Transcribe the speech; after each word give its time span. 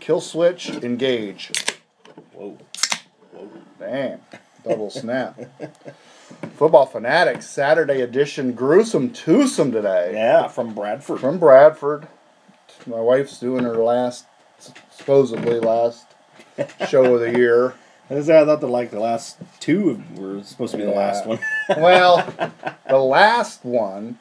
Kill 0.00 0.20
switch, 0.20 0.70
engage. 0.70 1.50
Whoa. 2.32 2.58
Whoa. 3.32 3.48
Damn. 3.78 4.20
Double 4.66 4.90
snap. 4.90 5.38
Football 6.56 6.86
Fanatics, 6.86 7.48
Saturday 7.48 8.00
edition, 8.00 8.52
gruesome 8.52 9.12
twosome 9.12 9.72
today. 9.72 10.12
Yeah, 10.14 10.48
from 10.48 10.74
Bradford. 10.74 11.20
From 11.20 11.38
Bradford. 11.38 12.08
My 12.86 13.00
wife's 13.00 13.38
doing 13.38 13.64
her 13.64 13.76
last, 13.76 14.26
supposedly 14.90 15.60
last 15.60 16.06
show 16.88 17.14
of 17.14 17.20
the 17.20 17.36
year. 17.38 17.74
I 18.10 18.22
thought 18.22 18.60
the 18.60 18.68
like 18.68 18.90
the 18.90 19.00
last 19.00 19.36
two 19.60 20.02
were 20.16 20.42
supposed 20.42 20.72
to 20.72 20.78
be 20.78 20.84
the 20.84 20.90
last 20.92 21.26
one. 21.26 21.38
Well, 21.76 22.26
the 22.88 22.96
last 22.96 23.64
one 23.64 24.18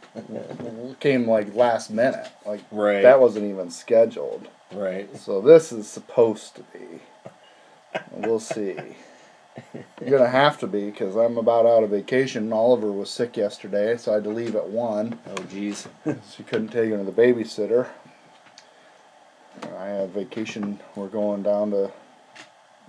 came 0.99 1.27
like 1.27 1.55
last 1.55 1.89
minute. 1.89 2.27
Like 2.45 2.61
Right. 2.71 3.01
that 3.04 3.21
wasn't 3.21 3.45
even 3.45 3.71
scheduled. 3.71 4.49
Right. 4.73 5.15
So 5.18 5.41
this 5.41 5.71
is 5.71 5.88
supposed 5.88 6.55
to 6.55 6.61
be. 6.73 7.01
We'll 8.11 8.39
see. 8.39 8.75
You're 10.01 10.18
gonna 10.19 10.29
have 10.29 10.60
to 10.60 10.68
be 10.68 10.89
because 10.91 11.15
I'm 11.15 11.37
about 11.37 11.65
out 11.65 11.83
of 11.83 11.89
vacation. 11.89 12.54
Oliver 12.54 12.91
was 12.91 13.10
sick 13.10 13.36
yesterday, 13.38 13.97
so 13.97 14.11
I 14.11 14.15
had 14.15 14.24
to 14.25 14.29
leave 14.29 14.55
at 14.55 14.69
one. 14.69 15.19
Oh 15.27 15.43
geez. 15.50 15.88
She 16.36 16.43
couldn't 16.43 16.68
take 16.69 16.89
him 16.91 17.04
to 17.04 17.11
the 17.11 17.21
babysitter. 17.21 17.88
I 19.77 19.86
have 19.88 20.10
vacation. 20.11 20.79
We're 20.96 21.07
going 21.07 21.41
down 21.41 21.71
to 21.71 21.91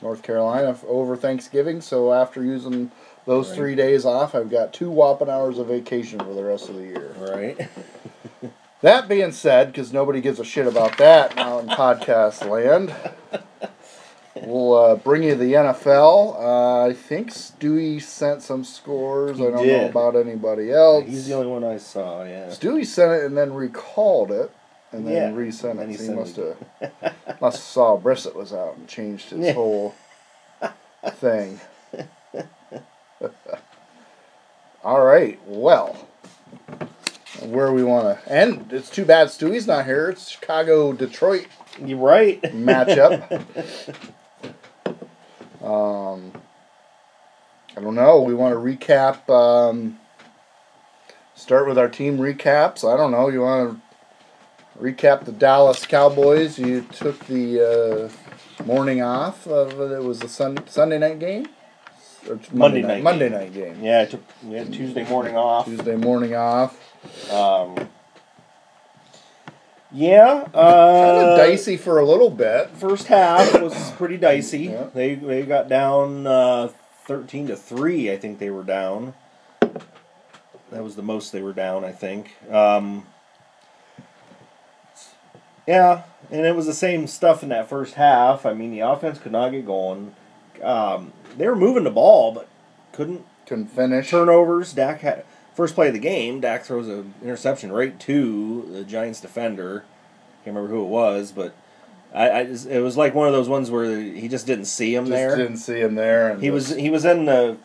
North 0.02 0.22
Carolina 0.22 0.76
over 0.86 1.16
Thanksgiving. 1.16 1.80
So 1.80 2.12
after 2.12 2.44
using 2.44 2.90
those 3.24 3.48
Right. 3.48 3.56
three 3.56 3.74
days 3.74 4.04
off, 4.04 4.34
I've 4.34 4.50
got 4.50 4.72
two 4.74 4.90
whopping 4.90 5.30
hours 5.30 5.58
of 5.58 5.68
vacation 5.68 6.18
for 6.18 6.34
the 6.34 6.44
rest 6.44 6.68
of 6.68 6.76
the 6.76 6.82
year. 6.84 7.12
right. 7.18 7.68
That 8.80 9.08
being 9.08 9.32
said, 9.32 9.72
because 9.72 9.92
nobody 9.92 10.20
gives 10.20 10.38
a 10.38 10.44
shit 10.44 10.66
about 10.66 10.98
that 10.98 11.34
now 11.34 11.58
in 11.58 11.66
podcast 11.66 12.48
land, 12.48 12.94
we'll 14.36 14.74
uh, 14.74 14.94
bring 14.96 15.24
you 15.24 15.34
the 15.34 15.52
NFL. 15.54 16.36
Uh, 16.38 16.86
I 16.88 16.92
think 16.92 17.30
Stewie 17.32 18.00
sent 18.00 18.40
some 18.42 18.62
scores. 18.62 19.38
He 19.38 19.46
I 19.46 19.50
don't 19.50 19.66
know 19.66 19.86
about 19.88 20.14
anybody 20.14 20.70
else. 20.70 21.04
He's 21.06 21.26
the 21.26 21.34
only 21.34 21.48
one 21.48 21.64
I 21.64 21.78
saw. 21.78 22.22
Yeah. 22.22 22.46
Stewie 22.50 22.86
sent 22.86 23.10
it 23.12 23.24
and 23.24 23.36
then 23.36 23.52
recalled 23.52 24.30
it, 24.30 24.52
and 24.92 25.04
then 25.04 25.12
Yeah, 25.12 25.32
resent 25.36 25.80
it. 25.80 25.88
he 25.90 25.96
So 25.96 26.02
he 26.04 26.10
must 26.10 26.36
have 26.36 26.56
must 27.40 27.56
have 27.56 27.64
saw 27.64 27.98
Brissett 27.98 28.36
was 28.36 28.52
out 28.52 28.76
and 28.76 28.86
changed 28.86 29.30
his 29.30 29.40
Yeah. 29.40 29.52
whole 29.54 29.94
thing. 31.14 31.58
All 34.84 35.04
right, 35.04 35.40
well, 35.46 36.07
where 37.40 37.72
we 37.72 37.84
want 37.84 38.24
to 38.24 38.32
end? 38.32 38.72
It's 38.72 38.90
too 38.90 39.04
bad 39.04 39.28
Stewie's 39.28 39.66
not 39.66 39.84
here. 39.84 40.10
It's 40.10 40.28
Chicago 40.28 40.92
Detroit 40.92 41.46
You're 41.84 41.98
right. 41.98 42.40
matchup. 42.42 43.30
um, 45.62 46.32
I 47.76 47.80
don't 47.80 47.94
know. 47.94 48.22
We 48.22 48.34
want 48.34 48.54
to 48.54 48.58
recap. 48.58 49.28
Um, 49.30 49.98
start 51.34 51.68
with 51.68 51.78
our 51.78 51.88
team 51.88 52.18
recaps. 52.18 52.82
I 52.82 52.96
don't 52.96 53.12
know. 53.12 53.28
You 53.28 53.42
want 53.42 53.80
to 54.76 54.82
recap 54.82 55.24
the 55.24 55.32
Dallas 55.32 55.86
Cowboys? 55.86 56.58
You 56.58 56.82
took 56.82 57.26
the 57.26 58.10
uh, 58.60 58.64
morning 58.64 59.02
off. 59.02 59.46
Of, 59.46 59.80
it 59.92 60.02
was 60.02 60.22
a 60.22 60.28
sun, 60.28 60.66
Sunday 60.66 60.98
night 60.98 61.18
game. 61.18 61.46
It's 62.24 62.52
Monday 62.52 62.82
night 62.82 63.02
Monday 63.02 63.28
game. 63.28 63.38
night 63.38 63.54
game. 63.54 63.82
Yeah, 63.82 64.02
I 64.02 64.04
took 64.06 64.22
we 64.42 64.56
had 64.56 64.72
Tuesday 64.72 65.04
morning 65.08 65.36
off. 65.36 65.66
Tuesday 65.66 65.96
morning 65.96 66.34
off. 66.34 66.76
Um, 67.32 67.88
yeah, 69.90 70.42
Kind 70.42 70.54
uh, 70.54 71.30
of 71.30 71.38
dicey 71.38 71.76
for 71.76 71.98
a 71.98 72.04
little 72.04 72.30
bit. 72.30 72.70
First 72.70 73.06
half 73.06 73.60
was 73.60 73.90
pretty 73.92 74.16
dicey. 74.18 74.64
Yeah. 74.64 74.88
They 74.92 75.14
they 75.14 75.42
got 75.42 75.68
down 75.68 76.26
uh, 76.26 76.68
thirteen 77.04 77.46
to 77.46 77.56
three. 77.56 78.12
I 78.12 78.16
think 78.16 78.38
they 78.38 78.50
were 78.50 78.64
down. 78.64 79.14
That 80.70 80.84
was 80.84 80.96
the 80.96 81.02
most 81.02 81.32
they 81.32 81.42
were 81.42 81.54
down. 81.54 81.84
I 81.84 81.92
think. 81.92 82.34
Um, 82.50 83.06
yeah, 85.66 86.02
and 86.30 86.44
it 86.44 86.56
was 86.56 86.66
the 86.66 86.74
same 86.74 87.06
stuff 87.06 87.42
in 87.42 87.48
that 87.50 87.68
first 87.68 87.94
half. 87.94 88.44
I 88.44 88.54
mean, 88.54 88.70
the 88.70 88.80
offense 88.80 89.18
could 89.18 89.32
not 89.32 89.50
get 89.50 89.66
going. 89.66 90.14
Um, 90.62 91.12
they 91.38 91.46
were 91.48 91.56
moving 91.56 91.84
the 91.84 91.90
ball, 91.90 92.32
but 92.32 92.48
couldn't 92.92 93.24
Couldn't 93.46 93.68
finish. 93.68 94.10
turnovers. 94.10 94.72
Dak 94.72 95.00
had 95.00 95.24
first 95.54 95.74
play 95.74 95.88
of 95.88 95.94
the 95.94 95.98
game. 96.00 96.40
Dak 96.40 96.64
throws 96.64 96.88
an 96.88 97.14
interception 97.22 97.72
right 97.72 97.98
to 98.00 98.68
the 98.72 98.84
Giants 98.84 99.20
defender. 99.20 99.84
Can't 100.44 100.54
remember 100.56 100.68
who 100.74 100.82
it 100.84 100.88
was, 100.88 101.32
but 101.32 101.54
I, 102.14 102.28
I 102.28 102.40
it 102.40 102.82
was 102.82 102.96
like 102.96 103.14
one 103.14 103.26
of 103.26 103.32
those 103.32 103.48
ones 103.48 103.70
where 103.70 104.00
he 104.00 104.28
just 104.28 104.46
didn't 104.46 104.64
see 104.66 104.94
him 104.94 105.04
Just 105.06 105.12
there. 105.12 105.36
didn't 105.36 105.56
see 105.58 105.80
him 105.80 105.94
there. 105.94 106.36
He 106.38 106.50
was 106.50 106.70
he 106.70 106.90
was 106.90 107.04
in 107.04 107.24
the 107.26 107.56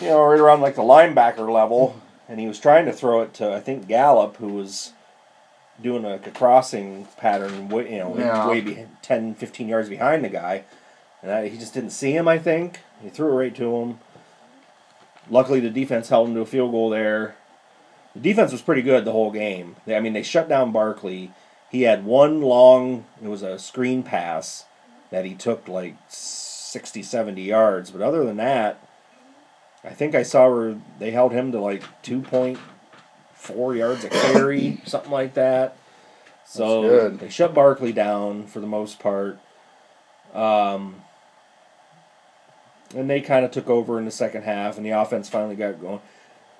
you 0.00 0.06
know 0.08 0.22
right 0.24 0.38
around 0.40 0.60
like 0.60 0.74
the 0.76 0.82
linebacker 0.82 1.50
level, 1.50 2.00
and 2.28 2.38
he 2.40 2.46
was 2.46 2.58
trying 2.58 2.84
to 2.86 2.92
throw 2.92 3.22
it 3.22 3.32
to 3.34 3.54
I 3.54 3.60
think 3.60 3.88
Gallup, 3.88 4.36
who 4.38 4.48
was 4.48 4.92
doing 5.80 6.02
like 6.02 6.26
a 6.26 6.30
crossing 6.30 7.06
pattern, 7.16 7.70
you 7.70 7.98
know, 7.98 8.14
Yeah. 8.16 8.46
way 8.46 8.60
be, 8.60 8.84
10, 9.00 9.34
15 9.34 9.68
yards 9.68 9.88
behind 9.88 10.22
the 10.24 10.28
guy, 10.28 10.64
and 11.22 11.30
I, 11.32 11.48
he 11.48 11.56
just 11.58 11.72
didn't 11.74 11.90
see 11.90 12.14
him. 12.14 12.28
I 12.28 12.38
think 12.38 12.80
he 13.02 13.10
threw 13.10 13.32
it 13.32 13.36
right 13.36 13.54
to 13.56 13.76
him. 13.76 13.98
Luckily, 15.30 15.60
the 15.60 15.70
defense 15.70 16.08
held 16.08 16.28
him 16.28 16.34
to 16.34 16.40
a 16.40 16.46
field 16.46 16.72
goal 16.72 16.90
there. 16.90 17.36
The 18.14 18.20
defense 18.20 18.52
was 18.52 18.62
pretty 18.62 18.82
good 18.82 19.04
the 19.04 19.12
whole 19.12 19.30
game. 19.30 19.76
They, 19.86 19.96
I 19.96 20.00
mean, 20.00 20.12
they 20.12 20.22
shut 20.22 20.48
down 20.48 20.72
Barkley. 20.72 21.32
He 21.70 21.82
had 21.82 22.04
one 22.04 22.42
long, 22.42 23.06
it 23.22 23.28
was 23.28 23.42
a 23.42 23.58
screen 23.58 24.02
pass 24.02 24.66
that 25.10 25.24
he 25.24 25.34
took 25.34 25.68
like 25.68 25.96
60, 26.08 27.02
70 27.02 27.42
yards. 27.42 27.90
But 27.90 28.02
other 28.02 28.24
than 28.24 28.36
that, 28.36 28.86
I 29.84 29.90
think 29.90 30.14
I 30.14 30.22
saw 30.22 30.50
where 30.50 30.80
they 30.98 31.10
held 31.10 31.32
him 31.32 31.52
to 31.52 31.60
like 31.60 31.82
2.4 32.02 33.76
yards 33.76 34.04
a 34.04 34.08
carry, 34.08 34.80
something 34.86 35.10
like 35.10 35.34
that. 35.34 35.76
So 36.44 37.08
they 37.08 37.30
shut 37.30 37.54
Barkley 37.54 37.92
down 37.92 38.46
for 38.46 38.60
the 38.60 38.66
most 38.66 38.98
part. 38.98 39.38
Um, 40.34 41.02
and 42.94 43.08
they 43.08 43.20
kind 43.20 43.44
of 43.44 43.50
took 43.50 43.68
over 43.68 43.98
in 43.98 44.04
the 44.04 44.10
second 44.10 44.42
half, 44.42 44.76
and 44.76 44.86
the 44.86 44.90
offense 44.90 45.28
finally 45.28 45.56
got 45.56 45.80
going. 45.80 46.00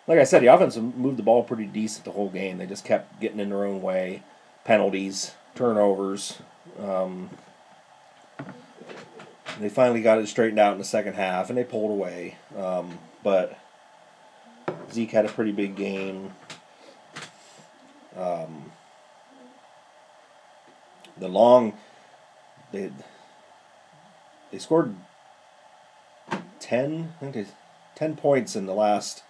Like 0.06 0.19
I 0.19 0.25
said, 0.25 0.43
the 0.43 0.48
offense 0.48 0.76
moved 0.76 1.16
the 1.16 1.22
ball 1.22 1.44
pretty 1.44 1.66
decent 1.66 2.04
the 2.04 2.10
whole 2.10 2.28
game. 2.28 2.59
They 2.59 2.66
just 2.66 2.84
kept 2.84 3.20
getting 3.20 3.38
in 3.38 3.50
their 3.50 3.65
own 3.65 3.81
way, 3.82 4.22
penalties, 4.65 5.32
turnovers. 5.54 6.38
Um, 6.81 7.31
they 9.60 9.69
finally 9.69 10.03
got 10.03 10.19
it 10.19 10.28
straightened 10.28 10.59
out 10.59 10.72
in 10.72 10.78
the 10.78 10.84
second 10.84 11.15
half, 11.15 11.48
and 11.48 11.59
they 11.59 11.65
pulled 11.65 11.91
away. 11.91 12.37
Um, 12.56 12.99
but 13.22 13.59
Zeke 14.93 15.10
had 15.10 15.25
a 15.25 15.28
pretty 15.28 15.53
big 15.53 15.76
game. 15.76 16.32
Um, 18.16 18.72
the 21.16 21.28
long, 21.28 21.75
they 22.72 22.91
they 24.50 24.59
scored 24.59 24.94
ten, 26.62 27.12
I 27.16 27.20
think 27.20 27.34
they, 27.34 27.46
ten 27.94 28.16
points 28.16 28.56
in 28.56 28.66
the 28.66 28.74
last 28.74 29.22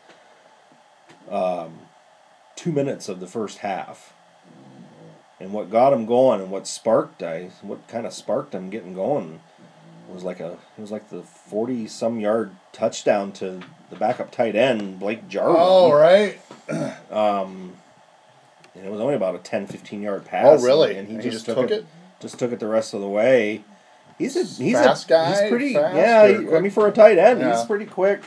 um, 1.30 1.80
two 2.54 2.72
minutes 2.72 3.08
of 3.08 3.20
the 3.20 3.26
first 3.26 3.58
half. 3.58 4.12
And 5.40 5.52
what 5.52 5.70
got 5.70 5.92
him 5.92 6.06
going, 6.06 6.40
and 6.40 6.50
what 6.52 6.68
sparked, 6.68 7.22
I 7.22 7.50
what 7.62 7.88
kind 7.88 8.06
of 8.06 8.12
sparked 8.12 8.54
him 8.54 8.70
getting 8.70 8.94
going, 8.94 9.40
was 10.08 10.22
like 10.22 10.38
a 10.38 10.52
it 10.52 10.80
was 10.80 10.92
like 10.92 11.10
the 11.10 11.22
forty 11.22 11.88
some 11.88 12.20
yard 12.20 12.54
touchdown 12.72 13.32
to 13.32 13.60
the 13.90 13.96
backup 13.96 14.30
tight 14.30 14.54
end 14.54 15.00
Blake 15.00 15.28
Jarwin. 15.28 15.56
Oh, 15.58 15.92
right. 15.92 16.38
Um, 17.10 17.74
and 18.74 18.86
it 18.86 18.90
was 18.90 19.00
only 19.00 19.14
about 19.14 19.34
a 19.34 19.38
10, 19.38 19.66
15 19.66 20.02
yard 20.02 20.24
pass. 20.24 20.62
Oh, 20.62 20.64
really? 20.64 20.96
And 20.96 21.06
he, 21.06 21.14
And 21.14 21.22
just, 21.22 21.44
took, 21.44 21.70
it, 21.70 21.70
it? 21.70 21.86
Just 22.20 22.38
took 22.38 22.52
it 22.52 22.60
the 22.60 22.66
rest 22.66 22.94
of 22.94 23.00
the 23.00 23.08
way. 23.08 23.64
He's 24.18 24.36
a 24.36 24.44
he's 24.62 24.74
Fast 24.74 25.06
a 25.06 25.08
guy? 25.08 25.40
He's 25.42 25.50
pretty 25.50 25.74
Fast 25.74 25.96
yeah. 25.96 26.26
he- 26.28 26.54
I 26.56 26.60
mean, 26.60 26.70
for 26.70 26.86
a 26.86 26.92
tight 26.92 27.18
end, 27.18 27.40
Yeah. 27.40 27.56
he's 27.56 27.64
pretty 27.66 27.86
quick. 27.86 28.22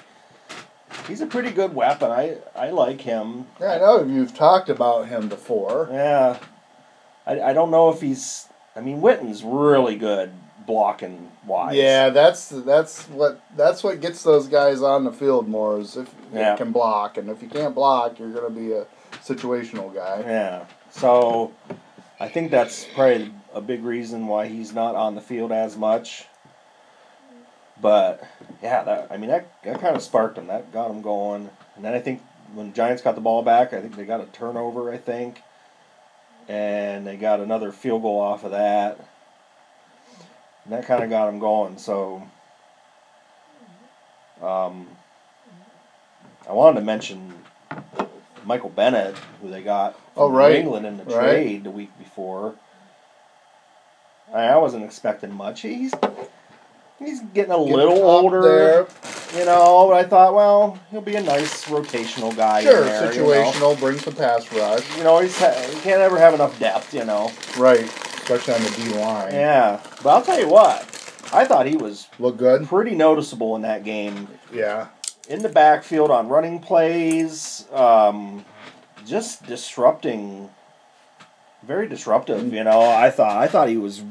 He's 1.08 1.22
a 1.22 1.26
pretty 1.28 1.52
good 1.52 1.76
weapon. 1.76 2.12
I 2.12 2.38
I 2.56 2.70
like 2.72 3.02
him. 3.02 3.48
Yeah, 3.60 3.74
I 3.74 3.78
know 3.80 4.04
you've 4.04 4.34
talked 4.34 4.70
about 4.70 5.08
him 5.08 5.28
before. 5.30 5.90
Yeah, 5.92 6.40
I, 7.26 7.42
I 7.42 7.54
don't 7.54 7.72
know 7.72 7.90
if 7.90 8.02
he's. 8.02 8.48
I 8.76 8.82
mean, 8.82 9.02
Witten's 9.02 9.44
really 9.44 9.96
good 9.96 10.32
blocking 10.66 11.32
wise. 11.46 11.76
Yeah, 11.76 12.10
that's 12.10 12.50
that's 12.50 13.04
what 13.10 13.40
that's 13.56 13.84
what 13.84 14.02
gets 14.02 14.24
those 14.24 14.48
guys 14.48 14.82
on 14.82 15.04
the 15.04 15.12
field 15.12 15.48
more 15.48 15.80
is 15.80 15.96
if 15.96 16.10
Yeah. 16.34 16.52
you 16.52 16.58
can 16.58 16.72
block, 16.72 17.18
and 17.18 17.30
if 17.30 17.42
you 17.42 17.50
can't 17.50 17.76
block, 17.76 18.18
you're 18.20 18.32
gonna 18.32 18.50
be 18.50 18.72
a 18.74 18.86
situational 19.24 19.94
guy. 19.94 20.22
Yeah. 20.26 20.66
So 20.92 21.52
I 22.20 22.30
think 22.30 22.50
that's 22.50 22.86
probably 22.94 23.34
a 23.54 23.62
big 23.62 23.84
reason 23.84 24.28
why 24.28 24.48
he's 24.48 24.74
not 24.74 24.96
on 24.96 25.16
the 25.16 25.22
field 25.22 25.52
as 25.52 25.76
much. 25.76 26.26
But 27.82 28.24
yeah, 28.64 28.84
that 28.84 29.08
I 29.12 29.18
mean 29.18 29.30
that, 29.30 29.52
that 29.64 29.82
kind 29.82 29.96
of 29.96 30.02
sparked 30.02 30.38
him. 30.38 30.48
That 30.48 30.72
got 30.72 30.90
him 30.90 31.02
going. 31.02 31.50
And 31.76 31.84
then 31.84 31.94
I 31.94 32.00
think 32.00 32.22
when 32.54 32.74
Giants 32.74 33.02
got 33.02 33.16
the 33.16 33.22
ball 33.22 33.44
back, 33.44 33.74
I 33.74 33.82
think 33.82 33.96
they 33.96 34.06
got 34.06 34.22
a 34.22 34.26
turnover, 34.28 34.94
I 34.94 34.98
think. 34.98 35.42
And 36.48 37.06
they 37.06 37.18
got 37.18 37.40
another 37.40 37.72
field 37.72 38.04
goal 38.04 38.20
off 38.20 38.44
of 38.44 38.52
that. 38.52 38.98
And 40.64 40.74
that 40.74 40.86
kind 40.86 41.04
of 41.04 41.10
got 41.10 41.28
him 41.28 41.40
going. 41.40 41.78
So, 41.78 42.24
um, 44.42 44.88
I 46.48 46.54
wanted 46.54 46.80
to 46.80 46.86
mention 46.86 47.34
Michael 48.46 48.70
Bennett, 48.70 49.16
who 49.42 49.50
they 49.50 49.62
got 49.62 49.94
oh, 50.16 50.28
from 50.28 50.36
Oh, 50.36 50.38
right. 50.38 50.56
England 50.56 50.86
in 50.86 50.98
the 50.98 51.04
Right. 51.06 51.16
trade 51.20 51.64
the 51.64 51.72
week 51.72 51.92
before. 51.98 52.56
I 54.34 54.58
wasn't 54.58 54.84
expecting 54.84 55.32
much. 55.34 55.62
He's 55.62 55.94
he's 57.00 57.22
getting 57.34 57.52
a 57.52 57.58
Getting 57.58 57.74
little 57.76 58.04
older, 58.04 58.42
there. 58.42 58.88
you 59.38 59.46
know. 59.46 59.88
But 59.90 59.98
I 59.98 60.04
thought, 60.04 60.34
well, 60.34 60.80
he'll 60.92 61.02
be 61.02 61.16
a 61.16 61.22
nice 61.22 61.66
rotational 61.66 62.36
guy. 62.36 62.64
Sure, 62.64 62.84
there, 62.86 63.14
you 63.14 63.22
know. 63.22 63.28
situational, 63.28 63.80
bring 63.80 64.00
some 64.00 64.16
pass 64.16 64.52
rush. 64.52 64.98
You 64.98 65.04
know, 65.04 65.20
he's 65.20 65.38
ha- 65.38 65.54
he 65.74 65.80
can't 65.82 66.02
ever 66.02 66.18
have 66.18 66.34
enough 66.34 66.58
depth, 66.60 66.94
you 66.94 67.06
know. 67.06 67.32
Right, 67.58 67.84
especially 68.16 68.56
on 68.56 68.64
the 68.64 68.70
D 68.72 68.90
line. 68.96 69.34
Yeah, 69.34 69.80
but 70.04 70.10
I'll 70.10 70.24
tell 70.24 70.40
you 70.40 70.50
what, 70.50 70.82
I 71.32 71.46
thought 71.46 71.68
he 71.68 71.78
was 71.78 72.08
Look 72.18 72.38
good. 72.38 72.66
pretty 72.68 72.96
noticeable 72.96 73.56
in 73.56 73.62
that 73.62 73.84
game. 73.84 74.28
Yeah. 74.52 74.88
In 75.28 75.42
the 75.42 75.50
backfield 75.50 76.12
on 76.12 76.28
running 76.30 76.60
plays, 76.60 77.66
um, 77.74 78.46
just 79.06 79.46
disrupting, 79.48 80.50
very 81.64 81.88
disruptive. 81.88 82.54
You 82.54 82.64
know, 82.64 82.82
I 82.82 83.10
thought 83.10 83.36
I 83.38 83.48
thought 83.48 83.70
he 83.70 83.78
was 83.78 84.04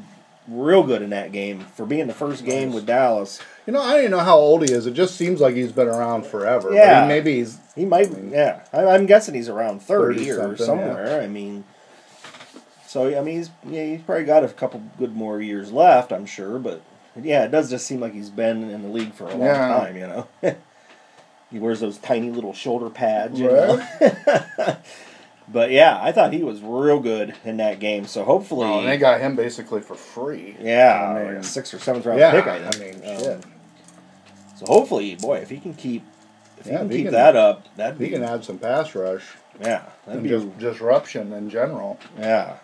real 0.47 0.83
good 0.83 1.01
in 1.01 1.09
that 1.11 1.31
game 1.31 1.61
for 1.75 1.85
being 1.85 2.07
the 2.07 2.13
first 2.13 2.43
game 2.45 2.71
with 2.73 2.85
Dallas. 2.85 3.41
You 3.65 3.73
know, 3.73 3.81
I 3.81 3.91
don't 3.93 3.99
even 4.01 4.11
know 4.11 4.19
how 4.19 4.37
old 4.37 4.61
he 4.67 4.71
is. 4.73 4.85
It 4.85 4.93
just 4.93 5.15
seems 5.15 5.39
like 5.41 5.55
he's 5.55 5.71
been 5.71 5.87
around 5.87 6.25
forever. 6.25 6.69
but 6.69 6.75
Yeah. 6.75 7.01
he- 7.03 7.07
maybe 7.07 7.35
he's. 7.37 7.57
He 7.75 7.83
might, 7.85 8.09
yeah. 8.29 8.61
I, 8.71 8.85
I'm 8.85 9.05
guessing 9.05 9.35
he's 9.35 9.49
around 9.49 9.81
thirty, 9.81 10.25
30 10.25 10.31
or 10.31 10.57
somewhere. 10.57 11.21
I 11.21 11.27
mean, 11.27 11.63
so 12.87 13.17
I 13.17 13.21
mean, 13.21 13.37
he's 13.37 13.49
yeah, 13.67 13.85
he's 13.85 14.01
probably 14.01 14.25
got 14.25 14.43
a 14.43 14.49
couple 14.49 14.81
good 14.97 15.15
more 15.15 15.41
years 15.41 15.71
left. 15.71 16.11
I'm 16.13 16.25
sure, 16.25 16.59
but 16.59 16.81
yeah, 17.21 17.43
it 17.45 17.51
does 17.51 17.69
just 17.69 17.85
seem 17.87 17.99
like 18.01 18.13
he's 18.13 18.29
been 18.29 18.69
in 18.69 18.81
the 18.83 18.89
league 18.89 19.13
for 19.13 19.25
a 19.25 19.31
long 19.31 19.41
Yeah. 19.41 19.67
time. 19.67 19.95
You 19.97 20.07
know, 20.07 20.27
he 21.51 21.59
wears 21.59 21.79
those 21.79 21.97
tiny 21.97 22.31
little 22.31 22.53
shoulder 22.53 22.89
pads. 22.89 23.39
You 23.39 23.51
Right. 23.51 23.79
know? 23.99 24.77
but 25.47 25.71
yeah, 25.71 25.99
I 26.01 26.11
thought 26.11 26.33
he 26.33 26.43
was 26.43 26.61
real 26.61 26.99
good 26.99 27.35
in 27.43 27.57
that 27.57 27.79
game. 27.79 28.05
So 28.05 28.23
hopefully, 28.23 28.67
Oh, 28.67 28.79
and 28.79 28.87
they 28.87 28.97
got 28.97 29.21
him 29.21 29.35
basically 29.35 29.81
for 29.81 29.95
free. 29.95 30.55
yeah, 30.59 30.93
I 30.93 31.13
like 31.13 31.27
mean- 31.27 31.35
a 31.37 31.43
sixth 31.43 31.73
or 31.73 31.79
seventh 31.79 32.05
round 32.05 32.19
Yeah, 32.19 32.31
pick. 32.31 32.47
I, 32.47 32.57
I 32.57 32.77
mean, 32.79 32.95
Um, 33.07 33.19
shit. 33.23 33.43
So 34.57 34.65
hopefully, 34.67 35.15
boy, 35.15 35.37
if 35.39 35.49
he 35.49 35.59
can 35.59 35.73
keep. 35.73 36.03
If 36.57 36.65
he 36.65 36.71
can 36.71 36.89
he 36.89 36.97
keep 36.97 37.05
can- 37.07 37.13
that 37.13 37.35
up, 37.35 37.65
that'd 37.75 37.99
He 37.99 38.05
be 38.05 38.11
can 38.11 38.23
add 38.23 38.43
some 38.45 38.57
pass 38.57 38.95
rush 38.95 39.23
yeah, 39.59 39.83
that'd 40.05 40.21
and 40.21 40.23
be 40.23 40.29
just 40.29 40.57
disruption 40.57 41.31
in 41.33 41.49
general. 41.49 41.99
Yeah, 42.17 42.55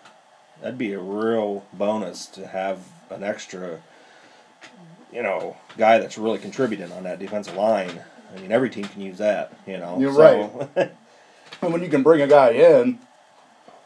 that'd 0.60 0.78
be 0.78 0.92
a 0.94 0.98
real 0.98 1.64
bonus 1.74 2.26
to 2.28 2.46
have 2.46 2.78
an 3.10 3.22
extra, 3.22 3.80
you 5.12 5.22
know, 5.22 5.56
guy 5.76 5.98
that's 5.98 6.16
really 6.18 6.38
contributing 6.38 6.90
on 6.92 7.02
that 7.04 7.18
defensive 7.18 7.54
line. 7.56 8.00
I 8.34 8.40
mean, 8.40 8.52
every 8.52 8.70
team 8.70 8.84
can 8.84 9.00
use 9.02 9.18
that. 9.18 9.52
You 9.66 9.78
know, 9.78 9.98
You're 9.98 10.12
right. 10.12 10.92
And 11.60 11.72
when 11.72 11.80
you 11.82 11.88
can 11.88 12.02
bring 12.02 12.20
a 12.20 12.26
guy 12.26 12.50
in 12.50 12.98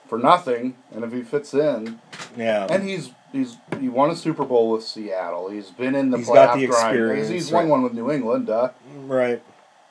for 0.09 0.19
nothing, 0.19 0.77
and 0.95 1.05
if 1.05 1.13
he 1.13 1.21
fits 1.23 1.53
in, 1.53 1.99
yeah, 2.35 2.67
and 2.71 2.89
he's 2.89 3.11
he's 3.33 3.59
he 3.79 3.91
won 3.91 4.09
a 4.11 4.17
Super 4.17 4.45
Bowl 4.47 4.71
with 4.71 4.83
Seattle. 4.83 5.51
He's 5.51 5.71
been 5.71 5.95
in 5.95 6.11
the 6.11 6.17
He's 6.17 6.27
playoff 6.29 6.35
got 6.35 6.57
the 6.59 6.67
grind. 6.69 6.97
experience, 6.97 7.29
He's, 7.29 7.45
he's 7.45 7.53
right. 7.53 7.61
won 7.63 7.69
one 7.71 7.83
with 7.83 7.93
New 7.93 8.11
England. 8.11 8.47
Duh. 8.47 8.71
right. 9.01 9.43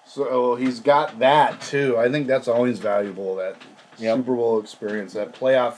So 0.07 0.27
oh, 0.27 0.55
he's 0.55 0.79
got 0.79 1.19
that 1.19 1.61
too. 1.61 1.95
I 1.97 2.09
think 2.09 2.25
that's 2.25 2.47
always 2.47 2.79
valuable. 2.79 3.35
That 3.35 3.55
Yep. 3.99 4.17
Super 4.17 4.35
Bowl 4.35 4.59
experience, 4.59 5.13
that 5.13 5.33
playoff, 5.35 5.75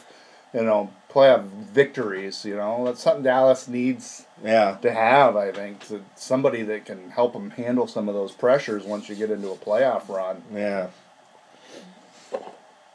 you 0.54 0.64
know, 0.64 0.92
playoff 1.12 1.44
victories. 1.46 2.46
You 2.46 2.56
know, 2.56 2.86
that's 2.86 3.02
something 3.02 3.24
Dallas 3.24 3.68
needs 3.68 4.27
Yeah, 4.44 4.78
to 4.82 4.92
have. 4.92 5.36
I 5.36 5.52
think 5.52 5.88
to 5.88 6.04
somebody 6.16 6.64
that 6.64 6.86
can 6.86 7.10
help 7.10 7.34
them 7.34 7.50
handle 7.52 7.88
some 7.88 8.08
of 8.08 8.16
those 8.16 8.32
pressures 8.32 8.84
once 8.84 9.10
you 9.10 9.16
get 9.16 9.32
into 9.32 9.50
a 9.50 9.56
playoff 9.56 10.08
run. 10.10 10.44
yeah. 10.54 10.88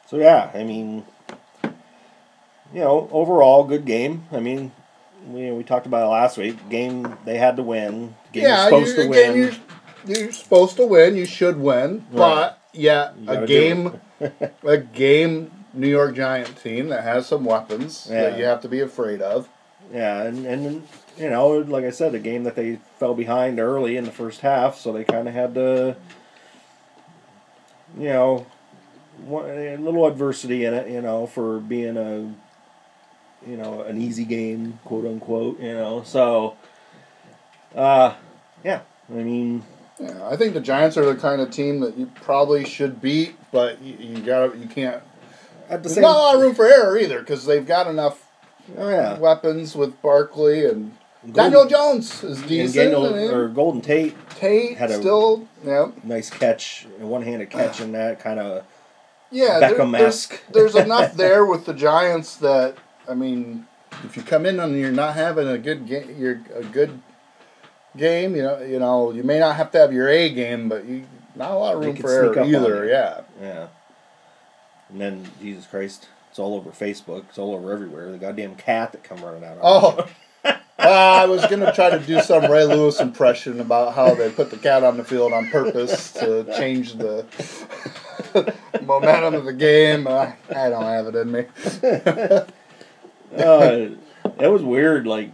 So 0.06 0.18
yeah, 0.18 0.50
I 0.54 0.62
mean, 0.62 1.04
you 1.64 2.80
know, 2.80 3.08
overall 3.10 3.64
good 3.64 3.86
game. 3.86 4.26
I 4.30 4.40
mean, 4.40 4.72
we 5.26 5.50
we 5.50 5.64
talked 5.64 5.86
about 5.86 6.04
it 6.04 6.10
last 6.10 6.36
week. 6.36 6.68
Game 6.68 7.16
they 7.24 7.38
had 7.38 7.56
to 7.56 7.62
win. 7.62 8.14
Game 8.32 8.44
yeah, 8.44 8.64
supposed 8.64 8.96
you, 8.96 9.04
to 9.04 9.08
win. 9.08 9.36
You're, 9.36 9.52
you're 10.06 10.32
supposed 10.32 10.76
to 10.76 10.86
win. 10.86 11.16
You 11.16 11.24
should 11.24 11.56
win, 11.56 12.04
but 12.12 12.60
yeah, 12.72 13.12
a 13.26 13.46
game, 13.46 14.00
a 14.62 14.78
game. 14.78 15.50
New 15.74 15.88
York 15.88 16.14
Giant 16.14 16.56
team 16.58 16.88
that 16.88 17.02
has 17.02 17.26
some 17.26 17.46
weapons 17.46 18.04
that 18.04 18.38
you 18.38 18.44
have 18.44 18.60
to 18.60 18.68
be 18.68 18.80
afraid 18.80 19.22
of. 19.22 19.48
Yeah, 19.90 20.22
and, 20.22 20.44
and 20.44 20.86
you 21.18 21.28
know, 21.30 21.48
like 21.58 21.84
I 21.84 21.90
said, 21.90 22.14
a 22.14 22.18
game 22.18 22.44
that 22.44 22.56
they 22.56 22.78
fell 22.98 23.14
behind 23.14 23.58
early 23.60 23.96
in 23.96 24.04
the 24.04 24.10
first 24.12 24.40
half, 24.40 24.78
so 24.78 24.92
they 24.92 25.04
kind 25.04 25.28
of 25.28 25.34
had 25.34 25.54
to, 25.54 25.96
you 27.98 28.08
know, 28.08 28.46
one, 29.24 29.48
a 29.50 29.76
little 29.76 30.06
adversity 30.06 30.64
in 30.64 30.74
it, 30.74 30.88
you 30.90 31.00
know, 31.02 31.26
for 31.26 31.60
being 31.60 31.96
a, 31.96 32.32
you 33.48 33.56
know, 33.56 33.82
an 33.82 34.00
easy 34.00 34.24
game, 34.24 34.78
quote 34.84 35.04
unquote, 35.04 35.60
you 35.60 35.74
know. 35.74 36.02
So, 36.04 36.56
uh, 37.74 38.14
yeah, 38.64 38.80
I 39.10 39.12
mean, 39.12 39.62
Yeah, 40.00 40.26
I 40.28 40.36
think 40.36 40.54
the 40.54 40.60
Giants 40.60 40.96
are 40.96 41.04
the 41.04 41.16
kind 41.20 41.40
of 41.40 41.50
team 41.50 41.80
that 41.80 41.96
you 41.96 42.06
probably 42.14 42.64
should 42.64 43.00
beat, 43.00 43.36
but 43.52 43.80
you, 43.82 43.94
you 43.98 44.22
got 44.22 44.56
you 44.56 44.66
can't. 44.66 45.02
at 45.68 45.82
the 45.82 45.88
There's 45.88 45.94
same, 45.96 46.02
not 46.02 46.16
a 46.16 46.18
lot 46.18 46.34
of 46.36 46.40
room 46.40 46.54
for 46.54 46.66
error 46.66 46.96
either 46.98 47.20
because 47.20 47.44
they've 47.44 47.66
got 47.66 47.86
enough 47.86 48.26
oh 48.78 48.88
yeah, 48.88 49.18
weapons 49.18 49.74
with 49.76 50.00
Barkley 50.02 50.64
and 50.66 50.96
Golden- 51.22 51.34
Daniel 51.52 51.66
Jones 51.66 52.24
is 52.24 52.42
decent. 52.42 52.74
Daniel, 52.74 53.06
I 53.14 53.16
mean, 53.16 53.30
or 53.30 53.48
Golden 53.48 53.80
Tate, 53.80 54.14
Tate 54.30 54.76
had 54.76 54.90
a- 54.90 54.94
still, 54.94 55.46
yeah, 55.64 55.90
nice 56.02 56.28
catch, 56.30 56.86
a 57.00 57.06
one-handed 57.06 57.48
catch 57.50 57.80
in 57.80 57.92
that 57.92 58.18
kind 58.20 58.40
of. 58.40 58.64
yeah. 59.30 59.60
Beckham-esque. 59.60 60.40
There's, 60.50 60.72
there's 60.74 60.84
enough 60.84 61.14
there 61.16 61.46
with 61.46 61.64
the 61.66 61.74
Giants 61.74 62.36
that 62.36 62.76
I 63.08 63.14
mean, 63.14 63.66
if 64.04 64.16
you 64.16 64.22
come 64.22 64.46
in 64.46 64.58
and 64.58 64.76
you're 64.76 64.90
not 64.90 65.14
having 65.14 65.46
a 65.48 65.58
good 65.58 65.86
game, 65.86 66.14
you're 66.18 66.40
a 66.54 66.64
good 66.64 67.00
game. 67.96 68.34
You 68.34 68.42
know, 68.42 68.60
you 68.60 68.78
know, 68.78 69.12
you 69.12 69.22
may 69.22 69.38
not 69.38 69.56
have 69.56 69.70
to 69.72 69.78
have 69.78 69.92
your 69.92 70.08
A 70.08 70.28
game, 70.28 70.68
but 70.68 70.84
you 70.84 71.04
not 71.36 71.52
a 71.52 71.54
lot 71.54 71.74
of 71.74 71.84
room 71.84 71.96
for 71.96 72.10
error 72.10 72.40
either. 72.44 72.84
Yeah. 72.86 73.20
Yeah. 73.40 73.66
And 74.90 75.00
then 75.00 75.24
Jesus 75.40 75.66
Christ, 75.66 76.08
it's 76.30 76.38
all 76.38 76.54
over 76.54 76.70
Facebook. 76.70 77.24
It's 77.28 77.38
all 77.38 77.54
over 77.54 77.72
everywhere. 77.72 78.10
The 78.12 78.18
goddamn 78.18 78.56
cat 78.56 78.92
that 78.92 79.02
come 79.02 79.24
running 79.24 79.44
out. 79.44 79.58
Oh, 79.62 80.06
I 80.82 81.26
was 81.26 81.44
gonna 81.46 81.72
try 81.72 81.90
to 81.90 81.98
do 81.98 82.20
some 82.20 82.50
Ray 82.50 82.64
Lewis 82.64 83.00
impression 83.00 83.60
about 83.60 83.94
how 83.94 84.14
they 84.14 84.30
put 84.30 84.50
the 84.50 84.56
cat 84.56 84.82
on 84.84 84.96
the 84.96 85.04
field 85.04 85.32
on 85.32 85.48
purpose 85.50 86.12
to 86.14 86.44
change 86.56 86.94
the 86.94 87.24
momentum 88.82 89.34
of 89.34 89.44
the 89.44 89.52
game. 89.52 90.06
Uh, 90.06 90.32
I 90.50 90.70
don't 90.70 90.82
have 90.84 91.06
it 91.06 91.14
in 91.16 91.30
me. 91.32 91.44
uh, 93.36 93.88
it 94.40 94.48
was 94.48 94.62
weird. 94.62 95.06
Like 95.06 95.30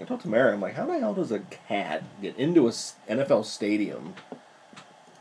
I 0.00 0.04
told 0.04 0.20
Tamara, 0.20 0.52
I'm 0.52 0.60
like, 0.60 0.74
how 0.74 0.86
the 0.86 0.98
hell 0.98 1.14
does 1.14 1.32
a 1.32 1.40
cat 1.40 2.02
get 2.20 2.36
into 2.36 2.66
a 2.66 2.70
NFL 2.70 3.44
stadium 3.46 4.14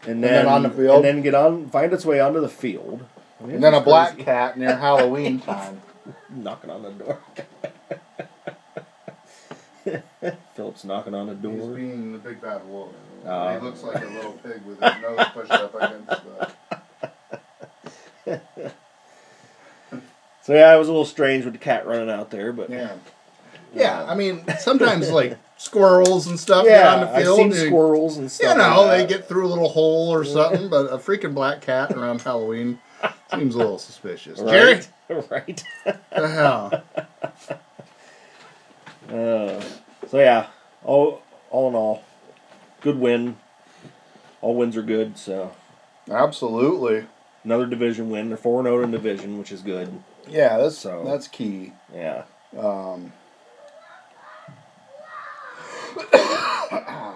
and 0.06 0.24
then, 0.24 0.46
then 0.46 0.48
on 0.48 0.64
the 0.64 0.70
field? 0.70 0.98
and 0.98 1.06
then 1.06 1.22
get 1.22 1.34
on, 1.34 1.70
find 1.70 1.94
its 1.94 2.06
way 2.06 2.20
onto 2.20 2.42
the 2.42 2.50
field, 2.50 3.06
I 3.42 3.46
mean, 3.46 3.56
And 3.56 3.64
then 3.64 3.74
a 3.74 3.78
it's 3.78 3.86
black 3.86 4.18
cat 4.20 4.58
near 4.58 4.76
Halloween 4.78 5.40
time. 5.40 5.82
knocking 6.30 6.70
on 6.70 6.84
the 6.84 6.92
door. 6.92 7.20
Philip's 10.56 10.84
knocking 10.84 11.14
on 11.14 11.28
the 11.28 11.34
He's 11.34 11.60
door. 11.62 11.76
being 11.76 12.14
the 12.14 12.18
big 12.18 12.42
bad 12.42 12.66
wolf. 12.68 12.94
Oh. 13.26 13.58
he 13.58 13.66
looks 13.66 13.84
like 13.84 14.04
a 14.04 14.08
little 14.08 14.34
pig 14.34 14.62
with 14.66 14.80
his 14.82 15.02
nose 15.02 15.28
pushed 15.34 15.52
up 15.52 15.76
against 15.76 16.24
the. 18.26 18.42
So 20.42 20.54
yeah, 20.54 20.76
it 20.76 20.78
was 20.78 20.88
a 20.88 20.92
little 20.92 21.06
strange 21.06 21.44
with 21.44 21.56
the 21.56 21.60
cat 21.60 21.88
running 21.88 22.08
out 22.12 22.30
there, 22.30 22.54
but 22.54 22.70
Yeah. 22.70 22.94
Yeah, 23.74 24.06
I 24.08 24.14
mean, 24.14 24.46
sometimes 24.60 25.10
like 25.10 25.40
squirrels 25.58 26.28
and 26.28 26.40
stuff 26.40 26.66
yeah, 26.68 26.94
on 26.94 27.02
the 27.02 27.12
I've 27.12 27.26
seen 27.26 27.52
squirrels 27.52 28.18
and 28.18 28.32
stuff. 28.32 28.52
You 28.52 28.58
know, 28.60 28.84
like 28.84 29.08
they 29.10 29.14
get 29.16 29.28
through 29.28 29.48
a 29.48 29.50
little 29.50 29.70
hole 29.70 30.14
or 30.14 30.24
something, 30.24 30.70
but 30.70 30.94
a 30.94 30.98
freaking 30.98 31.34
black 31.34 31.62
cat 31.62 31.92
around 31.94 32.22
Halloween 32.22 32.80
seems 33.34 33.56
a 33.56 33.58
little 33.58 33.80
suspicious. 33.80 34.40
Jerry, 34.40 34.82
right, 35.10 35.30
right. 35.32 35.64
the 36.16 36.28
hell? 36.28 36.84
Uh, 39.08 39.64
so 40.16 40.22
yeah, 40.22 40.48
all 40.86 41.22
all 41.52 41.68
in 41.68 41.76
all, 41.76 42.02
good 42.80 42.98
win. 42.98 43.36
All 44.40 44.56
wins 44.56 44.78
are 44.78 44.82
good. 44.82 45.18
So 45.18 45.52
Absolutely. 46.10 47.06
another 47.44 47.66
division 47.66 48.10
win. 48.10 48.30
They're 48.30 48.38
four 48.38 48.64
zero 48.64 48.82
in 48.82 48.92
division, 48.92 49.38
which 49.38 49.52
is 49.52 49.62
good. 49.62 50.02
Yeah, 50.30 50.58
that's 50.58 50.78
So- 50.78 51.04
that's 51.04 51.28
key. 51.28 51.74
Yeah. 51.94 52.24
Um, 52.58 53.12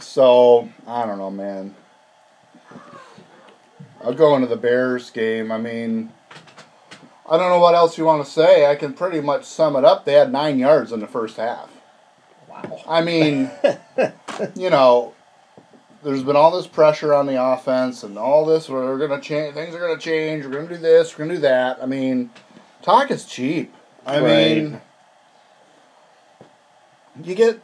so 0.00 0.68
I 0.84 1.06
don't 1.06 1.18
know, 1.18 1.30
man. 1.30 1.76
I'll 4.02 4.14
go 4.14 4.34
into 4.34 4.48
the 4.48 4.56
Bears 4.56 5.10
game. 5.10 5.52
I 5.52 5.58
mean, 5.58 6.12
I 7.28 7.38
don't 7.38 7.48
know 7.48 7.58
what 7.58 7.74
else 7.74 7.96
you 7.96 8.04
want 8.04 8.24
to 8.24 8.30
say. 8.30 8.70
I 8.70 8.74
can 8.76 8.92
pretty 8.92 9.20
much 9.20 9.44
sum 9.44 9.76
it 9.76 9.84
up. 9.84 10.04
They 10.04 10.12
had 10.12 10.30
nine 10.30 10.58
yards 10.58 10.92
in 10.92 11.00
the 11.00 11.06
first 11.06 11.36
half. 11.38 11.70
Wow. 12.48 12.82
I 12.88 13.00
mean, 13.02 13.50
you 14.54 14.68
know, 14.70 15.14
there's 16.02 16.22
been 16.22 16.36
all 16.36 16.50
this 16.56 16.66
pressure 16.66 17.14
on 17.14 17.26
the 17.26 17.42
offense 17.42 18.02
and 18.02 18.18
all 18.18 18.44
this. 18.44 18.68
We're 18.68 18.98
gonna 18.98 19.22
change. 19.22 19.54
Things 19.54 19.74
are 19.74 19.80
gonna 19.80 19.98
change. 19.98 20.44
We're 20.44 20.52
gonna 20.52 20.68
do 20.68 20.76
this. 20.76 21.16
We're 21.16 21.24
gonna 21.24 21.36
do 21.36 21.40
that. 21.42 21.82
I 21.82 21.86
mean, 21.86 22.30
talk 22.82 23.10
is 23.10 23.24
cheap. 23.24 23.74
I 24.06 24.20
mean, 24.20 24.80
you 27.22 27.34
get 27.34 27.60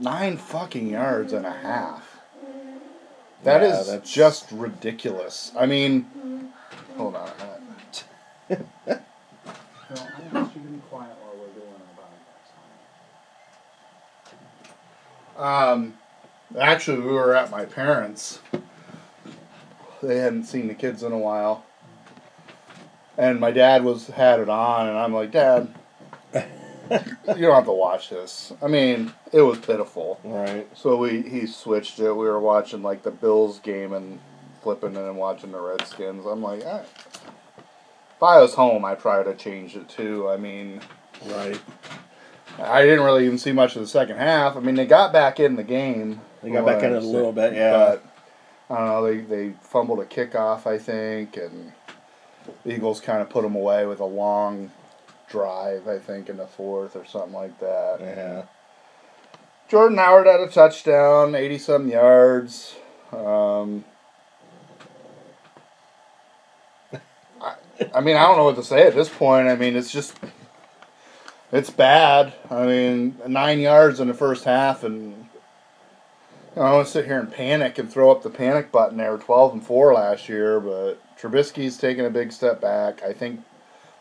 nine 0.00 0.36
fucking 0.36 0.88
yards 0.88 1.32
and 1.32 1.46
a 1.46 1.52
half. 1.52 2.18
That 3.44 3.62
Yeah, 3.62 3.80
is 3.80 3.86
that's- 3.86 4.10
just 4.10 4.50
ridiculous. 4.50 5.52
I 5.56 5.66
mean, 5.66 6.50
hold 6.96 7.14
on 7.14 7.28
a 7.28 7.34
minute. 7.44 8.04
No, 8.48 8.56
I 8.88 10.32
want 10.32 10.56
you 10.56 10.62
to 10.62 10.68
be 10.68 10.78
quiet 10.90 11.14
while 11.20 11.34
we're 11.38 11.52
doing 11.54 11.68
our 11.68 12.04
podcast. 12.04 12.50
Um, 15.36 15.94
actually, 16.58 17.00
we 17.00 17.12
were 17.12 17.34
at 17.34 17.50
my 17.50 17.64
parents. 17.64 18.40
They 20.02 20.18
hadn't 20.18 20.44
seen 20.44 20.68
the 20.68 20.74
kids 20.74 21.02
in 21.02 21.12
a 21.12 21.18
while, 21.18 21.64
and 23.16 23.40
my 23.40 23.50
dad 23.50 23.84
was 23.84 24.08
had 24.08 24.40
it 24.40 24.48
on, 24.48 24.88
and 24.88 24.96
I'm 24.98 25.12
like, 25.14 25.32
Dad, 25.32 25.74
you 26.34 26.40
don't 26.90 27.54
have 27.54 27.64
to 27.64 27.72
watch 27.72 28.10
this. 28.10 28.52
I 28.62 28.68
mean, 28.68 29.12
it 29.32 29.40
was 29.40 29.58
pitiful. 29.58 30.20
Right. 30.22 30.68
So 30.76 30.96
we 30.96 31.22
he 31.22 31.46
switched 31.46 31.98
it. 31.98 32.12
We 32.12 32.26
were 32.26 32.40
watching 32.40 32.82
like 32.82 33.02
the 33.02 33.10
Bills 33.10 33.58
game 33.60 33.92
and 33.92 34.20
flipping 34.62 34.96
it 34.96 35.02
and 35.02 35.16
watching 35.16 35.52
the 35.52 35.60
Redskins. 35.60 36.26
I'm 36.26 36.42
like, 36.42 36.64
eh. 36.64 36.82
if 36.82 38.22
I 38.22 38.40
was 38.40 38.54
home, 38.54 38.84
I'd 38.84 39.00
try 39.00 39.22
to 39.22 39.34
change 39.34 39.76
it 39.76 39.88
too. 39.88 40.28
I 40.28 40.36
mean, 40.36 40.80
Right. 41.24 41.60
I 42.58 42.82
didn't 42.82 43.04
really 43.04 43.26
even 43.26 43.38
see 43.38 43.52
much 43.52 43.76
of 43.76 43.82
the 43.82 43.88
second 43.88 44.16
half. 44.16 44.56
I 44.56 44.60
mean, 44.60 44.74
they 44.74 44.86
got 44.86 45.12
back 45.12 45.40
in 45.40 45.56
the 45.56 45.62
game. 45.62 46.20
They 46.42 46.50
got 46.50 46.64
back 46.64 46.82
in 46.82 46.92
it 46.92 47.02
a 47.02 47.06
little 47.06 47.32
bit, 47.32 47.54
yeah. 47.54 47.72
But 47.72 48.04
I 48.70 48.78
don't 48.78 48.86
know. 48.86 49.04
They 49.04 49.20
they 49.20 49.54
fumbled 49.60 50.00
a 50.00 50.04
kickoff, 50.04 50.66
I 50.66 50.78
think, 50.78 51.36
and 51.36 51.72
the 52.64 52.74
Eagles 52.74 53.00
kind 53.00 53.20
of 53.20 53.28
put 53.28 53.42
them 53.42 53.54
away 53.54 53.86
with 53.86 54.00
a 54.00 54.04
long 54.04 54.70
drive, 55.28 55.88
I 55.88 55.98
think, 55.98 56.28
in 56.28 56.36
the 56.36 56.46
fourth 56.46 56.96
or 56.96 57.04
something 57.04 57.32
like 57.32 57.58
that. 57.60 57.98
Yeah. 58.00 58.42
Jordan 59.68 59.98
Howard 59.98 60.26
had 60.26 60.40
a 60.40 60.48
touchdown, 60.48 61.34
80 61.34 61.58
some 61.58 61.88
yards. 61.88 62.76
Um, 63.12 63.84
I, 67.42 67.54
I 67.94 68.00
mean, 68.00 68.16
I 68.16 68.22
don't 68.22 68.36
know 68.36 68.44
what 68.44 68.56
to 68.56 68.62
say 68.62 68.86
at 68.86 68.94
this 68.94 69.08
point. 69.08 69.48
I 69.48 69.56
mean, 69.56 69.74
it's 69.74 69.90
just, 69.90 70.16
it's 71.52 71.70
bad. 71.70 72.32
I 72.50 72.66
mean, 72.66 73.18
nine 73.26 73.60
yards 73.60 74.00
in 74.00 74.08
the 74.08 74.14
first 74.14 74.44
half, 74.44 74.84
and 74.84 75.12
you 75.12 75.26
know, 76.56 76.62
I 76.62 76.72
want 76.72 76.86
to 76.86 76.92
sit 76.92 77.06
here 77.06 77.20
and 77.20 77.32
panic 77.32 77.78
and 77.78 77.90
throw 77.90 78.10
up 78.10 78.22
the 78.22 78.30
panic 78.30 78.72
button. 78.72 78.98
They 78.98 79.08
were 79.08 79.18
12 79.18 79.52
and 79.54 79.66
4 79.66 79.94
last 79.94 80.28
year, 80.28 80.60
but 80.60 80.94
Trubisky's 81.18 81.76
taking 81.76 82.04
a 82.04 82.10
big 82.10 82.32
step 82.32 82.60
back. 82.60 83.02
I 83.02 83.12
think 83.12 83.42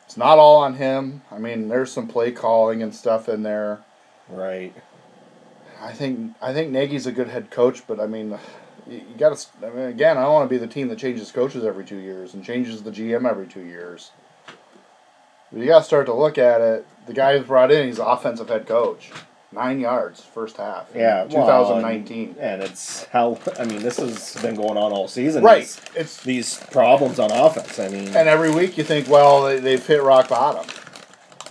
it's 0.05 0.17
not 0.17 0.37
all 0.37 0.57
on 0.57 0.75
him. 0.75 1.21
I 1.31 1.37
mean, 1.37 1.67
there's 1.67 1.91
some 1.91 2.07
play 2.07 2.31
calling 2.31 2.81
and 2.81 2.93
stuff 2.93 3.27
in 3.27 3.43
there. 3.43 3.83
Right. 4.29 4.73
I 5.81 5.91
think 5.91 6.33
I 6.41 6.53
think 6.53 6.71
Nagy's 6.71 7.05
a 7.05 7.11
good 7.11 7.27
head 7.27 7.51
coach, 7.51 7.85
but 7.85 7.99
I 7.99 8.07
mean, 8.07 8.37
you, 8.87 8.97
you 8.97 9.17
got 9.17 9.37
to. 9.37 9.67
I 9.67 9.69
mean, 9.69 9.85
again, 9.87 10.17
I 10.17 10.21
don't 10.21 10.33
want 10.33 10.49
to 10.49 10.53
be 10.53 10.57
the 10.57 10.71
team 10.71 10.87
that 10.87 10.97
changes 10.97 11.31
coaches 11.31 11.63
every 11.63 11.85
two 11.85 11.97
years 11.97 12.33
and 12.33 12.43
changes 12.43 12.81
the 12.81 12.91
GM 12.91 13.29
every 13.29 13.47
two 13.47 13.63
years. 13.63 14.11
But 15.51 15.61
you 15.61 15.67
got 15.67 15.79
to 15.79 15.85
start 15.85 16.05
to 16.07 16.13
look 16.13 16.37
at 16.37 16.61
it. 16.61 16.85
The 17.07 17.13
guy 17.13 17.37
who's 17.37 17.47
brought 17.47 17.71
in, 17.71 17.87
he's 17.87 17.99
offensive 17.99 18.49
head 18.49 18.67
coach. 18.67 19.11
Nine 19.51 19.79
yards 19.79 20.21
first 20.21 20.57
half. 20.57 20.89
Yeah. 20.93 21.23
well, 21.25 21.45
2019. 21.45 22.29
and, 22.29 22.37
and 22.39 22.63
it's 22.63 23.05
how 23.05 23.39
I 23.57 23.63
mean 23.63 23.81
this 23.81 23.97
has 23.97 24.35
been 24.41 24.55
going 24.55 24.75
on 24.77 24.91
all 24.91 25.07
season. 25.07 25.43
right. 25.43 25.61
These, 25.61 25.81
It's 25.95 26.23
these 26.23 26.57
problems 26.71 27.19
on 27.19 27.31
offense. 27.31 27.79
I 27.79 27.87
mean. 27.87 28.07
and 28.07 28.27
every 28.27 28.51
week 28.51 28.77
you 28.77 28.83
think, 28.83 29.07
well, 29.07 29.43
they, 29.45 29.59
they've 29.59 29.85
hit 29.85 30.03
rock 30.03 30.27
bottom, 30.27 30.65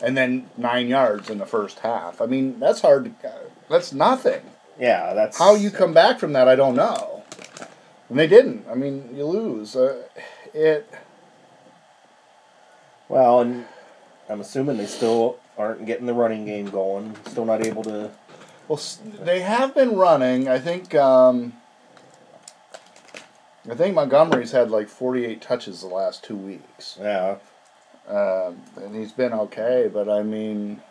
and 0.03 0.17
then 0.19 0.51
nine 0.59 0.89
yards 0.89 1.31
in 1.31 1.39
the 1.39 1.47
first 1.47 1.79
half. 1.79 2.21
I 2.21 2.27
mean, 2.27 2.61
that's 2.61 2.83
hard. 2.83 3.05
To, 3.23 3.33
that's 3.71 3.93
nothing. 3.95 4.43
yeah. 4.79 5.15
That's 5.15 5.39
How 5.39 5.55
you 5.55 5.71
come 5.71 5.95
back 5.95 6.19
from 6.19 6.35
that, 6.35 6.47
I 6.47 6.57
don't 6.57 6.75
know. 6.77 7.23
And 8.11 8.19
they 8.19 8.27
didn't. 8.27 8.67
I 8.71 8.75
mean, 8.75 9.15
you 9.17 9.25
lose. 9.25 9.77
Uh, 9.77 10.03
it. 10.53 10.93
Well, 13.09 13.41
and 13.41 13.65
I'm 14.29 14.41
assuming 14.41 14.77
they 14.79 14.87
still 14.87 15.39
aren't 15.59 15.85
getting 15.87 16.07
the 16.07 16.15
running 16.15 16.45
game 16.47 16.71
going. 16.71 17.15
Still 17.27 17.45
not 17.45 17.65
able 17.65 17.83
to. 17.85 18.11
Well, 18.69 18.81
they 19.23 19.41
have 19.41 19.75
been 19.75 19.97
running. 19.97 20.49
I 20.49 20.59
think. 20.59 20.95
Um, 20.95 21.55
I 23.71 23.75
think 23.75 23.95
Montgomery's 23.95 24.53
had 24.53 24.71
like 24.71 24.89
48 24.89 25.41
touches 25.41 25.81
the 25.81 25.87
last 25.87 26.23
two 26.23 26.37
weeks, 26.37 26.99
Yeah. 27.01 27.37
um, 28.07 28.61
and 28.77 28.95
he's 28.95 29.13
been 29.13 29.33
okay. 29.33 29.89
But 29.93 30.09
I 30.09 30.23
mean, 30.23 30.83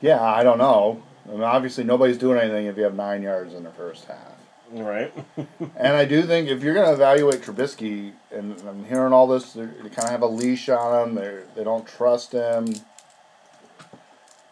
yeah, 0.00 0.22
I 0.22 0.44
don't 0.44 0.58
know. 0.58 1.02
I 1.26 1.32
mean, 1.32 1.42
obviously, 1.42 1.82
nobody's 1.84 2.18
doing 2.18 2.38
anything 2.38 2.66
if 2.66 2.76
you 2.76 2.84
have 2.84 2.94
nine 2.94 3.22
yards 3.22 3.54
in 3.54 3.64
the 3.64 3.70
first 3.70 4.04
half. 4.04 4.33
Right. 4.74 5.12
And 5.76 5.96
I 5.96 6.04
do 6.04 6.22
think 6.22 6.48
if 6.48 6.62
you're 6.62 6.74
going 6.74 6.86
to 6.86 6.92
evaluate 6.92 7.42
Trubisky, 7.42 8.12
and 8.30 8.60
I'm 8.66 8.84
hearing 8.84 9.12
all 9.12 9.26
this, 9.26 9.52
they're- 9.52 9.74
kind 9.84 10.04
of 10.04 10.10
have 10.10 10.22
a 10.22 10.26
leash 10.26 10.68
on 10.68 11.08
him. 11.08 11.14
They 11.14 11.40
they 11.54 11.64
don't 11.64 11.86
trust 11.86 12.32
him. 12.32 12.66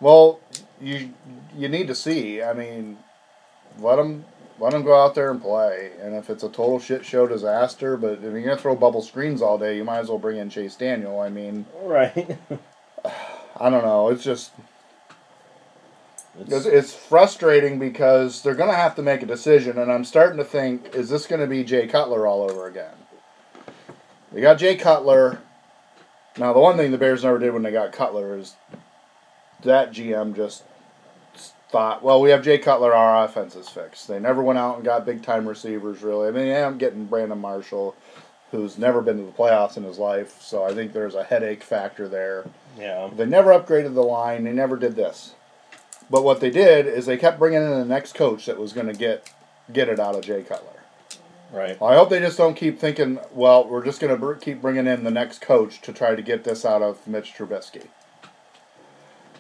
Well, 0.01 0.41
you 0.81 1.11
you 1.57 1.69
need 1.69 1.87
to 1.89 1.95
see. 1.95 2.43
I 2.43 2.53
mean, 2.53 2.99
let 3.79 3.99
him 3.99 4.25
let 4.59 4.75
him 4.75 4.83
go 4.83 5.01
out 5.01 5.15
there 5.15 5.31
and 5.31 5.41
play. 5.41 5.93
And 6.01 6.15
if 6.15 6.31
it's 6.31 6.43
a 6.43 6.49
total 6.49 6.79
shit 6.79 7.05
show 7.05 7.27
disaster, 7.27 7.97
but 7.97 8.15
if 8.15 8.23
you're 8.23 8.43
going 8.43 8.57
to 8.57 8.63
throw 8.63 8.77
bubble 8.77 9.03
screens 9.03 9.43
all 9.43 9.59
day, 9.59 9.77
you 9.77 9.85
might 9.85 9.99
as 9.99 10.09
well 10.09 10.19
bring 10.19 10.39
in 10.39 10.51
Chase 10.51 10.77
Daniel. 10.77 11.21
I 11.21 11.29
mean, 11.31 11.67
right. 11.83 12.39
I 13.61 13.71
don't 13.71 13.85
know. 13.85 14.09
It's 14.09 14.25
just 14.25 14.53
It's- 16.41 16.65
it's, 16.67 16.95
frustrating 16.95 17.79
because 17.79 18.43
they're 18.43 18.55
going 18.55 18.71
to 18.71 18.77
have 18.77 18.95
to 18.97 19.03
make 19.03 19.23
a 19.23 19.27
decision, 19.27 19.79
and 19.79 19.93
I'm 19.93 20.05
starting 20.05 20.39
to 20.39 20.45
think, 20.45 20.95
is 20.95 21.11
this 21.11 21.27
going 21.27 21.41
to 21.43 21.47
be 21.47 21.63
Jay 21.63 21.87
Cutler 21.87 22.27
all 22.27 22.43
over 22.43 22.67
again? 22.67 22.95
They 24.33 24.41
got 24.41 24.59
Jay 24.59 24.77
Cutler. 24.77 25.41
Now, 26.39 26.55
the 26.55 26.59
one 26.61 26.77
thing 26.79 26.91
the 26.91 26.97
Bears 26.99 27.23
never 27.25 27.39
did 27.39 27.53
when 27.53 27.63
they 27.63 27.71
got 27.71 27.93
Cutler 27.93 28.39
is 28.39 28.57
that 29.63 29.93
GM 29.93 30.35
just 30.35 30.63
thought, 31.71 32.03
well, 32.03 32.21
we 32.21 32.31
have 32.31 32.43
Jay 32.43 32.59
Cutler, 32.59 32.95
our 32.95 33.25
offense 33.25 33.55
is 33.55 33.69
fixed. 33.69 34.09
They 34.09 34.19
never 34.19 34.43
went 34.43 34.59
out 34.59 34.77
and 34.77 34.85
got 34.85 35.05
big 35.05 35.23
time 35.23 35.47
receivers, 35.47 36.03
really. 36.03 36.29
I 36.29 36.31
mean, 36.31 36.47
yeah, 36.47 36.67
I'm 36.67 36.79
getting 36.79 37.05
Brandon 37.05 37.39
Marshall, 37.39 37.95
who's 38.51 38.79
never 38.79 39.03
been 39.03 39.19
to 39.19 39.25
the 39.25 39.33
playoffs 39.33 39.77
in 39.77 39.83
his 39.85 39.99
life, 39.99 40.41
so 40.41 40.65
I 40.65 40.73
think 40.73 40.93
there's 40.93 41.15
a 41.15 41.25
headache 41.25 41.63
factor 41.63 42.09
there. 42.09 42.45
yeah. 42.79 43.11
They 43.15 43.27
never 43.27 43.51
upgraded 43.51 43.93
the 43.95 44.03
line. 44.03 44.45
They 44.45 44.53
never 44.53 44.77
did 44.79 44.97
this. 44.97 45.35
But 46.13 46.25
what 46.25 46.41
they 46.41 46.51
did 46.51 46.87
is 46.87 47.07
they 47.07 47.17
kept 47.17 47.39
bringing 47.39 47.63
in 47.63 47.71
the 47.71 47.87
next 47.87 48.15
coach 48.15 48.45
that 48.45 48.59
was 48.59 48.75
going 48.75 48.87
to 48.87 48.93
get 48.93 49.33
get 49.73 49.89
it 49.89 49.99
out 49.99 50.15
of 50.15 50.23
Jay 50.23 50.43
Cutler. 50.43 50.83
Right. 51.51 51.81
I 51.81 51.95
hope 51.95 52.11
they 52.11 52.21
just 52.21 52.37
don't 52.37 52.55
keep 52.55 52.79
thinking, 52.79 53.19
well, 53.33 53.67
we're 53.67 53.85
just 53.85 53.99
going 53.99 54.13
to 54.13 54.19
br- 54.19 54.35
keep 54.35 54.61
bringing 54.61 54.87
in 54.87 55.05
the 55.05 55.11
next 55.11 55.41
coach 55.41 55.81
to 55.81 55.93
try 55.93 56.15
to 56.15 56.21
get 56.21 56.45
this 56.45 56.67
out 56.67 56.83
of 56.83 57.07
Mitch 57.07 57.33
Trubisky. 57.33 57.87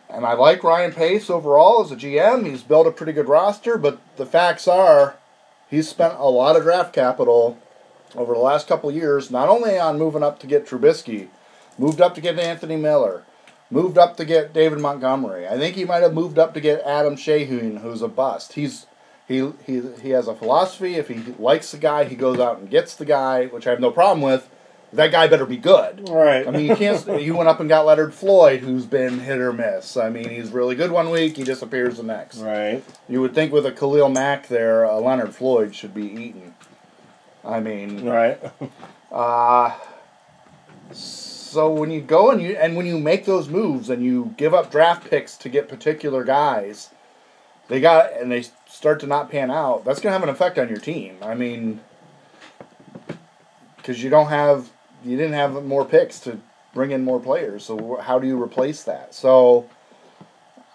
And 0.09 0.25
I 0.25 0.33
like 0.33 0.65
Ryan 0.65 0.93
Pace 0.93 1.29
overall 1.29 1.85
as 1.85 1.93
a 1.93 1.97
GM. 1.97 2.47
He's 2.47 2.63
built 2.63 2.87
a 2.87 2.91
pretty 2.91 3.13
good 3.13 3.29
roster, 3.29 3.77
but 3.77 4.01
the 4.17 4.27
facts 4.27 4.67
are 4.67 5.17
he's 5.69 5.91
spent 5.91 6.15
a 6.15 6.31
lot 6.31 6.57
of 6.57 6.63
draft 6.63 6.95
capital 6.95 7.59
over 8.17 8.33
the 8.33 8.41
last 8.41 8.67
couple 8.67 8.91
years, 8.91 9.31
not 9.31 9.51
only 9.51 9.79
on 9.79 9.99
moving 9.99 10.23
up 10.23 10.39
to 10.39 10.47
get 10.47 10.67
Trubisky, 10.67 11.29
moved 11.77 12.01
up 12.01 12.15
to 12.15 12.23
get 12.23 12.39
Anthony 12.39 12.77
Miller, 12.77 13.25
moved 13.73 13.99
up 13.99 14.17
to 14.19 14.25
get 14.25 14.53
David 14.53 14.79
Montgomery. 14.79 15.49
I 15.49 15.57
think 15.59 15.75
he 15.75 15.85
might 15.85 16.03
have 16.03 16.15
moved 16.15 16.39
up 16.39 16.55
to 16.55 16.61
get 16.61 16.83
Adam 16.83 17.17
Shaheen, 17.17 17.81
who's 17.81 18.03
a 18.03 18.09
bust. 18.09 18.53
He's 18.53 18.87
he 19.27 19.51
he 19.67 19.83
he 20.03 20.11
has 20.11 20.29
a 20.29 20.35
philosophy. 20.35 20.97
If 20.97 21.09
he 21.09 21.21
likes 21.39 21.73
the 21.73 21.79
guy, 21.79 22.05
he 22.05 22.15
goes 22.15 22.39
out 22.39 22.59
and 22.59 22.71
gets 22.71 22.95
the 22.95 23.05
guy, 23.07 23.47
which 23.47 23.67
I 23.67 23.71
have 23.71 23.81
no 23.81 23.91
problem 23.91 24.21
with. 24.21 24.49
That 24.93 25.11
guy 25.11 25.27
better 25.27 25.47
be 25.47 25.57
good. 25.57 26.07
Right. 26.11 26.47
I 26.47 26.51
mean, 26.51 26.67
you 26.67 26.77
can't. 26.77 27.03
You 27.23 27.35
went 27.35 27.49
up 27.49 27.61
and 27.61 27.69
got 27.69 27.87
Leonard 27.87 28.13
Floyd, 28.13 28.61
who's 28.61 28.85
been 28.85 29.21
hit 29.21 29.39
or 29.39 29.51
miss. 29.51 29.97
I 29.97 30.11
mean, 30.11 30.29
he's 30.29 30.51
really 30.51 30.75
good 30.75 30.91
one 30.91 31.09
week, 31.09 31.39
he 31.39 31.45
disappears 31.45 31.97
the 31.97 32.03
next. 32.03 32.39
Right. 32.39 32.85
You 33.09 33.23
would 33.23 33.35
think 33.35 33.53
with 33.55 33.65
a 33.65 33.73
Khalil 33.73 34.11
Mack 34.11 34.49
there, 34.49 34.85
uh, 34.85 34.97
Leonard 35.01 35.35
Floyd 35.35 35.75
should 35.75 35.95
be 35.95 36.05
eaten. 36.07 36.55
I 37.43 37.61
mean, 37.61 38.05
Right. 38.05 38.39
uh, 39.11 39.71
so 41.53 41.71
when 41.71 41.91
you 41.91 42.01
go 42.01 42.31
and 42.31 42.41
you 42.43 42.57
and 42.57 42.77
when 42.77 42.87
you 42.87 42.99
make 42.99 43.25
those 43.25 43.49
moves 43.49 43.91
and 43.91 44.03
you 44.03 44.35
give 44.37 44.55
up 44.55 44.71
draft 44.71 45.09
picks 45.09 45.37
to 45.39 45.49
get 45.49 45.69
particular 45.69 46.25
guys, 46.25 46.91
they 47.69 47.81
got 47.81 48.13
and 48.15 48.33
they 48.33 48.45
start 48.69 49.01
to 49.01 49.07
not 49.07 49.31
pan 49.31 49.51
out. 49.51 49.85
That's 49.85 50.01
gonna 50.01 50.15
have 50.15 50.23
an 50.23 50.29
effect 50.29 50.59
on 50.59 50.69
your 50.69 50.79
team. 50.79 51.17
I 51.23 51.35
mean, 51.35 51.81
because 53.77 54.03
you 54.03 54.11
don't 54.11 54.29
have 54.29 54.71
you 55.05 55.17
didn't 55.17 55.35
have 55.35 55.65
more 55.65 55.85
picks 55.85 56.21
to 56.21 56.39
bring 56.73 56.91
in 56.91 57.05
more 57.05 57.21
players. 57.21 57.65
So 57.65 57.97
how 57.97 58.19
do 58.19 58.27
you 58.27 58.41
replace 58.41 58.85
that? 58.85 59.15
So 59.15 59.69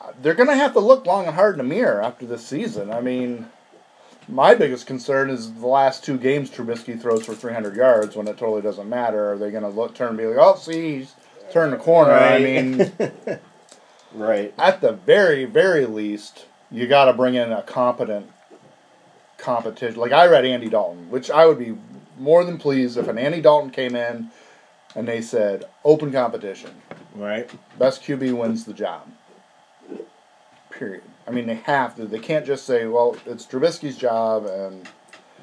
uh, 0.01 0.11
they're 0.21 0.35
going 0.35 0.49
to 0.49 0.55
have 0.55 0.73
to 0.73 0.79
look 0.79 1.05
long 1.05 1.25
and 1.25 1.35
hard 1.35 1.55
in 1.55 1.57
the 1.57 1.75
mirror 1.75 2.01
after 2.01 2.25
this 2.25 2.45
season. 2.45 2.91
I 2.91 3.01
mean, 3.01 3.47
my 4.27 4.53
biggest 4.55 4.85
concern 4.85 5.29
is 5.29 5.53
the 5.53 5.67
last 5.67 6.03
two 6.03 6.17
games 6.17 6.49
Trubisky 6.49 6.99
throws 6.99 7.25
for 7.25 7.33
300 7.33 7.75
yards 7.75 8.15
when 8.15 8.27
it 8.27 8.37
totally 8.37 8.61
doesn't 8.61 8.89
matter. 8.89 9.33
Are 9.33 9.37
they 9.37 9.51
going 9.51 9.63
to 9.63 9.69
look 9.69 9.93
turn 9.95 10.09
and 10.09 10.17
be 10.17 10.25
like, 10.25 10.37
oh, 10.39 10.55
see, 10.55 10.99
he's 10.99 11.13
turned 11.51 11.73
the 11.73 11.77
corner? 11.77 12.11
I 12.11 12.39
mean, 12.39 12.91
right. 14.13 14.53
at 14.57 14.81
the 14.81 14.93
very, 14.93 15.45
very 15.45 15.85
least, 15.85 16.45
you 16.69 16.87
got 16.87 17.05
to 17.05 17.13
bring 17.13 17.35
in 17.35 17.51
a 17.51 17.61
competent 17.63 18.29
competition. 19.37 19.99
Like 19.99 20.11
I 20.11 20.27
read 20.27 20.45
Andy 20.45 20.69
Dalton, 20.69 21.09
which 21.09 21.31
I 21.31 21.45
would 21.45 21.59
be 21.59 21.77
more 22.19 22.43
than 22.43 22.57
pleased 22.57 22.97
if 22.97 23.07
an 23.07 23.17
Andy 23.17 23.41
Dalton 23.41 23.69
came 23.69 23.95
in 23.95 24.29
and 24.95 25.07
they 25.07 25.21
said 25.21 25.65
open 25.85 26.11
competition, 26.11 26.71
Right. 27.15 27.49
best 27.77 28.01
QB 28.03 28.35
wins 28.37 28.65
the 28.65 28.73
job. 28.73 29.07
Period. 30.77 31.01
I 31.27 31.31
mean, 31.31 31.47
they 31.47 31.55
have 31.55 31.95
to. 31.95 32.05
They 32.05 32.19
can't 32.19 32.45
just 32.45 32.65
say, 32.65 32.85
"Well, 32.85 33.17
it's 33.25 33.45
Trubisky's 33.45 33.97
job," 33.97 34.45
and 34.45 34.87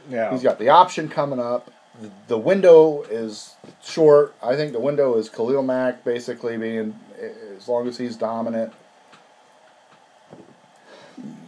Yeah. 0.09 0.31
he's 0.31 0.43
got 0.43 0.59
the 0.59 0.69
option 0.69 1.09
coming 1.09 1.41
up. 1.41 1.71
The, 2.01 2.11
the 2.29 2.39
window 2.39 3.03
is 3.11 3.55
short. 3.83 4.35
I 4.43 4.57
think 4.57 4.73
the 4.73 4.81
window 4.81 5.15
is 5.17 5.29
Khalil 5.29 5.63
Mack 5.63 6.05
basically 6.05 6.57
being, 6.57 6.99
as 7.57 7.69
long 7.69 7.87
as 7.89 7.99
he's 7.99 8.17
dominant. 8.17 8.73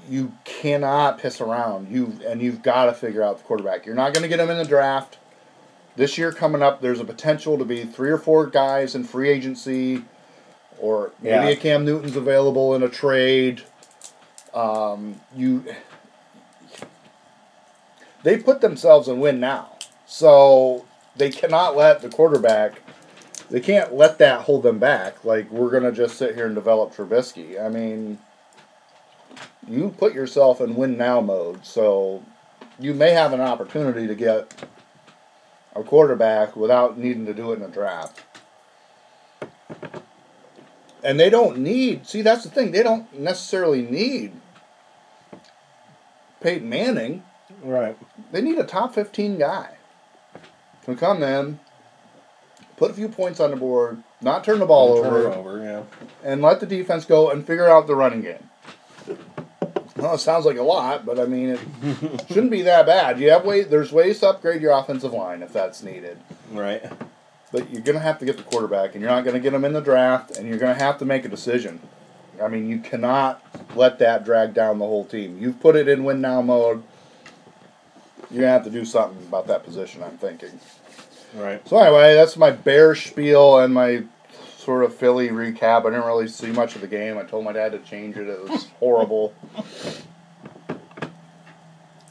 You 0.09 0.33
cannot 0.45 1.19
piss 1.19 1.41
around. 1.41 1.91
You 1.91 2.19
and 2.27 2.41
you've 2.41 2.63
got 2.63 2.87
to 2.87 2.93
figure 2.93 3.23
out 3.23 3.39
the 3.39 3.45
quarterback. 3.45 3.87
You're 3.87 3.97
not 3.97 4.13
going 4.13 4.23
to 4.23 4.29
get 4.29 4.39
him 4.39 4.51
in 4.51 4.59
the 4.59 4.65
draft 4.65 5.19
this 5.97 6.17
year 6.17 6.31
coming 6.31 6.63
up. 6.63 6.81
There's 6.81 7.01
a 7.01 7.05
potential 7.05 7.59
to 7.59 7.65
be 7.65 7.85
three 7.85 8.11
or 8.11 8.19
four 8.19 8.47
guys 8.47 8.95
in 8.95 9.03
free 9.03 9.29
agency, 9.29 10.05
or 10.79 11.11
maybe 11.21 11.35
Yeah. 11.35 11.49
a 11.49 11.57
Cam 11.57 11.85
Newton's 11.85 12.15
available 12.17 12.75
in 12.75 12.83
a 12.85 12.89
trade. 12.89 13.63
Um, 14.57 15.21
you 15.37 15.65
they 18.23 18.39
put 18.39 18.61
themselves 18.61 19.07
in 19.07 19.21
win 19.21 19.39
now. 19.39 19.77
So 20.07 20.85
they 21.15 21.31
cannot 21.31 21.77
let 21.77 22.03
the 22.03 22.09
quarterback 22.09 22.81
they 23.51 23.61
can't 23.61 23.95
let 23.95 24.19
that 24.19 24.41
hold 24.43 24.63
them 24.63 24.79
back. 24.79 25.25
Like 25.25 25.51
we're 25.51 25.71
gonna 25.71 25.93
just 25.93 26.17
sit 26.17 26.35
here 26.35 26.47
and 26.47 26.55
develop 26.55 26.95
Trubisky. 26.95 27.63
I 27.63 27.69
mean 27.69 28.19
you 29.69 29.95
put 29.97 30.15
yourself 30.15 30.61
in 30.61 30.75
win 30.75 30.97
now 30.97 31.21
mode, 31.21 31.65
so 31.65 32.25
you 32.79 32.95
may 32.95 33.11
have 33.11 33.33
an 33.33 33.41
opportunity 33.41 34.07
to 34.07 34.15
get 34.15 34.65
a 35.75 35.83
quarterback 35.83 36.57
without 36.57 36.99
needing 36.99 37.27
to 37.27 37.35
do 37.35 37.53
it 37.53 37.57
in 37.57 37.63
a 37.63 37.69
draft. 37.69 38.23
And 41.05 41.21
they 41.21 41.31
don't 41.31 41.59
need 41.59 42.07
see 42.07 42.23
that's 42.23 42.45
the 42.45 42.51
thing, 42.51 42.73
they 42.73 42.83
don't 42.83 43.13
necessarily 43.17 43.83
need 43.83 44.33
Peyton 46.47 46.69
Manning 46.69 47.25
Right. 47.61 47.97
they 48.31 48.41
need 48.41 48.57
a 48.57 48.63
top 48.65 48.95
15 48.95 49.37
guy. 49.37 49.71
Can 50.85 50.97
come 50.97 51.21
in, 51.25 51.59
put 52.77 52.93
a 52.93 52.95
few 52.95 53.09
points 53.09 53.41
on 53.41 53.51
the 53.51 53.57
board, 53.57 54.01
not 54.21 54.45
turn 54.45 54.61
the 54.61 54.67
ball 54.67 55.03
Turn 55.03 55.07
over, 55.07 55.33
over. 55.33 55.59
Yeah. 55.65 55.83
and 56.23 56.43
let 56.43 56.61
the 56.61 56.67
defense 56.67 57.05
go 57.05 57.31
and 57.31 57.45
figure 57.45 57.69
out 57.69 57.89
the 57.89 57.97
running 57.97 58.21
game. 58.23 58.49
Well, 59.97 60.15
it 60.15 60.19
sounds 60.19 60.45
like 60.45 60.57
a 60.57 60.63
lot, 60.63 61.05
but 61.05 61.19
I 61.19 61.25
mean, 61.25 61.51
it 61.83 62.25
shouldn't 62.29 62.53
be 62.53 62.63
that 62.63 62.87
bad. 62.87 63.19
You 63.19 63.31
have 63.31 63.45
way, 63.45 63.65
there's 63.65 63.91
ways 63.91 64.21
to 64.21 64.29
upgrade 64.29 64.63
your 64.63 64.71
offensive 64.71 65.13
line 65.13 65.43
if 65.43 65.53
that's 65.53 65.83
needed. 65.83 66.17
Right. 66.53 66.81
But 67.51 67.71
you're 67.73 67.83
going 67.83 67.97
to 67.97 68.03
have 68.05 68.21
to 68.21 68.25
get 68.25 68.37
the 68.37 68.45
quarterback, 68.45 68.93
and 68.95 69.03
you're 69.03 69.11
not 69.11 69.25
going 69.25 69.35
to 69.35 69.41
get 69.41 69.53
him 69.53 69.65
in 69.65 69.73
the 69.73 69.81
draft, 69.81 70.37
and 70.37 70.47
you're 70.47 70.59
going 70.59 70.77
to 70.77 70.81
have 70.85 70.99
to 70.99 71.05
make 71.05 71.25
a 71.25 71.29
decision. 71.29 71.81
I 72.43 72.49
mean, 72.49 72.69
you 72.69 72.79
cannot 72.79 73.43
let 73.75 73.99
that 74.01 74.25
drag 74.25 74.55
down 74.55 74.79
the 74.79 74.85
whole 74.85 75.05
team. 75.05 75.39
You've 75.39 75.61
put 75.61 75.77
it 75.77 75.89
in 75.89 76.05
win 76.05 76.21
now 76.21 76.43
mode. 76.43 76.83
You're 78.31 78.41
going 78.41 78.43
to 78.43 78.49
have 78.49 78.65
to 78.65 78.71
do 78.71 78.85
something 78.85 79.27
about 79.27 79.47
that 79.47 79.65
position, 79.65 80.03
I'm 80.03 80.19
thinking. 80.19 80.59
Right. 81.35 81.67
So, 81.69 81.79
anyway, 81.79 82.15
that's 82.15 82.37
my 82.37 82.51
bear 82.51 82.95
spiel 82.95 83.59
and 83.59 83.73
my 83.73 84.05
sort 84.59 84.85
of 84.85 84.95
Philly 84.95 85.29
recap. 85.29 85.81
I 85.81 85.91
didn't 85.91 86.05
really 86.05 86.29
see 86.29 86.49
much 86.49 86.75
of 86.75 86.81
the 86.81 86.87
game. 86.87 87.19
I 87.19 87.23
told 87.23 87.45
my 87.45 87.53
dad 87.53 87.73
to 87.73 87.79
change 87.79 88.17
it, 88.17 88.29
it 88.29 88.49
was 88.49 88.67
horrible. 88.81 89.35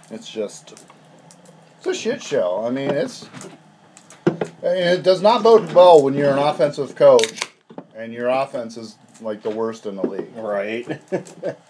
It's 0.10 0.30
just. 0.30 0.86
It's 1.78 1.88
a 1.88 1.94
shit 1.94 2.24
show. 2.24 2.66
I 2.66 2.70
mean, 2.70 2.92
it's. 2.92 3.28
It 4.64 5.04
does 5.04 5.22
not 5.22 5.44
bode 5.44 5.72
well 5.74 6.02
when 6.02 6.14
you're 6.14 6.32
an 6.32 6.40
offensive 6.40 6.96
coach 6.96 7.42
and 7.96 8.14
your 8.14 8.30
offense 8.30 8.78
is 8.78 8.96
like 9.22 9.42
the 9.42 9.50
worst 9.50 9.86
in 9.86 9.96
the 9.96 10.06
league. 10.06 10.36
Right. 10.36 10.88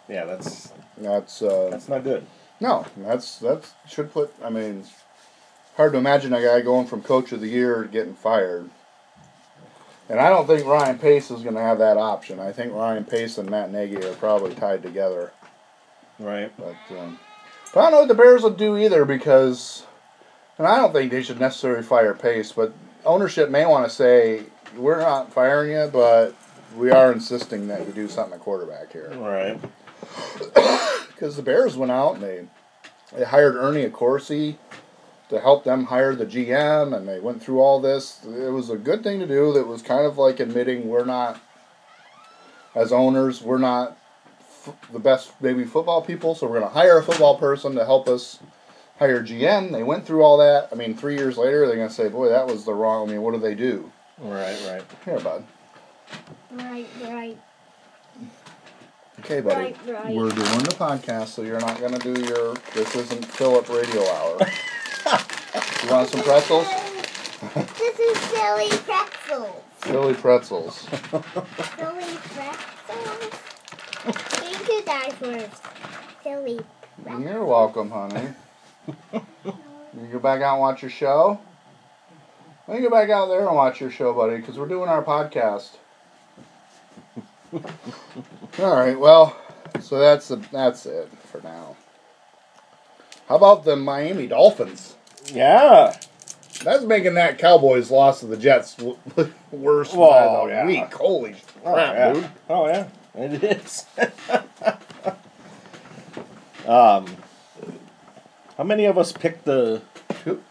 yeah. 0.09 0.25
That's 0.25 0.71
That's 0.97 1.41
uh, 1.41 1.69
that's 1.71 1.89
not 1.89 2.03
good. 2.03 2.25
no, 2.59 2.85
that's 2.97 3.39
that 3.39 3.69
should 3.87 4.11
put. 4.11 4.33
I 4.43 4.49
mean, 4.49 4.83
hard 5.77 5.93
to 5.93 5.97
imagine 5.97 6.33
a 6.33 6.41
guy 6.41 6.61
going 6.61 6.87
from 6.87 7.01
coach 7.01 7.31
of 7.31 7.41
the 7.41 7.47
year 7.47 7.83
to 7.83 7.89
getting 7.89 8.15
fired. 8.15 8.69
And 10.07 10.19
I 10.19 10.29
don't 10.29 10.45
think 10.45 10.65
Ryan 10.65 10.99
Pace 10.99 11.31
is 11.31 11.41
going 11.41 11.55
to 11.55 11.61
have 11.61 11.79
that 11.79 11.97
option. 11.97 12.39
I 12.39 12.51
think 12.51 12.73
Ryan 12.73 13.05
Pace 13.05 13.37
and 13.39 13.49
Matt 13.49 13.71
Nagy 13.71 13.97
are 13.97 14.13
probably 14.13 14.53
tied 14.53 14.83
together. 14.83 15.31
Right. 16.19 16.53
But, 16.57 16.97
um, 16.97 17.19
but 17.73 17.79
I 17.79 17.83
don't 17.83 17.91
know 17.91 17.99
what 17.99 18.07
the 18.07 18.13
Bears 18.13 18.43
will 18.43 18.51
do 18.51 18.77
either 18.77 19.03
because, 19.03 19.83
and 20.59 20.67
I 20.67 20.77
don't 20.77 20.93
think 20.93 21.11
they 21.11 21.23
should 21.23 21.39
necessarily 21.39 21.81
fire 21.83 22.13
Pace, 22.13 22.51
but 22.51 22.73
ownership 23.03 23.49
may 23.49 23.65
want 23.65 23.89
to 23.89 23.93
say, 23.93 24.43
we're 24.77 24.99
not 24.99 25.33
firing 25.33 25.71
you, 25.71 25.89
but 25.91 26.35
we 26.75 26.91
are 26.91 27.11
insisting 27.11 27.67
that 27.67 27.85
you 27.87 27.93
do 27.93 28.07
something 28.07 28.33
at 28.33 28.39
quarterback 28.39 28.91
here. 28.91 29.11
Right. 29.15 29.59
Because 31.15 31.37
the 31.37 31.43
Bears 31.43 31.77
went 31.77 31.93
out 31.93 32.15
and 32.15 32.23
they, 32.23 32.45
they 33.15 33.23
hired 33.23 33.55
Ernie 33.55 33.87
Accorsi 33.89 34.57
to 35.29 35.39
help 35.39 35.63
them 35.63 35.85
hire 35.85 36.13
the 36.13 36.25
GM, 36.25 36.93
and 36.95 37.07
they 37.07 37.21
went 37.21 37.41
through 37.41 37.61
all 37.61 37.79
this. 37.79 38.19
It 38.25 38.51
was 38.51 38.69
a 38.69 38.75
good 38.75 39.01
thing 39.01 39.19
to 39.19 39.25
do. 39.25 39.53
That 39.53 39.65
was 39.65 39.81
kind 39.81 40.05
of 40.05 40.17
like 40.17 40.41
admitting 40.41 40.89
we're 40.89 41.05
not, 41.05 41.39
as 42.75 42.91
owners, 42.91 43.41
we're 43.41 43.57
not 43.59 43.97
f- 44.41 44.75
the 44.91 44.99
best 44.99 45.31
maybe 45.39 45.63
football 45.63 46.01
people, 46.01 46.35
so 46.35 46.47
we're 46.47 46.59
going 46.59 46.69
to 46.69 46.77
hire 46.77 46.97
a 46.97 47.03
football 47.03 47.37
person 47.37 47.75
to 47.75 47.85
help 47.85 48.09
us 48.09 48.39
hire 48.99 49.23
GM. 49.23 49.71
They 49.71 49.83
went 49.83 50.05
through 50.05 50.21
all 50.21 50.37
that. 50.39 50.67
I 50.71 50.75
mean, 50.75 50.95
three 50.95 51.15
years 51.15 51.37
later, 51.37 51.65
they're 51.65 51.77
going 51.77 51.87
to 51.87 51.93
say, 51.93 52.09
boy, 52.09 52.27
that 52.27 52.45
was 52.45 52.65
the 52.65 52.73
wrong. 52.73 53.07
I 53.07 53.13
mean, 53.13 53.21
what 53.21 53.33
do 53.33 53.39
they 53.39 53.55
do? 53.55 53.89
Right. 54.19 54.57
Right. 54.67 54.83
Here, 55.05 55.19
bud. 55.21 55.45
Right, 56.51 56.87
right. 57.03 57.37
Okay, 59.19 59.41
buddy. 59.41 59.55
Right, 59.55 59.77
right. 59.87 60.15
We're 60.15 60.29
doing 60.29 60.59
the 60.59 60.75
podcast, 60.77 61.27
so 61.27 61.41
you're 61.41 61.59
not 61.59 61.79
going 61.79 61.93
to 61.93 62.13
do 62.13 62.21
your. 62.21 62.55
This 62.73 62.95
isn't 62.95 63.25
Philip 63.25 63.67
Radio 63.69 64.01
Hour. 64.07 64.37
you 65.83 65.89
want 65.89 66.09
some 66.09 66.21
pretzels? 66.21 66.67
This 67.77 67.99
is 67.99 68.17
silly 68.17 68.69
pretzels. 68.69 69.63
Silly 69.83 70.13
pretzels. 70.13 70.79
Silly 70.79 72.17
pretzels. 72.33 73.29
Thank 74.05 74.67
you, 74.67 74.83
guys 74.85 75.13
for 75.13 75.49
silly 76.23 76.59
pretzels. 77.03 77.23
You're 77.23 77.45
welcome, 77.45 77.89
honey. 77.91 78.29
You 79.13 80.07
go 80.11 80.19
back 80.19 80.41
out 80.41 80.53
and 80.53 80.61
watch 80.61 80.81
your 80.81 80.91
show? 80.91 81.39
Why 82.65 82.73
don't 82.73 82.83
you 82.83 82.89
go 82.89 82.95
back 82.95 83.09
out 83.09 83.27
there 83.27 83.45
and 83.45 83.55
watch 83.55 83.79
your 83.79 83.91
show, 83.91 84.13
buddy? 84.13 84.37
Because 84.37 84.57
we're 84.57 84.67
doing 84.67 84.89
our 84.89 85.03
podcast. 85.03 85.77
All 88.59 88.75
right. 88.75 88.99
Well, 88.99 89.35
so 89.81 89.99
that's 89.99 90.27
the, 90.29 90.37
that's 90.51 90.85
it 90.85 91.09
for 91.31 91.41
now. 91.41 91.75
How 93.27 93.35
about 93.37 93.65
the 93.65 93.75
Miami 93.75 94.27
Dolphins? 94.27 94.95
Yeah. 95.33 95.97
That's 96.63 96.83
making 96.83 97.15
that 97.15 97.37
Cowboys 97.37 97.91
loss 97.91 98.21
to 98.21 98.27
the 98.27 98.37
Jets 98.37 98.75
w- 98.75 98.97
worse 99.51 99.93
Whoa, 99.93 100.09
by 100.09 100.45
the 100.47 100.53
yeah. 100.53 100.65
week. 100.65 100.93
Holy 100.93 101.35
crap, 101.63 101.65
Oh 101.65 101.75
yeah. 101.75 102.13
dude! 102.13 102.29
Oh 102.49 102.67
yeah. 102.67 102.87
It 103.15 103.43
is. 103.43 103.85
um. 106.67 107.05
How 108.57 108.63
many 108.63 108.85
of 108.85 108.97
us 108.97 109.11
picked 109.11 109.43
the 109.43 109.81
Two- 110.23 110.41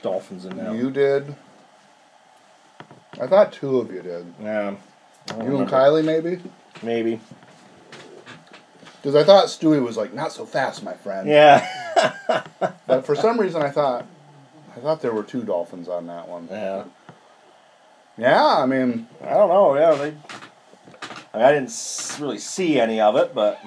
Dolphins 0.00 0.46
in 0.46 0.56
now? 0.56 0.72
You 0.72 0.90
did. 0.90 1.34
I 3.20 3.26
thought 3.26 3.52
two 3.52 3.78
of 3.78 3.92
you 3.92 4.00
did. 4.00 4.32
Yeah. 4.42 4.76
You 5.30 5.58
and. 5.58 5.68
Kylie, 5.68 6.04
maybe. 6.04 6.40
Maybe. 6.82 7.20
Because 9.00 9.16
I 9.16 9.24
thought 9.24 9.46
Stewie 9.46 9.82
was 9.82 9.96
like, 9.96 10.12
not 10.14 10.32
so 10.32 10.46
fast, 10.46 10.82
my 10.82 10.94
friend. 10.94 11.28
Yeah. 11.28 11.66
But 12.86 13.06
for 13.06 13.14
some 13.14 13.38
reason, 13.38 13.62
I 13.62 13.70
thought, 13.70 14.06
I 14.76 14.80
thought 14.80 15.00
there 15.00 15.12
were 15.12 15.22
two 15.22 15.42
dolphins 15.44 15.88
on 15.88 16.06
that 16.08 16.28
one. 16.28 16.48
yeah. 16.50 16.84
Yeah, 18.18 18.56
I 18.58 18.66
mean, 18.66 19.08
I 19.22 19.30
don't 19.30 19.48
know. 19.48 19.74
Yeah, 19.74 19.94
they. 19.94 20.14
I, 21.32 21.36
mean, 21.38 21.44
I 21.46 21.52
didn't 21.52 22.16
really 22.20 22.38
see 22.38 22.78
any 22.78 23.00
of 23.00 23.16
it, 23.16 23.34
but 23.34 23.58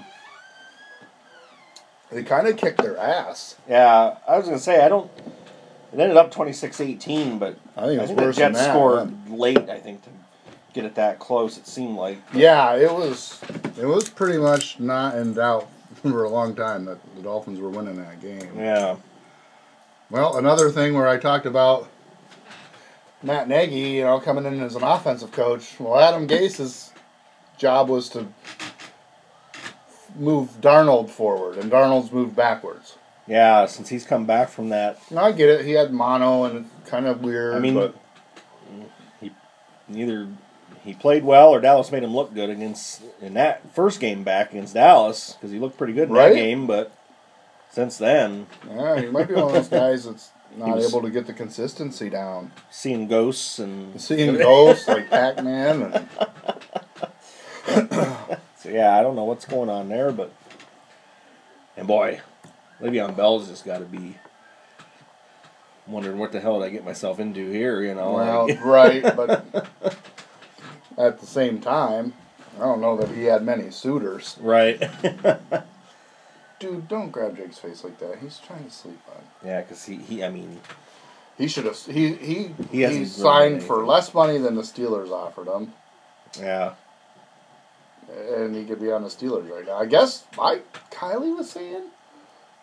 they 2.11 2.23
kind 2.23 2.47
of 2.47 2.55
kicked 2.57 2.81
their 2.81 2.97
ass. 2.97 3.55
yeah, 3.67 4.17
I 4.27 4.37
was 4.37 4.45
gonna 4.45 4.59
say 4.59 4.83
I 4.83 4.89
don't. 4.89 5.09
It 5.91 5.99
ended 5.99 6.17
up 6.17 6.33
26-18, 6.33 7.39
but 7.39 7.57
I 7.75 7.87
think 7.87 7.93
it 7.93 7.97
I 7.97 8.01
was 8.01 8.09
think 8.09 8.19
the 8.19 8.31
Jets 8.33 8.61
scored 8.61 9.29
late. 9.29 9.69
I 9.69 9.79
think 9.79 10.03
to 10.03 10.09
get 10.75 10.85
it 10.85 10.95
that 10.95 11.17
close. 11.17 11.57
It 11.57 11.65
seemed 11.65 11.95
like. 11.95 12.19
Yeah, 12.33 12.75
it 12.75 12.91
was. 12.91 13.39
It 13.79 13.85
was 13.85 14.09
pretty 14.09 14.37
much 14.37 14.79
not 14.79 15.17
in 15.17 15.33
doubt 15.33 15.67
for 15.95 16.25
a 16.25 16.29
long 16.29 16.53
time 16.53 16.85
that 16.85 16.99
the 17.15 17.23
Dolphins 17.23 17.59
were 17.59 17.69
winning 17.69 17.95
that 17.95 18.21
game. 18.21 18.51
Yeah. 18.55 18.97
Well, 20.11 20.37
another 20.37 20.69
thing 20.69 20.93
where 20.93 21.07
I 21.07 21.17
talked 21.17 21.47
about 21.47 21.89
Matt 23.23 23.47
Nagy, 23.47 23.75
you 23.75 24.03
know, 24.03 24.19
coming 24.19 24.45
in 24.45 24.61
as 24.61 24.75
an 24.75 24.83
offensive 24.83 25.31
coach. 25.31 25.79
Well, 25.79 25.99
Adam 25.99 26.27
Gase's 26.27 26.91
job 27.57 27.89
was 27.89 28.09
to 28.09 28.27
move 30.15 30.61
Darnold 30.61 31.09
forward, 31.09 31.57
and 31.57 31.71
Darnold's 31.71 32.11
moved 32.11 32.35
backwards. 32.35 32.97
Yeah, 33.27 33.65
since 33.65 33.89
he's 33.89 34.05
come 34.05 34.25
back 34.25 34.49
from 34.49 34.69
that, 34.69 34.99
Now 35.09 35.23
I 35.23 35.31
get 35.31 35.49
it; 35.49 35.65
he 35.65 35.71
had 35.71 35.91
mono, 35.91 36.43
and 36.43 36.69
it's 36.79 36.89
kind 36.89 37.07
of 37.07 37.21
weird. 37.21 37.55
I 37.55 37.59
mean, 37.59 37.73
but 37.73 37.95
either 39.91 40.27
he 40.85 40.93
played 40.93 41.23
well 41.25 41.49
or 41.49 41.59
Dallas 41.59 41.91
made 41.91 42.03
him 42.03 42.15
look 42.15 42.33
good 42.33 42.49
against 42.49 43.01
in 43.21 43.33
that 43.33 43.73
first 43.75 43.99
game 43.99 44.23
back 44.23 44.51
against 44.51 44.75
Dallas 44.75 45.33
because 45.33 45.51
he 45.51 45.59
looked 45.59 45.77
pretty 45.77 45.93
good 45.93 46.07
in 46.09 46.13
Right. 46.15 46.29
that 46.29 46.35
game. 46.35 46.67
But 46.67 46.91
since 47.71 47.97
then, 47.97 48.47
yeah, 48.69 49.01
he 49.01 49.07
might 49.07 49.27
be 49.27 49.33
one 49.33 49.45
of 49.45 49.51
those 49.53 49.67
guys 49.69 50.05
that's 50.05 50.29
not 50.55 50.79
able 50.81 51.01
to 51.01 51.09
get 51.09 51.25
the 51.27 51.33
consistency 51.33 52.09
down. 52.09 52.51
seeing 52.71 53.07
ghosts 53.09 53.59
and 53.59 53.99
Seeing 53.99 54.37
ghosts 54.37 54.87
like 54.87 55.09
Pac-Man, 55.09 55.81
and 55.83 56.07
so 58.57 58.69
yeah, 58.69 58.97
I 58.97 59.01
don't 59.01 59.15
know 59.17 59.25
what's 59.25 59.45
going 59.45 59.69
on 59.69 59.89
there, 59.89 60.11
but 60.13 60.31
and 61.75 61.87
boy, 61.87 62.21
Le'Veon 62.81 63.17
Bell's 63.17 63.49
just 63.49 63.65
got 63.65 63.79
to 63.79 63.85
be 63.85 64.15
wondering 65.87 66.17
what 66.17 66.31
the 66.31 66.39
hell 66.39 66.59
did 66.59 66.67
I 66.67 66.69
get 66.69 66.85
myself 66.85 67.19
into 67.19 67.49
here, 67.51 67.81
you 67.81 67.93
know? 67.93 68.13
well, 68.13 68.47
like- 68.47 68.63
right, 68.63 69.15
but 69.15 69.67
at 70.97 71.19
the 71.19 71.25
same 71.25 71.59
time, 71.59 72.13
I 72.57 72.61
don't 72.61 72.81
know 72.81 72.95
that 72.97 73.09
he 73.09 73.23
had 73.25 73.43
many 73.43 73.69
suitors. 73.71 74.37
right. 74.41 74.81
Dude, 76.59 76.87
don't 76.87 77.11
grab 77.11 77.35
Jake's 77.35 77.57
face 77.59 77.83
like 77.83 77.99
that. 77.99 78.19
He's 78.19 78.39
trying 78.39 78.63
to 78.63 78.71
sleep 78.71 78.99
on. 79.09 79.21
yeah, 79.47 79.61
because 79.61 79.83
he, 79.85 79.95
he, 79.97 80.23
I 80.23 80.29
mean, 80.29 80.61
He 81.37 81.47
should 81.49 81.65
have. 81.65 81.77
He 81.85 82.13
he 82.13 82.55
He 82.71 82.85
he, 82.87 83.05
signed 83.05 83.61
for 83.61 83.85
less 83.85 84.13
money 84.13 84.37
than 84.37 84.55
the 84.55 84.61
Steelers 84.61 85.11
offered 85.11 85.47
him, 85.49 85.73
yeah, 86.39 86.73
and 88.33 88.55
he 88.55 88.63
could 88.63 88.79
be 88.79 88.89
on 88.89 89.03
the 89.03 89.09
Steelers 89.09 89.49
right 89.51 89.65
now. 89.65 89.75
I 89.75 89.85
guess 89.85 90.23
I 90.39 90.61
Kylie 90.91 91.35
was 91.35 91.51
saying 91.51 91.89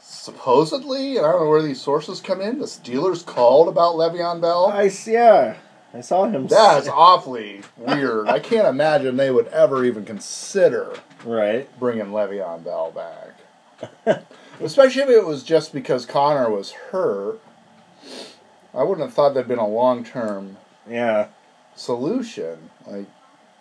supposedly, 0.01 1.19
and 1.19 1.27
I 1.27 1.33
don't 1.33 1.43
know 1.45 1.51
where 1.51 1.63
these 1.63 1.81
sources 1.81 2.21
come 2.21 2.41
in. 2.41 2.59
The 2.61 2.65
Steelers 2.65 3.25
called 3.25 3.69
about 3.69 3.95
Le'Veon 3.97 4.41
Bell. 4.41 4.67
I 4.73 4.87
s- 4.87 5.07
yeah, 5.07 5.57
I 5.95 6.01
saw 6.01 6.27
him. 6.27 6.47
That's 6.47 6.89
awfully 6.93 7.63
weird. 7.77 8.29
I 8.29 8.39
can't 8.39 8.67
imagine 8.67 9.17
they 9.17 9.31
would 9.31 9.49
ever 9.49 9.85
even 9.85 10.05
consider 10.05 10.95
right. 11.25 11.69
bringing 11.79 12.07
Le'Veon 12.07 12.65
Bell 12.65 12.91
back. 12.91 14.25
Especially 14.61 15.03
if 15.03 15.09
it 15.09 15.27
was 15.27 15.43
just 15.43 15.73
because 15.73 16.07
Conner 16.07 16.51
was 16.51 16.71
hurt. 16.71 17.41
I 18.75 18.83
wouldn't 18.83 19.07
have 19.07 19.15
thought 19.15 19.35
there'd 19.35 19.49
been 19.49 19.59
a 19.59 19.69
long 19.69 20.05
term 20.05 20.57
Yeah, 20.89 21.29
solution. 21.75 22.71
Like, 22.87 23.07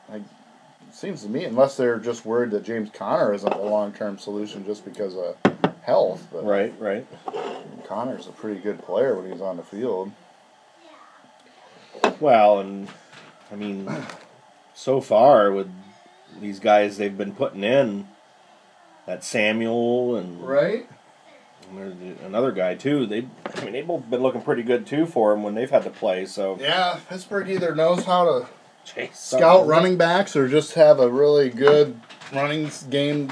like, 0.09 0.21
it 0.21 0.95
seems 0.95 1.23
to 1.23 1.29
me, 1.29 1.43
unless 1.45 1.75
they're 1.75 1.99
just 1.99 2.25
worried 2.25 2.51
that 2.51 2.63
James 2.63 2.89
Conner 2.93 3.33
isn't 3.33 3.53
a 3.53 3.61
long 3.61 3.93
term 3.93 4.17
solution 4.17 4.65
just 4.65 4.85
because 4.85 5.15
of 5.15 5.35
health. 5.81 6.25
But 6.31 6.45
right, 6.45 6.73
right. 6.79 7.05
Conner's 7.85 8.27
a 8.27 8.31
pretty 8.31 8.61
good 8.61 8.81
player 8.83 9.15
when 9.15 9.31
he's 9.31 9.41
on 9.41 9.57
the 9.57 9.63
field. 9.63 10.11
Well, 12.19 12.59
and 12.59 12.87
I 13.51 13.55
mean, 13.55 13.89
so 14.73 15.01
far 15.01 15.51
with 15.51 15.69
these 16.39 16.59
guys 16.59 16.97
they've 16.97 17.17
been 17.17 17.33
putting 17.33 17.63
in, 17.63 18.07
that 19.05 19.23
Samuel 19.23 20.15
and 20.15 20.41
Right? 20.41 20.87
And 21.69 21.77
there's 21.77 22.19
another 22.25 22.51
guy 22.51 22.75
too. 22.75 23.05
They, 23.05 23.27
I 23.55 23.63
mean, 23.63 23.73
they've 23.73 23.87
both 23.87 24.09
been 24.09 24.21
looking 24.21 24.41
pretty 24.41 24.63
good 24.63 24.85
too 24.85 25.05
for 25.05 25.33
him 25.33 25.43
when 25.43 25.55
they've 25.55 25.69
had 25.69 25.83
to 25.83 25.89
play. 25.89 26.25
So 26.25 26.57
Yeah, 26.59 26.99
Pittsburgh 27.09 27.49
either 27.49 27.73
knows 27.75 28.03
how 28.05 28.25
to 28.25 28.47
Jeez, 28.85 29.15
scout 29.15 29.67
running 29.67 29.97
backs 29.97 30.35
or 30.35 30.47
just 30.47 30.73
have 30.73 30.99
a 30.99 31.09
really 31.09 31.49
good 31.49 31.99
running 32.33 32.69
game 32.89 33.31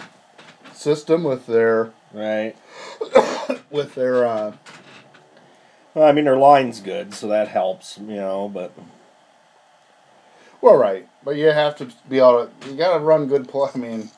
system 0.74 1.24
with 1.24 1.48
their 1.48 1.92
right? 2.14 2.56
with 3.72 3.96
their 3.96 4.26
uh, 4.26 4.54
Well, 5.93 6.08
I 6.08 6.12
mean, 6.12 6.25
their 6.25 6.38
line's 6.38 6.80
good, 6.82 7.13
so 7.13 7.28
that 7.28 7.47
helps, 7.49 7.97
you 7.97 8.15
know. 8.15 8.49
But 8.54 8.71
well 10.62 10.75
right 10.75 11.08
but 11.23 11.38
you 11.38 11.45
have 11.45 11.75
to 11.78 11.88
be 12.10 12.17
able 12.17 12.47
to 12.62 12.69
you 12.69 12.75
gotta 12.75 12.99
run 12.99 13.28
good 13.28 13.47
play 13.47 13.69
i 13.73 13.78
mean 13.78 14.10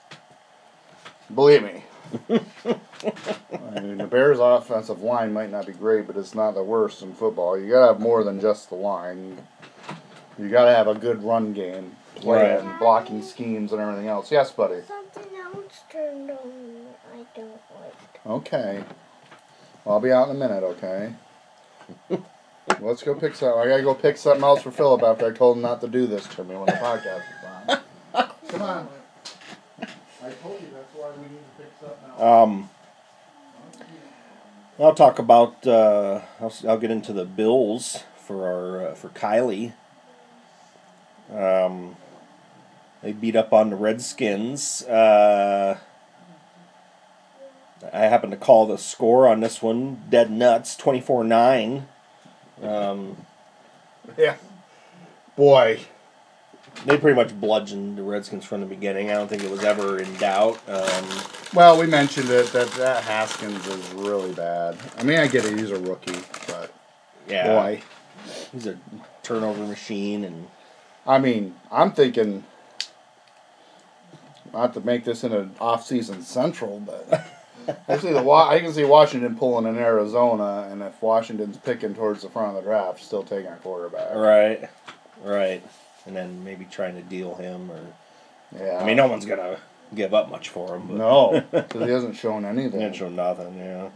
believe 1.33 1.61
me 1.63 1.83
I 2.29 3.79
mean, 3.79 3.99
the 3.99 4.07
Bears' 4.07 4.39
offensive 4.39 5.01
line 5.01 5.31
might 5.31 5.49
not 5.49 5.65
be 5.65 5.71
great, 5.71 6.07
but 6.07 6.17
it's 6.17 6.35
not 6.35 6.55
the 6.55 6.63
worst 6.63 7.01
in 7.01 7.13
football. 7.13 7.57
You 7.57 7.69
gotta 7.69 7.93
have 7.93 8.01
more 8.01 8.25
than 8.25 8.41
just 8.41 8.67
the 8.67 8.75
line. 8.75 9.37
You 10.37 10.49
gotta 10.49 10.75
have 10.75 10.89
a 10.89 10.95
good 10.95 11.23
run 11.23 11.53
game, 11.53 11.95
plan, 12.15 12.67
Right. 12.67 12.79
blocking 12.79 13.21
schemes, 13.21 13.71
and 13.71 13.79
everything 13.81 14.09
else. 14.09 14.29
Yes, 14.29 14.51
buddy. 14.51 14.81
Something 14.85 15.37
else 15.37 15.83
turned 15.89 16.31
on 16.31 16.87
I 17.13 17.25
don't 17.33 17.61
like. 17.79 18.19
Okay. 18.27 18.83
Well, 19.85 19.95
I'll 19.95 20.01
be 20.01 20.11
out 20.11 20.29
in 20.29 20.35
a 20.35 20.39
minute, 20.39 20.63
okay? 20.63 21.13
Let's 22.79 23.03
go 23.03 23.13
pick 23.15 23.35
something. 23.35 23.59
I 23.59 23.67
gotta 23.67 23.83
go 23.83 23.93
pick 23.93 24.17
something 24.17 24.43
else 24.43 24.61
for 24.61 24.71
Philip 24.71 25.03
after 25.03 25.27
I 25.27 25.31
told 25.31 25.57
him 25.57 25.63
not 25.63 25.81
to 25.81 25.87
do 25.87 26.07
this 26.07 26.25
to 26.35 26.43
me 26.43 26.55
when 26.55 26.65
the 26.67 26.71
podcast 26.73 27.17
is 27.17 27.79
on. 28.15 28.29
Come 28.47 28.61
on. 28.61 28.87
I 30.23 30.29
told 30.41 30.61
you 30.61 30.67
that's 30.73 30.93
why 30.95 31.09
we 31.17 31.23
need 31.23 31.39
to 31.57 31.63
pick 31.63 31.71
something 31.79 32.09
else. 32.11 32.21
um, 32.21 32.69
I'll 34.79 34.95
talk 34.95 35.19
about. 35.19 35.65
Uh, 35.67 36.21
I'll, 36.39 36.47
s- 36.47 36.65
I'll 36.65 36.77
get 36.79 36.91
into 36.91 37.13
the 37.13 37.25
Bills 37.25 38.03
for 38.17 38.47
our 38.47 38.87
uh, 38.89 38.95
for 38.95 39.09
Kylie. 39.09 39.73
Um, 41.33 41.95
they 43.03 43.11
beat 43.13 43.35
up 43.35 43.53
on 43.53 43.69
the 43.69 43.75
Redskins. 43.75 44.83
Uh, 44.83 45.77
I 47.93 47.99
happen 48.01 48.29
to 48.31 48.37
call 48.37 48.65
the 48.67 48.77
score 48.77 49.27
on 49.27 49.39
this 49.39 49.61
one 49.61 50.03
dead 50.09 50.31
nuts, 50.31 50.75
twenty 50.75 51.01
four 51.01 51.23
nine. 51.23 51.87
Um, 52.61 53.17
Yeah. 54.17 54.35
Boy. 55.35 55.79
they 56.85 56.97
pretty 56.97 57.15
much 57.15 57.39
bludgeoned 57.39 57.97
the 57.97 58.03
Redskins 58.03 58.45
from 58.45 58.61
the 58.61 58.65
beginning. 58.67 59.09
I 59.11 59.13
don't 59.15 59.27
think 59.27 59.43
it 59.43 59.51
was 59.51 59.63
ever 59.63 59.99
in 59.99 60.13
doubt. 60.15 60.59
Um, 60.67 61.05
Well, 61.53 61.77
we 61.79 61.85
mentioned 61.85 62.29
it 62.29 62.47
that 62.53 62.71
that 62.73 63.03
Haskins 63.03 63.67
is 63.67 63.91
really 63.93 64.31
bad. 64.33 64.77
I 64.97 65.03
mean, 65.03 65.19
I 65.19 65.27
get 65.27 65.45
it; 65.45 65.57
he's 65.59 65.71
a 65.71 65.79
rookie, 65.79 66.19
but 66.47 66.71
yeah, 67.27 67.47
boy, 67.47 67.81
he's 68.53 68.67
a 68.67 68.77
turnover 69.23 69.65
machine, 69.65 70.23
and 70.23 70.47
I 71.05 71.17
mean, 71.19 71.55
I'm 71.69 71.91
thinking 71.91 72.45
not 74.53 74.73
to 74.75 74.81
make 74.81 75.03
this 75.03 75.23
in 75.23 75.33
an 75.33 75.55
off-season 75.59 76.21
central, 76.23 76.79
but 76.79 77.25
I 77.87 77.97
see 77.97 78.11
the 78.13 78.21
Wa- 78.23 78.49
I 78.49 78.59
can 78.59 78.73
see 78.73 78.83
Washington 78.85 79.35
pulling 79.35 79.65
in 79.67 79.77
Arizona, 79.77 80.67
and 80.71 80.81
if 80.81 81.01
Washington's 81.01 81.57
picking 81.57 81.93
towards 81.95 82.21
the 82.23 82.29
front 82.29 82.49
of 82.57 82.63
the 82.63 82.69
draft, 82.69 83.03
still 83.03 83.23
taking 83.23 83.51
a 83.51 83.55
quarterback. 83.57 84.15
right, 84.15 84.69
right, 85.23 85.63
and 86.05 86.15
then 86.15 86.43
maybe 86.43 86.65
trying 86.65 86.95
to 86.95 87.01
deal 87.01 87.35
him, 87.35 87.71
or 87.71 87.79
Yeah, 88.57 88.77
I 88.81 88.85
mean, 88.85 88.97
no 88.97 89.07
one's 89.07 89.25
gonna 89.25 89.57
give 89.95 90.13
up 90.13 90.29
much 90.29 90.49
for 90.49 90.75
him. 90.75 90.87
But 90.87 90.97
no, 90.97 91.43
because 91.51 91.85
he 91.85 91.91
hasn't 91.91 92.15
shown 92.15 92.45
anything. 92.45 92.79
He 92.79 92.85
didn't 92.85 92.95
show 92.95 93.09
nothing, 93.09 93.57
yeah. 93.57 93.89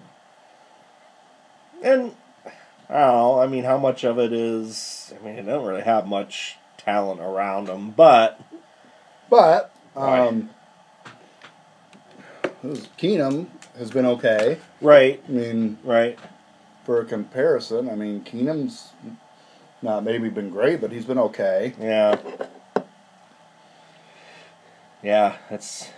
And 1.84 2.16
I 2.90 2.94
don't 3.00 3.12
know. 3.18 3.40
I 3.40 3.48
mean, 3.48 3.64
how 3.64 3.78
much 3.78 4.04
of 4.04 4.20
it 4.20 4.32
is? 4.34 5.14
I 5.20 5.26
mean, 5.26 5.36
they 5.38 5.42
don't 5.52 5.66
really 5.66 5.82
have 5.82 6.08
much 6.08 6.58
talent 6.78 7.20
around 7.22 7.66
them, 7.68 7.92
but 7.92 8.40
But 9.30 9.72
Right. 9.96 10.20
um, 10.28 10.50
this- 12.62 12.88
Keenum 12.98 13.48
has 13.78 13.92
been 13.92 14.06
okay. 14.06 14.58
right, 14.82 15.22
I 15.28 15.32
mean, 15.32 15.78
right, 15.84 16.18
for 16.86 17.02
a 17.02 17.06
comparison, 17.06 17.90
I 17.90 17.96
mean, 17.96 18.22
Keenum's 18.22 18.90
not 19.82 20.04
maybe 20.04 20.30
been 20.30 20.50
great, 20.50 20.82
but 20.82 20.92
he's 20.92 21.06
been 21.06 21.20
okay. 21.20 21.74
yeah, 21.80 22.18
yeah. 25.04 25.36
That's 25.50 25.90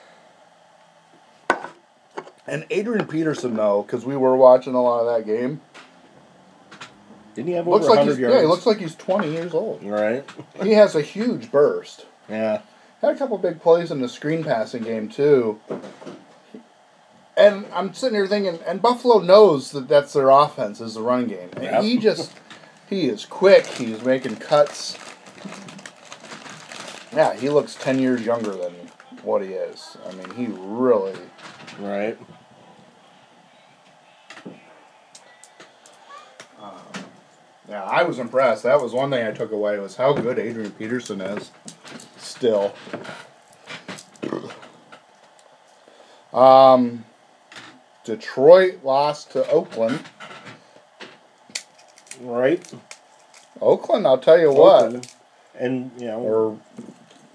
And 2.47 2.65
Adrian 2.69 3.07
Peterson, 3.07 3.55
though, 3.55 3.83
because 3.83 4.05
we 4.05 4.15
were 4.15 4.35
watching 4.35 4.73
a 4.73 4.81
lot 4.81 5.01
of 5.01 5.17
that 5.17 5.25
game, 5.25 5.59
didn't 7.35 7.49
he 7.49 7.53
have 7.55 7.67
looks 7.67 7.85
over 7.85 7.95
like 7.95 8.05
100 8.07 8.11
he's, 8.13 8.19
yards? 8.19 8.35
yeah, 8.35 8.41
he 8.41 8.47
looks 8.47 8.65
like 8.65 8.77
he's 8.79 8.95
20 8.95 9.31
years 9.31 9.53
old. 9.53 9.83
right. 9.83 10.25
He 10.63 10.71
has 10.71 10.95
a 10.95 11.01
huge 11.01 11.51
burst. 11.51 12.05
Yeah, 12.29 12.61
Had 13.01 13.15
a 13.15 13.17
couple 13.17 13.37
big 13.37 13.61
plays 13.61 13.91
in 13.91 14.01
the 14.01 14.09
screen 14.09 14.43
passing 14.43 14.83
game 14.83 15.07
too. 15.07 15.59
And 17.37 17.65
I'm 17.71 17.93
sitting 17.93 18.15
here 18.15 18.27
thinking, 18.27 18.59
and 18.65 18.81
Buffalo 18.81 19.19
knows 19.19 19.71
that 19.71 19.87
that's 19.87 20.13
their 20.13 20.29
offense 20.29 20.81
is 20.81 20.95
the 20.95 21.01
run 21.01 21.27
game. 21.27 21.49
And 21.53 21.63
Yep. 21.63 21.83
he 21.83 21.97
just, 21.97 22.33
he 22.89 23.07
is 23.07 23.25
quick. 23.25 23.65
He's 23.67 24.03
making 24.03 24.37
cuts. 24.37 24.97
Yeah, 27.15 27.35
he 27.35 27.49
looks 27.49 27.75
ten 27.75 27.99
years 27.99 28.23
younger 28.25 28.51
than 28.51 28.73
what 29.21 29.41
he 29.43 29.49
is. 29.49 29.97
I 30.07 30.11
mean, 30.13 30.29
he 30.31 30.47
really. 30.47 31.15
Right. 31.79 32.17
Yeah, 37.69 37.83
I 37.83 38.03
was 38.03 38.17
impressed. 38.17 38.63
That 38.63 38.81
was 38.81 38.93
one 38.93 39.09
thing 39.11 39.25
I 39.27 39.31
took 39.31 39.51
away 39.51 39.77
was 39.77 39.97
how 39.97 40.13
good 40.13 40.39
Adrian 40.39 40.71
Peterson 40.71 41.19
is. 41.21 41.51
Still. 42.17 42.73
Um, 46.33 47.05
Detroit 48.07 48.79
lost 48.83 49.31
to 49.31 49.47
Oakland. 49.49 49.99
Right. 52.21 52.73
Oakland, 53.61 54.07
I'll 54.07 54.17
tell 54.17 54.39
you 54.39 54.51
what, 54.51 54.85
Oakland. 54.85 55.13
And 55.59 55.91
you 55.99 56.07
know, 56.07 56.19
or 56.19 56.59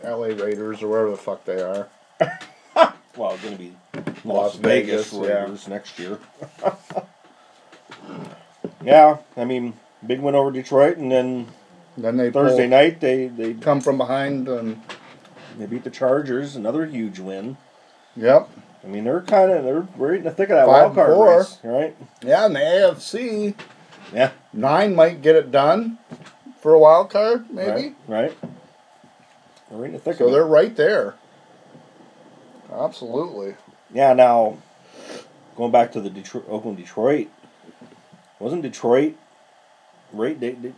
L.A. 0.02 0.34
Raiders 0.34 0.82
or 0.82 0.88
wherever 0.88 1.10
the 1.10 1.16
fuck 1.16 1.44
they 1.44 1.60
are. 1.60 1.88
well, 3.16 3.36
going 3.38 3.52
to 3.52 3.58
be 3.58 3.76
Las, 3.94 4.24
Las 4.24 4.56
Vegas, 4.56 5.10
Vegas, 5.10 5.28
yeah. 5.28 5.34
Raiders 5.42 5.68
next 5.68 5.98
year. 5.98 6.18
yeah, 8.84 9.18
I 9.36 9.44
mean, 9.44 9.74
big 10.06 10.20
win 10.20 10.34
over 10.34 10.50
Detroit, 10.50 10.96
and 10.96 11.10
then 11.10 11.48
Then 11.96 12.16
they 12.16 12.30
Thursday 12.30 12.64
pull- 12.64 12.70
night 12.70 13.00
they 13.00 13.28
they 13.28 13.54
come 13.54 13.80
from 13.80 13.98
behind 13.98 14.48
and 14.48 14.80
they 15.58 15.66
beat 15.66 15.84
the 15.84 15.90
Chargers, 15.90 16.56
another 16.56 16.86
huge 16.86 17.18
win. 17.18 17.56
yep, 18.16 18.48
I 18.84 18.88
mean, 18.88 19.04
they're 19.04 19.20
kind 19.20 19.50
of 19.52 19.64
they're 19.64 19.86
right 19.96 20.18
in 20.18 20.24
the 20.24 20.30
thick 20.30 20.50
of 20.50 20.56
that 20.56 20.66
Five 20.66 20.82
wild 20.82 20.94
card 20.94 21.14
four. 21.14 21.38
race, 21.38 21.58
right? 21.62 21.96
yeah. 22.22 22.46
In 22.46 22.52
the 22.52 22.60
AFC, 22.60 23.54
Yeah, 24.12 24.32
nine 24.52 24.94
might 24.94 25.22
get 25.22 25.36
it 25.36 25.50
done 25.52 25.98
for 26.60 26.74
a 26.74 26.78
wild 26.78 27.10
card, 27.10 27.50
maybe. 27.50 27.94
right. 28.08 28.32
right. 28.32 28.38
They're 29.70 29.78
right 29.78 29.86
in 29.86 29.92
the 29.92 29.98
thick 29.98 30.16
So 30.16 30.26
of 30.26 30.32
they're 30.32 30.44
right 30.46 30.74
there. 30.74 31.14
Absolutely. 32.72 33.54
Yeah, 33.92 34.12
now 34.14 34.58
going 35.56 35.70
back 35.72 35.92
to 35.92 36.00
the 36.00 36.10
Detroit, 36.10 36.44
Oakland 36.48 36.78
Detroit, 36.78 37.28
wasn't 38.38 38.62
Detroit 38.62 39.16
right? 40.12 40.38
They, 40.38 40.50
they, 40.52 40.72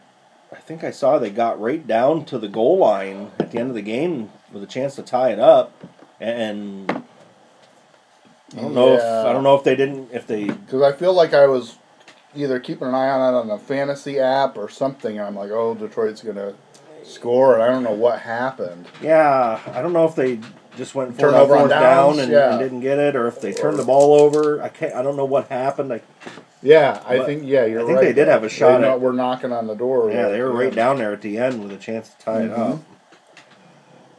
I 0.53 0.57
think 0.57 0.85
I 0.85 0.91
saw 0.91 1.19
they 1.19 1.31
got 1.31 1.61
right 1.61 1.85
down 1.87 2.25
to 2.27 2.39
the 2.39 2.49
goal 2.49 2.79
line 2.79 3.33
at 3.39 3.51
the 3.51 3.59
end 3.59 3.69
of 3.71 3.75
the 3.75 3.83
game 3.83 4.31
with 4.53 4.63
a 4.63 4.67
chance 4.67 4.95
to 4.97 5.03
tie 5.03 5.31
it 5.31 5.41
up, 5.41 5.73
and 6.21 7.05
I 8.57 8.61
don't 8.61 8.75
know 8.75 8.95
if 8.95 9.03
I 9.03 9.33
don't 9.33 9.43
know 9.43 9.55
if 9.57 9.65
they 9.65 9.77
didn't 9.77 10.11
if 10.13 10.27
they 10.27 10.45
Because 10.45 10.83
I 10.83 10.93
feel 10.93 11.13
like 11.13 11.35
I 11.35 11.47
was 11.47 11.77
either 12.37 12.59
keeping 12.61 12.89
an 12.89 12.95
eye 12.95 13.09
on 13.09 13.35
it 13.35 13.37
on 13.39 13.49
the 13.49 13.59
fantasy 13.59 14.19
app 14.19 14.57
or 14.57 14.69
something. 14.69 15.19
And 15.19 15.27
I'm 15.27 15.37
like, 15.37 15.51
oh, 15.51 15.75
Detroit's 15.75 16.23
gonna 16.23 16.55
score, 17.05 17.55
and 17.55 17.63
I 17.63 17.69
don't 17.69 17.83
know 17.83 17.93
what 17.93 18.21
happened. 18.21 18.87
yeah 19.03 19.61
I 19.73 19.83
don't 19.83 19.93
know 19.93 20.05
if 20.07 20.15
they 20.15 20.41
just 20.77 20.95
went 20.95 21.17
four 21.17 21.31
Turnover 21.31 21.55
on 21.55 21.59
fourth 21.61 21.71
down 21.71 22.19
and, 22.19 22.33
yeah. 22.33 22.51
and 22.53 22.59
didn't 22.61 22.81
get 22.81 22.99
it 22.99 23.15
or 23.15 23.29
if 23.29 23.41
they 23.41 23.53
turned 23.53 23.79
the 23.79 23.85
ball 23.85 24.21
over. 24.21 24.61
I 24.63 24.69
can't 24.69 24.95
I 24.95 25.03
don't 25.03 25.17
know 25.17 25.25
what 25.25 25.49
happened. 25.49 25.93
I, 25.93 26.01
Yeah, 26.63 27.01
I 27.07 27.25
think 27.25 27.43
yeah, 27.45 27.65
you're 27.67 27.83
I 27.83 27.85
think 27.85 27.97
right. 27.99 28.05
they 28.07 28.13
did 28.13 28.27
have 28.29 28.43
a 28.43 28.49
shot 28.49 28.81
They 28.81 28.89
at- 28.89 29.01
we're 29.01 29.13
knocking 29.13 29.53
on 29.53 29.67
the 29.69 29.75
door. 29.75 30.11
Yeah, 30.11 30.29
they 30.29 30.41
were 30.41 30.51
right 30.53 30.75
down 30.75 30.99
there 30.99 31.13
at 31.13 31.21
the 31.23 31.39
end 31.39 31.63
with 31.63 31.73
a 31.73 31.77
chance 31.77 32.09
to 32.11 32.19
tie 32.25 32.43
it 32.43 32.51
Mhm. 32.51 32.81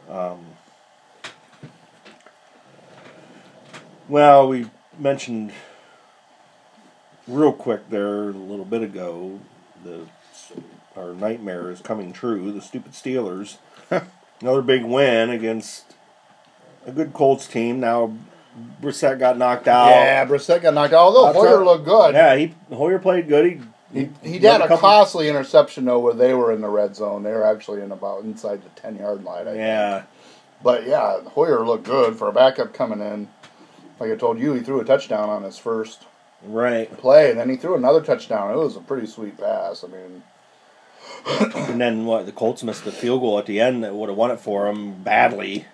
up. 0.08 0.32
Um, 0.32 0.46
well, 4.08 4.48
we 4.48 4.66
mentioned 4.98 5.52
real 7.28 7.52
quick 7.52 7.88
there 7.90 8.24
a 8.28 8.32
little 8.32 8.64
bit 8.64 8.82
ago 8.82 9.40
the 9.84 10.06
our 10.96 11.12
nightmare 11.12 11.70
is 11.70 11.80
coming 11.80 12.12
true. 12.12 12.50
The 12.52 12.62
stupid 12.62 12.92
Steelers, 12.92 13.58
another 14.40 14.62
big 14.62 14.82
win 14.84 15.28
against 15.30 15.94
a 16.86 16.92
good 16.92 17.12
Colts 17.12 17.46
team. 17.46 17.80
Now 17.80 18.16
Brissett 18.80 19.18
got 19.18 19.36
knocked 19.36 19.68
out. 19.68 19.90
Yeah, 19.90 20.24
Brissett 20.24 20.62
got 20.62 20.72
knocked 20.72 20.94
out. 20.94 21.00
Although 21.00 21.26
I'll 21.26 21.32
Hoyer 21.34 21.48
tell- 21.48 21.64
looked 21.64 21.84
good. 21.84 22.14
Yeah, 22.14 22.36
he 22.36 22.54
Hoyer 22.74 22.98
played 22.98 23.28
good. 23.28 23.44
He 23.44 23.60
He, 23.92 24.10
he 24.22 24.38
had 24.38 24.60
a 24.62 24.68
couple- 24.68 24.78
costly 24.78 25.28
interception 25.28 25.84
though, 25.84 25.98
where 25.98 26.14
they 26.14 26.32
were 26.32 26.50
in 26.52 26.62
the 26.62 26.68
red 26.68 26.96
zone. 26.96 27.22
They 27.22 27.32
were 27.32 27.44
actually 27.46 27.82
in 27.82 27.92
about 27.92 28.24
inside 28.24 28.62
the 28.62 28.70
ten 28.80 28.96
yard 28.96 29.22
line. 29.22 29.42
I 29.42 29.50
think. 29.50 29.58
Yeah, 29.58 30.02
But 30.62 30.86
yeah, 30.86 31.20
Hoyer 31.24 31.66
looked 31.66 31.84
good 31.84 32.16
for 32.16 32.28
a 32.28 32.32
backup 32.32 32.72
coming 32.72 33.00
in. 33.00 33.28
Like 33.98 34.10
I 34.10 34.16
told 34.16 34.38
you, 34.38 34.52
he 34.52 34.60
threw 34.60 34.80
a 34.80 34.84
touchdown 34.84 35.28
on 35.28 35.42
his 35.42 35.58
first 35.58 36.04
right. 36.44 36.94
play, 36.98 37.30
and 37.30 37.38
then 37.40 37.48
he 37.48 37.56
threw 37.56 37.74
another 37.76 38.00
touchdown. 38.02 38.50
It 38.52 38.56
was 38.56 38.76
a 38.76 38.80
pretty 38.80 39.06
sweet 39.06 39.38
pass. 39.38 39.84
I 39.84 39.88
mean, 39.88 40.22
And 41.54 41.80
then 41.80 42.04
what? 42.04 42.26
The 42.26 42.32
Colts 42.32 42.62
missed 42.62 42.84
the 42.84 42.92
field 42.92 43.20
goal 43.20 43.38
at 43.38 43.46
the 43.46 43.60
end 43.60 43.82
that 43.84 43.94
would 43.94 44.08
have 44.08 44.18
won 44.18 44.30
it 44.30 44.40
for 44.40 44.66
them 44.66 45.02
badly. 45.02 45.66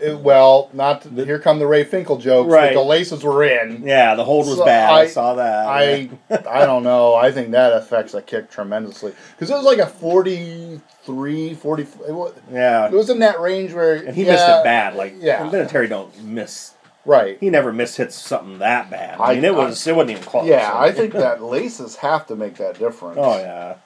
it, 0.00 0.18
well, 0.18 0.70
not 0.72 1.02
to, 1.02 1.24
here 1.24 1.38
come 1.38 1.58
the 1.58 1.66
Ray 1.66 1.84
Finkle 1.84 2.20
jokes. 2.20 2.50
Right. 2.50 2.74
The 2.74 2.82
laces 2.82 3.22
were 3.22 3.44
in. 3.44 3.82
Yeah, 3.86 4.14
the 4.14 4.24
hold 4.24 4.46
was 4.46 4.58
So 4.58 4.64
bad. 4.64 4.90
I, 4.90 5.00
I- 5.00 5.06
saw 5.08 5.34
that. 5.34 5.66
I 5.66 6.10
I 6.50 6.66
don't 6.66 6.82
know. 6.82 7.14
I 7.14 7.32
think 7.32 7.52
that 7.52 7.72
affects 7.72 8.12
a 8.14 8.22
kick 8.22 8.50
tremendously 8.50 9.14
because 9.32 9.50
it 9.50 9.54
was 9.54 9.64
like 9.64 9.78
a 9.78 9.86
43, 9.86 11.54
40. 11.54 11.82
It 11.82 11.90
was, 12.12 12.34
yeah, 12.52 12.86
it 12.86 12.92
was 12.92 13.08
in 13.10 13.20
that 13.20 13.40
range 13.40 13.72
where 13.72 13.94
and 13.94 14.14
he 14.14 14.24
yeah, 14.24 14.32
missed 14.32 14.48
it 14.48 14.64
bad. 14.64 14.94
Like 14.96 15.14
yeah. 15.18 15.48
Vinatieri 15.50 15.88
don't 15.88 16.22
miss. 16.24 16.72
Right. 17.06 17.38
He 17.38 17.50
never 17.50 17.72
miss 17.72 17.96
hits 17.96 18.16
something 18.16 18.58
that 18.58 18.90
bad. 18.90 19.20
I, 19.20 19.36
mean, 19.36 19.44
it 19.44 19.54
was 19.54 19.86
it 19.86 19.94
wasn't 19.94 20.10
even 20.10 20.24
close. 20.24 20.46
Yeah, 20.46 20.72
I 20.74 20.90
think 20.92 21.12
that 21.12 21.42
laces 21.56 21.96
have 21.96 22.26
to 22.26 22.36
make 22.36 22.56
that 22.56 22.78
difference. 22.78 23.18
Oh 23.20 23.38
yeah, 23.38 23.76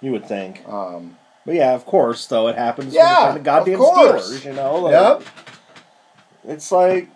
you 0.00 0.10
would 0.12 0.26
think. 0.26 0.66
Um, 0.68 1.16
But 1.46 1.54
yeah, 1.54 1.72
of 1.74 1.86
course, 1.86 2.26
though 2.26 2.48
it 2.48 2.56
happens. 2.56 2.92
Yeah, 2.92 3.32
the 3.32 3.40
goddamn 3.40 3.74
of 3.74 3.80
course. 3.80 4.28
Steelers. 4.28 4.44
You 4.44 4.52
know. 4.54 4.76
Like, 4.76 4.92
yep. 4.92 5.22
It's 6.44 6.72
like. 6.72 7.08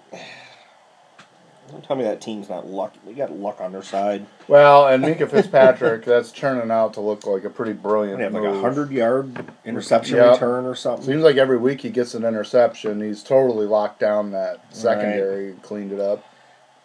Don't 1.77 1.85
tell 1.85 1.97
me 1.97 2.05
that 2.05 2.23
team's 2.23 2.49
not 2.49 2.67
lucky. 2.67 2.99
They 3.05 3.13
got 3.13 3.33
luck 3.33 3.61
on 3.61 3.71
their 3.71 3.83
side. 3.83 4.25
Well, 4.49 4.87
and 4.89 5.05
Minkah 5.05 5.31
Fitzpatrick, 5.31 6.05
that's 6.07 6.33
turning 6.33 6.71
out 6.71 6.95
to 6.95 7.03
look 7.03 7.27
like 7.27 7.45
a 7.45 7.51
pretty 7.51 7.75
brilliant 7.75 8.19
have 8.21 8.33
like 8.33 8.45
a 8.45 8.61
hundred 8.63 8.91
yard 8.91 9.45
interception 9.67 10.17
Yep. 10.17 10.33
return 10.33 10.65
or 10.65 10.75
something. 10.75 11.05
Seems 11.05 11.23
like 11.23 11.37
every 11.37 11.59
week 11.59 11.83
he 11.83 11.91
gets 11.91 12.15
an 12.15 12.25
interception. 12.25 13.03
He's 13.03 13.23
totally 13.23 13.67
locked 13.67 14.01
down 14.01 14.31
that 14.31 14.75
secondary 14.75 15.51
and 15.51 15.63
cleaned 15.63 15.93
it 15.93 16.01
up. 16.01 16.25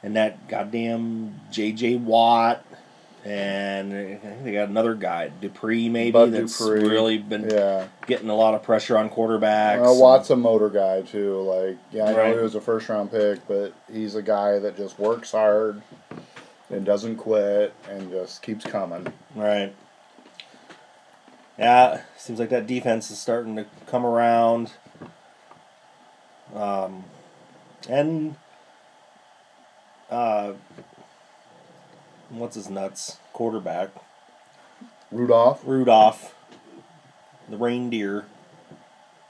and 0.04 0.18
that 0.18 0.50
goddamn 0.50 1.40
J.J. 1.52 1.96
Watt, 1.96 2.66
and 3.26 3.94
I 3.94 4.16
think 4.16 4.44
they 4.44 4.52
got 4.54 4.70
another 4.70 4.96
guy, 4.96 5.30
Dupree, 5.42 5.90
maybe 5.90 6.12
Bud 6.12 6.32
that's 6.34 6.58
Dupree. 6.58 6.88
really 6.88 7.18
been 7.20 7.50
Yeah. 7.50 7.88
getting 8.08 8.30
a 8.30 8.36
lot 8.36 8.54
of 8.56 8.64
pressure 8.64 8.98
on 8.98 9.10
quarterbacks. 9.10 9.82
Well, 9.82 10.00
Watt's 10.00 10.30
a 10.32 10.36
motor 10.36 10.70
guy 10.70 11.02
too. 11.04 11.42
Like, 11.42 11.78
yeah, 11.92 12.06
I 12.06 12.12
know 12.14 12.18
Right. 12.18 12.34
he 12.36 12.42
was 12.42 12.56
a 12.56 12.62
first 12.62 12.90
round 12.90 13.12
pick, 13.12 13.48
but 13.48 13.74
he's 13.92 14.16
a 14.16 14.22
guy 14.24 14.60
that 14.60 14.76
just 14.76 14.98
works 14.98 15.32
hard 15.34 15.82
and 16.70 16.84
doesn't 16.86 17.18
quit 17.18 17.74
and 17.90 18.10
just 18.10 18.42
keeps 18.42 18.66
coming. 18.66 19.14
right? 19.36 19.74
Yeah, 21.60 22.02
seems 22.18 22.40
like 22.40 22.50
that 22.50 22.66
defense 22.66 23.12
is 23.12 23.20
starting 23.20 23.56
to 23.58 23.66
come 23.86 24.04
around. 24.06 24.72
Um, 26.56 27.04
and 27.88 28.36
uh, 30.10 30.54
what's 32.32 32.56
his 32.56 32.70
nuts 32.70 33.18
quarterback? 33.34 33.90
Rudolph. 35.12 35.62
Rudolph, 35.66 36.34
the 37.50 37.58
reindeer. 37.58 38.26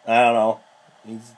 I 0.07 0.21
don't 0.23 0.33
know. 0.35 0.59
He's 1.05 1.33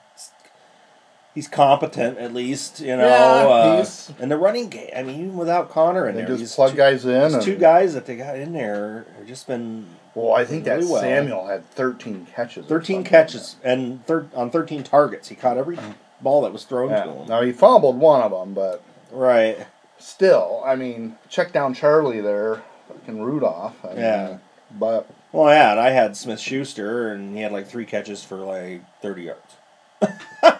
he's 1.34 1.48
competent 1.48 2.18
at 2.18 2.32
least, 2.34 2.80
you 2.80 2.96
know. 2.96 3.06
Yeah, 3.06 3.80
uh, 3.80 3.86
and 4.20 4.30
the 4.30 4.36
running 4.36 4.68
game. 4.68 4.90
I 4.94 5.02
mean, 5.02 5.20
even 5.20 5.36
without 5.36 5.70
Conner 5.70 6.06
in 6.08 6.14
They 6.14 6.24
there, 6.24 6.36
just 6.36 6.54
plug 6.56 6.72
two, 6.72 6.76
guys 6.76 7.04
in. 7.04 7.32
these 7.32 7.44
two 7.44 7.56
guys 7.56 7.94
that 7.94 8.06
they 8.06 8.16
got 8.16 8.36
in 8.36 8.52
there 8.52 9.06
have 9.16 9.26
just 9.26 9.46
been 9.46 9.86
Well, 10.14 10.32
I 10.34 10.44
think 10.44 10.64
that 10.64 10.78
really 10.80 10.92
well. 10.92 11.00
Samuel 11.00 11.46
had 11.46 11.68
13 11.70 12.26
catches. 12.34 12.66
thirteen 12.66 12.96
something. 12.98 13.10
catches 13.10 13.56
and 13.64 14.04
thir- 14.06 14.26
on 14.34 14.50
thirteen 14.50 14.82
targets. 14.82 15.28
He 15.28 15.34
caught 15.34 15.56
every 15.56 15.78
ball 16.20 16.42
that 16.42 16.52
was 16.52 16.64
thrown 16.64 16.90
to 16.90 17.02
him. 17.12 17.28
Now 17.28 17.40
he 17.42 17.52
fumbled 17.52 17.98
one 17.98 18.20
of 18.22 18.30
them, 18.30 18.52
but 18.54 18.82
Right. 19.10 19.66
Still, 20.04 20.62
I 20.64 20.76
mean, 20.76 21.16
check 21.28 21.52
down 21.52 21.74
Charlie 21.74 22.20
there, 22.20 22.62
fucking 22.88 23.22
Rudolph. 23.22 23.76
I 23.84 23.88
mean, 23.88 23.98
Yeah. 23.98 24.38
But 24.76 25.08
Well, 25.32 25.52
yeah, 25.52 25.70
and 25.72 25.80
I 25.80 25.90
had 25.90 26.16
Smith 26.16 26.40
Schuster, 26.40 27.12
and 27.12 27.34
he 27.36 27.42
had 27.42 27.52
like 27.52 27.66
three 27.68 27.86
catches 27.86 28.24
for 28.24 28.36
like 28.36 28.82
thirty 29.00 29.22
yards. 29.24 29.56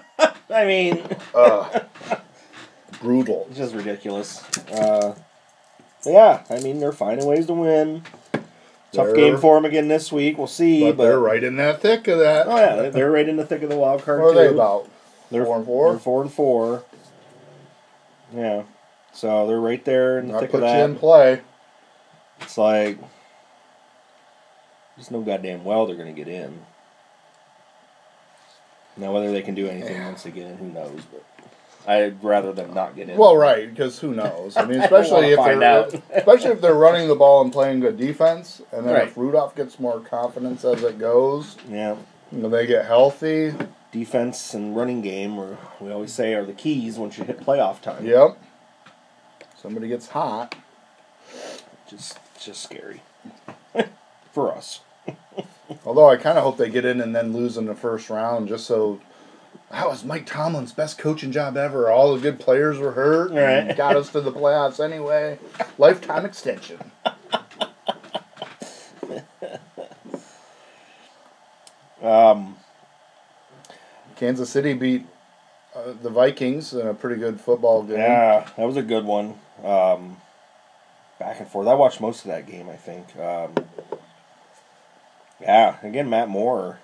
I 0.51 0.65
mean. 0.65 1.03
uh, 1.35 1.81
brutal. 3.01 3.47
It's 3.51 3.59
just 3.59 3.75
ridiculous. 3.75 4.43
Uh, 4.71 5.15
yeah, 6.07 6.45
I 6.51 6.61
mean 6.61 6.81
they're 6.81 6.93
finding 6.93 7.27
ways 7.27 7.47
to 7.47 7.55
win. 7.55 8.03
Tough 8.93 9.07
They're- 9.07 9.15
game 9.17 9.37
for 9.39 9.57
them 9.57 9.65
again 9.65 9.89
this 9.89 10.13
week. 10.13 10.39
We'll 10.39 10.47
see. 10.47 10.81
But, 10.85 10.97
But, 10.99 11.03
they're 11.05 11.19
right 11.19 11.43
in 11.43 11.57
that 11.57 11.81
thick 11.81 12.07
of 12.07 12.19
that. 12.21 12.47
oh 12.47 12.57
yeah, 12.57 12.91
they're- 12.91 13.11
right 13.11 13.29
in 13.29 13.37
the 13.37 13.45
thick 13.47 13.63
of 13.63 13.71
the 13.71 13.77
wild 13.77 14.05
card 14.05 14.21
What 14.21 14.29
are 14.29 14.33
too. 14.33 14.39
they 14.39 14.55
about? 14.55 14.89
They're 15.31 15.45
Four 15.45 15.57
and 15.57 15.65
four? 15.67 15.91
They're 15.91 15.99
four 15.99 16.23
and 16.23 16.33
four. 16.33 16.85
Yeah. 18.35 18.63
So 19.15 19.47
they're 19.47 19.61
right 19.61 19.85
there 19.85 20.19
in 20.19 20.27
the 20.27 20.33
That 20.35 20.41
thick 20.41 20.55
of 20.55 20.61
puts 20.61 20.73
you 20.73 20.79
in 20.81 20.97
play. 20.97 21.41
It's 22.41 22.59
like 22.59 22.99
just 24.99 25.11
no 25.11 25.23
goddamn 25.23 25.65
well 25.65 25.87
they're 25.87 25.97
going 25.97 26.15
to 26.15 26.25
get 26.25 26.29
in. 26.33 26.61
Now 28.97 29.13
whether 29.13 29.31
they 29.33 29.43
can 29.43 29.55
do 29.55 29.69
anything 29.69 29.97
Yeah. 29.97 30.07
once 30.07 30.23
they 30.25 30.31
get 30.31 30.47
in, 30.47 30.57
who 30.57 30.67
knows? 30.67 31.01
But 31.13 31.25
I'd 31.91 32.23
rather 32.25 32.53
them 32.53 32.75
not 32.75 32.97
get 32.97 33.09
in. 33.09 33.17
Well, 33.19 33.37
right, 33.37 33.69
because 33.69 33.99
who 33.99 34.15
knows? 34.15 34.57
I 34.57 34.65
mean, 34.65 34.81
I 34.81 34.85
especially 34.87 35.31
if 35.33 35.39
wanna 35.39 35.59
they're 35.59 35.71
out. 35.81 35.95
especially 36.15 36.51
if 36.51 36.61
they're 36.61 36.75
running 36.75 37.09
the 37.09 37.15
ball 37.15 37.43
and 37.43 37.53
playing 37.53 37.81
good 37.81 37.97
defense, 37.97 38.63
and 38.73 38.87
then 38.87 38.95
Right. 38.95 39.05
if 39.09 39.17
Rudolph 39.17 39.55
gets 39.55 39.79
more 39.81 40.01
confidence 40.01 40.65
as 40.65 40.83
it 40.83 40.99
goes, 40.99 41.57
Yeah. 41.69 41.97
you 42.33 42.39
know, 42.39 42.49
they 42.49 42.67
get 42.67 42.87
healthy. 42.87 43.55
Defense 43.93 44.55
and 44.55 44.77
running 44.77 45.03
game, 45.03 45.39
or 45.39 45.57
we 45.81 45.93
always 45.93 46.13
say, 46.13 46.35
are 46.35 46.45
the 46.45 46.53
keys 46.53 46.99
once 46.99 47.17
you 47.17 47.23
hit 47.25 47.39
playoff 47.41 47.81
time. 47.81 48.05
Yep. 48.05 48.37
Somebody 49.65 49.89
gets 49.89 50.09
hot. 50.09 50.55
Just, 51.89 52.19
just 52.39 52.63
scary 52.63 53.01
for 54.31 54.53
us. 54.55 54.81
Although 55.87 56.11
I 56.11 56.17
kind 56.19 56.37
of 56.37 56.45
hope 56.45 56.59
they 56.59 56.69
get 56.69 56.85
in 56.85 57.01
and 57.01 57.17
then 57.17 57.33
lose 57.33 57.57
in 57.57 57.65
the 57.65 57.75
first 57.75 58.11
round, 58.11 58.47
just 58.47 58.67
so 58.67 59.01
that 59.71 59.89
was 59.89 60.05
Mike 60.05 60.27
Tomlin's 60.27 60.73
best 60.73 60.99
coaching 60.99 61.33
job 61.33 61.57
ever. 61.57 61.91
All 61.91 62.15
the 62.15 62.21
good 62.21 62.39
players 62.39 62.77
were 62.77 62.93
hurt, 62.93 63.31
and 63.31 63.69
Right. 63.69 63.75
got 63.75 63.97
us 63.97 64.11
to 64.11 64.21
the 64.21 64.31
playoffs 64.31 64.85
anyway. 64.85 65.39
Lifetime 65.79 66.27
extension. 66.27 66.91
Um, 72.03 72.57
Kansas 74.17 74.51
City 74.51 74.75
beat 74.75 75.07
uh, 75.75 75.95
the 76.03 76.11
Vikings 76.11 76.75
in 76.75 76.87
a 76.87 76.93
pretty 76.93 77.19
good 77.19 77.41
football 77.41 77.83
game. 77.83 77.97
yeah, 77.97 78.47
that 78.59 78.67
was 78.67 78.77
a 78.77 78.83
good 78.83 79.07
one. 79.07 79.37
Um, 79.65 80.19
back 81.19 81.41
and 81.41 81.49
forth. 81.49 81.67
I 81.69 81.75
watched 81.75 82.01
most 82.01 82.25
of 82.25 82.31
that 82.31 82.47
game. 82.47 82.69
I 82.69 82.77
think. 82.77 83.17
Um, 83.17 83.55
yeah, 85.41 85.77
again, 85.83 86.09
Matt 86.09 86.29
Moore 86.29 86.79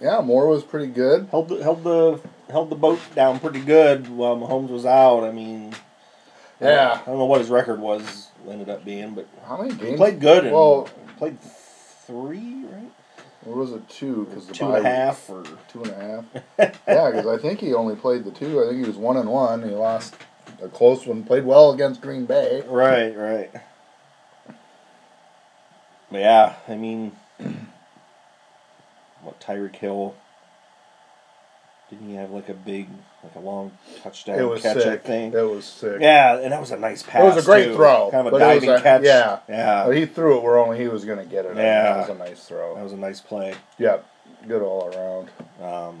Yeah, 0.00 0.20
Moore 0.20 0.46
was 0.48 0.62
pretty 0.62 0.88
good. 0.88 1.28
held 1.30 1.48
the, 1.48 1.62
held 1.62 1.84
the 1.84 2.20
held 2.50 2.70
the 2.70 2.76
boat 2.76 3.00
down 3.14 3.40
pretty 3.40 3.60
good 3.60 4.08
while 4.08 4.36
Mahomes 4.36 4.68
was 4.68 4.84
out. 4.86 5.24
I 5.24 5.32
mean, 5.32 5.74
Yeah. 6.60 7.00
I 7.02 7.06
don't 7.06 7.18
know 7.18 7.24
what 7.26 7.40
his 7.40 7.50
record 7.50 7.80
was 7.80 8.28
ended 8.48 8.68
up 8.68 8.84
being, 8.84 9.14
but 9.14 9.26
How 9.46 9.56
many 9.60 9.74
he 9.74 9.80
games? 9.80 9.96
played 9.96 10.20
good 10.20 10.44
and 10.44 10.54
Well, 10.54 10.88
played 11.18 11.38
three, 12.06 12.64
right? 12.70 12.90
or 13.46 13.54
was 13.54 13.72
it 13.72 13.88
two? 13.88 14.26
Because 14.28 14.46
the 14.46 14.54
Two 14.54 14.72
and 14.72 14.86
a 14.86 14.88
half, 14.88 15.28
or 15.30 15.42
Two 15.72 15.82
and 15.82 15.90
a 15.92 15.94
half. 15.94 16.24
yeah, 16.86 17.10
because 17.10 17.26
I 17.26 17.38
think 17.38 17.60
he 17.60 17.72
only 17.74 17.96
played 17.96 18.24
the 18.24 18.30
two. 18.30 18.62
I 18.62 18.66
think 18.68 18.82
he 18.82 18.86
was 18.88 18.96
one 18.96 19.16
and 19.16 19.28
one. 19.30 19.62
He 19.62 19.74
lost 19.74 20.14
a 20.62 20.68
close 20.68 21.06
one. 21.06 21.24
Played 21.24 21.44
well 21.44 21.72
against 21.72 22.00
Green 22.00 22.24
Bay. 22.26 22.62
right, 22.66 23.16
right. 23.16 23.50
But 26.10 26.18
yeah, 26.20 26.54
I 26.66 26.74
mean, 26.76 27.12
what 29.22 29.40
Tyreek 29.40 29.76
Hill? 29.76 30.14
Didn't 31.90 32.08
he 32.08 32.14
have 32.16 32.30
like 32.30 32.48
a 32.50 32.54
big, 32.54 32.88
like 33.22 33.34
a 33.34 33.40
long 33.40 33.72
touchdown 34.02 34.38
It 34.38 34.42
was 34.42 34.60
catch? 34.62 34.76
I 34.78 34.80
sick. 34.80 35.04
think. 35.04 35.34
It 35.34 35.42
was 35.42 35.64
sick. 35.64 35.98
Yeah, 36.00 36.38
and 36.38 36.52
that 36.52 36.60
was 36.60 36.70
a 36.70 36.78
nice 36.78 37.02
pass. 37.02 37.22
It 37.22 37.34
was 37.34 37.44
a 37.44 37.46
great 37.46 37.64
too. 37.66 37.76
throw, 37.76 38.10
kind 38.10 38.26
of 38.26 38.32
a 38.34 38.38
but 38.38 38.42
it 38.42 38.54
was 38.54 38.62
diving 38.64 38.70
a- 38.70 38.80
catch. 38.82 39.02
yeah. 39.04 39.38
yeah, 39.48 39.84
But 39.86 39.96
he 39.96 40.04
threw 40.06 40.36
it 40.38 40.42
where 40.42 40.58
only 40.58 40.78
he 40.78 40.88
was 40.88 41.04
going 41.06 41.18
to 41.18 41.24
get 41.24 41.46
it. 41.46 41.56
Yeah. 41.56 41.94
that 41.94 42.08
was 42.08 42.16
a 42.16 42.18
nice 42.18 42.44
throw. 42.44 42.74
that 42.74 42.82
was 42.84 42.92
a 42.92 42.96
nice 42.98 43.20
play. 43.22 43.54
Yep, 43.78 44.06
good 44.46 44.60
all 44.62 44.92
around. 44.94 45.30
Um, 45.88 46.00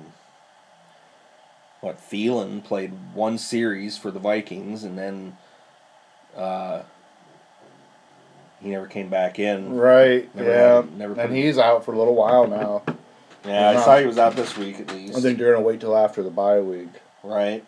what 1.80 1.98
Thielen 1.98 2.62
played 2.64 2.92
one 3.14 3.38
series 3.38 3.96
for 3.96 4.10
the 4.10 4.18
Vikings, 4.18 4.82
and 4.84 4.98
then 4.98 5.36
uh, 6.36 6.82
he 8.60 8.70
never 8.70 8.86
came 8.86 9.08
back 9.08 9.38
in. 9.38 9.74
Right. 9.74 10.34
Never 10.34 10.50
yeah. 10.50 10.74
had- 10.76 10.98
never 10.98 11.20
and 11.20 11.34
he's 11.36 11.58
out 11.58 11.84
for 11.84 11.92
a 11.92 11.98
little 11.98 12.14
while 12.14 12.46
now. 12.46 12.82
Yeah, 13.46 13.70
I 13.70 13.74
Uh-huh. 13.76 13.84
saw 13.84 13.98
he 13.98 14.04
was 14.04 14.18
out 14.18 14.34
this 14.34 14.58
week 14.58 14.80
at 14.80 14.92
least. 14.92 15.16
I 15.16 15.20
think 15.20 15.38
they're 15.38 15.54
to 15.54 15.60
wait 15.60 15.78
till 15.80 15.96
after 15.96 16.24
the 16.24 16.28
bye 16.30 16.58
week. 16.60 16.88
right. 17.22 17.64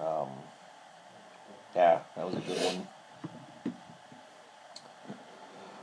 Um, 0.00 0.28
yeah, 1.74 1.98
that 2.16 2.24
was 2.26 2.36
a 2.36 2.40
good 2.40 2.56
one. 3.64 3.74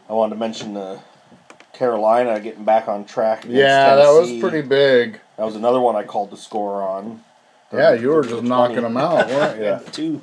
I 0.10 0.14
wanted 0.14 0.36
to 0.36 0.40
mention 0.40 0.74
the 0.74 1.00
Carolina 1.74 2.40
getting 2.40 2.64
back 2.64 2.88
on 2.88 3.04
track. 3.06 3.40
against 3.44 3.58
Yeah, 3.60 3.96
that 3.96 4.10
was 4.10 4.32
pretty 4.40 4.62
big. 4.62 5.20
That 5.38 5.46
was 5.46 5.56
another 5.56 5.80
one 5.80 5.96
I 5.96 6.04
called 6.04 6.32
the 6.32 6.38
score 6.38 6.82
on. 6.82 7.24
Yeah, 7.72 7.94
you 7.94 8.10
were 8.10 8.24
just 8.24 8.44
knocking 8.44 8.82
them 8.82 8.98
out, 8.98 9.28
weren't 9.28 9.62
Yeah, 9.62 9.80
you? 9.82 9.86
two, 9.92 10.22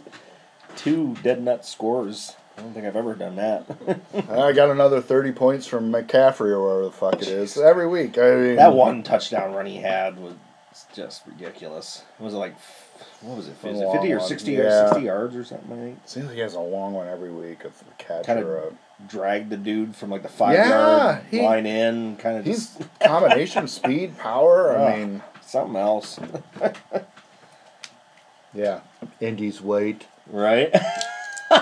two 0.76 1.16
dead 1.22 1.42
nut 1.42 1.64
scores. 1.64 2.34
I 2.56 2.62
don't 2.62 2.72
think 2.72 2.86
I've 2.86 2.96
ever 2.96 3.14
done 3.14 3.36
that. 3.36 3.66
I 4.30 4.52
got 4.52 4.70
another 4.70 5.00
30 5.00 5.32
points 5.32 5.66
from 5.66 5.92
McCaffrey 5.92 6.50
or 6.50 6.62
whatever 6.62 6.84
the 6.84 6.90
fuck 6.92 7.14
it 7.22 7.28
is. 7.28 7.58
Every 7.58 7.86
week. 7.86 8.16
I 8.16 8.34
mean, 8.34 8.56
that 8.56 8.74
one 8.74 9.02
touchdown 9.02 9.52
run 9.52 9.66
he 9.66 9.76
had 9.76 10.18
was 10.18 10.34
just 10.94 11.26
ridiculous. 11.26 12.02
Was 12.18 12.34
it 12.34 12.38
like, 12.38 12.54
what 13.20 13.36
was 13.36 13.48
it? 13.48 13.56
Was 13.62 13.80
it 13.80 13.84
long 13.84 13.92
fifty 13.96 14.12
or 14.12 14.18
one, 14.18 14.28
sixty 14.28 14.52
yeah. 14.52 14.60
or 14.60 14.88
sixty 14.88 15.04
yards 15.06 15.34
or 15.36 15.44
something? 15.44 15.72
I 15.72 15.76
think. 15.76 15.98
Seems 16.06 16.26
like 16.26 16.34
he 16.36 16.40
has 16.40 16.54
a 16.54 16.60
long 16.60 16.92
one 16.92 17.08
every 17.08 17.32
week 17.32 17.64
of 17.64 17.72
catch 17.98 18.26
Kinda 18.26 18.46
or 18.46 18.56
a. 18.56 18.72
Dragged 19.08 19.50
the 19.50 19.56
dude 19.56 19.96
from 19.96 20.10
like 20.10 20.22
the 20.22 20.28
five 20.28 20.54
Yeah, 20.54 20.68
yard 20.68 21.24
he- 21.30 21.42
line 21.42 21.66
in, 21.66 22.16
kind 22.16 22.38
of 22.38 22.44
He's 22.44 22.74
just 22.76 23.00
combination 23.00 23.66
speed, 23.68 24.16
power. 24.18 24.76
I 24.76 24.92
Ugh. 24.92 24.98
mean, 24.98 25.22
something 25.44 25.76
else, 25.76 26.18
yeah. 28.54 28.80
Indy's 29.20 29.60
weight. 29.60 30.06
right? 30.30 30.72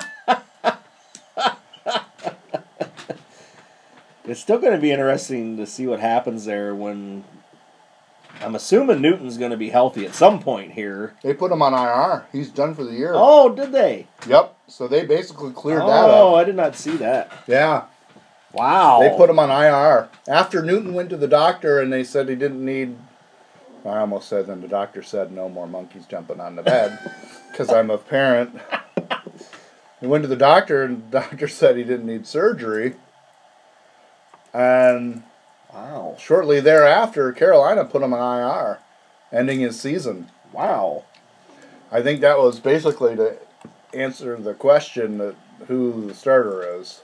it's 4.24 4.40
still 4.40 4.58
going 4.58 4.72
to 4.74 4.80
be 4.80 4.90
interesting 4.92 5.56
to 5.56 5.66
see 5.66 5.86
what 5.86 6.00
happens 6.00 6.44
there 6.44 6.74
when. 6.74 7.24
I'm 8.40 8.54
assuming 8.56 9.00
Newton's 9.00 9.38
going 9.38 9.52
to 9.52 9.56
be 9.56 9.70
healthy 9.70 10.04
at 10.04 10.14
some 10.16 10.40
point 10.40 10.72
here. 10.72 11.14
They 11.22 11.32
put 11.32 11.52
him 11.52 11.62
on 11.62 11.72
IR. 11.74 12.26
He's 12.32 12.50
done 12.50 12.74
for 12.74 12.82
the 12.82 12.90
year. 12.92 13.12
Oh, 13.14 13.54
did 13.54 13.70
they? 13.70 14.08
Yep. 14.26 14.56
So 14.72 14.88
they 14.88 15.04
basically 15.04 15.52
cleared 15.52 15.82
that 15.82 16.08
up. 16.08 16.10
Oh. 16.10 16.34
I 16.34 16.44
did 16.44 16.56
not 16.56 16.74
see 16.74 16.96
that. 16.96 17.30
Yeah. 17.46 17.84
Wow. 18.54 19.00
They 19.00 19.14
put 19.14 19.28
him 19.28 19.38
on 19.38 19.50
IR. 19.50 20.08
After 20.26 20.62
Newton 20.62 20.94
went 20.94 21.10
to 21.10 21.18
the 21.18 21.28
doctor 21.28 21.78
and 21.78 21.92
they 21.92 22.02
said 22.02 22.26
he 22.30 22.34
didn't 22.36 22.64
need. 22.64 22.96
I 23.84 23.98
almost 23.98 24.30
said, 24.30 24.46
then 24.46 24.62
the 24.62 24.68
doctor 24.68 25.02
said, 25.02 25.30
no 25.30 25.50
more 25.50 25.66
monkeys 25.66 26.06
jumping 26.06 26.40
on 26.40 26.56
the 26.56 26.62
bed 26.62 26.98
because 27.50 27.70
I'm 27.70 27.90
a 27.90 27.98
parent. 27.98 28.58
he 30.00 30.06
went 30.06 30.22
to 30.24 30.28
the 30.28 30.36
doctor 30.36 30.84
and 30.84 31.02
the 31.10 31.20
doctor 31.20 31.48
said 31.48 31.76
he 31.76 31.84
didn't 31.84 32.06
need 32.06 32.26
surgery. 32.26 32.94
And 34.54 35.22
Wow. 35.72 36.16
shortly 36.18 36.60
thereafter, 36.60 37.30
Carolina 37.32 37.84
put 37.84 38.02
him 38.02 38.14
on 38.14 38.40
IR, 38.40 38.78
ending 39.30 39.60
his 39.60 39.78
season. 39.78 40.30
Wow. 40.50 41.04
I 41.90 42.02
think 42.02 42.22
that 42.22 42.38
was 42.38 42.58
basically 42.58 43.16
to 43.16 43.36
answer 43.94 44.36
the 44.36 44.54
question 44.54 45.18
that 45.18 45.34
who 45.66 46.06
the 46.08 46.14
starter 46.14 46.78
is. 46.78 47.02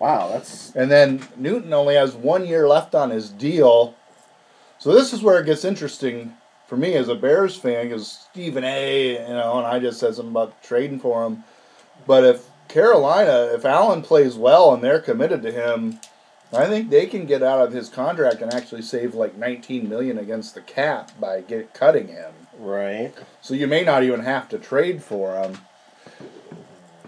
Wow. 0.00 0.28
That's 0.28 0.74
And 0.74 0.90
then 0.90 1.26
Newton 1.36 1.72
only 1.72 1.94
has 1.94 2.14
one 2.14 2.46
year 2.46 2.68
left 2.68 2.94
on 2.94 3.10
his 3.10 3.30
deal. 3.30 3.94
So 4.78 4.92
this 4.92 5.12
is 5.12 5.22
where 5.22 5.40
it 5.40 5.46
gets 5.46 5.64
interesting 5.64 6.34
for 6.66 6.76
me 6.76 6.94
as 6.94 7.08
a 7.08 7.14
Bears 7.14 7.56
fan, 7.56 7.88
because 7.88 8.26
Stephen 8.30 8.64
A. 8.64 9.12
You 9.12 9.34
know, 9.34 9.58
and 9.58 9.66
I 9.66 9.78
just 9.78 10.00
said 10.00 10.14
something 10.14 10.32
about 10.32 10.62
trading 10.62 11.00
for 11.00 11.24
him. 11.24 11.44
But 12.06 12.24
if 12.24 12.48
Carolina, 12.68 13.50
if 13.54 13.64
Allen 13.64 14.02
plays 14.02 14.34
well 14.34 14.74
and 14.74 14.82
they're 14.82 15.00
committed 15.00 15.42
to 15.42 15.52
him, 15.52 16.00
I 16.52 16.66
think 16.66 16.90
they 16.90 17.06
can 17.06 17.26
get 17.26 17.42
out 17.42 17.60
of 17.60 17.72
his 17.72 17.88
contract 17.88 18.40
and 18.40 18.52
actually 18.52 18.82
save 18.82 19.14
like 19.14 19.36
19 19.36 19.88
million 19.88 20.18
against 20.18 20.54
the 20.54 20.60
cap 20.60 21.10
by 21.20 21.40
get 21.40 21.74
cutting 21.74 22.08
him. 22.08 22.32
right. 22.58 23.12
So 23.40 23.54
you 23.54 23.66
may 23.66 23.82
not 23.82 24.02
even 24.02 24.20
have 24.20 24.48
to 24.50 24.58
trade 24.58 25.02
for 25.02 25.36
him. 25.36 25.58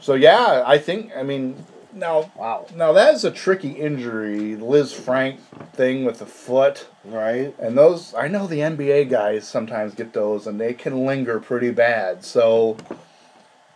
So 0.01 0.15
yeah, 0.15 0.63
I 0.67 0.79
think 0.79 1.13
I 1.17 1.23
mean 1.23 1.65
now 1.93 2.31
Wow. 2.37 2.67
now 2.75 2.93
that 2.93 3.15
is 3.15 3.25
a 3.25 3.31
tricky 3.31 3.71
injury, 3.71 4.57
Lisfranc 4.57 5.39
thing 5.73 6.05
with 6.05 6.19
the 6.19 6.27
foot. 6.27 6.87
Right. 7.05 7.55
And 7.59 7.77
those 7.77 8.15
I 8.15 8.29
know 8.29 8.47
the 8.47 8.61
NBA 8.61 9.11
guys 9.11 9.47
sometimes 9.49 9.95
get 9.95 10.13
those 10.13 10.47
and 10.47 10.61
they 10.61 10.75
can 10.75 11.07
linger 11.07 11.41
pretty 11.41 11.71
bad. 11.71 12.25
So 12.25 12.77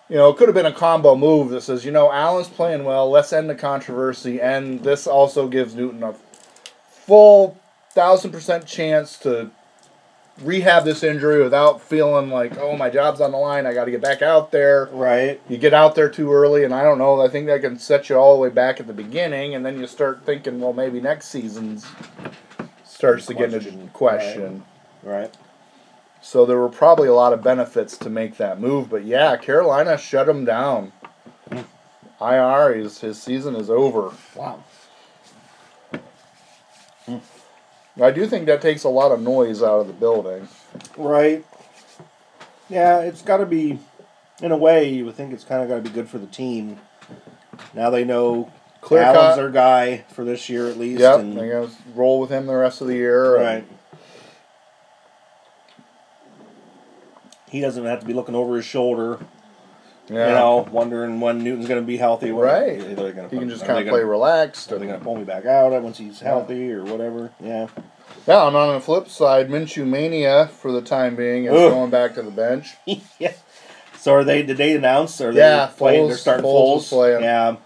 you 0.09 0.17
know, 0.19 0.29
it 0.29 0.37
could 0.37 0.49
have 0.49 0.55
been 0.55 0.67
a 0.67 0.73
combo 0.73 1.15
move 1.17 1.51
that 1.51 1.63
says, 1.63 1.87
you 1.87 1.91
know, 1.91 2.13
Allen's 2.13 2.49
playing 2.49 2.85
well, 2.85 3.09
let's 3.11 3.33
end 3.33 3.49
the 3.49 3.55
controversy 3.55 4.41
and 4.41 4.83
this 4.85 5.07
also 5.07 5.49
gives 5.49 5.75
Newton 5.75 6.03
a 6.03 6.15
full 6.91 7.59
thousand 7.91 8.31
percent 8.31 8.67
chance 8.67 9.19
to 9.19 9.51
rehab 10.41 10.85
this 10.85 11.03
injury 11.03 11.43
without 11.43 11.81
feeling 11.83 12.31
like, 12.31 12.57
oh 12.59 12.77
my 12.77 12.89
job's 12.91 13.21
on 13.21 13.33
the 13.33 13.39
line, 13.39 13.67
I 13.67 13.75
gotta 13.75 13.91
get 13.91 14.01
back 14.01 14.23
out 14.23 14.51
there 14.51 14.89
Right. 14.93 15.41
you 15.49 15.59
get 15.59 15.75
out 15.75 15.95
there 15.95 16.09
too 16.09 16.33
early, 16.33 16.65
and 16.65 16.75
I 16.75 16.83
don't 16.83 16.99
know. 16.99 17.21
I 17.21 17.29
think 17.29 17.47
that 17.47 17.61
can 17.61 17.79
set 17.79 18.09
you 18.09 18.17
all 18.17 18.35
the 18.35 18.41
way 18.41 18.49
back 18.49 18.81
at 18.81 18.87
the 18.87 18.93
beginning, 18.93 19.55
and 19.55 19.65
then 19.65 19.79
you 19.79 19.87
start 19.87 20.25
thinking, 20.25 20.59
well, 20.61 20.73
maybe 20.73 21.01
next 21.01 21.29
season's 21.29 21.87
starts 22.85 23.27
to 23.27 23.35
get 23.35 23.53
into 23.53 23.71
Question. 23.71 23.91
question. 23.93 24.65
Right. 25.03 25.35
So 26.21 26.47
there 26.47 26.59
were 26.59 26.69
probably 26.69 27.09
a 27.09 27.15
lot 27.15 27.33
of 27.33 27.43
benefits 27.43 27.97
to 27.99 28.09
make 28.09 28.37
that 28.37 28.61
move. 28.61 28.89
But 28.89 29.05
yeah, 29.05 29.37
Carolina 29.37 29.99
shut 29.99 30.29
him 30.29 30.45
down. 30.45 30.93
Hmm. 31.51 31.63
IR 32.25 32.73
is 32.75 33.01
his 33.01 33.21
season 33.21 33.57
is 33.57 33.69
over. 33.69 34.13
Wow. 34.37 34.63
Hmm. 37.07 37.17
I 38.01 38.11
do 38.11 38.27
think 38.27 38.47
that 38.47 38.63
takes 38.63 38.85
a 38.85 38.89
lot 38.89 39.13
of 39.13 39.21
noise 39.21 39.63
out 39.63 39.81
of 39.81 39.87
the 39.87 39.93
building. 39.93 40.49
Right. 40.97 41.45
Yeah, 42.69 43.01
it's 43.01 43.21
got 43.23 43.39
to 43.39 43.47
be, 43.47 43.79
in 44.41 44.51
a 44.53 44.57
way, 44.57 44.89
you 44.89 45.05
would 45.05 45.15
think 45.15 45.33
it's 45.33 45.45
kind 45.45 45.63
of 45.63 45.69
got 45.69 45.77
to 45.77 45.83
be 45.83 45.91
good 45.91 46.09
for 46.09 46.19
the 46.19 46.27
team. 46.27 46.79
Now 47.75 47.91
they 47.91 48.05
know 48.05 48.51
Clear 48.81 49.03
Allen's 49.03 49.19
cut. 49.21 49.37
their 49.37 49.51
guy 49.51 49.99
for 50.15 50.25
this 50.25 50.49
year 50.49 50.69
at 50.69 50.79
least. 50.79 51.01
Yep, 51.01 51.21
and- 51.21 51.37
they're 51.37 51.53
gonna 51.67 51.73
roll 51.95 52.19
with 52.21 52.31
him 52.31 52.47
the 52.47 52.55
rest 52.57 52.81
of 52.81 52.87
the 52.87 52.95
year. 52.95 53.37
right. 53.37 53.67
He 57.51 57.61
doesn't 57.61 57.85
have 57.85 58.01
to 58.01 58.07
be 58.07 58.15
looking 58.15 58.35
over 58.35 58.57
his 58.57 58.65
shoulder, 58.65 59.19
Yeah. 60.09 60.29
you 60.29 60.35
know, 60.35 60.69
wondering 60.71 61.21
when 61.21 61.43
Newton's 61.45 61.69
going 61.69 61.81
to 61.81 61.87
be 61.87 61.97
healthy. 61.97 62.33
when- 62.33 62.45
Right. 62.45 62.81
are 62.99 63.13
gonna 63.13 63.29
he 63.29 63.39
can 63.39 63.49
just 63.49 63.65
kind 63.65 63.79
of 63.79 63.85
play 63.85 64.01
gonna- 64.01 64.11
relaxed. 64.11 64.71
Are 64.73 64.79
they 64.79 64.87
going 64.87 64.99
to 64.99 65.05
pull 65.05 65.17
me 65.17 65.25
back 65.25 65.47
out 65.47 65.71
once 65.83 65.99
he's 65.99 66.21
healthy 66.21 66.73
or 66.73 66.83
whatever? 66.85 67.31
Yeah. 67.41 67.69
Yeah, 68.27 68.47
and 68.47 68.57
on 68.57 68.75
the 68.75 68.81
flip 68.81 69.09
side, 69.09 69.49
Minshew 69.49 69.87
mania 69.87 70.49
for 70.49 70.71
the 70.73 70.83
time 70.83 71.17
being 71.17 71.45
is 71.45 71.53
Ugh. 71.53 71.71
going 71.73 71.91
back 71.91 72.15
to 72.15 72.23
the 72.23 72.31
bench. 72.31 72.75
yeah. 73.19 73.33
So 73.99 74.13
are 74.13 74.25
they? 74.25 74.43
Did 74.43 74.57
they 74.57 74.75
announce? 74.75 75.21
Are 75.21 75.33
they 75.33 75.41
Yeah, 75.41 75.67
playing? 75.77 76.05
Foles- 76.05 76.09
they're 76.09 76.17
starting 76.17 76.45
Foles 76.45 76.93
Foles. 76.93 77.21
Yeah. 77.21 77.57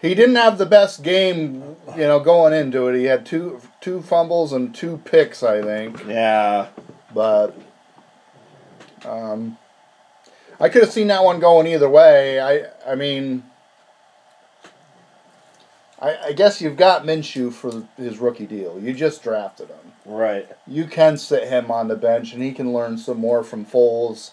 He 0.00 0.14
didn't 0.14 0.36
have 0.36 0.58
the 0.58 0.66
best 0.66 1.02
game, 1.02 1.76
you 1.96 2.02
know, 2.06 2.18
going 2.20 2.52
into 2.54 2.88
it. 2.88 2.96
He 2.96 3.04
had 3.04 3.26
two 3.26 3.60
two 3.80 4.00
fumbles 4.00 4.52
and 4.52 4.74
two 4.74 5.00
picks, 5.04 5.42
I 5.42 5.60
think. 5.60 6.02
Yeah. 6.08 6.68
But 7.14 7.54
um, 9.04 9.58
I 10.60 10.68
could 10.68 10.82
have 10.82 10.92
seen 10.92 11.06
that 11.08 11.24
one 11.24 11.40
going 11.40 11.66
either 11.66 11.88
way. 11.88 12.40
I 12.40 12.66
I 12.86 12.94
mean, 12.94 13.44
I, 16.00 16.16
I 16.26 16.32
guess 16.32 16.60
you've 16.60 16.76
got 16.76 17.04
Minshew 17.04 17.52
for 17.52 17.86
his 17.96 18.18
rookie 18.18 18.46
deal. 18.46 18.80
You 18.80 18.92
just 18.92 19.22
drafted 19.22 19.68
him. 19.68 19.92
Right. 20.04 20.48
You 20.66 20.86
can 20.86 21.16
sit 21.16 21.48
him 21.48 21.70
on 21.70 21.88
the 21.88 21.96
bench, 21.96 22.32
and 22.32 22.42
he 22.42 22.52
can 22.52 22.72
learn 22.72 22.98
some 22.98 23.18
more 23.18 23.42
from 23.42 23.66
Foles. 23.66 24.32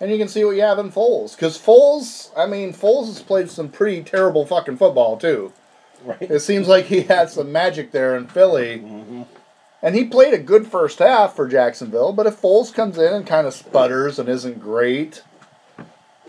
And 0.00 0.10
you 0.10 0.18
can 0.18 0.28
see 0.28 0.44
what 0.44 0.56
you 0.56 0.62
have 0.62 0.78
in 0.78 0.90
Foles. 0.90 1.34
Because 1.36 1.56
Foles, 1.58 2.30
I 2.36 2.46
mean, 2.46 2.72
Foles 2.72 3.06
has 3.06 3.22
played 3.22 3.48
some 3.48 3.68
pretty 3.68 4.02
terrible 4.02 4.44
fucking 4.44 4.76
football, 4.76 5.16
too. 5.16 5.52
Right. 6.04 6.20
It 6.20 6.40
seems 6.40 6.68
like 6.68 6.86
he 6.86 7.02
had 7.02 7.30
some 7.30 7.52
magic 7.52 7.92
there 7.92 8.16
in 8.16 8.26
Philly. 8.26 8.78
hmm 8.78 9.22
And 9.82 9.94
he 9.94 10.04
played 10.04 10.34
a 10.34 10.38
good 10.38 10.66
first 10.66 10.98
half 10.98 11.36
for 11.36 11.48
Jacksonville, 11.48 12.12
but 12.12 12.26
if 12.26 12.40
Foles 12.40 12.74
comes 12.74 12.98
in 12.98 13.12
and 13.14 13.26
kind 13.26 13.46
of 13.46 13.54
sputters 13.54 14.18
and 14.18 14.28
isn't 14.28 14.60
great, 14.60 15.22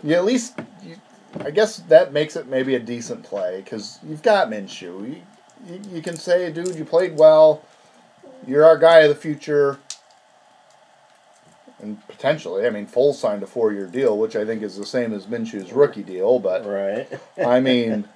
you 0.02 0.14
at 0.14 0.24
least, 0.24 0.58
you, 0.82 0.96
I 1.40 1.50
guess 1.50 1.78
that 1.88 2.12
makes 2.12 2.36
it 2.36 2.46
maybe 2.46 2.74
a 2.74 2.80
decent 2.80 3.22
play 3.24 3.60
because 3.62 3.98
you've 4.06 4.22
got 4.22 4.48
Minshew. 4.48 5.08
You, 5.08 5.22
you, 5.66 5.80
you 5.94 6.02
can 6.02 6.16
say, 6.16 6.50
dude, 6.52 6.74
you 6.76 6.84
played 6.84 7.16
well. 7.16 7.62
You're 8.46 8.64
our 8.64 8.78
guy 8.78 9.00
of 9.00 9.08
the 9.08 9.14
future. 9.14 9.78
And 11.80 12.06
potentially, 12.08 12.66
I 12.66 12.70
mean, 12.70 12.86
Foles 12.86 13.14
signed 13.14 13.42
a 13.42 13.46
four 13.46 13.72
year 13.72 13.86
deal, 13.86 14.16
which 14.18 14.34
I 14.34 14.44
think 14.44 14.62
is 14.62 14.76
the 14.76 14.86
same 14.86 15.12
as 15.12 15.26
Minshew's 15.26 15.72
rookie 15.72 16.02
deal, 16.02 16.38
but. 16.38 16.64
Right. 16.64 17.08
I 17.46 17.60
mean, 17.60 18.08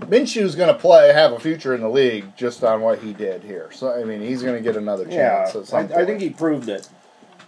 Minshew's 0.00 0.54
going 0.54 0.72
to 0.72 0.78
play, 0.78 1.12
have 1.12 1.32
a 1.32 1.40
future 1.40 1.74
in 1.74 1.80
the 1.80 1.88
league 1.88 2.36
just 2.36 2.62
on 2.62 2.80
what 2.80 3.00
he 3.00 3.12
did 3.12 3.42
here. 3.42 3.70
So 3.72 3.92
I 3.92 4.04
mean, 4.04 4.20
he's 4.20 4.42
going 4.42 4.54
to 4.54 4.60
get 4.62 4.76
another 4.76 5.04
Yeah. 5.08 5.50
chance 5.50 5.72
at 5.72 5.92
I, 5.96 6.02
I 6.02 6.04
think 6.04 6.20
he 6.20 6.30
proved 6.30 6.68
it. 6.68 6.88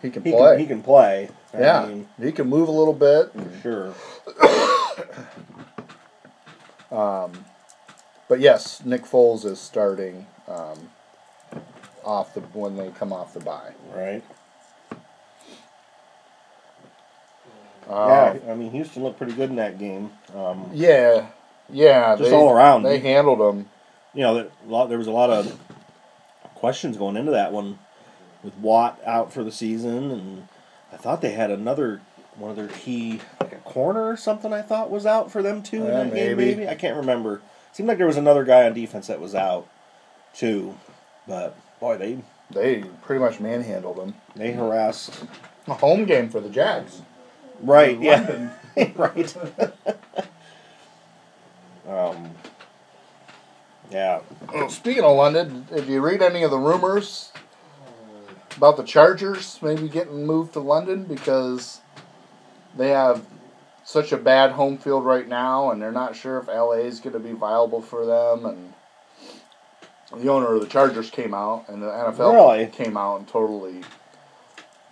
He 0.03 0.11
can 0.11 0.23
He 0.23 0.33
play. 0.33 0.53
can. 0.53 0.59
He 0.61 0.67
can 0.67 0.83
play. 0.83 1.29
I 1.55 1.61
yeah, 1.61 1.87
mean, 1.87 2.09
he 2.21 2.33
can 2.33 2.49
move 2.49 2.69
a 2.69 2.73
little 2.73 2.95
bit. 2.95 3.31
sure. 3.63 3.95
Um, 6.91 7.45
but 8.29 8.41
yes, 8.41 8.85
Nick 8.85 9.05
Foles 9.05 9.45
is 9.45 9.61
starting 9.61 10.27
um, 10.49 10.91
off 12.05 12.35
the 12.35 12.41
when 12.41 12.77
they 12.77 12.89
come 12.91 13.13
off 13.13 13.33
the 13.33 13.39
bye. 13.41 13.73
Right. 13.95 14.25
Um, 17.89 18.09
yeah. 18.09 18.37
I 18.49 18.55
mean, 18.55 18.71
Houston 18.73 19.03
looked 19.03 19.19
pretty 19.19 19.35
good 19.35 19.51
in 19.51 19.57
that 19.57 19.79
game. 19.79 20.11
Um, 20.35 20.71
yeah, 20.73 21.27
yeah. 21.69 22.17
Just 22.17 22.31
they, 22.31 22.37
all 22.37 22.51
around. 22.51 22.83
they 22.83 22.99
handled 22.99 23.39
them. 23.41 23.69
you 24.15 24.23
know, 24.23 24.51
lot, 24.67 24.89
there 24.89 24.99
was 24.99 25.07
a 25.07 25.13
lot 25.13 25.31
of 25.31 25.59
questions 26.57 26.97
going 26.97 27.17
into 27.17 27.33
that 27.33 27.53
one 27.53 27.79
with 28.43 28.55
Watt 28.57 29.01
out 29.05 29.33
for 29.33 29.45
the 29.45 29.53
season, 29.53 30.11
and 30.11 30.49
I 30.93 30.97
thought 30.97 31.21
they 31.21 31.33
had 31.33 31.51
another 31.51 32.01
one 32.37 32.51
of 32.51 32.57
their 32.57 32.69
key, 32.69 33.21
like 33.41 33.53
a 33.53 33.57
corner 33.57 34.09
or 34.09 34.17
something. 34.17 34.53
I 34.53 34.63
thought 34.63 34.91
was 34.91 35.07
out 35.07 35.31
for 35.31 35.43
them 35.43 35.63
too 35.63 35.83
in 35.83 35.87
Yeah, 35.89 36.05
that 36.05 36.15
game. 36.15 36.37
maybe. 36.37 36.45
Maybe 36.55 36.69
I 36.69 36.75
can't 36.75 36.97
remember. 36.97 37.43
Seemed 37.73 37.89
like 37.89 37.99
there 37.99 38.07
was 38.07 38.17
another 38.17 38.45
guy 38.45 38.65
on 38.67 38.75
defense 38.75 39.07
that 39.09 39.21
was 39.21 39.35
out 39.35 39.69
too, 40.35 40.77
but 41.29 41.57
boy, 41.81 41.99
they 41.99 42.19
They 42.51 42.85
pretty 43.03 43.21
much 43.23 43.41
manhandled 43.41 43.97
them. 43.99 44.15
they 44.35 44.53
harassed. 44.53 45.23
A 45.69 45.75
home 45.75 46.05
game 46.05 46.31
for 46.31 46.41
the 46.41 46.49
Jags. 46.49 47.03
Right. 47.63 48.01
Yeah. 48.01 48.51
Right. 48.97 49.37
um. 51.89 52.31
Yeah. 53.91 54.21
Speaking 54.69 55.03
of 55.03 55.17
London, 55.17 55.67
did 55.75 55.87
you 55.87 56.01
read 56.01 56.23
any 56.23 56.45
of 56.45 56.53
the 56.53 56.59
rumors 56.59 57.33
about 58.57 58.77
the 58.77 58.83
Chargers 58.83 59.59
maybe 59.63 59.89
getting 59.89 60.27
moved 60.27 60.53
to 60.55 60.61
London 60.61 61.05
because 61.05 61.81
they 62.77 62.89
have 62.91 63.25
such 63.85 64.13
a 64.13 64.17
bad 64.17 64.53
home 64.53 64.79
field 64.79 65.05
right 65.05 65.27
now, 65.27 65.71
and 65.71 65.81
they're 65.83 65.91
not 65.93 66.15
sure 66.15 66.39
if 66.39 66.47
LA 66.49 66.73
is 66.85 67.01
going 67.01 67.13
to 67.15 67.19
be 67.19 67.33
viable 67.33 67.83
for 67.83 68.07
them. 68.07 68.45
And 68.47 68.73
the 70.23 70.29
owner 70.31 70.55
of 70.55 70.61
the 70.61 70.67
Chargers 70.69 71.11
came 71.11 71.35
out, 71.35 71.65
and 71.69 71.83
the 71.83 71.87
NFL 71.87 72.33
Really? 72.35 72.67
came 72.67 72.97
out 72.97 73.19
and 73.19 73.29
totally 73.29 73.83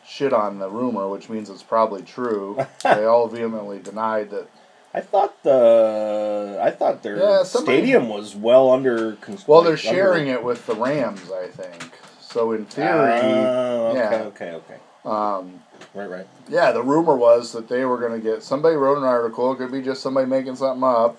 shit 0.06 0.32
on 0.32 0.58
the 0.58 0.68
rumor, 0.70 1.08
which 1.08 1.28
means 1.28 1.50
it's 1.50 1.62
probably 1.62 2.02
true. 2.02 2.58
they 2.82 3.04
all 3.04 3.28
vehemently 3.28 3.78
denied 3.78 4.30
that. 4.30 4.48
I 4.94 5.00
thought 5.02 5.42
the 5.42 6.58
I 6.62 6.70
thought 6.70 7.02
their 7.02 7.18
Yeah, 7.18 7.42
somebody- 7.44 7.78
stadium 7.78 8.08
was 8.08 8.34
well 8.34 8.70
under. 8.70 9.16
Well, 9.46 9.62
they're 9.62 9.76
sharing 9.76 10.28
under, 10.28 10.40
it 10.40 10.44
with 10.44 10.66
the 10.66 10.74
Rams, 10.74 11.30
I 11.30 11.46
think. 11.48 11.92
So 12.28 12.52
in 12.52 12.66
theory, 12.66 13.20
Oh, 13.20 13.86
okay, 13.88 13.98
yeah. 13.98 14.22
okay, 14.24 14.50
okay. 14.52 14.76
um, 15.04 15.62
Right, 15.94 16.10
right. 16.10 16.26
Yeah, 16.48 16.72
the 16.72 16.82
rumor 16.82 17.16
was 17.16 17.52
that 17.52 17.68
they 17.68 17.84
were 17.86 17.96
going 17.96 18.12
to 18.12 18.18
get 18.20 18.42
somebody 18.42 18.76
wrote 18.76 18.98
an 18.98 19.04
article. 19.04 19.52
It 19.52 19.56
could 19.56 19.72
be 19.72 19.80
just 19.80 20.02
somebody 20.02 20.26
making 20.26 20.56
something 20.56 20.84
up. 20.84 21.18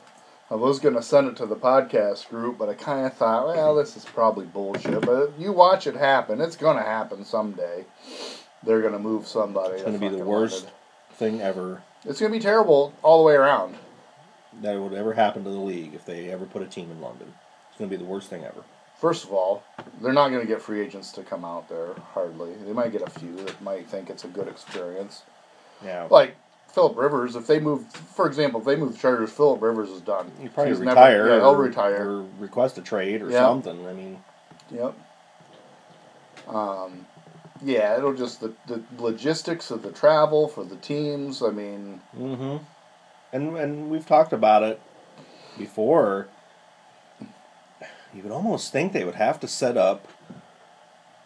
I 0.52 0.56
was 0.56 0.80
going 0.80 0.96
to 0.96 1.02
send 1.02 1.28
it 1.28 1.36
to 1.38 1.46
the 1.46 1.56
podcast 1.56 2.30
group, 2.30 2.58
but 2.58 2.70
I 2.70 2.74
kind 2.76 3.06
of 3.06 3.14
thought, 3.14 3.48
well, 3.48 3.76
this 3.76 3.98
is 3.98 4.06
probably 4.06 4.46
bullshit. 4.46 5.02
But 5.02 5.34
you 5.40 5.52
watch 5.52 5.88
it 5.88 5.96
happen; 5.96 6.42
it's 6.42 6.56
going 6.56 6.78
to 6.78 6.84
happen 6.84 7.26
someday. 7.26 7.86
They're 8.64 8.82
going 8.82 8.94
to 8.94 9.00
move 9.00 9.26
somebody. 9.28 9.76
It's 9.76 9.84
going 9.84 10.00
to 10.00 10.10
be 10.10 10.16
the 10.16 10.24
worst 10.24 10.66
London. 10.66 10.72
thing 11.14 11.42
ever 11.42 11.82
It's 12.06 12.20
going 12.20 12.32
to 12.32 12.38
be 12.38 12.42
terrible 12.44 12.94
all 13.02 13.20
the 13.20 13.24
way 13.26 13.36
around. 13.36 13.76
that 14.62 14.80
would 14.80 14.94
ever 14.94 15.14
happen 15.14 15.44
to 15.44 15.50
the 15.50 15.60
league 15.60 15.94
if 15.94 16.06
they 16.06 16.30
ever 16.30 16.46
put 16.46 16.62
a 16.62 16.66
team 16.68 16.92
in 16.92 17.00
London. 17.00 17.34
It's 17.70 17.78
going 17.80 17.90
to 17.90 17.98
be 17.98 18.04
the 18.04 18.10
worst 18.10 18.30
thing 18.30 18.44
ever. 18.44 18.64
First 19.00 19.24
of 19.24 19.32
all, 19.32 19.64
they're 20.02 20.12
not 20.14 20.30
going 20.30 20.42
to 20.42 20.48
get 20.48 20.62
free 20.62 20.82
agents 20.82 21.12
to 21.14 21.24
come 21.24 21.46
out 21.46 21.70
there 21.70 21.94
hardly. 22.14 22.54
They 22.66 22.74
might 22.74 22.92
get 22.92 23.02
a 23.02 23.10
few 23.10 23.34
that 23.46 23.62
might 23.62 23.88
think 23.88 24.10
it's 24.10 24.26
a 24.26 24.28
good 24.28 24.48
experience. 24.50 25.24
Yeah. 25.84 26.08
Like 26.12 26.36
Philip 26.74 26.98
Rivers, 26.98 27.36
if 27.38 27.48
they 27.48 27.60
move, 27.62 27.86
for 27.94 28.28
example, 28.28 28.60
if 28.60 28.66
they 28.66 28.76
move 28.76 28.92
the 28.92 28.98
Chargers, 29.00 29.32
Philip 29.32 29.62
Rivers 29.62 29.90
is 29.90 30.02
done. 30.02 30.30
You 30.42 30.50
probably 30.50 30.72
He's 30.72 30.80
never- 30.82 30.90
retire. 30.92 31.28
yeah, 31.30 31.36
he'll 31.36 31.46
or, 31.52 31.58
retire. 31.62 32.10
Or 32.10 32.26
request 32.40 32.78
a 32.78 32.82
trade 32.82 33.22
or 33.22 33.30
Yeah. 33.32 33.46
something. 33.46 33.88
I 33.88 33.94
mean, 33.94 34.24
Yep. 34.72 34.94
Um, 36.48 37.06
yeah, 37.64 37.98
it'll 37.98 38.14
just 38.14 38.42
the, 38.42 38.54
the 38.68 38.82
logistics 38.98 39.72
of 39.72 39.82
the 39.82 39.92
travel 39.92 40.48
for 40.48 40.64
the 40.64 40.76
teams. 40.78 41.42
I 41.42 41.50
mean, 41.52 42.02
hmm 42.16 42.58
and 43.32 43.56
and 43.58 43.90
we've 43.90 44.06
talked 44.08 44.34
about 44.34 44.64
it 44.64 44.82
before. 45.58 46.28
You 48.14 48.24
would 48.24 48.32
almost 48.32 48.72
think 48.72 48.94
they 48.94 49.04
would 49.04 49.16
have 49.16 49.40
to 49.42 49.48
set 49.48 49.78
up 49.78 50.08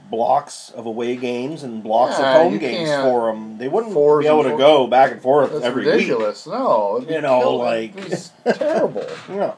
blocks 0.09 0.69
of 0.71 0.85
away 0.85 1.15
games 1.15 1.63
and 1.63 1.81
blocks 1.81 2.19
Yeah, 2.19 2.35
of 2.35 2.41
home 2.43 2.57
games 2.59 2.89
for 2.89 3.31
them. 3.31 3.57
They 3.57 3.67
wouldn't 3.69 3.93
be 3.93 4.27
able 4.27 4.43
to 4.43 4.57
go 4.57 4.85
back 4.87 5.11
and 5.13 5.21
forth 5.21 5.51
that's 5.53 5.63
every 5.63 5.85
ridiculous. 5.85 6.45
No, 6.45 6.97
it'd 6.97 7.07
be 7.07 7.15
You 7.15 7.21
know, 7.21 7.55
like- 7.55 7.95
be 7.95 8.13
terrible. 8.53 9.05
No. 9.29 9.55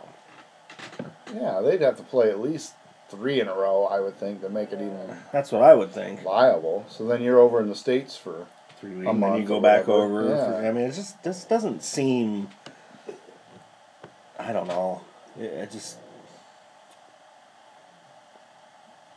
Yeah, 1.33 1.61
they'd 1.61 1.81
have 1.81 1.97
to 1.97 2.03
play 2.03 2.29
at 2.29 2.39
least 2.39 2.73
three 3.09 3.41
in 3.41 3.47
a 3.47 3.53
row. 3.55 3.85
I 3.85 3.99
would 3.99 4.17
think 4.17 4.41
to 4.41 4.49
make 4.49 4.71
it 4.71 4.75
even 4.79 5.17
That's 5.33 5.51
what 5.51 5.63
I 5.63 5.73
would 5.73 5.91
think. 5.91 6.21
viable. 6.21 6.85
So 6.89 7.05
then 7.05 7.21
you're 7.23 7.39
over 7.39 7.59
in 7.59 7.67
the 7.67 7.75
states 7.75 8.15
for 8.15 8.45
Three 8.79 8.91
weeks, 8.93 9.09
and 9.09 9.23
then 9.23 9.37
you 9.37 9.45
go 9.45 9.59
back 9.61 9.87
whatever. 9.87 10.21
over. 10.21 10.29
Yeah. 10.29 10.51
For, 10.61 10.67
I 10.67 10.71
mean, 10.73 10.83
it 10.85 10.93
just 10.93 11.23
this 11.23 11.43
doesn't 11.45 11.81
seem. 11.81 12.49
I 14.37 14.51
don't 14.53 14.67
know. 14.67 15.01
It, 15.39 15.45
it 15.45 15.71
just. 15.71 15.97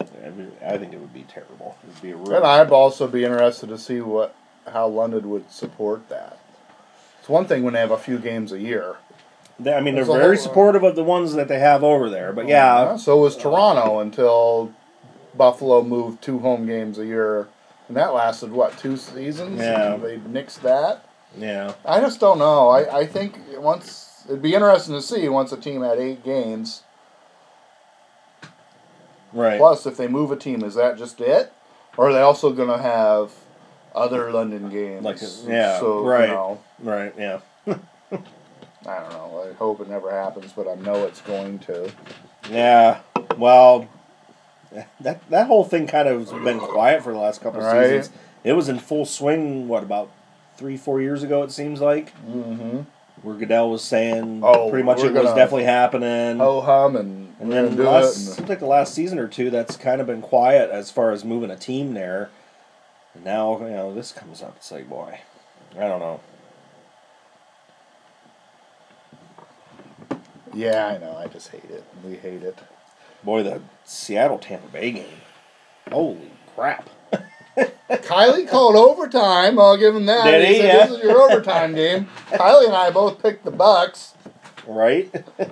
it 0.01 0.18
would- 0.37 0.53
I 0.65 0.79
think 0.79 0.93
it 0.93 1.01
would 1.01 1.15
be 1.15 1.25
terrible. 1.25 1.77
It 1.83 1.89
would 1.89 2.03
be 2.03 2.11
a 2.13 2.17
real. 2.17 2.37
And 2.37 2.45
I'd 2.47 2.71
also 2.71 3.07
be 3.07 3.25
interested 3.25 3.69
to 3.69 3.79
see 3.79 4.01
what 4.01 4.35
how 4.73 4.87
London 4.87 5.31
would 5.31 5.51
support 5.51 6.09
that. 6.11 6.37
It's 7.21 7.29
one 7.29 7.47
thing 7.47 7.63
when 7.63 7.73
they 7.75 7.81
have 7.81 7.91
a 7.91 7.97
few 7.97 8.19
games 8.19 8.53
a 8.53 8.59
year. 8.61 8.97
They- 9.59 9.73
I 9.75 9.81
mean, 9.81 9.95
they're 9.95 10.05
very 10.05 10.37
whole- 10.37 10.45
uh, 10.45 10.49
supportive 10.49 10.83
of 10.85 10.95
the 10.95 11.03
ones 11.03 11.33
that 11.35 11.49
they 11.49 11.59
have 11.59 11.83
over 11.83 12.11
there. 12.11 12.33
But 12.33 12.47
yeah, 12.49 12.75
uh-huh. 12.77 12.99
So 12.99 13.17
was 13.17 13.37
Toronto 13.37 13.99
until 14.01 14.73
Buffalo 15.35 15.83
moved 15.83 16.23
two 16.23 16.39
home 16.41 16.67
games 16.67 16.99
a 16.99 17.07
year, 17.07 17.49
and 17.89 17.97
that 17.97 18.13
lasted 18.15 18.53
what 18.53 18.77
two 18.79 18.97
seasons? 18.97 19.61
Yeah. 19.61 19.95
And 19.95 20.03
they 20.03 20.19
nixed 20.19 20.61
that. 20.61 21.05
yeah, 21.39 21.73
I 21.85 22.01
just 22.01 22.21
don't 22.21 22.39
know. 22.39 22.69
I, 22.69 22.99
I 23.01 23.07
think 23.07 23.39
once 23.59 24.23
it'd 24.29 24.43
be 24.43 24.55
interesting 24.55 24.95
to 24.95 25.03
see 25.03 25.29
once 25.29 25.51
a 25.53 25.57
team 25.57 25.83
had 25.83 25.99
eight 25.99 26.23
games. 26.25 26.83
Right. 29.33 29.59
Plus, 29.59 29.87
if 29.87 29.97
they 29.97 30.09
move 30.09 30.31
a 30.31 30.37
team, 30.37 30.63
is 30.65 30.75
that 30.75 30.99
just 30.99 31.21
it, 31.21 31.53
or 31.97 32.09
are 32.09 32.13
they 32.13 32.21
also 32.21 32.53
going 32.53 32.69
to 32.69 32.79
have 32.79 33.33
other 33.95 34.31
London 34.33 34.69
games? 34.71 35.05
Like, 35.05 35.21
yeah, 35.47 35.79
so, 35.81 36.05
right. 36.05 36.29
You 36.29 36.35
know, 36.35 36.61
Right. 36.81 37.13
Yeah. 37.19 37.41
I 37.67 39.01
don't 39.01 39.13
know. 39.13 39.45
I 39.51 39.53
hope 39.55 39.81
it 39.81 39.89
never 39.89 40.11
happens, 40.11 40.53
but 40.53 40.69
I 40.69 40.75
know 40.77 41.05
it's 41.05 41.21
going 41.21 41.59
to. 41.61 41.91
Yeah. 42.51 43.01
Well, 43.37 43.89
that 45.01 45.29
that 45.31 45.47
whole 45.47 45.65
thing 45.65 45.87
kind 45.87 46.09
of 46.09 46.21
has 46.21 46.33
been 46.45 46.61
quiet 46.61 47.03
for 47.03 47.13
the 47.13 47.19
last 47.19 47.41
couple 47.41 47.61
of 47.61 47.67
Right. 47.67 47.89
seasons. 48.01 48.17
It 48.45 48.53
was 48.53 48.69
in 48.69 48.79
full 48.79 49.05
swing. 49.05 49.67
What 49.69 49.83
about 49.83 50.11
three, 50.57 50.77
four 50.77 51.01
years 51.01 51.23
ago? 51.23 51.43
It 51.43 51.51
seems 51.51 51.81
like 51.81 52.15
Mm-hmm. 52.25 52.81
Where 53.23 53.37
Goodell 53.37 53.71
was 53.71 53.83
saying 53.83 54.43
Oh, 54.45 54.71
pretty 54.71 54.85
much 54.85 55.03
it 55.03 55.13
was 55.13 55.33
definitely 55.35 55.65
happening. 55.65 56.41
Oh 56.41 56.61
hum 56.61 56.97
and 56.97 57.29
and 57.41 57.53
then 57.53 57.77
last, 57.77 58.35
seems 58.37 58.49
like 58.49 58.59
the 58.59 58.67
last 58.67 58.95
season 58.95 59.19
or 59.19 59.29
two, 59.29 59.49
that's 59.51 59.77
kind 59.77 60.01
of 60.01 60.07
been 60.09 60.23
quiet 60.23 60.71
as 60.71 60.91
far 60.91 61.13
as 61.13 61.25
moving 61.25 61.51
a 61.51 61.57
team 61.57 61.95
there. 61.95 62.31
And 63.15 63.25
now 63.25 63.59
you 63.61 63.71
know 63.71 63.95
this 63.95 64.11
comes 64.13 64.43
up. 64.43 64.57
It's 64.57 64.73
like, 64.73 64.89
boy, 64.89 65.21
I 65.77 65.87
don't 65.87 66.01
know. 66.01 66.21
Yeah, 70.53 70.87
I 70.87 70.99
know. 70.99 71.17
I 71.17 71.27
just 71.29 71.49
hate 71.49 71.71
it. 71.71 71.85
We 72.05 72.17
hate 72.17 72.43
it. 72.43 72.59
Boy, 73.23 73.43
the 73.43 73.61
Seattle 73.85 74.39
Tampa 74.39 74.69
Bay 74.69 74.91
game. 74.91 75.21
Holy 75.93 76.31
crap! 76.55 76.89
Kylie 77.91 78.49
called 78.49 78.77
overtime. 78.77 79.59
I'll 79.59 79.77
give 79.77 79.95
him 79.95 80.07
that. 80.07 80.25
Did 80.25 80.49
he? 80.49 80.57
said, 80.57 80.65
Yeah. 80.65 80.87
This 80.87 80.99
is 80.99 81.05
your 81.05 81.21
overtime 81.21 81.75
game. 81.75 82.09
Kylie 82.31 82.67
and 82.67 82.75
I 82.75 82.91
both 82.91 83.23
picked 83.23 83.45
the 83.45 83.53
Bucs. 83.53 84.15
Right? 84.67 85.11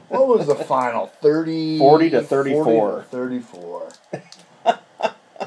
What 0.08 0.28
was 0.28 0.46
the 0.46 0.54
final? 0.54 1.06
30 1.06 1.78
40 1.78 2.10
to 2.10 2.22
34. 2.22 2.64
40 2.64 3.02
to 3.02 3.10
34. 3.10 3.92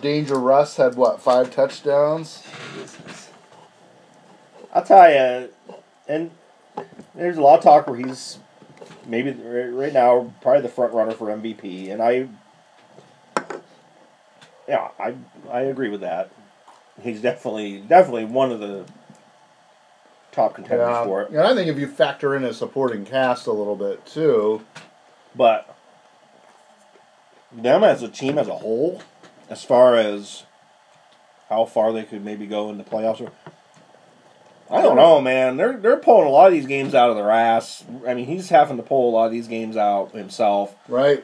Danger 0.02 0.36
Russ 0.36 0.78
had 0.78 0.96
what, 0.96 1.22
five 1.22 1.52
touchdowns? 1.54 2.44
I'll 4.74 4.84
tell 4.84 5.10
you, 5.12 5.50
and 6.08 6.32
there's 7.16 7.38
a 7.38 7.42
lot 7.42 7.58
of 7.58 7.64
talk 7.64 7.88
where 7.88 7.98
he's 7.98 8.40
maybe 9.06 9.32
right 9.32 9.66
right 9.66 9.94
now 9.94 10.34
probably 10.42 10.62
the 10.62 10.70
front 10.70 10.94
runner 10.94 11.12
for 11.12 11.28
MVP, 11.28 11.92
and 11.92 12.02
I, 12.02 12.30
yeah, 14.68 14.90
I 15.00 15.16
I 15.52 15.62
agree 15.62 15.90
with 15.90 16.02
that. 16.02 16.32
He's 17.02 17.22
definitely 17.22 17.80
definitely 17.80 18.26
one 18.26 18.52
of 18.52 18.60
the 18.60 18.86
top 20.32 20.56
contenders 20.56 20.88
Yeah. 20.88 21.04
for 21.06 21.22
it. 21.24 21.30
And 21.30 21.40
I 21.42 21.54
think 21.56 21.68
if 21.68 21.78
you 21.78 21.88
factor 21.88 22.36
in 22.36 22.44
his 22.44 22.58
supporting 22.58 23.06
cast 23.06 23.48
a 23.48 23.52
little 23.52 23.76
bit 23.76 24.06
too, 24.06 24.62
But 25.36 25.76
them 27.52 27.84
as 27.84 28.02
a 28.04 28.08
team 28.10 28.38
as 28.38 28.48
a 28.48 28.56
whole, 28.56 29.02
as 29.50 29.64
far 29.64 29.96
as 29.96 30.44
how 31.50 31.66
far 31.66 31.92
they 31.92 32.04
could 32.04 32.24
maybe 32.24 32.46
go 32.46 32.70
in 32.70 32.78
the 32.78 32.84
playoffs, 32.84 33.28
I 34.72 34.82
don't 34.82 34.96
know, 34.96 35.20
man. 35.20 35.58
They're 35.58 35.78
they're 35.78 35.98
pulling 35.98 36.28
a 36.28 36.32
lot 36.32 36.48
of 36.48 36.54
these 36.54 36.68
games 36.68 36.94
out 36.94 37.10
of 37.10 37.16
their 37.16 37.32
ass. 37.32 37.84
I 38.08 38.14
mean, 38.14 38.26
he's 38.26 38.50
having 38.50 38.78
to 38.78 38.84
pull 38.84 39.10
a 39.10 39.12
lot 39.12 39.26
of 39.26 39.32
these 39.32 39.48
games 39.48 39.76
out 39.78 40.12
himself. 40.12 40.76
right? 40.88 41.24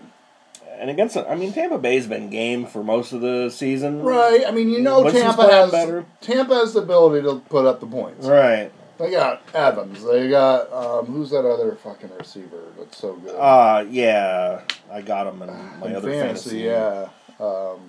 And 0.78 0.90
against, 0.90 1.16
I 1.18 1.36
mean, 1.36 1.54
Tampa 1.54 1.78
Bay's 1.78 2.08
been 2.08 2.30
game 2.30 2.66
for 2.66 2.84
most 2.84 3.14
of 3.14 3.22
the 3.22 3.50
season. 3.50 4.02
Right. 4.02 4.44
I 4.46 4.52
mean, 4.52 4.70
you 4.70 4.82
know, 4.82 5.02
Winston's 5.04 5.36
Tampa 5.36 5.52
has 5.52 5.72
better. 5.72 6.06
Tampa 6.22 6.54
has 6.56 6.74
the 6.74 6.82
ability 6.82 7.26
to 7.28 7.40
put 7.50 7.66
up 7.66 7.80
the 7.80 7.88
points. 7.88 8.26
Right. 8.28 8.72
They 8.98 9.12
got 9.12 9.42
Evans. 9.54 10.04
They 10.04 10.30
got 10.30 10.72
um, 10.72 11.06
who's 11.08 11.30
that 11.32 11.46
other 11.46 11.76
fucking 11.76 12.12
receiver 12.18 12.62
that's 12.78 12.98
so 12.98 13.14
good? 13.16 13.36
Uh 13.36 13.86
yeah, 13.90 14.62
I 14.90 15.02
got 15.02 15.28
him 15.28 15.42
in 15.42 15.48
my 15.50 15.88
In 15.88 15.96
other 15.98 16.10
fantasy, 16.10 16.50
fantasy. 16.50 16.60
yeah. 16.60 17.10
Um, 17.46 17.80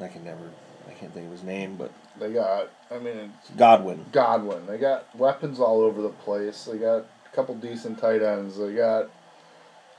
I 0.00 0.06
can 0.06 0.22
never, 0.24 0.44
I 0.88 0.92
can't 0.92 1.12
think 1.12 1.26
of 1.26 1.32
his 1.32 1.42
name, 1.42 1.74
but 1.76 1.90
they 2.20 2.32
got. 2.32 2.70
I 2.92 2.98
mean, 2.98 3.32
it's 3.40 3.50
Godwin. 3.56 4.04
Godwin. 4.12 4.66
They 4.66 4.78
got 4.78 5.12
weapons 5.16 5.58
all 5.58 5.80
over 5.80 6.00
the 6.00 6.10
place. 6.10 6.64
They 6.64 6.78
got 6.78 6.98
a 6.98 7.34
couple 7.34 7.56
decent 7.56 7.98
tight 7.98 8.22
ends. 8.22 8.56
They 8.56 8.72
got. 8.74 9.10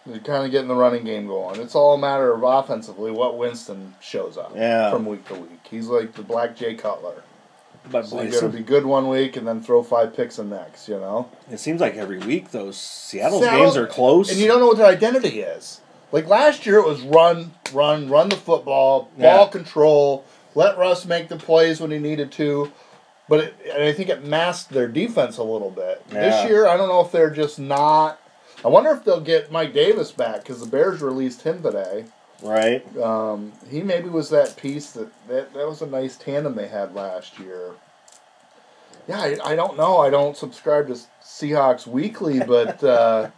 They're 0.05 0.19
kind 0.19 0.43
of 0.45 0.51
getting 0.51 0.67
the 0.67 0.75
running 0.75 1.05
game 1.05 1.27
going. 1.27 1.61
It's 1.61 1.75
all 1.75 1.93
a 1.93 1.97
matter 1.97 2.33
of 2.33 2.43
offensively 2.43 3.09
what 3.11 3.37
Winston 3.37 3.95
shows 4.01 4.37
up 4.37 4.51
Yeah. 4.55 4.91
from 4.91 5.05
week 5.05 5.25
to 5.29 5.35
week. 5.35 5.59
He's 5.69 5.87
like 5.87 6.13
the 6.13 6.23
black 6.23 6.55
Jay 6.57 6.75
Cutler. 6.75 7.23
But 7.89 8.07
So 8.07 8.17
boy, 8.17 8.23
you 8.23 8.31
got 8.31 8.39
to 8.41 8.49
be 8.49 8.63
good 8.63 8.85
one 8.85 9.07
week 9.09 9.35
and 9.37 9.47
then 9.47 9.61
throw 9.61 9.81
five 9.83 10.15
picks 10.15 10.37
the 10.37 10.43
next. 10.43 10.87
You 10.89 10.99
know. 10.99 11.29
It 11.49 11.59
seems 11.59 11.79
like 11.81 11.95
every 11.95 12.17
week 12.19 12.51
those 12.51 12.77
Seattle's 12.77 13.43
Seattle- 13.43 13.63
games 13.65 13.77
are 13.77 13.87
close. 13.87 14.29
And 14.31 14.39
you 14.39 14.47
don't 14.47 14.59
know 14.59 14.67
what 14.67 14.77
their 14.77 14.87
identity 14.87 15.39
is. 15.41 15.79
Like 16.11 16.27
last 16.27 16.65
year, 16.65 16.77
it 16.79 16.85
was 16.85 17.01
run, 17.01 17.53
run, 17.73 18.09
run 18.09 18.29
the 18.29 18.35
football, 18.35 19.09
ball 19.17 19.45
Yeah. 19.45 19.47
control, 19.47 20.23
let 20.53 20.77
Russ 20.77 21.05
make 21.05 21.27
the 21.29 21.37
plays 21.37 21.79
when 21.81 21.91
he 21.91 21.97
needed 21.97 22.31
to. 22.33 22.71
But 23.29 23.39
it, 23.39 23.53
and 23.73 23.83
I 23.83 23.93
think 23.93 24.09
it 24.09 24.23
masked 24.23 24.69
their 24.71 24.87
defense 24.87 25.37
a 25.37 25.43
little 25.43 25.71
bit. 25.71 26.03
Yeah. 26.11 26.21
This 26.29 26.49
year, 26.49 26.67
I 26.67 26.75
don't 26.77 26.89
know 26.89 27.01
if 27.01 27.11
they're 27.11 27.29
just 27.31 27.57
not. 27.57 28.19
I 28.65 28.69
wonder 28.69 28.91
if 28.91 29.03
they'll 29.03 29.19
get 29.19 29.51
Mike 29.51 29.73
Davis 29.73 30.11
back 30.11 30.41
because 30.41 30.59
the 30.59 30.65
Bears 30.65 31.01
released 31.01 31.41
him 31.41 31.61
today. 31.61 32.05
right? 32.41 32.85
Um, 32.97 33.51
he 33.69 33.81
maybe 33.81 34.09
was 34.09 34.29
that 34.29 34.55
piece 34.57 34.91
that, 34.91 35.09
that 35.27 35.53
that 35.53 35.67
was 35.67 35.81
a 35.81 35.87
nice 35.87 36.15
tandem 36.17 36.55
they 36.55 36.67
had 36.67 36.95
last 36.95 37.39
year. 37.39 37.71
Yeah, 39.07 39.19
I, 39.19 39.37
I 39.51 39.55
don't 39.55 39.75
know. 39.75 39.97
I 39.97 40.09
don't 40.09 40.37
subscribe 40.37 40.87
to 40.87 40.93
Seahawks 41.21 41.85
Weekly, 41.85 42.39
but 42.39 42.81
uh, 42.83 43.29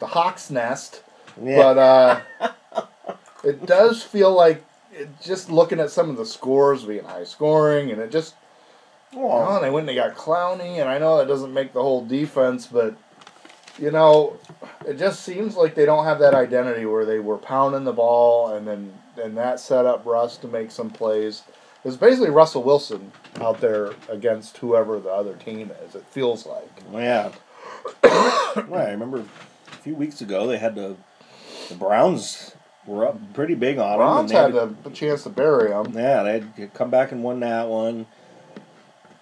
the 0.00 0.06
Hawks 0.06 0.50
Nest. 0.50 1.02
Yeah. 1.40 1.56
But 1.56 1.78
uh, 1.78 2.20
it 3.44 3.64
does 3.64 4.02
feel 4.02 4.32
like 4.32 4.64
it, 4.92 5.08
just 5.22 5.50
looking 5.50 5.78
at 5.78 5.90
some 5.90 6.10
of 6.10 6.16
the 6.16 6.26
scores 6.26 6.84
being 6.84 7.04
high 7.04 7.22
scoring, 7.22 7.92
and 7.92 8.00
it 8.00 8.10
just 8.10 8.34
oh, 9.14 9.26
Well, 9.26 9.54
and 9.56 9.64
they 9.64 9.70
went 9.70 9.88
and 9.88 9.96
they 9.96 10.02
got 10.02 10.16
Clowney, 10.16 10.80
and 10.80 10.88
I 10.88 10.98
know 10.98 11.18
that 11.18 11.28
doesn't 11.28 11.54
make 11.54 11.72
the 11.72 11.82
whole 11.82 12.04
defense, 12.04 12.66
but 12.66 12.96
you 13.78 13.90
know, 13.90 14.36
it 14.86 14.98
just 14.98 15.22
seems 15.22 15.56
like 15.56 15.74
they 15.74 15.84
don't 15.86 16.04
have 16.04 16.18
that 16.18 16.34
identity 16.34 16.84
where 16.86 17.04
they 17.04 17.18
were 17.18 17.38
pounding 17.38 17.84
the 17.84 17.92
ball, 17.92 18.48
and 18.54 18.66
then 18.66 18.92
and 19.22 19.36
that 19.36 19.60
set 19.60 19.86
up 19.86 20.04
Russ 20.06 20.36
to 20.38 20.48
make 20.48 20.70
some 20.70 20.90
plays. 20.90 21.42
It's 21.84 21.96
basically 21.96 22.30
Russell 22.30 22.62
Wilson 22.64 23.12
out 23.40 23.60
there 23.60 23.92
against 24.08 24.58
whoever 24.58 24.98
the 24.98 25.10
other 25.10 25.34
team 25.34 25.70
is. 25.86 25.94
It 25.94 26.04
feels 26.10 26.44
like. 26.46 26.68
yeah. 26.92 27.30
right. 28.04 28.88
I 28.88 28.90
remember 28.90 29.18
a 29.20 29.76
few 29.76 29.94
weeks 29.94 30.20
ago 30.20 30.46
they 30.46 30.58
had 30.58 30.74
the 30.74 30.96
the 31.68 31.74
Browns 31.74 32.54
were 32.86 33.06
up 33.06 33.18
pretty 33.34 33.54
big 33.54 33.78
on 33.78 33.98
Browns 33.98 34.30
them. 34.32 34.52
Browns 34.52 34.74
had 34.74 34.86
a, 34.86 34.88
a 34.88 34.92
chance 34.92 35.22
to 35.24 35.28
bury 35.30 35.68
them. 35.68 35.92
yeah, 35.94 36.22
they 36.22 36.44
had 36.62 36.74
come 36.74 36.90
back 36.90 37.12
and 37.12 37.22
won 37.22 37.40
that 37.40 37.68
one. 37.68 38.06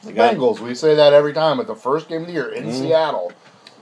The 0.02 0.12
got- 0.12 0.34
Bengals, 0.34 0.60
we 0.60 0.74
say 0.74 0.94
that 0.94 1.12
every 1.12 1.32
time 1.32 1.58
at 1.60 1.66
the 1.66 1.74
first 1.74 2.08
game 2.08 2.22
of 2.22 2.26
the 2.28 2.32
year 2.32 2.48
in 2.48 2.64
Mhm. 2.66 2.72
Seattle. 2.72 3.32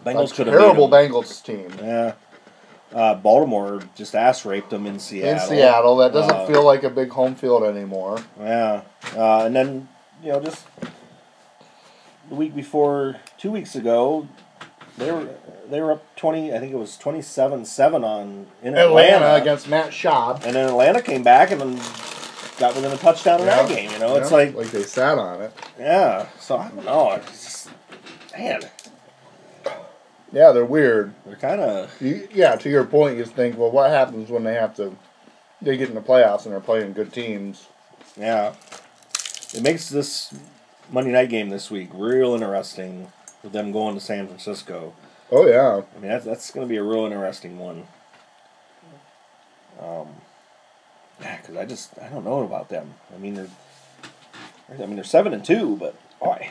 Bengals 0.05 0.34
could 0.34 0.46
have 0.46 0.59
terrible. 0.59 0.88
Bengals 0.88 1.42
team 1.42 1.72
Yeah. 1.82 2.12
Uh, 2.94 3.14
Baltimore 3.14 3.80
just 3.96 4.14
ass 4.14 4.44
raped 4.44 4.70
them 4.70 4.86
in 4.86 5.00
Seattle. 5.00 5.32
in 5.32 5.38
Seattle. 5.40 5.96
That 5.96 6.12
doesn't 6.12 6.30
Uh, 6.36 6.46
feel 6.46 6.62
like 6.64 6.84
a 6.84 6.90
big 6.90 7.11
home 7.11 7.34
field 7.34 7.64
anymore. 7.64 8.18
Yeah, 8.40 8.82
uh, 9.16 9.38
and 9.46 9.57
then 9.57 9.88
you 10.22 10.30
know 10.32 10.38
just 10.40 10.64
the 12.28 12.34
week 12.36 12.55
before, 12.55 13.16
two 13.36 13.50
weeks 13.50 13.74
ago, 13.74 14.28
they 14.96 15.11
were 15.11 15.26
they 15.68 15.80
were 15.80 15.90
up 15.92 16.05
twenty. 16.14 16.55
I 16.55 16.59
think 16.61 16.72
it 16.72 16.76
was 16.78 16.96
27-7 16.96 18.05
on 18.05 18.46
in 18.62 18.76
Atlanta, 18.76 19.16
Atlanta, 19.16 19.34
against 19.42 19.68
Matt 19.68 19.90
Schaub. 19.90 20.44
and 20.44 20.55
then 20.55 20.68
Atlanta 20.68 21.02
came 21.02 21.22
back 21.24 21.50
and 21.50 21.61
then 21.61 21.76
got 22.59 22.76
within 22.76 22.92
a 22.92 22.96
touchdown 22.96 23.40
in 23.40 23.46
that 23.46 23.68
game. 23.68 23.90
You 23.90 23.98
know, 23.98 24.14
it's 24.16 24.30
like 24.30 24.55
like 24.55 24.70
they 24.70 24.84
sat 24.84 25.18
on 25.18 25.42
it. 25.42 25.52
yeah. 25.80 26.26
So 26.38 26.59
I 26.59 26.68
don't 26.68 26.84
know. 26.84 27.11
It's 27.12 27.42
just, 27.42 27.68
man, 28.38 28.61
Yeah, 30.35 30.51
they're 30.51 30.64
weird. 30.64 31.14
they're 31.24 31.37
kind 31.37 31.61
of 31.61 31.91
yeah, 32.03 32.57
to 32.57 32.68
your 32.68 32.85
point, 32.85 33.16
you 33.16 33.24
think, 33.24 33.57
well, 33.57 33.70
what 33.70 33.91
happens 33.91 34.30
when 34.30 34.43
they 34.43 34.55
have 34.55 34.74
to? 34.76 34.97
They 35.62 35.76
get 35.76 35.89
in 35.89 35.95
the 35.95 36.01
playoffs 36.01 36.45
and 36.45 36.53
they're 36.53 36.61
playing 36.61 36.93
good 36.93 37.12
teams. 37.12 37.68
yeah. 38.16 38.55
It 39.55 39.62
makes 39.62 39.89
this 39.89 40.35
Monday 40.91 41.12
night 41.12 41.28
game 41.28 41.49
this 41.49 41.70
week 41.70 41.91
real 41.95 42.35
interesting 42.35 43.12
with 43.45 43.53
them 43.53 43.70
going 43.70 43.95
to 43.95 44.01
San 44.01 44.26
Francisco. 44.26 44.93
Oh 45.30 45.47
yeah, 45.47 45.82
I 45.97 46.01
mean, 46.01 46.11
that's, 46.11 46.24
that's 46.24 46.51
going 46.51 46.66
to 46.66 46.68
be 46.68 46.76
a 46.76 46.82
real 46.82 47.05
interesting 47.05 47.59
one. 47.59 47.87
Um, 49.80 50.09
because 51.18 51.57
I 51.57 51.64
just 51.64 51.97
I 51.99 52.09
don't 52.09 52.24
know 52.24 52.43
about 52.43 52.68
them. 52.68 52.95
I 53.14 53.18
mean 53.18 53.35
they're 53.35 53.49
I 54.72 54.87
mean 54.87 54.97
they're 54.97 55.05
seven 55.05 55.32
and 55.32 55.45
two, 55.45 55.76
but 55.76 55.95
boy, 56.20 56.51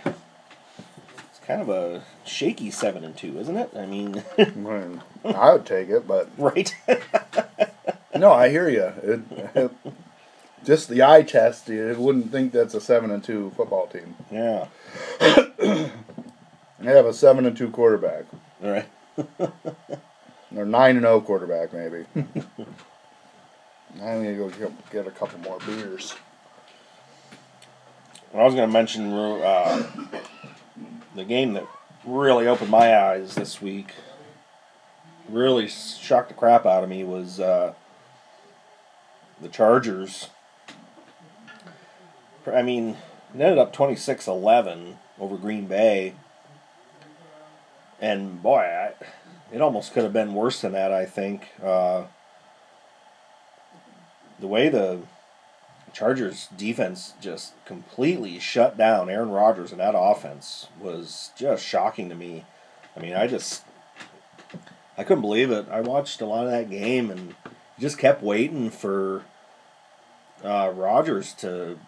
kind 1.46 1.62
of 1.62 1.70
a 1.70 2.04
shaky 2.26 2.72
seven 2.72 3.04
and 3.04 3.16
two, 3.16 3.40
isn't 3.40 3.58
it? 3.58 3.70
I 3.76 3.86
mean, 3.86 4.24
I, 4.38 4.46
mean, 4.52 5.02
I 5.24 5.54
would 5.54 5.66
take 5.66 5.90
it, 5.90 6.08
but 6.08 6.30
right? 6.38 6.74
no, 8.16 8.32
I 8.32 8.50
hear 8.50 8.70
you. 8.70 8.84
It, 9.04 9.22
it, 9.56 9.72
just 10.64 10.88
the 10.88 11.04
eye 11.04 11.24
test, 11.24 11.68
you 11.68 11.96
wouldn't 11.98 12.32
think 12.32 12.54
that's 12.54 12.74
a 12.74 12.82
seven 12.82 13.12
and 13.12 13.24
two 13.24 13.52
football 13.56 13.88
team. 13.88 14.16
yeah. 14.32 14.68
They 16.84 16.94
have 16.94 17.06
a 17.06 17.14
seven 17.14 17.46
and 17.46 17.56
two 17.56 17.70
quarterback, 17.70 18.26
All 18.62 18.70
right. 18.70 18.86
or 20.54 20.66
nine 20.66 20.98
and 20.98 21.06
zero 21.06 21.22
quarterback, 21.22 21.72
maybe. 21.72 22.06
I 24.02 24.18
need 24.18 24.36
to 24.36 24.50
go 24.50 24.72
get, 24.92 25.08
a 25.08 25.12
couple 25.12 25.40
more 25.40 25.60
beers. 25.66 26.14
I 28.34 28.44
was 28.44 28.54
going 28.54 28.68
to 28.68 28.74
mention 28.74 29.14
uh, 29.14 29.88
the 31.16 31.24
game 31.24 31.54
that 31.54 31.68
really 32.06 32.48
opened 32.48 32.70
my 32.70 32.98
eyes 32.98 33.36
this 33.36 33.62
week, 33.62 33.94
really 35.30 35.68
shocked 35.68 36.30
the 36.30 36.34
crap 36.34 36.66
out 36.66 36.84
of 36.84 36.90
me 36.90 37.04
was 37.04 37.40
uh, 37.40 37.74
the 39.42 39.50
Chargers. 39.50 40.30
I 42.46 42.62
mean, 42.62 42.98
it 43.34 43.42
ended 43.42 43.58
up 43.58 43.72
26 43.72 44.28
11 44.28 44.98
over 45.20 45.38
Green 45.38 45.66
Bay. 45.66 46.14
And 48.02 48.42
boy, 48.44 48.60
I, 48.60 48.94
it 49.54 49.62
almost 49.62 49.94
could 49.94 50.04
have 50.04 50.14
been 50.14 50.34
worse 50.34 50.62
than 50.62 50.74
that, 50.74 50.92
I 50.92 51.06
think. 51.06 51.48
Uh, 51.64 52.04
the 54.40 54.48
way 54.48 54.68
the 54.68 55.00
Chargers 55.94 56.48
defense 56.58 57.14
just 57.22 57.54
completely 57.66 58.40
shut 58.40 58.78
down 58.78 59.10
Aaron 59.10 59.30
Rodgers 59.30 59.72
and 59.72 59.80
that 59.80 59.94
offense 59.96 60.68
was 60.80 61.32
just 61.38 61.66
shocking 61.66 62.10
to 62.10 62.16
me. 62.16 62.46
I 62.98 63.00
mean, 63.00 63.14
I 63.14 63.28
just 63.28 63.64
I 64.98 65.04
couldn't 65.04 65.22
believe 65.22 65.52
it. 65.52 65.68
I 65.70 65.82
watched 65.82 66.22
a 66.22 66.26
lot 66.26 66.46
of 66.46 66.52
that 66.52 66.70
game 66.70 67.10
and 67.10 67.36
just 67.80 67.98
kept 67.98 68.22
waiting 68.22 68.70
for 68.70 69.24
uh, 70.44 70.72
Rodgers 70.76 71.34
to, 71.36 71.80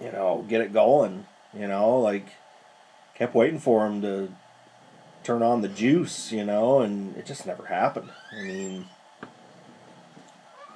you 0.00 0.12
know, 0.12 0.44
get 0.48 0.60
it 0.60 0.72
going. 0.72 1.26
You 1.52 1.68
know, 1.68 1.98
like 1.98 2.26
kept 3.14 3.34
waiting 3.34 3.60
for 3.60 3.86
him 3.86 4.02
to 4.02 4.32
turn 5.22 5.42
on 5.42 5.60
the 5.60 5.68
juice. 5.68 6.32
You 6.32 6.44
know, 6.44 6.80
and 6.80 7.16
it 7.16 7.26
just 7.26 7.46
never 7.46 7.66
happened. 7.66 8.10
I 8.32 8.42
mean, 8.42 8.86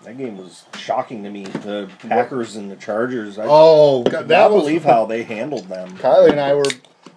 that 0.09 0.17
game 0.17 0.39
was 0.39 0.65
shocking 0.79 1.23
to 1.23 1.29
me. 1.29 1.45
The 1.45 1.91
Packers 2.09 2.57
and 2.57 2.71
the 2.71 2.77
Chargers. 2.77 3.39
I 3.39 3.45
Oh, 3.47 4.05
God, 4.05 4.29
that 4.29 4.51
was 4.51 4.63
believe 4.63 4.83
how 4.83 5.05
they 5.05 5.23
handled 5.23 5.69
them. 5.69 5.99
Kylie 5.99 6.31
and 6.31 6.41
I 6.41 6.55
were 6.55 6.65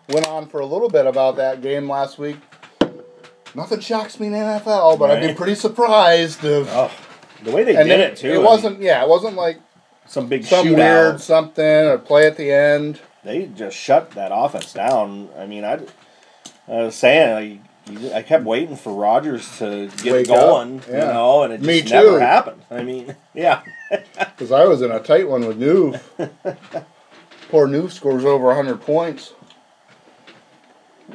went 0.10 0.28
on 0.28 0.50
for 0.50 0.60
a 0.60 0.66
little 0.66 0.90
bit 0.90 1.08
about 1.08 1.38
that 1.38 1.62
game 1.62 1.90
last 1.90 2.20
week. 2.20 2.36
Nothing 3.56 3.80
shocks 3.80 4.20
me 4.20 4.28
in 4.28 4.34
the 4.34 4.40
NFL, 4.40 5.00
but 5.00 5.10
I'd 5.10 5.26
be 5.26 5.34
pretty 5.34 5.56
surprised 5.56 6.44
if. 6.44 6.68
Oh, 6.70 6.92
the 7.44 7.52
way 7.52 7.64
they 7.64 7.78
did 7.78 7.88
then 7.88 8.00
it 8.02 8.18
too. 8.18 8.34
It 8.34 8.42
wasn't. 8.42 8.82
Yeah, 8.82 9.02
it 9.04 9.08
wasn't 9.08 9.36
like 9.38 9.60
some 10.06 10.28
big 10.28 10.44
some 10.44 10.68
shootout. 10.68 10.76
weird 10.76 11.22
something 11.22 11.64
or 11.66 11.98
play 11.98 12.28
at 12.28 12.36
the 12.36 12.52
end. 12.52 13.00
They 13.24 13.46
just 13.46 13.78
shut 13.78 14.12
that 14.12 14.32
offense 14.34 14.74
down. 14.74 15.30
I 15.38 15.46
mean, 15.46 15.64
uh, 15.64 15.80
I, 16.68 16.74
I 16.74 16.84
was 16.84 16.96
saying, 16.96 17.52
you- 17.52 17.60
I 18.14 18.22
kept 18.22 18.44
waiting 18.44 18.76
for 18.76 18.94
Rodgers 18.94 19.58
to 19.60 19.88
get 20.04 20.14
Wake 20.14 20.28
going, 20.28 20.80
up, 20.80 20.88
you 20.88 20.94
know, 20.94 21.44
and 21.44 21.54
it 21.54 21.62
Me 21.62 21.82
just 21.82 21.94
never 21.94 22.20
happened. 22.20 22.62
I 22.70 22.84
mean, 22.84 23.16
yeah, 23.34 23.62
Because 24.18 24.52
I 24.52 24.66
was 24.66 24.82
in 24.82 24.92
a 24.92 25.00
tight 25.00 25.28
one 25.28 25.46
with 25.46 25.58
New. 25.58 25.96
Poor 27.50 27.68
New 27.68 27.90
scores 27.90 28.24
over 28.26 28.46
100 28.48 28.82
points 28.82 29.34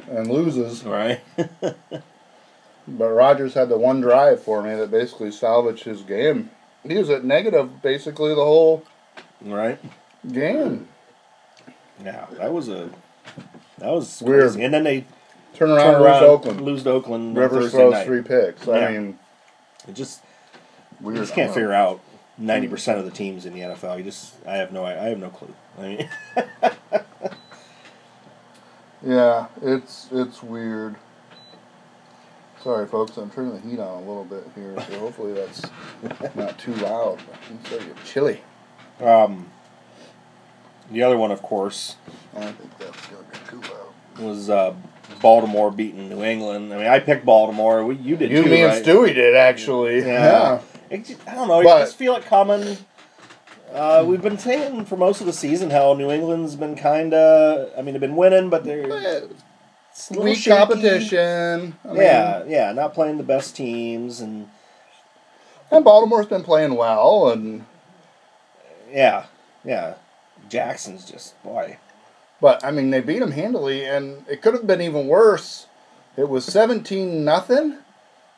and 0.09 0.29
loses. 0.29 0.83
right. 0.83 1.21
But 2.89 3.09
Rodgers 3.09 3.53
had 3.53 3.67
the 3.67 3.77
one 3.77 3.99
drive 3.99 4.41
for 4.41 4.63
me 4.63 4.73
that 4.75 4.89
basically 4.89 5.29
salvaged 5.29 5.83
his 5.83 6.03
game. 6.03 6.51
He 6.87 6.97
was 6.97 7.09
at 7.09 7.25
negative 7.25 7.81
basically 7.81 8.29
the 8.33 8.45
whole 8.45 8.85
right. 9.41 9.77
game. 10.31 10.87
Yeah, 12.01 12.27
that 12.37 12.53
was 12.53 12.69
a 12.69 12.89
that 13.79 13.89
was 13.91 14.21
Weird. 14.21 14.43
crazy. 14.51 14.63
And 14.63 14.73
then 14.73 14.83
they 14.85 15.05
Turn 15.53 15.69
turn 15.69 15.77
around 15.77 15.95
and 15.95 16.03
around, 16.05 16.21
lose 16.21 16.29
Oakland. 16.29 16.61
lose 16.61 16.83
to 16.83 16.91
Oakland 16.91 17.37
Rivers 17.37 17.71
throws 17.71 17.93
night. 17.93 18.05
three 18.05 18.21
picks. 18.21 18.65
Yeah. 18.67 18.73
I 18.73 18.91
mean, 18.91 19.19
It 19.87 19.93
just 19.95 20.21
we 21.01 21.13
just 21.15 21.33
can't 21.33 21.53
figure 21.53 21.73
out 21.73 21.99
ninety 22.37 22.67
percent 22.67 22.99
of 22.99 23.05
the 23.05 23.11
teams 23.11 23.45
in 23.45 23.53
the 23.53 23.61
NFL. 23.61 23.97
You 23.97 24.03
just 24.03 24.35
I 24.45 24.57
have 24.57 24.71
no 24.71 24.85
I 24.85 24.91
have 24.91 25.17
no 25.19 25.29
clue. 25.29 25.53
I 25.77 25.81
mean, 25.81 26.09
Yeah, 29.05 29.47
it's 29.61 30.07
it's 30.11 30.41
weird. 30.41 30.95
Sorry, 32.63 32.87
folks. 32.87 33.15
I'm 33.17 33.29
turning 33.29 33.53
the 33.53 33.59
heat 33.61 33.79
on 33.79 34.03
a 34.03 34.07
little 34.07 34.25
bit 34.25 34.43
here, 34.55 34.75
so 34.89 34.99
hopefully 34.99 35.33
that's 35.33 35.61
not 36.35 36.57
too 36.57 36.73
loud. 36.75 37.19
It's 37.51 37.67
starting 37.67 37.89
to 37.89 37.93
get 37.93 38.03
chilly. 38.03 38.41
um, 38.99 39.49
the 40.91 41.03
other 41.03 41.17
one, 41.17 41.31
of 41.31 41.41
course, 41.41 41.95
I 42.35 42.51
think 42.51 42.77
that's 42.79 43.05
gonna 43.07 43.23
get 43.31 43.47
too 43.47 43.61
loud. 43.61 44.25
was 44.25 44.49
uh, 44.49 44.73
Baltimore 45.21 45.71
beating 45.71 46.09
New 46.09 46.23
England. 46.23 46.73
I 46.73 46.77
mean, 46.77 46.87
I 46.87 46.99
picked 46.99 47.25
Baltimore. 47.25 47.85
We, 47.85 47.95
you 47.95 48.15
did 48.17 48.31
You, 48.31 48.43
too, 48.43 48.49
me, 48.49 48.63
right? 48.63 48.75
and 48.77 48.85
Stewie 48.85 49.13
did 49.13 49.35
actually. 49.35 49.99
Yeah. 49.99 50.05
Yeah. 50.05 50.61
It 50.89 51.17
I 51.27 51.35
don't 51.35 51.47
know. 51.47 51.63
But- 51.63 51.79
you 51.79 51.85
just 51.85 51.97
feel 51.97 52.15
it 52.15 52.25
coming. 52.25 52.77
Uh, 53.73 54.03
we've 54.07 54.21
been 54.21 54.37
saying 54.37 54.85
for 54.85 54.95
most 54.95 55.19
of 55.19 55.27
the 55.27 55.33
season 55.33 55.69
how 55.69 55.93
New 55.93 56.09
England's 56.09 56.55
been 56.55 56.75
kind 56.75 57.13
of. 57.13 57.69
I 57.77 57.81
mean, 57.81 57.93
they've 57.93 58.01
been 58.01 58.15
winning, 58.15 58.49
but 58.49 58.63
they're 58.63 59.27
Weak 60.11 60.37
shaky. 60.37 60.55
competition. 60.57 61.75
I 61.83 61.87
mean, 61.87 61.97
yeah, 61.97 62.43
yeah, 62.47 62.71
not 62.71 62.93
playing 62.93 63.17
the 63.17 63.23
best 63.23 63.55
teams, 63.55 64.21
and 64.21 64.47
And 65.71 65.83
Baltimore's 65.83 66.27
been 66.27 66.43
playing 66.43 66.75
well, 66.75 67.29
and 67.29 67.65
yeah, 68.91 69.25
yeah. 69.65 69.95
Jackson's 70.49 71.03
just 71.09 71.41
boy. 71.43 71.77
But 72.41 72.63
I 72.63 72.71
mean 72.71 72.89
they 72.91 73.01
beat 73.01 73.19
them 73.19 73.31
handily, 73.31 73.85
and 73.85 74.25
it 74.29 74.41
could 74.41 74.53
have 74.53 74.67
been 74.67 74.81
even 74.81 75.07
worse. 75.07 75.67
It 76.15 76.29
was 76.29 76.45
seventeen 76.45 77.23
nothing, 77.23 77.77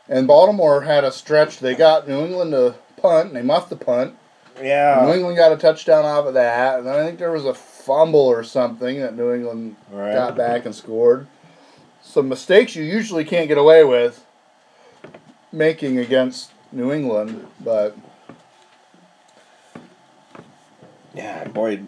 and 0.07 0.27
Baltimore 0.27 0.81
had 0.81 1.03
a 1.03 1.11
stretch. 1.11 1.59
They 1.59 1.75
got 1.75 2.07
New 2.07 2.19
England 2.25 2.51
to 2.51 2.75
punt, 3.01 3.27
and 3.27 3.35
they 3.35 3.41
muffed 3.41 3.69
the 3.69 3.75
punt. 3.75 4.15
Yeah. 4.61 5.03
New 5.05 5.13
England 5.13 5.37
got 5.37 5.53
a 5.53 5.57
touchdown 5.57 6.03
off 6.03 6.25
of 6.25 6.33
that, 6.33 6.79
and 6.79 6.87
then 6.87 6.99
I 6.99 7.05
think 7.05 7.17
there 7.19 7.31
was 7.31 7.45
a 7.45 7.53
fumble 7.53 8.19
or 8.19 8.43
something 8.43 8.99
that 8.99 9.15
New 9.15 9.33
England 9.33 9.77
Right. 9.89 10.13
got 10.13 10.35
back 10.35 10.65
and 10.65 10.75
scored. 10.75 11.27
Some 12.01 12.27
mistakes 12.27 12.75
you 12.75 12.83
usually 12.83 13.23
can't 13.23 13.47
get 13.47 13.57
away 13.57 13.83
with 13.85 14.25
making 15.51 15.97
against 15.97 16.51
New 16.71 16.91
England, 16.91 17.47
but 17.59 17.95
yeah, 21.13 21.47
boy. 21.47 21.81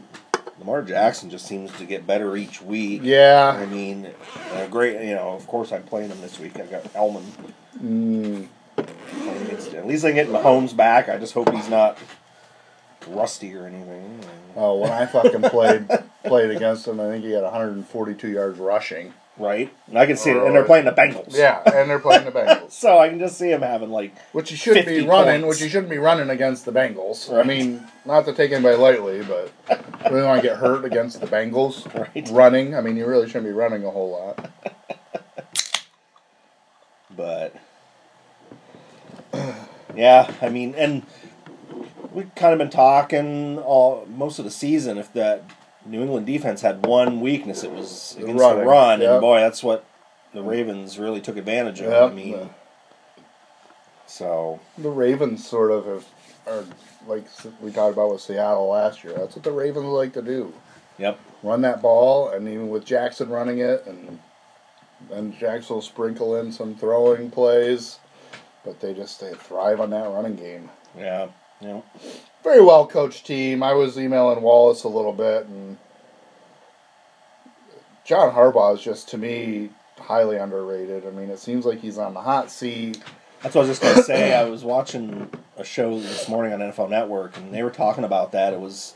Lamar 0.61 0.83
Jackson 0.83 1.31
just 1.31 1.47
seems 1.47 1.71
to 1.79 1.85
get 1.85 2.05
better 2.05 2.37
each 2.37 2.61
week. 2.61 3.01
Yeah. 3.03 3.57
I 3.59 3.65
mean, 3.65 4.07
uh, 4.53 4.67
great. 4.67 5.01
You 5.07 5.15
know, 5.15 5.29
of 5.31 5.47
course, 5.47 5.71
I'm 5.71 5.81
playing 5.81 6.09
him 6.11 6.21
this 6.21 6.39
week. 6.39 6.59
I've 6.59 6.69
got 6.69 6.85
Elman. 6.95 7.23
mm, 7.83 8.47
against- 8.77 9.73
At 9.73 9.87
least 9.87 10.05
I 10.05 10.11
get 10.11 10.27
Mahomes 10.29 10.75
back. 10.75 11.09
I 11.09 11.17
just 11.17 11.33
hope 11.33 11.49
he's 11.51 11.67
not 11.67 11.97
rusty 13.07 13.55
or 13.55 13.65
anything. 13.65 14.19
oh, 14.55 14.77
when 14.77 14.91
I 14.91 15.07
fucking 15.07 15.41
played 15.43 15.87
played 16.25 16.51
against 16.51 16.87
him, 16.87 16.99
I 16.99 17.07
think 17.07 17.25
he 17.25 17.31
had 17.31 17.41
142 17.43 18.27
yards 18.29 18.59
rushing. 18.59 19.13
Right? 19.37 19.73
And 19.87 19.97
I 19.97 20.05
can 20.05 20.17
see 20.17 20.29
it. 20.29 20.37
And 20.37 20.53
they're 20.53 20.65
playing 20.65 20.85
the 20.85 20.91
Bengals. 20.91 21.35
Yeah, 21.35 21.61
and 21.65 21.89
they're 21.89 21.99
playing 21.99 22.25
the 22.25 22.31
Bengals, 22.39 22.71
So 22.71 22.99
I 22.99 23.09
can 23.09 23.17
just 23.17 23.37
see 23.37 23.49
him 23.51 23.61
having 23.61 23.89
like, 23.89 24.15
which 24.33 24.51
you 24.51 24.57
shouldn't 24.57 24.85
50 24.85 25.01
be 25.01 25.07
running. 25.07 25.41
points. 25.41 25.55
Which 25.57 25.63
you 25.63 25.69
shouldn't 25.69 25.89
be 25.89 25.97
running 25.97 26.29
against 26.29 26.65
the 26.65 26.71
Bengals. 26.71 27.33
I 27.35 27.43
mean, 27.43 27.87
not 28.05 28.25
to 28.25 28.33
take 28.33 28.51
anybody 28.51 28.77
lightly, 28.77 29.23
but 29.23 29.51
we 30.11 30.17
don't 30.19 30.27
want 30.27 30.41
to 30.41 30.47
get 30.47 30.57
hurt 30.57 30.85
against 30.85 31.21
the 31.21 31.27
Bengals. 31.27 31.91
right? 32.15 32.29
running. 32.29 32.75
I 32.75 32.81
mean, 32.81 32.97
you 32.97 33.05
really 33.07 33.27
shouldn't 33.27 33.45
be 33.45 33.51
running 33.51 33.83
a 33.85 33.89
whole 33.91 34.11
lot. 34.11 34.49
But 37.15 37.55
yeah, 39.95 40.33
I 40.41 40.49
mean, 40.49 40.73
and 40.75 41.03
we've 42.11 42.33
kind 42.35 42.53
of 42.53 42.59
been 42.59 42.69
talking 42.69 43.59
all 43.59 44.05
most 44.09 44.39
of 44.39 44.45
the 44.45 44.51
season. 44.51 44.97
If 44.97 45.11
that 45.13 45.43
New 45.85 46.01
England 46.01 46.25
defense 46.25 46.61
had 46.61 46.85
one 46.85 47.21
weakness, 47.21 47.63
it 47.63 47.71
was 47.71 48.15
against 48.17 48.37
the 48.37 48.65
run, 48.65 49.01
yep. 49.01 49.13
and 49.13 49.21
boy, 49.21 49.39
that's 49.39 49.63
what 49.63 49.85
the 50.33 50.41
Ravens 50.41 50.99
really 50.99 51.21
took 51.21 51.37
advantage 51.37 51.81
of. 51.81 51.91
Yep. 51.91 52.11
I 52.11 52.13
mean, 52.13 52.49
so 54.05 54.59
The 54.77 54.89
Ravens 54.89 55.47
sort 55.47 55.71
of 55.71 55.85
have, 55.85 56.05
are 56.47 56.65
like 57.07 57.25
we 57.61 57.71
talked 57.71 57.93
about 57.93 58.11
with 58.11 58.21
Seattle 58.21 58.69
last 58.69 59.03
year. 59.03 59.13
That's 59.13 59.35
what 59.35 59.43
the 59.43 59.51
Ravens 59.51 59.85
like 59.85 60.13
to 60.13 60.21
do: 60.21 60.53
yep, 60.97 61.19
run 61.43 61.61
that 61.61 61.81
ball, 61.81 62.29
and 62.29 62.47
even 62.47 62.69
with 62.69 62.85
Jackson 62.85 63.29
running 63.29 63.59
it, 63.59 63.85
and 63.87 64.19
then 65.09 65.35
Jackson 65.39 65.75
will 65.75 65.81
sprinkle 65.81 66.35
in 66.37 66.51
some 66.51 66.75
throwing 66.75 67.31
plays. 67.31 67.99
But 68.63 68.79
they 68.79 68.93
just 68.93 69.19
they 69.19 69.33
thrive 69.33 69.81
on 69.81 69.89
that 69.89 70.09
running 70.09 70.35
game. 70.35 70.69
yeah. 70.97 71.29
Know, 71.61 71.83
very 72.43 72.61
well 72.61 72.87
coached 72.87 73.25
team. 73.25 73.63
I 73.63 73.73
was 73.73 73.97
emailing 73.97 74.41
Wallace 74.41 74.83
a 74.83 74.87
little 74.87 75.13
bit, 75.13 75.45
and 75.45 75.77
John 78.05 78.33
Harbaugh 78.33 78.75
is 78.75 78.81
just 78.81 79.09
to 79.09 79.17
me 79.17 79.69
highly 79.99 80.37
underrated. 80.37 81.05
I 81.05 81.11
mean, 81.11 81.29
it 81.29 81.39
seems 81.39 81.65
like 81.65 81.79
he's 81.79 81.97
on 81.97 82.13
the 82.13 82.21
hot 82.21 82.49
seat. 82.51 83.01
that's 83.41 83.55
what 83.55 83.65
I 83.65 83.67
was 83.69 83.79
just 83.79 83.81
gonna 83.81 84.03
say. 84.03 84.33
I 84.33 84.43
was 84.45 84.63
watching 84.63 85.29
a 85.57 85.63
show 85.63 85.99
this 85.99 86.27
morning 86.27 86.53
on 86.53 86.59
NFL 86.59 86.89
Network, 86.89 87.37
and 87.37 87.53
they 87.53 87.63
were 87.63 87.69
talking 87.69 88.03
about 88.03 88.31
that. 88.31 88.53
It 88.53 88.59
was 88.59 88.95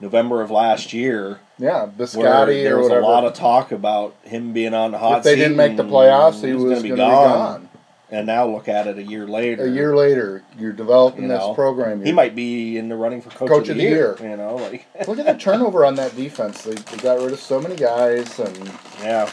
November 0.00 0.42
of 0.42 0.50
last 0.50 0.92
year, 0.92 1.40
Yeah, 1.58 1.86
Bisciotti 1.86 2.62
there 2.64 2.78
was 2.78 2.88
a 2.88 3.00
lot 3.00 3.24
of 3.24 3.32
talk 3.32 3.72
about 3.72 4.14
him 4.22 4.52
being 4.52 4.74
on 4.74 4.90
the 4.90 4.98
hot 4.98 5.18
if 5.18 5.24
they 5.24 5.36
didn't 5.36 5.56
make 5.56 5.76
the 5.76 5.84
playoffs, 5.84 6.44
he 6.44 6.52
was 6.52 6.64
gonna 6.64 6.74
going 6.74 6.82
to 6.82 6.82
be 6.90 6.96
gone. 6.96 7.68
And 8.10 8.26
now 8.26 8.46
look 8.46 8.68
at 8.68 8.86
it 8.86 8.98
a 8.98 9.02
year 9.02 9.26
later. 9.26 9.64
A 9.64 9.70
year 9.70 9.96
later, 9.96 10.42
you're 10.58 10.72
developing 10.72 11.22
You 11.22 11.28
this 11.28 11.38
know, 11.40 11.54
program. 11.54 12.04
he 12.04 12.12
might 12.12 12.34
be 12.36 12.76
in 12.76 12.88
the 12.88 12.96
running 12.96 13.20
for 13.22 13.30
coach, 13.30 13.48
Coach 13.48 13.68
of 13.70 13.76
the, 13.76 13.82
year, 13.82 14.16
You 14.20 14.36
know, 14.36 14.56
like 14.56 14.86
Look 15.08 15.18
at 15.18 15.26
the 15.26 15.34
turnover 15.34 15.84
on 15.84 15.94
that 15.96 16.14
defense. 16.14 16.62
They, 16.62 16.74
they 16.74 16.98
got 16.98 17.18
rid 17.20 17.32
of 17.32 17.40
so 17.40 17.60
many 17.60 17.76
guys, 17.76 18.38
and 18.38 18.56
yeah, 19.00 19.24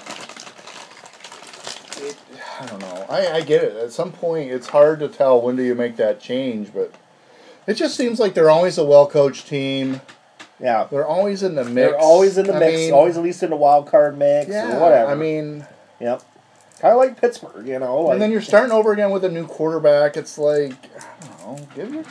it, 1.98 2.18
I 2.60 2.66
don't 2.68 2.80
know. 2.80 3.06
I, 3.10 3.28
I 3.34 3.42
get 3.42 3.64
it. 3.64 3.76
At 3.76 3.92
some 3.92 4.12
point, 4.12 4.52
it's 4.52 4.68
hard 4.68 5.00
to 5.02 5.08
tell 5.10 5.42
when 5.42 5.56
do 5.56 5.64
you 5.64 5.76
make 5.76 5.98
that 5.98 6.20
change, 6.20 6.74
but 6.74 6.94
it 7.68 7.74
just 7.76 7.96
seems 7.96 8.20
like 8.20 8.34
they're 8.34 8.50
always 8.50 8.78
a 8.78 8.86
well 8.86 9.06
coached 9.08 9.48
team. 9.48 10.02
yeah. 10.60 10.88
They're 10.90 11.06
always 11.06 11.44
in 11.44 11.56
the 11.56 11.64
mix. 11.66 11.76
They're 11.76 12.00
always 12.00 12.38
in 12.38 12.48
the 12.48 12.56
I 12.56 12.60
mix, 12.60 12.78
mean, 12.78 12.94
always 12.94 13.18
at 13.18 13.24
least 13.24 13.44
in 13.44 13.50
the 13.50 13.56
wild 13.58 13.88
card 13.88 14.18
mix 14.18 14.50
yeah, 14.50 14.78
or 14.78 14.80
whatever. 14.80 15.12
I 15.12 15.16
mean, 15.16 15.66
yep. 16.00 16.24
Kind 16.82 16.94
of 16.94 16.98
like 16.98 17.22
Pittsburgh, 17.22 17.68
you 17.68 17.78
know. 17.78 18.02
Like, 18.02 18.14
and 18.14 18.22
then 18.24 18.32
you're 18.32 18.42
starting 18.42 18.72
over 18.72 18.92
again 18.92 19.12
with 19.12 19.24
a 19.24 19.30
new 19.30 19.46
quarterback. 19.46 20.18
It's 20.18 20.40
like 20.40 20.74
I 20.98 21.28
don't 21.44 21.60
know. 21.60 21.68
Give 21.76 21.94
your 21.94 22.04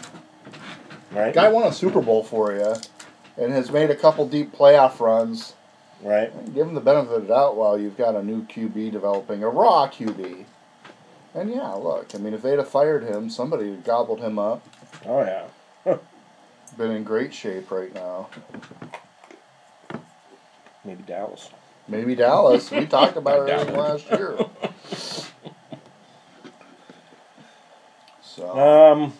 right, 1.10 1.34
guy 1.34 1.48
won 1.48 1.66
a 1.66 1.72
Super 1.72 2.00
Bowl 2.00 2.22
for 2.22 2.52
you, 2.52 2.76
and 3.36 3.52
has 3.52 3.72
made 3.72 3.90
a 3.90 3.96
couple 3.96 4.28
deep 4.28 4.52
playoff 4.52 5.00
runs. 5.00 5.54
right. 6.04 6.32
Give 6.54 6.68
him 6.68 6.74
the 6.74 6.80
benefit 6.80 7.12
of 7.12 7.22
the 7.22 7.26
doubt 7.26 7.56
while 7.56 7.76
you've 7.76 7.96
got 7.96 8.14
a 8.14 8.22
new 8.22 8.44
QB 8.44 8.92
developing, 8.92 9.42
a 9.42 9.48
raw 9.48 9.88
QB. 9.88 10.44
And 11.34 11.50
yeah, 11.50 11.72
look, 11.72 12.14
I 12.14 12.18
mean, 12.18 12.32
if 12.32 12.42
they'd 12.42 12.58
have 12.58 12.68
fired 12.68 13.02
him, 13.02 13.28
somebody 13.28 13.74
gobbled 13.74 14.20
him 14.20 14.38
up. 14.38 14.64
Oh 15.04 15.22
yeah. 15.22 15.46
Been 16.78 16.92
in 16.92 17.02
great 17.02 17.34
shape 17.34 17.72
right 17.72 17.92
now. 17.92 18.28
Maybe 20.84 21.02
Dallas. 21.02 21.50
Maybe 21.88 22.14
Dallas. 22.14 22.70
We 22.70 22.86
talked 22.86 23.16
about 23.16 23.48
it 23.48 23.52
everything 23.52 23.76
last 23.76 24.08
year. 24.10 24.38
So 28.22 28.58
Um, 28.58 29.12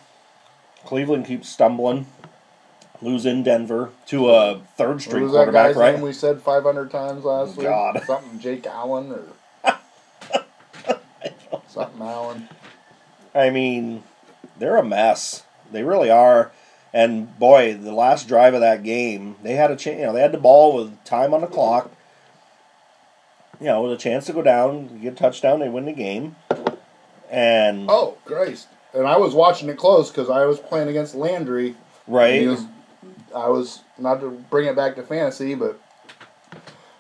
Cleveland 0.85 1.27
keeps 1.27 1.49
stumbling, 1.49 2.07
losing 3.03 3.43
Denver 3.43 3.91
to 4.07 4.31
a 4.31 4.61
third 4.77 4.93
what 4.95 5.01
string 5.03 5.23
was 5.25 5.33
that 5.33 5.39
quarterback, 5.39 5.67
guy's 5.69 5.77
right? 5.77 5.95
name 5.95 6.03
we 6.03 6.13
said 6.13 6.41
500 6.41 6.91
times 6.91 7.25
last 7.25 7.57
week? 7.57 7.67
God. 7.67 8.03
Something 8.07 8.39
Jake 8.39 8.67
Allen 8.67 9.13
or 9.13 9.25
something 11.69 12.01
Allen. 12.01 12.49
I 13.35 13.51
mean, 13.51 14.05
they're 14.59 14.77
a 14.77 14.85
mess. 14.85 15.43
They 15.73 15.83
really 15.83 16.11
are. 16.11 16.51
And 16.93 17.39
boy, 17.39 17.75
the 17.75 17.93
last 17.93 18.27
drive 18.27 18.55
of 18.55 18.61
that 18.61 18.83
game, 18.83 19.37
they 19.43 19.55
had 19.55 19.71
a 19.71 19.77
chance. 19.77 19.99
You 20.01 20.07
know, 20.07 20.13
they 20.13 20.23
had 20.23 20.33
the 20.33 20.39
ball 20.39 20.75
with 20.75 21.03
time 21.05 21.33
on 21.35 21.41
the 21.43 21.47
clock. 21.47 21.91
You 23.61 23.67
know, 23.67 23.83
with 23.83 23.93
a 23.93 23.97
chance 23.97 24.27
to 24.27 24.33
go 24.33 24.43
down, 24.43 25.01
get 25.01 25.13
a 25.13 25.17
touchdown, 25.17 25.61
they 25.61 25.69
win 25.69 25.85
the 25.85 25.93
game. 25.93 26.37
And 27.31 27.87
Oh, 27.89 28.17
Christ. 28.25 28.69
And 28.95 29.07
I 29.07 29.19
was 29.19 29.35
watching 29.35 29.69
it 29.69 29.77
close 29.77 30.11
because 30.11 30.31
I 30.31 30.45
was 30.47 30.59
playing 30.59 30.89
against 30.89 31.15
Landry. 31.15 31.77
Right, 32.07 32.47
was, 32.47 32.65
I 33.35 33.49
was 33.49 33.81
not 33.99 34.21
to 34.21 34.31
bring 34.31 34.67
it 34.67 34.75
back 34.75 34.97
to 34.97 35.03
fantasy, 35.03 35.55
but 35.55 35.81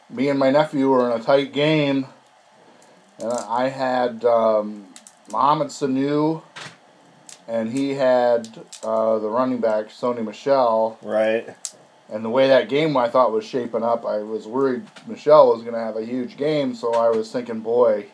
me 0.09 0.29
and 0.29 0.39
my 0.39 0.51
nephew 0.51 0.89
were 0.89 1.11
in 1.11 1.21
a 1.21 1.25
tight 1.25 1.53
game, 1.53 2.07
and 3.19 3.33
I 3.33 3.69
had 3.69 4.25
um, 4.25 4.87
Mohamed 5.31 5.69
Sanu, 5.69 6.43
and 7.49 7.73
he 7.73 7.95
had 7.95 8.49
uh, 8.85 9.19
the 9.19 9.29
running 9.29 9.59
back 9.59 9.89
Sony 9.89 10.25
Michel. 10.25 10.99
right, 11.03 11.49
And 12.13 12.25
the 12.25 12.31
way 12.31 12.49
that 12.49 12.69
game 12.69 12.97
I 12.97 13.09
thought 13.09 13.33
was 13.33 13.45
shaping 13.45 13.85
up, 13.85 14.05
I 14.05 14.19
was 14.19 14.47
worried 14.47 14.83
Michel 15.07 15.53
was 15.53 15.63
going 15.63 15.75
to 15.75 15.81
have 15.81 15.97
a 15.97 16.05
huge 16.05 16.37
game. 16.37 16.75
So 16.75 16.95
I 16.95 17.09
was 17.09 17.31
thinking, 17.31 17.61
boy, 17.61 18.07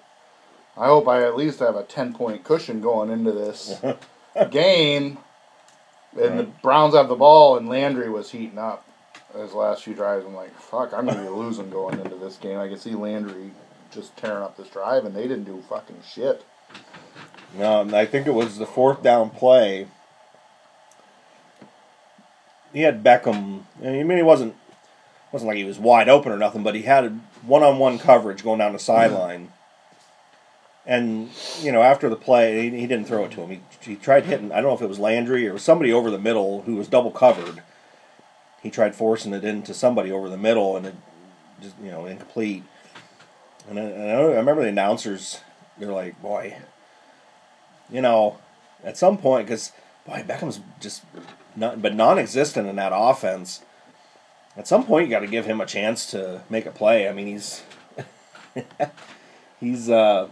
I 0.76 0.86
hope 0.86 1.09
I 1.09 1.24
at 1.24 1.36
least 1.36 1.61
have 1.61 1.76
a 1.76 1.82
ten 1.82 2.12
point 2.12 2.44
cushion 2.44 2.80
going 2.80 3.11
into 3.11 3.32
this 3.32 3.80
game. 4.51 5.18
And 6.20 6.38
the 6.38 6.44
Browns 6.62 6.94
have 6.94 7.09
the 7.09 7.14
ball, 7.14 7.59
and 7.59 7.68
Landry 7.68 8.09
was 8.09 8.30
heating 8.30 8.59
up 8.59 8.86
his 9.36 9.53
last 9.53 9.84
few 9.84 9.94
drives. 9.94 10.24
I'm 10.24 10.34
like, 10.34 10.59
fuck, 10.59 10.92
I'm 10.94 11.07
gonna 11.07 11.22
be 11.22 11.28
losing 11.28 11.68
going 11.70 11.99
into 12.01 12.16
this 12.16 12.36
game. 12.36 12.59
I 12.59 12.68
can 12.68 12.78
see 12.78 12.94
Landry 12.94 13.51
just 13.90 14.16
tearing 14.16 14.42
up 14.42 14.57
this 14.57 14.68
drive, 14.68 15.05
and 15.05 15.14
they 15.14 15.22
didn't 15.22 15.44
do 15.44 15.62
fucking 15.68 15.99
shit. 16.07 16.44
Um, 17.61 17.94
I 17.94 18.07
think 18.07 18.26
it 18.26 18.34
was 18.34 18.59
the 18.59 18.66
fourth 18.66 19.03
down 19.03 19.30
play. 19.30 19.88
He 22.76 22.82
had 22.82 23.02
Beckham. 23.02 23.62
I 23.82 24.02
mean, 24.02 24.18
he 24.18 24.22
wasn't 24.22 24.54
wasn't 25.32 25.48
like 25.48 25.56
he 25.56 25.64
was 25.64 25.78
wide 25.78 26.10
open 26.10 26.30
or 26.30 26.36
nothing, 26.36 26.62
but 26.62 26.74
he 26.74 26.82
had 26.82 27.22
one 27.40 27.62
on 27.62 27.78
one 27.78 27.98
coverage 27.98 28.44
going 28.44 28.58
down 28.58 28.74
the 28.74 28.78
sideline. 28.78 29.50
And 30.84 31.30
you 31.62 31.72
know, 31.72 31.80
after 31.80 32.10
the 32.10 32.16
play, 32.16 32.68
he, 32.68 32.80
he 32.80 32.86
didn't 32.86 33.06
throw 33.06 33.24
it 33.24 33.30
to 33.30 33.40
him. 33.40 33.48
He, 33.48 33.60
he 33.80 33.96
tried 33.96 34.26
hitting. 34.26 34.52
I 34.52 34.56
don't 34.56 34.64
know 34.64 34.74
if 34.74 34.82
it 34.82 34.90
was 34.90 34.98
Landry 34.98 35.48
or 35.48 35.56
somebody 35.56 35.90
over 35.90 36.10
the 36.10 36.18
middle 36.18 36.60
who 36.66 36.76
was 36.76 36.86
double 36.86 37.10
covered. 37.10 37.62
He 38.62 38.68
tried 38.68 38.94
forcing 38.94 39.32
it 39.32 39.42
into 39.42 39.72
somebody 39.72 40.12
over 40.12 40.28
the 40.28 40.36
middle, 40.36 40.76
and 40.76 40.84
it 40.84 40.94
just 41.62 41.76
you 41.82 41.90
know 41.90 42.04
incomplete. 42.04 42.62
And 43.70 43.78
I, 43.78 43.82
and 43.84 44.10
I 44.10 44.20
remember 44.20 44.60
the 44.60 44.68
announcers. 44.68 45.40
They're 45.78 45.92
like, 45.92 46.20
"Boy, 46.20 46.58
you 47.90 48.02
know, 48.02 48.36
at 48.84 48.98
some 48.98 49.16
point, 49.16 49.46
because 49.46 49.72
boy, 50.06 50.26
Beckham's 50.28 50.60
just 50.78 51.04
not, 51.57 51.80
but 51.82 51.94
non-existent 51.94 52.68
in 52.68 52.76
that 52.76 52.92
offense. 52.94 53.62
At 54.57 54.66
some 54.66 54.84
point, 54.84 55.07
you 55.07 55.11
got 55.11 55.20
to 55.20 55.26
give 55.26 55.44
him 55.46 55.61
a 55.61 55.66
chance 55.66 56.11
to 56.12 56.42
make 56.48 56.66
a 56.66 56.70
play. 56.70 57.09
I 57.09 57.12
mean, 57.12 57.26
he's 57.26 57.62
he's 59.61 59.90
uh, 59.90 60.28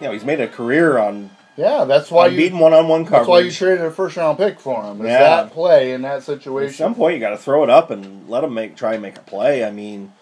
you 0.00 0.06
know, 0.06 0.12
he's 0.12 0.24
made 0.24 0.40
a 0.40 0.48
career 0.48 0.98
on, 0.98 1.30
Yeah, 1.56 1.84
that's 1.84 2.10
why 2.10 2.26
on 2.26 2.32
you. 2.32 2.36
beating 2.38 2.58
one-on-one 2.58 3.04
coverage. 3.04 3.20
That's 3.20 3.28
why 3.28 3.38
you 3.40 3.50
traded 3.50 3.84
a 3.84 3.90
first 3.90 4.16
round 4.16 4.38
pick 4.38 4.60
for 4.60 4.82
him. 4.82 5.00
Is 5.00 5.06
Yeah. 5.08 5.18
that 5.20 5.52
play 5.52 5.92
in 5.92 6.02
that 6.02 6.22
situation? 6.22 6.68
At 6.68 6.74
some 6.74 6.94
point, 6.94 7.14
you 7.14 7.20
got 7.20 7.30
to 7.30 7.36
throw 7.38 7.62
it 7.64 7.70
up 7.70 7.90
and 7.90 8.28
let 8.28 8.44
him 8.44 8.54
make 8.54 8.76
try 8.76 8.92
and 8.94 9.02
make 9.02 9.16
a 9.16 9.22
play. 9.22 9.64
I 9.64 9.70
mean, 9.70 10.12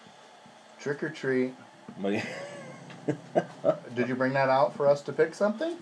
Trick 0.79 1.01
or 1.03 1.09
treat. 1.09 1.53
Did 3.95 4.07
you 4.07 4.15
bring 4.15 4.33
that 4.33 4.49
out 4.49 4.75
for 4.75 4.87
us 4.87 5.01
to 5.03 5.13
pick 5.13 5.33
something? 5.35 5.75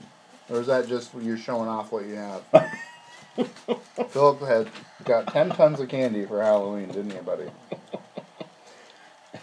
Or 0.49 0.59
is 0.59 0.68
that 0.68 0.88
just 0.88 1.12
you're 1.22 1.38
showing 1.38 1.68
off 1.70 1.91
what 1.91 2.05
you 2.05 2.16
have? 2.16 2.43
Philip 4.09 4.39
had 4.41 4.69
got 5.05 5.27
10 5.27 5.49
tons 5.51 5.79
of 5.79 5.88
candy 5.89 6.25
for 6.25 6.41
Halloween, 6.41 6.88
didn't 6.88 7.11
he, 7.11 7.19
buddy? 7.19 7.49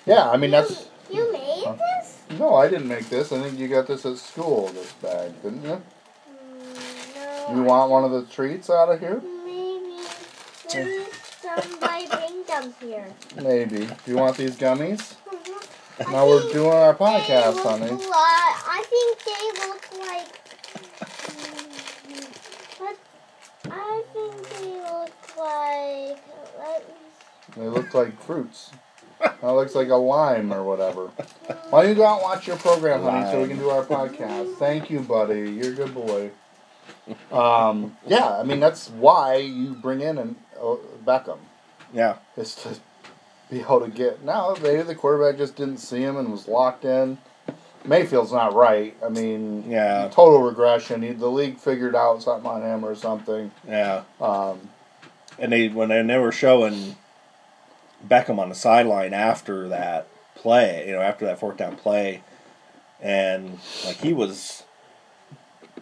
Yeah, 0.06 0.28
I 0.30 0.36
mean, 0.36 0.50
that's. 0.50 0.88
You 1.10 1.32
made 1.32 1.64
this? 2.00 2.22
No, 2.38 2.54
I 2.54 2.68
didn't 2.68 2.88
make 2.88 3.08
this. 3.08 3.32
I 3.32 3.40
think 3.42 3.58
you 3.58 3.68
got 3.68 3.86
this 3.86 4.04
at 4.04 4.18
school, 4.18 4.68
this 4.68 4.92
bag, 4.94 5.32
didn't 5.42 5.62
you? 5.62 5.82
Mm, 6.30 7.48
no. 7.48 7.54
You 7.56 7.62
want 7.62 7.90
one 7.90 8.04
of 8.04 8.10
the 8.10 8.22
treats 8.32 8.68
out 8.70 8.90
of 8.90 9.00
here? 9.00 9.22
Maybe. 9.44 9.96
Maybe 10.74 11.04
somebody 11.40 12.06
bring 12.08 12.44
them 12.44 12.74
here. 12.80 13.06
Maybe. 13.42 13.86
Do 13.86 13.94
you 14.06 14.16
want 14.16 14.36
these 14.36 14.56
gummies? 14.56 15.14
I 16.06 16.12
Now 16.12 16.26
we're 16.26 16.52
doing 16.52 16.72
our 16.72 16.94
podcast, 16.94 17.62
honey. 17.62 17.90
li- 17.90 17.98
I 18.12 18.84
think 18.88 19.18
they 19.24 19.66
look 19.66 19.98
like. 20.06 20.28
mm, 22.08 22.80
What? 22.80 22.96
I 23.70 24.02
think 24.12 24.48
they 24.50 24.70
look 24.80 25.10
like. 25.38 26.18
They 27.56 27.66
look 27.66 27.94
like 27.94 28.20
fruits. 28.22 28.70
That 29.20 29.42
looks 29.50 29.74
like 29.74 29.88
a 29.88 29.96
lime 29.96 30.52
or 30.52 30.62
whatever. 30.62 31.06
Why 31.70 31.82
don't 31.82 31.88
you 31.90 31.96
go 31.96 32.06
out 32.06 32.14
and 32.16 32.22
watch 32.22 32.46
your 32.46 32.56
program, 32.56 33.02
honey, 33.02 33.28
so 33.30 33.42
we 33.42 33.48
can 33.48 33.58
do 33.58 33.70
our 33.70 33.84
podcast? 33.84 34.56
Thank 34.56 34.90
you, 34.90 35.00
buddy. 35.00 35.50
You're 35.50 35.72
a 35.72 35.74
good 35.74 35.94
boy. 35.94 36.30
Um, 37.32 37.96
yeah, 38.06 38.38
I 38.38 38.42
mean 38.44 38.60
that's 38.60 38.90
why 38.90 39.36
you 39.36 39.70
bring 39.74 40.02
in 40.02 40.18
an 40.18 40.36
uh, 40.60 40.76
Beckham 41.06 41.38
yeah, 41.92 42.16
is 42.36 42.54
to 42.56 42.76
be 43.50 43.60
able 43.60 43.80
to 43.80 43.88
get. 43.88 44.22
Now 44.22 44.54
maybe 44.62 44.82
the 44.82 44.94
quarterback 44.94 45.38
just 45.38 45.56
didn't 45.56 45.78
see 45.78 46.00
him 46.02 46.16
and 46.16 46.30
was 46.30 46.46
locked 46.46 46.84
in. 46.84 47.18
Mayfield's 47.84 48.32
not 48.32 48.54
right. 48.54 48.94
I 49.04 49.08
mean, 49.08 49.70
Yeah. 49.70 50.08
total 50.12 50.42
regression. 50.42 51.00
He, 51.02 51.12
the 51.12 51.28
league 51.30 51.58
figured 51.58 51.96
out 51.96 52.22
something 52.22 52.48
on 52.50 52.62
him 52.62 52.84
or 52.84 52.94
something. 52.94 53.50
yeah. 53.66 54.02
Um, 54.20 54.60
and 55.38 55.52
they 55.52 55.68
when 55.68 55.88
they, 55.88 56.02
they 56.02 56.18
were 56.18 56.32
showing 56.32 56.96
Beckham 58.06 58.38
on 58.38 58.48
the 58.48 58.54
sideline 58.54 59.12
after 59.12 59.68
that 59.68 60.06
play, 60.34 60.84
you 60.86 60.92
know, 60.92 61.00
after 61.02 61.24
that 61.26 61.38
fourth 61.40 61.56
down 61.56 61.76
play, 61.76 62.22
and 63.00 63.58
like 63.84 63.96
he 63.96 64.12
was 64.12 64.62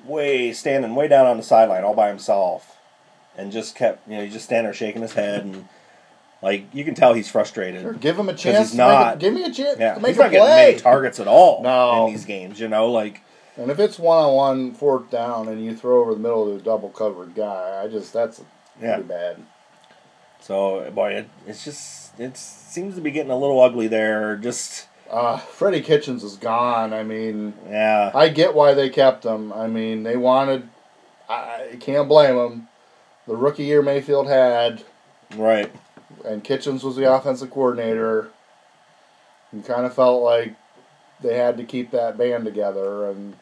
way 0.04 0.52
standing 0.52 0.94
way 0.94 1.08
down 1.08 1.26
on 1.26 1.36
the 1.36 1.42
sideline 1.42 1.84
all 1.84 1.94
by 1.94 2.08
himself, 2.08 2.76
and 3.36 3.52
just 3.52 3.74
kept 3.74 4.08
you 4.08 4.16
know 4.16 4.24
he 4.24 4.30
just 4.30 4.44
standing 4.44 4.64
there 4.64 4.74
shaking 4.74 5.02
his 5.02 5.12
head 5.14 5.44
and 5.44 5.68
like 6.42 6.64
you 6.74 6.84
can 6.84 6.94
tell 6.94 7.14
he's 7.14 7.30
frustrated. 7.30 7.82
Sure, 7.82 7.92
give 7.94 8.18
him 8.18 8.28
a 8.28 8.34
chance. 8.34 8.70
he's 8.70 8.74
not- 8.76 9.14
a, 9.14 9.18
give 9.18 9.32
me 9.34 9.42
a 9.44 9.50
chance 9.50 9.78
Yeah, 9.78 9.94
to 9.94 10.00
make 10.00 10.10
he's 10.10 10.18
not 10.18 10.30
getting 10.30 10.46
play. 10.46 10.66
many 10.72 10.78
targets 10.78 11.18
at 11.18 11.26
all 11.26 11.62
No. 11.62 12.06
in 12.06 12.12
these 12.12 12.24
games. 12.24 12.60
You 12.60 12.68
know, 12.68 12.90
like 12.92 13.22
And 13.56 13.70
if 13.70 13.78
it's 13.78 13.98
one 13.98 14.18
on 14.18 14.34
one, 14.34 14.74
fourth 14.74 15.10
down, 15.10 15.48
and 15.48 15.64
you 15.64 15.74
throw 15.74 16.00
over 16.00 16.12
the 16.14 16.20
middle 16.20 16.48
of 16.50 16.60
a 16.60 16.62
double 16.62 16.90
covered 16.90 17.34
guy, 17.34 17.80
I 17.82 17.88
just 17.88 18.12
that's 18.12 18.42
yeah. 18.80 18.94
pretty 18.96 19.08
bad. 19.08 19.42
So 20.40 20.90
boy, 20.92 21.12
it, 21.14 21.28
it's 21.46 21.64
just 21.64 22.18
it 22.20 22.36
seems 22.36 22.94
to 22.94 23.00
be 23.00 23.10
getting 23.10 23.30
a 23.32 23.38
little 23.38 23.60
ugly 23.60 23.88
there. 23.88 24.36
Just 24.36 24.86
Uh, 25.10 25.36
Freddie 25.38 25.82
Kitchens 25.82 26.22
is 26.24 26.36
gone. 26.36 26.92
I 26.92 27.02
mean, 27.02 27.54
yeah, 27.68 28.10
I 28.14 28.28
get 28.28 28.54
why 28.54 28.74
they 28.74 28.88
kept 28.90 29.24
him. 29.24 29.52
I 29.52 29.66
mean, 29.66 30.02
they 30.02 30.16
wanted. 30.16 30.68
I 31.28 31.68
I 31.72 31.76
can't 31.80 32.08
blame 32.08 32.36
them. 32.36 32.68
The 33.26 33.34
rookie 33.36 33.64
year 33.64 33.82
Mayfield 33.82 34.28
had, 34.28 34.84
right. 35.34 35.72
and 36.24 36.44
Kitchens 36.44 36.84
was 36.84 36.94
the 36.94 37.12
offensive 37.12 37.50
coordinator. 37.50 38.30
You 39.52 39.62
kind 39.62 39.84
of 39.84 39.94
felt 39.94 40.22
like 40.22 40.54
they 41.20 41.36
had 41.36 41.56
to 41.56 41.64
keep 41.64 41.90
that 41.90 42.16
band 42.18 42.44
together, 42.44 43.10
and 43.10 43.34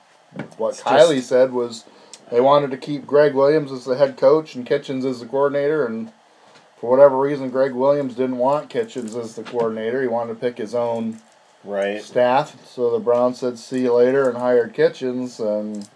what 0.57 0.71
It's 0.71 0.83
Kylie 0.83 1.17
just- 1.17 1.29
said 1.29 1.53
was 1.53 1.85
they 2.31 2.41
wanted 2.41 2.71
to 2.71 2.77
keep 2.77 3.07
Gregg 3.07 3.35
Williams 3.35 3.71
as 3.71 3.85
the 3.85 3.97
head 3.97 4.17
coach 4.17 4.55
and 4.55 4.67
Kitchens 4.67 5.05
as 5.05 5.21
the 5.21 5.27
coordinator, 5.27 5.87
and 5.87 6.11
for 6.79 6.91
whatever 6.91 7.19
reason, 7.19 7.51
Gregg 7.51 7.73
Williams 7.73 8.15
didn't 8.15 8.39
want 8.39 8.71
Kitchens 8.71 9.15
as 9.15 9.35
the 9.37 9.43
coordinator. 9.43 10.01
He 10.03 10.09
wanted 10.09 10.35
to 10.35 10.41
pick 10.41 10.59
his 10.59 10.75
own 10.75 11.21
Right. 11.63 12.03
staff, 12.03 12.67
so 12.67 12.91
the 12.91 12.99
Browns 12.99 13.41
said 13.41 13.59
"see 13.59 13.83
you 13.83 13.95
later" 13.95 14.29
and 14.29 14.37
hired 14.37 14.75
Kitchens, 14.75 15.41
and 15.41 15.89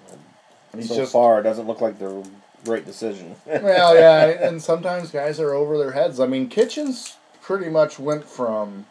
he's 0.74 0.89
so 0.89 0.97
just 0.97 1.12
far, 1.12 1.41
it 1.41 1.43
doesn't 1.43 1.66
look 1.66 1.83
like 1.83 1.99
the 1.99 2.26
right 2.64 2.85
decision. 2.85 3.37
well, 3.47 3.95
yeah, 3.95 4.26
and 4.26 4.62
sometimes 4.62 5.11
guys 5.11 5.39
are 5.41 5.53
over 5.53 5.76
their 5.76 5.93
heads. 5.93 6.20
I 6.20 6.26
mean, 6.26 6.49
Kitchens 6.49 7.16
pretty 7.43 7.68
much 7.68 7.99
went 7.99 8.24
from 8.24 8.87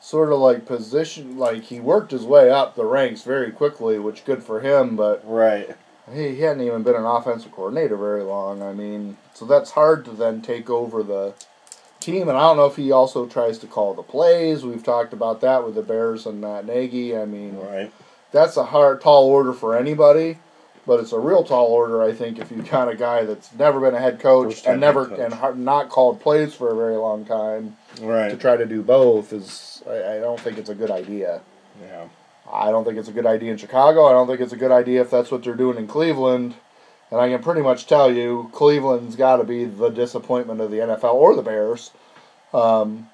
sort 0.00 0.32
of 0.32 0.38
like 0.38 0.66
position, 0.66 1.38
like 1.38 1.64
he 1.64 1.80
worked 1.80 2.10
his 2.12 2.24
way 2.24 2.50
up 2.50 2.74
the 2.74 2.84
ranks 2.84 3.22
very 3.22 3.50
quickly, 3.50 3.98
which 3.98 4.24
good 4.24 4.42
for 4.42 4.60
him. 4.60 4.96
But 4.96 5.22
right. 5.24 5.76
He, 6.12 6.34
he 6.34 6.40
hadn't 6.42 6.62
even 6.62 6.82
been 6.82 6.96
an 6.96 7.04
offensive 7.04 7.52
coordinator 7.52 7.96
very 7.96 8.22
long. 8.22 8.62
I 8.62 8.72
mean, 8.72 9.16
so 9.34 9.44
that's 9.44 9.70
hard 9.72 10.04
to 10.06 10.10
then 10.12 10.42
take 10.42 10.68
over 10.70 11.02
the 11.02 11.34
team. 12.00 12.28
And 12.28 12.36
I 12.36 12.40
don't 12.42 12.56
know 12.56 12.66
if 12.66 12.76
he 12.76 12.90
also 12.92 13.26
tries 13.26 13.58
to 13.58 13.66
call 13.66 13.94
the 13.94 14.02
plays. 14.02 14.64
We've 14.64 14.82
talked 14.84 15.12
about 15.12 15.40
that 15.42 15.64
with 15.64 15.74
the 15.74 15.82
Bears 15.82 16.26
and 16.26 16.40
Matt 16.40 16.66
Nagy. 16.66 17.16
I 17.16 17.24
mean, 17.24 17.58
Right. 17.58 17.92
that's 18.32 18.56
a 18.56 18.64
hard, 18.64 19.00
tall 19.00 19.26
order 19.28 19.52
for 19.52 19.76
anybody. 19.76 20.38
But 20.86 20.98
it's 21.00 21.12
a 21.12 21.18
real 21.18 21.44
tall 21.44 21.66
order, 21.66 22.02
I 22.02 22.12
think, 22.12 22.38
if 22.38 22.50
you've 22.50 22.68
got 22.68 22.88
a 22.88 22.96
guy 22.96 23.24
that's 23.24 23.52
never 23.54 23.78
been 23.80 23.94
a 23.94 24.00
head 24.00 24.18
coach 24.18 24.66
and 24.66 24.80
never 24.80 25.06
coach. 25.06 25.18
and 25.20 25.64
not 25.64 25.90
called 25.90 26.20
plays 26.20 26.54
for 26.54 26.72
a 26.72 26.74
very 26.74 26.96
long 26.96 27.26
time 27.26 27.76
right? 28.00 28.30
to 28.30 28.36
try 28.36 28.56
to 28.56 28.64
do 28.64 28.82
both 28.82 29.32
is. 29.32 29.82
I, 29.86 30.16
I 30.16 30.18
don't 30.20 30.40
think 30.40 30.56
it's 30.56 30.70
a 30.70 30.74
good 30.74 30.90
idea. 30.90 31.42
Yeah. 31.82 32.08
I 32.52 32.70
don't 32.70 32.84
think 32.84 32.98
it's 32.98 33.08
a 33.08 33.12
good 33.12 33.26
idea 33.26 33.52
in 33.52 33.58
Chicago. 33.58 34.06
I 34.06 34.12
don't 34.12 34.26
think 34.26 34.40
it's 34.40 34.52
a 34.52 34.56
good 34.56 34.72
idea 34.72 35.00
if 35.00 35.10
that's 35.10 35.30
what 35.30 35.44
they're 35.44 35.54
doing 35.54 35.78
in 35.78 35.86
Cleveland. 35.86 36.54
And 37.10 37.20
I 37.20 37.28
can 37.28 37.42
pretty 37.42 37.62
much 37.62 37.86
tell 37.86 38.12
you, 38.12 38.50
Cleveland's 38.52 39.16
got 39.16 39.36
to 39.36 39.44
be 39.44 39.64
the 39.64 39.88
disappointment 39.88 40.60
of 40.60 40.70
the 40.70 40.78
NFL 40.78 41.14
or 41.14 41.34
the 41.34 41.42
Bears. 41.42 41.90
Um, 42.54 43.08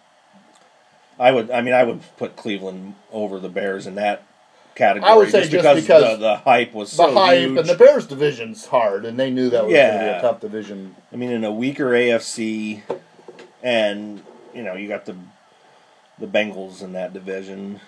I 1.19 1.33
would. 1.33 1.51
I 1.51 1.63
mean, 1.63 1.73
I 1.73 1.85
would 1.85 2.03
put 2.19 2.37
Cleveland 2.37 2.95
over 3.11 3.39
the 3.39 3.49
Bears 3.49 3.87
in 3.87 3.95
that 3.95 4.23
category. 4.75 5.11
I 5.11 5.15
would 5.17 5.31
say 5.31 5.41
just 5.41 5.53
because, 5.53 5.81
because 5.81 6.19
the, 6.19 6.27
the 6.27 6.37
hype 6.37 6.75
was 6.75 6.91
the 6.91 6.97
so 6.97 7.15
hype 7.15 7.39
huge. 7.39 7.59
and 7.59 7.69
the 7.69 7.75
Bears 7.75 8.07
division's 8.07 8.67
hard, 8.67 9.07
and 9.07 9.19
they 9.19 9.31
knew 9.31 9.49
that 9.49 9.65
was 9.65 9.73
going 9.73 9.93
to 9.93 9.99
be 9.99 10.19
a 10.19 10.21
tough 10.21 10.41
division. 10.41 10.95
I 11.13 11.17
mean, 11.17 11.31
in 11.31 11.45
a 11.45 11.53
weaker 11.53 11.91
AFC, 11.91 12.83
and 13.63 14.23
you 14.55 14.63
know, 14.63 14.75
you 14.75 14.89
got 14.89 15.07
the 15.07 15.17
the 16.19 16.27
Bengals 16.27 16.83
in 16.83 16.93
that 16.93 17.15
division 17.15 17.81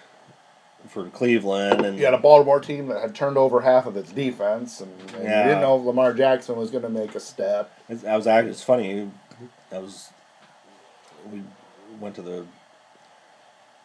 for 0.89 1.09
Cleveland, 1.11 1.84
and 1.84 1.99
You 1.99 2.05
had 2.05 2.14
a 2.14 2.18
Baltimore 2.18 2.61
team 2.61 2.89
that 2.89 3.01
had 3.01 3.14
turned 3.14 3.36
over 3.36 3.61
half 3.61 3.86
of 3.86 3.97
its 3.97 4.11
defense, 4.12 4.80
and, 4.80 4.93
and 5.14 5.24
Yeah. 5.24 5.43
you 5.43 5.49
didn't 5.49 5.61
know 5.62 5.76
Lamar 5.76 6.12
Jackson 6.14 6.57
was 6.57 6.70
going 6.70 6.82
to 6.82 6.89
make 6.89 7.14
a 7.14 7.20
step. 7.20 7.70
It's- 7.89 8.05
I 8.05 8.16
was 8.16 8.26
actually. 8.26 8.51
It's 8.53 8.62
funny. 8.62 9.11
I 9.72 9.78
was. 9.78 10.11
We 11.30 11.43
went 12.01 12.14
to 12.16 12.22
the 12.22 12.47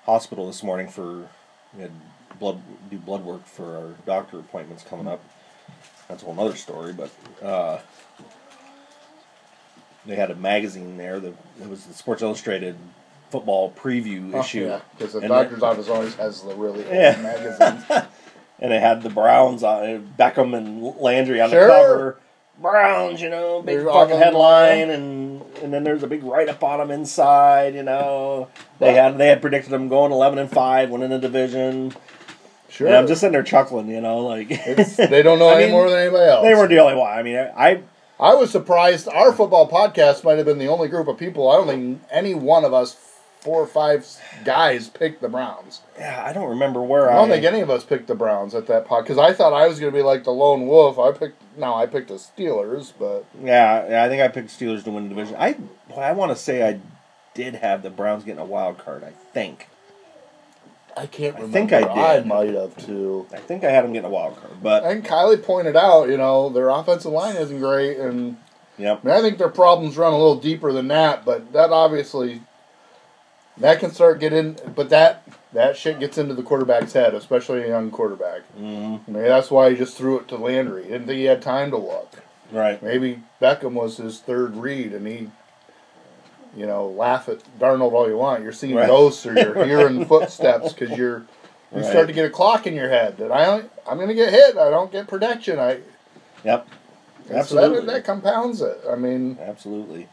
hospital 0.05 0.47
this 0.47 0.63
morning 0.63 0.87
for 0.87 1.27
we 1.75 1.81
had 1.81 1.91
blood 2.39 2.61
do 2.89 2.97
blood 2.97 3.23
work 3.23 3.45
for 3.45 3.77
our 3.77 3.89
doctor 4.05 4.39
appointments 4.39 4.83
coming 4.83 5.07
up. 5.07 5.21
That's 6.07 6.23
a 6.23 6.25
whole 6.25 6.39
other 6.45 6.55
story, 6.57 6.93
but 6.93 7.09
uh, 7.41 7.79
they 10.05 10.15
had 10.15 10.31
a 10.31 10.35
magazine 10.35 10.97
there. 10.97 11.19
that 11.19 11.33
it 11.61 11.69
was 11.69 11.85
the 11.85 11.93
Sports 11.93 12.21
Illustrated 12.21 12.75
football 13.33 13.71
preview 13.71 14.31
oh, 14.35 14.39
issue, 14.41 14.71
because 14.95 15.13
the 15.13 15.19
And 15.19 15.29
doctor's 15.29 15.63
office 15.63 15.89
always 15.89 16.13
has 16.15 16.43
the 16.43 16.53
really 16.53 16.85
old 16.85 16.93
Yeah. 16.93 17.17
magazines. 17.19 17.83
and 18.59 18.71
it 18.71 18.79
had 18.79 19.01
the 19.01 19.09
Browns 19.09 19.63
on 19.63 19.83
it, 19.83 20.17
Beckham 20.17 20.55
and 20.55 20.95
Landry 20.97 21.41
on 21.41 21.49
Sure. 21.49 21.65
the 21.67 21.73
cover. 21.73 22.17
Browns, 22.59 23.19
you 23.19 23.29
know, 23.29 23.63
big 23.63 23.77
They're 23.79 23.85
fucking 23.85 24.15
headline, 24.17 24.91
and 24.91 25.41
and 25.63 25.73
then 25.73 25.83
there's 25.83 26.03
a 26.03 26.07
big 26.07 26.23
write 26.23 26.47
up 26.49 26.63
on 26.63 26.77
them 26.77 26.91
inside. 26.91 27.73
You 27.73 27.81
know, 27.81 28.47
they 28.77 28.93
had 28.93 29.17
they 29.17 29.27
had 29.29 29.41
predicted 29.41 29.71
them 29.71 29.87
going 29.89 30.11
eleven 30.11 30.37
and 30.37 30.51
five, 30.51 30.91
winning 30.91 31.09
the 31.09 31.17
division. 31.17 31.93
Sure, 32.69 32.87
And 32.87 32.95
I'm 32.95 33.07
just 33.07 33.21
sitting 33.21 33.33
there 33.33 33.43
chuckling, 33.43 33.87
you 33.87 34.01
know, 34.01 34.19
like 34.19 34.47
It's, 34.49 34.95
they 34.97 35.21
don't 35.23 35.37
know 35.39 35.49
I 35.49 35.55
any 35.55 35.63
mean, 35.65 35.71
more 35.73 35.89
than 35.89 35.99
anybody 35.99 36.25
else. 36.29 36.43
they 36.43 36.53
weren't 36.55 36.69
the 36.69 36.79
only 36.79 36.95
one. 36.95 37.11
I 37.11 37.21
mean, 37.23 37.35
I 37.37 37.81
I 38.19 38.35
was 38.35 38.51
surprised. 38.51 39.07
Our 39.07 39.33
football 39.33 39.67
podcast 39.69 40.23
might 40.23 40.37
have 40.37 40.45
been 40.45 40.59
the 40.59 40.67
only 40.67 40.87
group 40.87 41.07
of 41.07 41.17
people. 41.17 41.49
I 41.49 41.57
don't 41.57 41.67
think 41.67 42.01
any 42.11 42.33
one 42.35 42.63
of 42.65 42.73
us, 42.73 42.95
four 43.43 43.61
or 43.61 43.67
five 43.67 44.07
guys, 44.45 44.89
picked 44.89 45.21
the 45.21 45.29
Browns. 45.29 45.81
yeah, 45.97 46.23
I 46.25 46.31
don't 46.33 46.49
remember 46.49 46.81
where 46.81 47.09
I 47.09 47.13
I. 47.13 47.15
don't 47.17 47.29
think 47.29 47.43
any 47.45 47.59
of 47.59 47.69
us 47.69 47.83
picked 47.83 48.07
the 48.07 48.15
Browns 48.15 48.55
at 48.55 48.67
that 48.67 48.85
pod 48.85 49.03
because 49.03 49.17
I 49.17 49.33
thought 49.33 49.53
I 49.53 49.67
was 49.67 49.79
going 49.79 49.91
to 49.91 49.97
be 49.97 50.03
like 50.03 50.23
the 50.23 50.31
lone 50.31 50.65
wolf. 50.67 50.97
I 50.97 51.11
picked 51.11 51.41
no, 51.57 51.75
I 51.75 51.85
picked 51.85 52.07
the 52.07 52.15
Steelers, 52.15 52.93
but 52.97 53.25
yeah, 53.43 53.89
yeah, 53.89 54.03
I 54.03 54.09
think 54.09 54.21
I 54.21 54.27
picked 54.29 54.49
Steelers 54.49 54.83
to 54.85 54.91
win 54.91 55.03
the 55.03 55.09
division. 55.09 55.35
I 55.37 55.57
I 55.97 56.13
want 56.13 56.31
to 56.31 56.35
say 56.35 56.67
I 56.67 56.79
did 57.33 57.55
have 57.55 57.83
the 57.83 57.89
Browns 57.89 58.23
getting 58.23 58.41
a 58.41 58.45
wild 58.45 58.77
card. 58.77 59.03
I 59.03 59.11
think. 59.33 59.67
I 60.95 61.07
can't 61.07 61.35
remember. 61.35 61.57
I 61.57 61.59
think 61.59 61.73
I 61.73 61.79
did. 61.79 61.89
I 61.89 62.27
might 62.27 62.53
have 62.53 62.77
too. 62.77 63.25
I 63.33 63.37
think 63.37 63.63
I 63.63 63.71
had 63.71 63.83
them 63.83 63.93
getting 63.93 64.05
a 64.05 64.13
wild 64.13 64.39
card, 64.39 64.61
but 64.61 64.83
And 64.83 65.03
Kylie 65.03 65.41
pointed 65.43 65.75
out, 65.75 66.07
you 66.07 66.17
know, 66.17 66.49
their 66.49 66.69
offensive 66.69 67.11
line 67.11 67.35
isn't 67.35 67.59
great, 67.59 67.97
and 67.97 68.37
yep. 68.77 68.99
I 69.03 69.07
mean, 69.07 69.15
I 69.15 69.21
think 69.21 69.39
their 69.39 69.49
problems 69.49 69.97
run 69.97 70.13
a 70.13 70.17
little 70.17 70.35
deeper 70.35 70.71
than 70.71 70.87
that. 70.89 71.25
But 71.25 71.51
that 71.53 71.71
obviously, 71.71 72.41
that 73.57 73.79
can 73.79 73.91
start 73.91 74.19
getting, 74.19 74.57
but 74.75 74.89
that 74.89 75.23
that 75.53 75.77
shit 75.77 75.99
gets 75.99 76.17
into 76.17 76.33
the 76.33 76.43
quarterback's 76.43 76.93
head, 76.93 77.13
especially 77.13 77.61
a 77.63 77.67
young 77.67 77.91
quarterback. 77.91 78.41
hmm 78.57 78.97
Maybe 79.07 79.27
that's 79.27 79.51
why 79.51 79.69
he 79.71 79.75
just 79.77 79.97
threw 79.97 80.19
it 80.19 80.27
to 80.29 80.37
Landry. 80.37 80.83
He 80.83 80.89
Didn't 80.89 81.07
think 81.07 81.17
he 81.17 81.25
had 81.25 81.41
time 81.41 81.69
to 81.71 81.77
look. 81.77 82.23
Right. 82.51 82.81
Maybe 82.81 83.21
Beckham 83.41 83.73
was 83.73 83.97
his 83.97 84.19
third 84.19 84.55
read, 84.55 84.93
and 84.93 85.05
he, 85.07 85.29
you 86.55 86.65
know, 86.65 86.87
laugh 86.87 87.29
at 87.29 87.39
Darnold 87.59 87.93
all 87.93 88.07
you 88.07 88.17
want. 88.17 88.43
You're 88.43 88.51
seeing 88.51 88.75
Right. 88.75 88.87
ghosts 88.87 89.25
or 89.25 89.33
you're 89.33 89.55
hearing 89.65 90.05
footsteps 90.05 90.73
because 90.73 90.95
you're 90.97 91.23
you 91.71 91.79
Right. 91.79 91.85
start 91.89 92.07
to 92.07 92.13
get 92.13 92.25
a 92.25 92.29
clock 92.29 92.67
in 92.67 92.75
your 92.75 92.89
head 92.89 93.17
that 93.17 93.31
I 93.31 93.63
I'm 93.87 93.97
going 93.97 94.07
to 94.09 94.13
get 94.13 94.31
hit. 94.31 94.57
I 94.57 94.69
don't 94.69 94.91
get 94.91 95.07
protection. 95.07 95.59
I 95.59 95.79
Yep. 96.43 96.67
so 97.27 97.33
Absolutely. 97.35 97.79
that, 97.79 97.85
that 97.87 98.03
compounds 98.03 98.61
it. 98.61 98.77
I 98.89 98.95
mean, 98.95 99.37
Absolutely. 99.41 100.07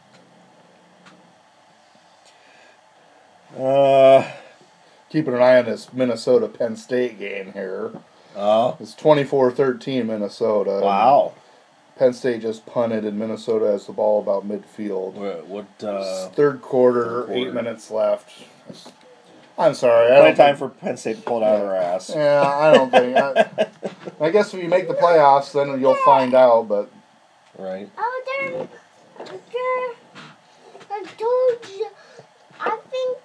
Uh 3.57 4.29
keeping 5.09 5.33
an 5.33 5.41
eye 5.41 5.59
on 5.59 5.65
this 5.65 5.91
Minnesota 5.91 6.47
Penn 6.47 6.75
State 6.77 7.19
game 7.19 7.51
here. 7.53 7.91
oh 8.35 8.77
It's 8.79 8.95
24-13 8.95 10.05
Minnesota. 10.05 10.79
wow. 10.81 11.33
Penn 11.97 12.13
State 12.13 12.41
just 12.41 12.65
punted, 12.65 13.03
and 13.05 13.19
Minnesota 13.19 13.65
has 13.65 13.85
the 13.85 13.91
ball 13.93 14.21
about 14.21 14.47
midfield. 14.47 15.13
What, 15.13 15.45
what 15.47 15.83
uh 15.83 16.29
third 16.29 16.61
quarter, 16.61 17.25
third 17.27 17.31
eight 17.37 17.53
minutes 17.53 17.91
left. 17.91 18.31
I'm 19.57 19.73
sorry. 19.75 20.11
I 20.11 20.15
don't 20.15 20.35
time 20.35 20.55
think- 20.55 20.57
for 20.57 20.69
Penn 20.69 20.97
State 20.97 21.17
to 21.17 21.21
pull 21.23 21.41
it 21.41 21.45
out 21.45 21.55
of 21.55 21.61
their 21.61 21.75
ass. 21.75 22.09
Yeah, 22.15 22.41
I 22.41 22.73
don't 22.73 22.89
think. 22.89 23.17
I, 23.17 23.67
I 24.19 24.29
guess 24.31 24.53
if 24.53 24.63
you 24.63 24.69
make 24.69 24.87
the 24.87 24.95
playoffs, 24.95 25.51
then 25.51 25.79
you'll 25.79 25.93
find 26.05 26.33
out. 26.33 26.67
But 26.69 26.89
Right. 27.59 27.87
Oh, 27.97 28.23
there, 28.39 28.67
there, 29.27 29.27
I 30.89 31.03
told 31.17 31.69
you. 31.77 31.87
I 32.59 32.77
think 32.89 32.89
there 32.89 33.09
were 33.09 33.20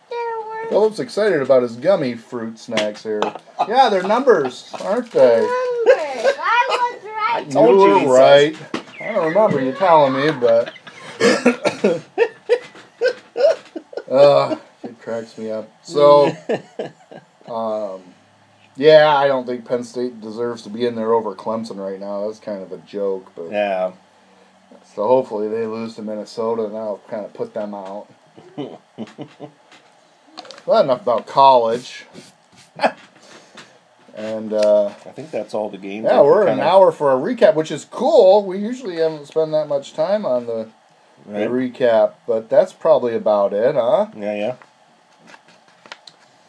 Philip's 0.68 0.98
excited 0.98 1.40
about 1.42 1.62
his 1.62 1.76
gummy 1.76 2.14
fruit 2.14 2.58
snacks 2.58 3.02
here. 3.04 3.20
Yeah, 3.68 3.88
they're 3.88 4.02
numbers, 4.02 4.72
aren't 4.82 5.10
they? 5.12 5.36
numbers. 5.36 6.34
I 6.38 6.66
was 6.68 7.04
right. 7.04 7.46
I 7.46 7.50
told 7.50 7.80
you, 7.80 7.94
were 7.94 8.00
he 8.00 8.06
right. 8.06 8.56
I 9.00 9.12
don't 9.12 9.28
remember 9.28 9.60
you 9.62 9.72
telling 9.72 10.14
me, 10.14 10.30
but. 10.32 10.74
uh, 14.10 14.56
it 14.82 15.00
cracks 15.00 15.38
me 15.38 15.50
up. 15.50 15.70
So, 15.82 16.26
um, 17.48 18.02
Yeah, 18.76 19.14
I 19.16 19.28
don't 19.28 19.46
think 19.46 19.64
Penn 19.64 19.84
State 19.84 20.20
deserves 20.20 20.62
to 20.62 20.68
be 20.68 20.84
in 20.86 20.94
there 20.96 21.12
over 21.12 21.34
Clemson 21.34 21.76
right 21.78 22.00
now. 22.00 22.26
That's 22.26 22.40
kind 22.40 22.62
of 22.62 22.72
a 22.72 22.78
joke, 22.78 23.30
but 23.36 23.50
Yeah. 23.50 23.92
so 24.94 25.06
hopefully 25.06 25.48
they 25.48 25.66
lose 25.66 25.94
to 25.96 26.02
Minnesota 26.02 26.64
and 26.64 26.74
that'll 26.74 27.00
kind 27.08 27.24
of 27.24 27.32
put 27.34 27.54
them 27.54 27.72
out. 27.74 28.08
well, 30.66 30.82
enough 30.82 31.02
about 31.02 31.26
college. 31.26 32.04
and 34.16 34.52
uh, 34.52 34.86
I 34.86 35.10
think 35.10 35.30
that's 35.30 35.54
all 35.54 35.68
the 35.70 35.78
games. 35.78 36.06
yeah, 36.08 36.20
we're 36.22 36.42
an 36.42 36.48
kinda- 36.56 36.64
hour 36.64 36.92
for 36.92 37.12
a 37.12 37.16
recap, 37.16 37.54
which 37.54 37.70
is 37.70 37.84
cool. 37.84 38.44
We 38.44 38.58
usually 38.58 38.96
haven't 38.96 39.26
spent 39.26 39.52
that 39.52 39.68
much 39.68 39.94
time 39.94 40.24
on 40.26 40.46
the, 40.46 40.68
the 41.26 41.46
recap, 41.46 42.14
but 42.26 42.48
that's 42.50 42.72
probably 42.72 43.14
about 43.14 43.52
it, 43.52 43.74
huh? 43.74 44.06
Yeah, 44.16 44.34
yeah. 44.34 44.56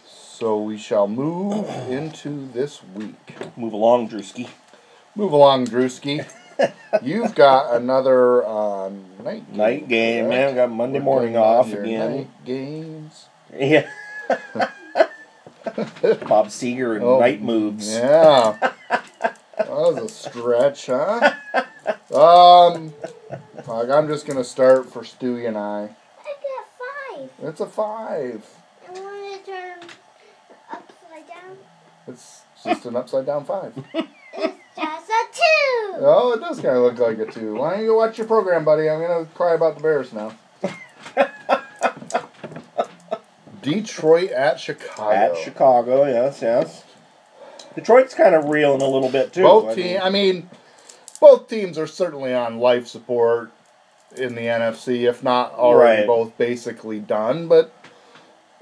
So 0.05 0.61
we 0.61 0.77
shall 0.77 1.07
move 1.07 1.67
into 1.89 2.47
this 2.53 2.81
week. 2.83 3.35
Move 3.57 3.73
along, 3.73 4.09
Drewski. 4.09 4.49
Move 5.15 5.31
along, 5.31 5.65
Drewski. 5.67 6.27
You've 7.03 7.33
got 7.35 7.75
another 7.75 8.45
uh, 8.45 8.89
night 9.23 9.47
game, 9.47 9.57
Night 9.57 9.87
game, 9.87 10.25
correct? 10.25 10.29
man. 10.29 10.49
We 10.49 10.55
got 10.55 10.71
Monday 10.71 10.99
morning 10.99 11.37
off 11.37 11.71
again. 11.73 12.15
Night 12.17 12.45
games. 12.45 13.25
Yeah. 13.57 13.89
Bob 16.27 16.47
Seger 16.47 16.95
and 16.95 17.03
Oh, 17.03 17.19
night 17.19 17.41
moves. 17.41 17.91
Yeah. 17.93 18.57
that 18.89 19.69
was 19.69 19.97
a 19.97 20.09
stretch, 20.09 20.87
huh? 20.87 21.33
Um, 22.13 22.93
like 23.67 23.89
I'm 23.89 24.07
just 24.07 24.25
gonna 24.25 24.43
start 24.43 24.91
for 24.91 25.01
Stewie 25.01 25.47
and 25.47 25.57
I. 25.57 25.83
I 25.83 25.89
got 26.43 26.67
five. 26.79 27.29
It's 27.43 27.59
a 27.59 27.67
five. 27.67 28.45
I 28.87 28.91
want 28.99 29.45
to 29.45 29.51
turn 29.51 29.79
upside 30.71 31.27
down. 31.27 31.57
It's 32.07 32.41
just 32.63 32.85
an 32.85 32.95
upside 32.95 33.25
down 33.25 33.45
five. 33.45 33.73
It's 34.39 34.75
just 34.75 35.09
a 35.09 35.25
two. 35.33 35.95
Oh, 36.05 36.33
it 36.35 36.39
does 36.39 36.59
kind 36.59 36.77
of 36.77 36.83
look 36.83 36.99
like 36.99 37.17
a 37.17 37.25
two. 37.31 37.55
Why 37.55 37.77
don't 37.77 37.83
you 37.85 37.95
watch 37.95 38.19
your 38.19 38.27
program, 38.27 38.63
buddy? 38.63 38.87
I'm 38.87 39.01
gonna 39.01 39.25
cry 39.33 39.55
about 39.55 39.75
the 39.77 39.81
Bears 39.81 40.13
now. 40.13 40.33
Detroit 43.73 44.31
at 44.31 44.59
Chicago. 44.59 45.11
At 45.11 45.37
Chicago, 45.37 46.05
yes, 46.05 46.41
yes. 46.41 46.83
Detroit's 47.75 48.13
kind 48.13 48.33
of 48.33 48.45
reeling 48.45 48.81
a 48.81 48.87
little 48.87 49.09
bit 49.09 49.33
too. 49.33 49.43
both 49.43 49.65
I 49.65 49.67
mean, 49.67 49.75
team. 49.75 49.99
I 50.01 50.09
mean, 50.09 50.49
both 51.19 51.47
teams 51.47 51.77
are 51.77 51.87
certainly 51.87 52.33
on 52.33 52.59
life 52.59 52.87
support 52.87 53.51
in 54.15 54.35
the 54.35 54.41
NFC, 54.41 55.07
if 55.07 55.23
not 55.23 55.53
already 55.53 56.01
Right. 56.01 56.07
both 56.07 56.37
basically 56.37 56.99
done. 56.99 57.47
But 57.47 57.71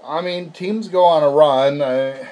I 0.05 0.21
mean, 0.21 0.51
teams 0.51 0.87
go 0.89 1.05
on 1.05 1.23
a 1.23 1.29
run. 1.29 1.81
I, 1.81 2.27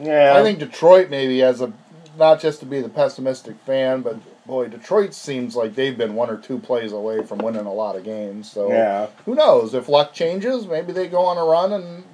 yeah, 0.00 0.34
I 0.36 0.42
think 0.42 0.58
Detroit 0.58 1.10
maybe 1.10 1.40
has 1.40 1.60
a 1.60 1.72
not 2.18 2.40
just 2.40 2.60
to 2.60 2.66
be 2.66 2.80
the 2.80 2.88
pessimistic 2.88 3.56
fan, 3.66 4.00
but 4.02 4.16
boy, 4.46 4.68
Detroit 4.68 5.14
seems 5.14 5.54
like 5.54 5.74
they've 5.74 5.96
been 5.96 6.14
one 6.14 6.30
or 6.30 6.36
two 6.36 6.58
plays 6.58 6.92
away 6.92 7.22
from 7.24 7.38
winning 7.38 7.66
a 7.66 7.72
lot 7.72 7.96
of 7.96 8.04
games. 8.04 8.50
So 8.50 8.68
yeah, 8.70 9.08
who 9.26 9.34
knows 9.34 9.74
if 9.74 9.88
luck 9.88 10.14
changes? 10.14 10.66
Maybe 10.66 10.92
they 10.92 11.08
go 11.08 11.24
on 11.24 11.36
a 11.36 11.44
run 11.44 11.72
and 11.72 12.04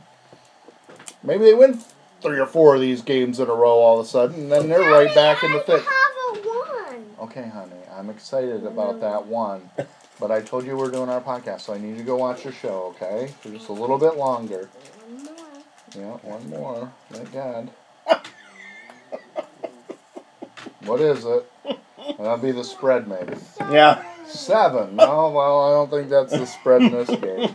maybe 1.22 1.44
they 1.44 1.54
win 1.54 1.80
three 2.20 2.38
or 2.38 2.46
four 2.46 2.74
of 2.74 2.80
these 2.80 3.02
games 3.02 3.38
in 3.40 3.48
a 3.48 3.54
row 3.54 3.78
all 3.78 4.00
of 4.00 4.06
a 4.06 4.08
sudden, 4.08 4.42
and 4.42 4.52
then 4.52 4.68
they're 4.68 4.80
right 4.80 5.14
back 5.14 5.42
in 5.42 5.52
the 5.52 5.60
thick. 5.60 5.84
I 5.86 6.34
have 6.34 6.36
a 6.36 6.48
one. 6.48 7.04
Okay, 7.20 7.48
honey, 7.48 7.72
I'm 7.92 8.10
excited 8.10 8.64
about 8.64 8.96
mm. 8.96 9.00
that 9.00 9.26
one. 9.26 9.70
But 10.20 10.32
I 10.32 10.40
told 10.40 10.66
you 10.66 10.76
we're 10.76 10.90
doing 10.90 11.08
our 11.08 11.20
podcast, 11.20 11.60
so 11.60 11.74
I 11.74 11.78
need 11.78 11.90
you 11.90 11.98
to 11.98 12.02
go 12.02 12.16
watch 12.16 12.42
your 12.42 12.52
show, 12.52 12.94
okay? 12.96 13.32
For 13.40 13.50
just 13.50 13.68
a 13.68 13.72
little 13.72 13.98
bit 13.98 14.16
longer. 14.16 14.68
One 15.06 15.24
more. 15.24 15.36
Yeah, 15.96 16.16
one 16.28 16.50
more. 16.50 16.92
Thank 17.10 17.32
God. 17.32 17.70
what 20.84 21.00
is 21.00 21.24
it? 21.24 21.46
That'll 22.18 22.38
be 22.38 22.50
the 22.50 22.64
spread, 22.64 23.06
maybe. 23.06 23.34
yeah. 23.70 24.02
Seven. 24.28 24.96
No, 24.96 25.30
well, 25.30 25.60
I 25.60 25.70
don't 25.72 25.90
think 25.90 26.10
that's 26.10 26.32
the 26.32 26.46
spread 26.46 26.82
in 26.82 26.92
this 26.92 27.08
game. 27.08 27.54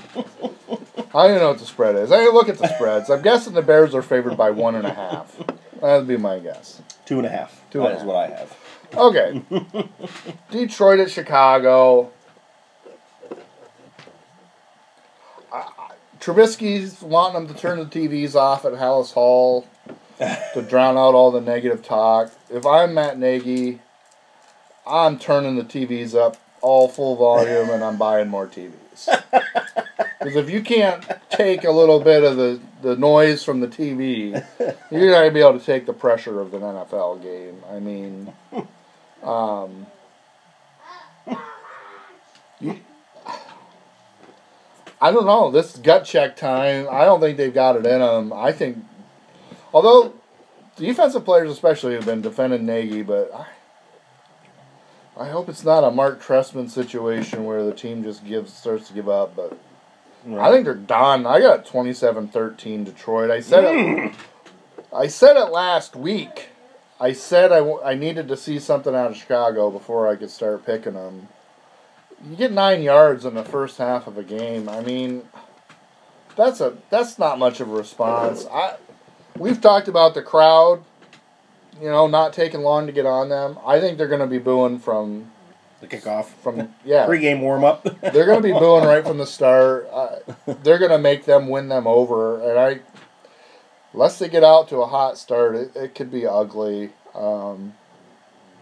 I 1.16 1.28
don't 1.28 1.38
know 1.40 1.50
what 1.50 1.60
the 1.60 1.66
spread 1.66 1.96
is. 1.96 2.12
I 2.12 2.18
didn't 2.20 2.34
look 2.34 2.50
at 2.50 2.58
the 2.58 2.68
spreads. 2.74 3.10
I'm 3.10 3.22
guessing 3.22 3.54
the 3.54 3.62
Bears 3.62 3.94
are 3.94 4.02
favored 4.02 4.36
by 4.36 4.50
one 4.50 4.76
and 4.76 4.86
a 4.88 4.94
half. 4.94 5.36
That'd 5.82 6.08
be 6.08 6.18
my 6.18 6.40
guess. 6.40 6.82
Two 7.06 7.18
and 7.18 7.26
a 7.26 7.30
half. 7.30 7.62
Two 7.70 7.80
That 7.80 7.86
and 7.86 7.94
a 7.94 7.98
is 7.98 8.02
half. 8.02 8.08
what 8.08 8.16
I 8.16 8.28
have. 8.28 8.58
Okay. 8.96 9.42
Detroit 10.52 11.00
at 11.00 11.12
Chicago. 11.12 12.12
I- 15.52 15.58
I- 15.58 15.90
Trubisky's 16.20 17.02
wanting 17.02 17.46
them 17.46 17.54
to 17.54 17.60
turn 17.62 17.80
the 17.80 17.86
TVs 17.86 18.34
off 18.36 18.66
at 18.66 18.74
Halas 18.74 19.12
Hall 19.14 19.68
to 20.20 20.62
drown 20.70 20.98
out 20.98 21.14
all 21.16 21.32
the 21.32 21.42
negative 21.42 21.84
talk. 21.84 22.32
If 22.50 22.66
I'm 22.66 22.94
Matt 22.94 23.20
Nagy, 23.20 23.80
I'm 24.88 25.20
turning 25.20 25.58
the 25.58 25.64
TVs 25.64 26.16
up 26.16 26.38
all 26.64 26.88
full 26.88 27.16
volume 27.16 27.70
and 27.70 27.84
I'm 27.84 27.98
buying 27.98 28.30
more 28.30 28.48
TVs. 28.48 28.74
Because 30.24 30.38
if 30.38 30.50
you 30.50 30.62
can't 30.62 31.04
take 31.30 31.66
a 31.66 31.72
little 31.72 32.00
bit 32.00 32.24
of 32.24 32.38
the, 32.38 32.58
the 32.82 32.96
noise 32.96 33.44
from 33.44 33.60
the 33.60 33.68
TV, 33.68 34.32
you're 34.90 35.12
not 35.12 35.20
going 35.20 35.30
to 35.30 35.34
be 35.34 35.42
able 35.42 35.60
to 35.60 35.66
take 35.66 35.86
the 35.86 35.92
pressure 35.92 36.40
of 36.40 36.54
an 36.54 36.62
NFL 36.62 37.22
game. 37.22 37.62
I 37.70 37.80
mean, 37.80 38.34
um, 39.22 39.86
you, 42.62 42.80
I 45.02 45.12
don't 45.12 45.26
know. 45.26 45.52
This 45.52 45.76
gut 45.76 46.06
check 46.06 46.38
time, 46.38 46.88
I 46.90 47.04
don't 47.04 47.20
think 47.20 47.38
they've 47.38 47.54
got 47.54 47.76
it 47.76 47.86
in 47.86 48.00
them. 48.00 48.32
I 48.32 48.54
think, 48.54 48.78
although 49.74 50.14
defensive 50.78 51.26
players 51.26 51.52
especially 51.52 51.96
have 51.96 52.06
been 52.06 52.22
defending 52.22 52.66
Nagy, 52.66 53.02
but 53.02 53.30
I, 53.34 53.48
I 55.18 55.30
hope 55.30 55.48
it's 55.48 55.64
not 55.64 55.84
a 55.84 55.92
Mark 55.92 56.22
Trestman 56.22 56.70
situation 56.70 57.46
where 57.46 57.64
the 57.64 57.74
team 57.74 58.04
just 58.04 58.26
gives 58.26 58.52
starts 58.52 58.88
to 58.88 58.94
give 58.94 59.08
up. 59.08 59.36
But 59.36 59.58
I 60.40 60.52
think 60.52 60.66
they're 60.66 60.74
done. 60.74 61.28
I 61.28 61.40
got 61.40 61.66
27-13 61.66 62.86
Detroit. 62.86 63.30
I 63.30 63.40
said 63.40 63.64
it. 63.66 64.14
I 64.94 65.08
said 65.08 65.38
it 65.38 65.52
last 65.52 65.96
week. 65.96 66.50
I 67.00 67.14
said 67.14 67.52
I, 67.52 67.58
w- 67.60 67.82
I 67.84 67.96
needed 67.96 68.28
to 68.30 68.38
see 68.38 68.60
something 68.60 68.96
out 68.96 69.12
of 69.12 69.18
Chicago 69.18 69.70
before 69.70 70.08
I 70.08 70.16
could 70.16 70.30
start 70.30 70.66
picking 70.66 70.94
them. 70.94 71.28
You 72.28 72.36
get 72.36 72.52
nine 72.52 72.82
yards 72.82 73.26
in 73.26 73.34
the 73.34 73.44
first 73.44 73.78
half 73.78 74.08
of 74.08 74.18
a 74.18 74.24
game. 74.24 74.70
I 74.70 74.82
mean, 74.82 75.28
that's 76.36 76.62
a 76.62 76.78
that's 76.90 77.20
not 77.20 77.38
much 77.40 77.60
of 77.60 77.70
a 77.70 77.76
response. 77.76 78.46
I 78.46 78.78
we've 79.38 79.60
talked 79.60 79.88
about 79.88 80.14
the 80.14 80.22
crowd, 80.22 80.84
you 81.82 81.90
know, 81.90 82.08
not 82.08 82.34
taking 82.34 82.62
long 82.62 82.86
to 82.88 82.92
get 82.92 83.06
on 83.06 83.30
them. 83.30 83.58
I 83.66 83.80
think 83.80 83.98
they're 83.98 84.08
going 84.08 84.22
to 84.22 84.28
be 84.28 84.40
booing 84.40 84.80
from 84.80 85.32
the 85.82 85.88
kickoff. 85.88 86.26
from 86.26 86.74
yeah. 86.86 87.06
Pre-game 87.06 87.42
warm-up. 87.42 87.84
They're 88.02 88.26
going 88.26 88.42
to 88.42 88.48
be 88.48 88.54
booing 88.54 88.86
right 88.86 89.06
from 89.06 89.18
the 89.18 89.26
start. 89.26 89.90
Uh, 89.92 90.18
they're 90.64 90.80
going 90.80 90.92
to 90.92 90.98
make 90.98 91.26
them 91.26 91.50
win 91.50 91.68
them 91.68 91.88
over, 91.88 92.42
and 92.42 92.58
I, 92.58 92.80
unless 93.92 94.18
they 94.18 94.30
get 94.30 94.44
out 94.44 94.70
to 94.70 94.78
a 94.78 94.86
hot 94.86 95.18
start, 95.18 95.56
it, 95.56 95.76
it 95.76 95.96
could 95.96 96.10
be 96.10 96.26
ugly. 96.26 96.92
Um, 97.14 97.74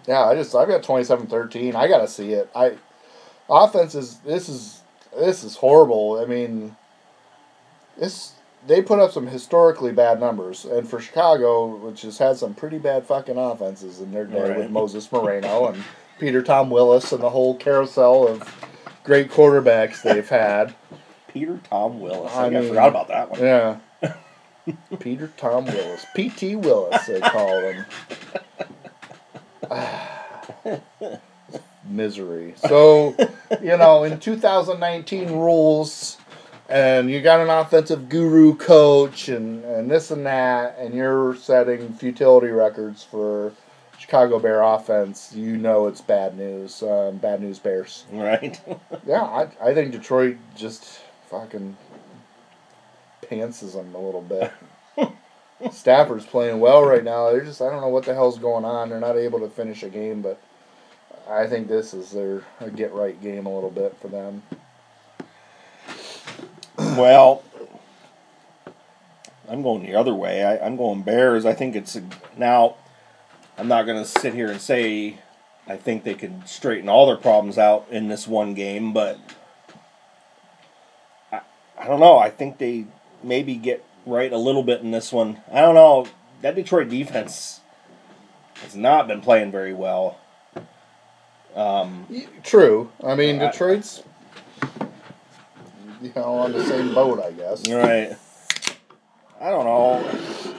yeah, 0.07 0.25
I 0.25 0.35
just 0.35 0.55
I've 0.55 0.67
got 0.67 0.81
27-13. 0.81 1.75
I 1.75 1.87
got 1.87 1.99
to 1.99 2.07
see 2.07 2.33
it. 2.33 2.49
I 2.55 2.77
offense 3.49 3.95
is 3.95 4.17
this 4.19 4.49
is 4.49 4.81
this 5.15 5.43
is 5.43 5.55
horrible. 5.57 6.19
I 6.19 6.25
mean, 6.25 6.75
this 7.97 8.33
they 8.67 8.81
put 8.81 8.99
up 8.99 9.11
some 9.11 9.27
historically 9.27 9.91
bad 9.91 10.19
numbers, 10.19 10.65
and 10.65 10.87
for 10.87 10.99
Chicago, 10.99 11.65
which 11.67 12.01
has 12.03 12.17
had 12.17 12.37
some 12.37 12.53
pretty 12.53 12.77
bad 12.77 13.05
fucking 13.05 13.37
offenses 13.37 13.99
in 13.99 14.11
their 14.11 14.25
day 14.25 14.49
Right. 14.49 14.57
with 14.57 14.69
Moses 14.71 15.11
Moreno 15.11 15.67
and 15.67 15.83
Peter 16.19 16.41
Tom 16.41 16.69
Willis 16.69 17.11
and 17.11 17.21
the 17.23 17.29
whole 17.31 17.55
carousel 17.55 18.27
of 18.27 18.67
great 19.03 19.31
quarterbacks 19.31 20.01
they've 20.03 20.29
had. 20.29 20.75
Peter 21.27 21.59
Tom 21.69 21.99
Willis. 21.99 22.31
I 22.35 22.45
I, 22.45 22.49
mean- 22.49 22.67
forgot 22.67 22.89
about 22.89 23.07
that 23.07 23.31
one. 23.31 23.39
Yeah. 23.39 23.77
Peter 24.99 25.31
Tom 25.37 25.65
Willis. 25.65 26.05
P.T. 26.15 26.55
Willis, 26.57 27.05
they 27.07 27.19
call 27.19 27.61
him. 27.61 27.85
Misery. 31.85 32.53
So, 32.57 33.15
you 33.61 33.75
know, 33.77 34.03
in 34.03 34.19
2019 34.19 35.31
rules, 35.31 36.17
and 36.71 37.11
you 37.11 37.21
got 37.21 37.41
an 37.41 37.49
offensive 37.49 38.09
guru 38.09 38.55
coach, 38.55 39.27
and, 39.27 39.63
and 39.65 39.91
this 39.91 40.09
and 40.11 40.25
that, 40.25 40.77
and 40.79 40.93
you're 40.93 41.35
setting 41.35 41.93
futility 41.93 42.47
records 42.47 43.03
for 43.03 43.51
Chicago 44.01 44.39
Bear 44.39 44.61
offense, 44.63 45.31
you 45.35 45.57
know 45.57 45.87
it's 45.87 46.01
bad 46.01 46.37
news. 46.37 46.81
Um, 46.81 47.17
bad 47.17 47.39
news 47.41 47.59
Bears. 47.59 48.05
Right. 48.11 48.59
Yeah, 49.05 49.21
I, 49.21 49.49
I 49.61 49.73
think 49.73 49.91
Detroit 49.91 50.37
just 50.55 51.01
fucking 51.29 51.77
pantses 53.29 53.73
them 53.73 53.93
a 53.93 53.99
little 53.99 54.21
bit. 54.21 54.51
Stafford's 55.71 56.25
playing 56.25 56.59
well 56.59 56.83
right 56.83 57.03
now. 57.03 57.31
They're 57.31 57.45
just 57.45 57.61
I 57.61 57.69
don't 57.69 57.81
know 57.81 57.89
what 57.89 58.05
the 58.05 58.13
hell's 58.13 58.39
going 58.39 58.65
on. 58.65 58.89
They're 58.89 58.99
not 58.99 59.17
able 59.17 59.39
to 59.39 59.49
finish 59.49 59.83
a 59.83 59.89
game, 59.89 60.21
but 60.21 60.41
I 61.29 61.45
think 61.47 61.67
this 61.67 61.93
is 61.93 62.11
their 62.11 62.43
a 62.59 62.69
get 62.71 62.93
right 62.93 63.21
game 63.21 63.45
a 63.45 63.53
little 63.53 63.69
bit 63.69 63.95
for 64.01 64.07
them. 64.07 64.41
Well, 66.97 67.43
I'm 69.49 69.61
going 69.61 69.83
the 69.83 69.95
other 69.95 70.13
way. 70.13 70.43
I, 70.43 70.65
I'm 70.65 70.77
going 70.77 71.01
Bears. 71.03 71.45
I 71.45 71.53
think 71.53 71.75
it's 71.75 71.95
a, 71.95 72.03
now. 72.37 72.75
I'm 73.57 73.67
not 73.67 73.85
going 73.85 74.01
to 74.01 74.09
sit 74.09 74.33
here 74.33 74.49
and 74.49 74.59
say 74.59 75.19
I 75.67 75.77
think 75.77 76.03
they 76.03 76.15
can 76.15 76.45
straighten 76.45 76.89
all 76.89 77.05
their 77.05 77.17
problems 77.17 77.57
out 77.57 77.87
in 77.91 78.07
this 78.07 78.27
one 78.27 78.53
game, 78.53 78.93
but 78.93 79.19
I, 81.31 81.41
I 81.77 81.87
don't 81.87 81.99
know. 81.99 82.17
I 82.17 82.29
think 82.29 82.57
they 82.57 82.85
maybe 83.23 83.55
get 83.55 83.85
right 84.05 84.31
a 84.31 84.37
little 84.37 84.63
bit 84.63 84.81
in 84.81 84.91
this 84.91 85.11
one. 85.11 85.41
I 85.51 85.61
don't 85.61 85.75
know. 85.75 86.07
That 86.41 86.55
Detroit 86.55 86.89
defense 86.89 87.61
has 88.55 88.75
not 88.75 89.07
been 89.07 89.21
playing 89.21 89.51
very 89.51 89.73
well. 89.73 90.19
Um, 91.55 92.07
True. 92.43 92.91
I 93.03 93.15
mean, 93.15 93.41
I- 93.41 93.51
Detroit's 93.51 94.03
you 96.01 96.11
know 96.15 96.35
on 96.39 96.51
the 96.53 96.63
same 96.65 96.93
boat, 96.93 97.19
I 97.19 97.31
guess. 97.31 97.67
Right. 97.69 98.15
I 99.39 99.49
don't 99.49 99.65
know. 99.65 100.55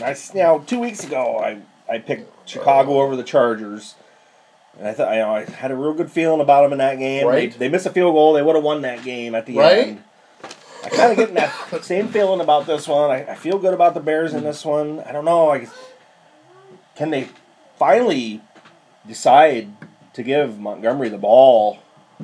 I 0.00 0.10
you 0.34 0.40
know 0.42 0.64
two 0.66 0.80
weeks 0.80 1.04
ago 1.04 1.38
I 1.38 1.60
I 1.92 1.98
picked 1.98 2.48
Chicago 2.48 3.00
over 3.00 3.16
the 3.16 3.22
Chargers, 3.22 3.94
and 4.78 4.88
I 4.88 4.92
thought 4.92 5.12
you 5.12 5.18
know 5.20 5.34
I 5.34 5.44
had 5.44 5.70
a 5.70 5.76
real 5.76 5.94
good 5.94 6.10
feeling 6.10 6.40
about 6.40 6.62
them 6.62 6.72
in 6.72 6.78
that 6.78 6.98
game. 6.98 7.26
Right. 7.26 7.50
They, 7.52 7.58
they 7.58 7.68
missed 7.68 7.86
a 7.86 7.90
field 7.90 8.14
goal. 8.14 8.32
They 8.34 8.42
would 8.42 8.54
have 8.56 8.64
won 8.64 8.82
that 8.82 9.04
game 9.04 9.34
at 9.34 9.46
the 9.46 9.56
Right. 9.56 9.78
end. 9.88 10.04
I 10.84 10.88
kind 10.90 11.12
of 11.12 11.16
get 11.16 11.32
that 11.34 11.82
same 11.84 12.08
feeling 12.08 12.40
about 12.40 12.66
this 12.66 12.86
one. 12.86 13.10
I, 13.10 13.24
I 13.32 13.34
feel 13.36 13.58
good 13.58 13.72
about 13.72 13.94
the 13.94 14.00
Bears 14.00 14.34
in 14.34 14.44
this 14.44 14.64
one. 14.66 15.00
I 15.00 15.12
don't 15.12 15.24
know. 15.24 15.50
I, 15.50 15.66
can 16.94 17.10
they 17.10 17.28
finally 17.78 18.42
decide 19.06 19.68
to 20.12 20.22
give 20.22 20.58
Montgomery 20.58 21.08
the 21.08 21.16
ball? 21.18 21.78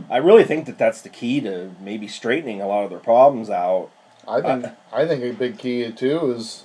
I 0.09 0.19
really 0.19 0.45
think 0.45 0.67
that 0.67 0.79
that's 0.79 1.03
the 1.03 1.09
key 1.09 1.41
to 1.43 1.71
maybe 1.81 2.07
straightening 2.09 2.61
a 2.61 2.67
lot 2.69 2.85
of 2.85 2.91
their 2.91 2.99
problems 2.99 3.51
out. 3.51 3.91
I 4.29 4.41
think 4.41 4.67
I 4.93 5.07
think 5.07 5.25
a 5.25 5.33
big 5.33 5.59
key 5.59 5.91
too 5.93 6.33
is 6.33 6.65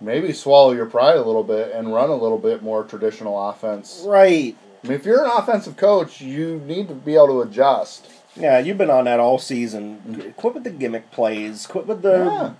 maybe 0.00 0.32
swallow 0.32 0.72
your 0.72 0.86
pride 0.86 1.16
a 1.16 1.22
little 1.22 1.42
bit 1.44 1.72
and 1.72 1.92
run 1.92 2.10
a 2.10 2.14
little 2.16 2.38
bit 2.38 2.62
more 2.62 2.84
traditional 2.84 3.48
offense. 3.50 4.02
Right. 4.06 4.56
I 4.82 4.86
mean, 4.86 4.96
if 4.96 5.04
you're 5.06 5.24
an 5.24 5.30
offensive 5.30 5.76
coach, 5.76 6.20
you 6.20 6.60
need 6.66 6.88
to 6.88 6.94
be 6.94 7.14
able 7.14 7.28
to 7.28 7.40
adjust. 7.42 8.06
Yeah, 8.36 8.58
you've 8.58 8.78
been 8.78 8.90
on 8.90 9.04
that 9.04 9.20
all 9.20 9.38
season. 9.38 10.34
Quit 10.36 10.54
with 10.54 10.64
the 10.64 10.70
gimmick 10.70 11.10
plays. 11.10 11.66
Quit 11.66 11.86
with 11.86 12.02
the 12.02 12.24
Yeah. 12.24 12.50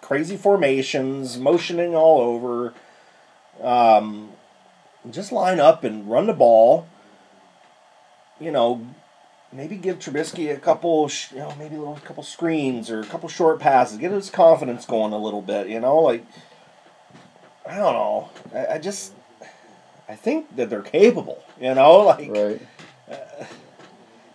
crazy 0.00 0.36
formations, 0.36 1.38
motioning 1.38 1.94
all 1.94 2.20
over. 2.20 2.72
Um, 3.62 4.30
just 5.10 5.32
line 5.32 5.58
up 5.60 5.82
and 5.84 6.08
run 6.08 6.26
the 6.26 6.32
ball. 6.32 6.86
You 8.40 8.52
know, 8.52 8.86
maybe 9.52 9.76
give 9.76 9.98
Trubisky 9.98 10.52
a 10.52 10.58
couple, 10.58 11.10
you 11.32 11.38
know, 11.38 11.54
maybe 11.58 11.76
a 11.76 11.78
little 11.78 11.96
couple 11.96 12.22
screens 12.22 12.90
or 12.90 13.00
a 13.00 13.06
couple 13.06 13.28
short 13.28 13.60
passes. 13.60 13.98
Get 13.98 14.10
his 14.10 14.30
confidence 14.30 14.86
going 14.86 15.12
a 15.12 15.18
little 15.18 15.42
bit. 15.42 15.68
You 15.68 15.80
know, 15.80 15.98
like 15.98 16.24
I 17.66 17.76
don't 17.76 17.94
know. 17.94 18.30
I, 18.54 18.74
I 18.74 18.78
just 18.78 19.12
I 20.08 20.16
think 20.16 20.56
that 20.56 20.70
they're 20.70 20.82
capable. 20.82 21.42
You 21.60 21.74
know, 21.74 21.98
like 22.06 22.30
Right. 22.30 22.60
Uh, 23.10 23.44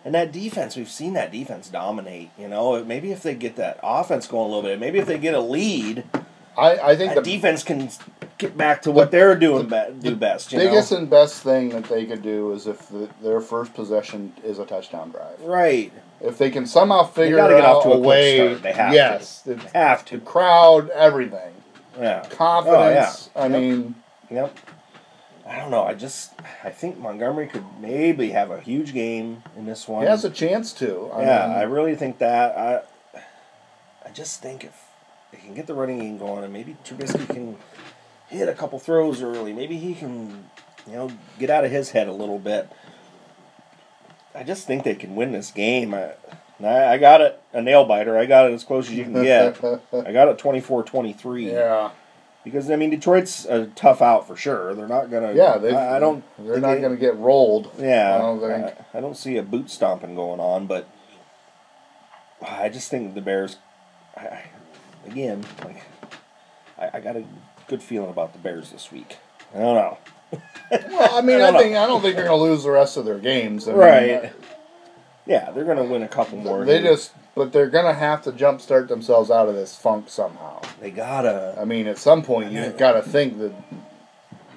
and 0.04 0.14
that 0.14 0.32
defense, 0.32 0.76
we've 0.76 0.90
seen 0.90 1.14
that 1.14 1.32
defense 1.32 1.68
dominate. 1.68 2.30
You 2.38 2.48
know, 2.48 2.84
maybe 2.84 3.10
if 3.10 3.22
they 3.22 3.34
get 3.34 3.56
that 3.56 3.80
offense 3.82 4.26
going 4.26 4.50
a 4.50 4.54
little 4.54 4.68
bit, 4.68 4.78
maybe 4.78 4.98
if 4.98 5.06
they 5.06 5.18
get 5.18 5.32
a 5.32 5.40
lead, 5.40 6.04
I, 6.58 6.76
I 6.76 6.96
think 6.96 7.14
that 7.14 7.24
the 7.24 7.30
defense 7.36 7.64
can 7.64 7.88
get 8.38 8.56
back 8.56 8.82
to 8.82 8.90
what 8.90 9.10
they're 9.10 9.34
doing 9.36 9.66
be- 9.68 9.82
do 10.00 10.16
best. 10.16 10.52
You 10.52 10.58
biggest 10.58 10.92
know? 10.92 10.98
and 10.98 11.10
best 11.10 11.42
thing 11.42 11.68
that 11.70 11.84
they 11.84 12.04
could 12.06 12.22
do 12.22 12.52
is 12.52 12.66
if 12.66 12.88
the, 12.88 13.08
their 13.22 13.40
first 13.40 13.74
possession 13.74 14.32
is 14.44 14.58
a 14.58 14.64
touchdown 14.66 15.10
drive. 15.10 15.40
right? 15.40 15.92
If 16.20 16.38
they 16.38 16.50
can 16.50 16.66
somehow 16.66 17.04
figure 17.04 17.36
gotta 17.36 17.54
get 17.54 17.64
out 17.64 17.76
off 17.78 17.82
to 17.84 17.92
a 17.92 17.98
way. 17.98 18.54
They 18.54 18.72
have 18.72 18.90
to. 18.90 18.94
yes, 18.96 19.40
the, 19.42 19.56
Have 19.74 20.04
the 20.04 20.10
to. 20.18 20.20
crowd, 20.20 20.88
everything, 20.90 21.52
Yeah. 22.00 22.24
confidence. 22.30 23.30
Oh, 23.36 23.42
I 23.42 23.46
Yep. 23.48 23.50
mean, 23.60 23.94
Yep. 24.30 24.58
I 25.46 25.56
don't 25.58 25.70
know. 25.70 25.84
I 25.84 25.92
just 25.92 26.32
I 26.64 26.70
think 26.70 26.98
Montgomery 26.98 27.46
could 27.48 27.64
maybe 27.78 28.30
have 28.30 28.50
a 28.50 28.58
huge 28.60 28.94
game 28.94 29.42
in 29.56 29.66
this 29.66 29.86
one. 29.86 30.02
he 30.02 30.08
has 30.08 30.24
a 30.24 30.30
chance 30.30 30.72
to. 30.74 31.10
I 31.12 31.20
yeah, 31.22 31.46
mean, 31.46 31.56
I 31.58 31.62
really 31.62 31.94
think 31.94 32.16
that. 32.18 32.56
I 32.56 32.80
I 34.06 34.10
just 34.10 34.40
think 34.40 34.64
if 34.64 34.84
they 35.32 35.38
can 35.38 35.52
get 35.54 35.66
the 35.66 35.74
running 35.74 35.98
game 35.98 36.16
going, 36.16 36.44
and 36.44 36.52
maybe 36.52 36.76
Trubisky 36.84 37.26
can 37.28 37.56
hit 38.34 38.48
a 38.48 38.54
couple 38.54 38.78
throws 38.78 39.22
early, 39.22 39.52
maybe 39.52 39.76
he 39.78 39.94
can, 39.94 40.48
you 40.86 40.92
know, 40.92 41.10
get 41.38 41.50
out 41.50 41.64
of 41.64 41.70
his 41.70 41.90
head 41.90 42.08
a 42.08 42.12
little 42.12 42.38
bit. 42.38 42.68
I 44.34 44.42
just 44.42 44.66
think 44.66 44.82
they 44.84 44.94
can 44.94 45.14
win 45.16 45.32
this 45.32 45.50
game. 45.50 45.94
I, 45.94 46.12
I 46.60 46.92
I 46.94 46.98
got 46.98 47.20
it 47.20 47.40
a 47.52 47.62
nail 47.62 47.84
biter. 47.84 48.16
I 48.18 48.26
got 48.26 48.50
it 48.50 48.54
as 48.54 48.64
close 48.64 48.86
as 48.88 48.94
you 48.94 49.04
can 49.04 49.14
get. 49.22 49.56
I 49.92 50.12
got 50.12 50.28
it 50.28 50.38
24-23. 50.38 51.52
yeah, 51.52 51.90
Because 52.42 52.70
I 52.70 52.76
mean 52.76 52.90
Detroit's 52.90 53.44
a 53.46 53.66
tough 53.68 54.02
out 54.02 54.26
for 54.26 54.34
sure. 54.36 54.74
They're 54.74 54.88
not 54.88 55.10
gonna. 55.10 55.32
yeah. 55.34 55.58
They, 55.58 55.72
I, 55.74 55.96
I 55.96 55.98
don't. 56.00 56.24
They're 56.38 56.58
not 56.60 56.74
they- 56.74 56.80
going 56.80 56.94
to 56.94 57.00
get 57.00 57.16
rolled. 57.16 57.70
yeah, 57.78 58.14
I 58.14 58.18
don't 58.18 58.40
think. 58.40 58.76
I, 58.94 58.98
I 58.98 59.00
don't 59.00 59.16
see 59.16 59.36
a 59.36 59.42
boot 59.42 59.70
stomping 59.70 60.14
going 60.16 60.40
on, 60.40 60.66
but 60.66 60.88
I 62.46 62.68
just 62.68 62.90
think 62.90 63.14
the 63.14 63.20
Bears. 63.20 63.56
I, 64.16 64.20
I, 64.26 64.44
again, 65.06 65.44
like 65.64 65.82
I, 66.78 66.90
I 66.94 67.00
got 67.00 67.16
a 67.16 67.24
good 67.68 67.82
feeling 67.82 68.10
about 68.10 68.32
the 68.32 68.38
Bears 68.38 68.70
this 68.70 68.90
week. 68.92 69.18
I 69.54 69.58
don't 69.58 69.74
know. 69.74 69.98
Well, 70.70 71.14
I 71.16 71.20
mean, 71.20 71.40
I 71.40 71.48
I, 71.48 71.50
don't 71.50 71.62
think 71.62 71.76
I 71.76 71.86
don't 71.86 72.00
think 72.02 72.16
they're 72.16 72.26
going 72.26 72.38
to 72.38 72.44
lose 72.44 72.64
the 72.64 72.70
rest 72.70 72.96
of 72.96 73.04
their 73.04 73.18
games. 73.18 73.68
I 73.68 73.72
mean, 73.72 73.80
Right. 73.80 74.10
Uh, 74.10 74.28
yeah, 75.26 75.50
they're 75.52 75.64
gonna 75.64 75.84
win 75.84 76.02
a 76.02 76.08
couple 76.08 76.36
more. 76.36 76.66
They 76.66 76.82
just, 76.82 77.12
but 77.34 77.50
they're 77.50 77.70
going 77.70 77.86
to 77.86 77.94
have 77.94 78.22
to 78.24 78.32
jumpstart 78.32 78.88
themselves 78.88 79.30
out 79.30 79.48
of 79.48 79.54
this 79.54 79.74
funk 79.74 80.08
somehow. 80.08 80.60
they 80.80 80.90
gotta. 80.90 81.56
I 81.58 81.64
mean, 81.64 81.86
at 81.86 81.96
some 81.98 82.22
point, 82.22 82.52
you've 82.52 82.76
got 82.76 82.92
to 82.92 83.02
think 83.02 83.38
that 83.38 83.52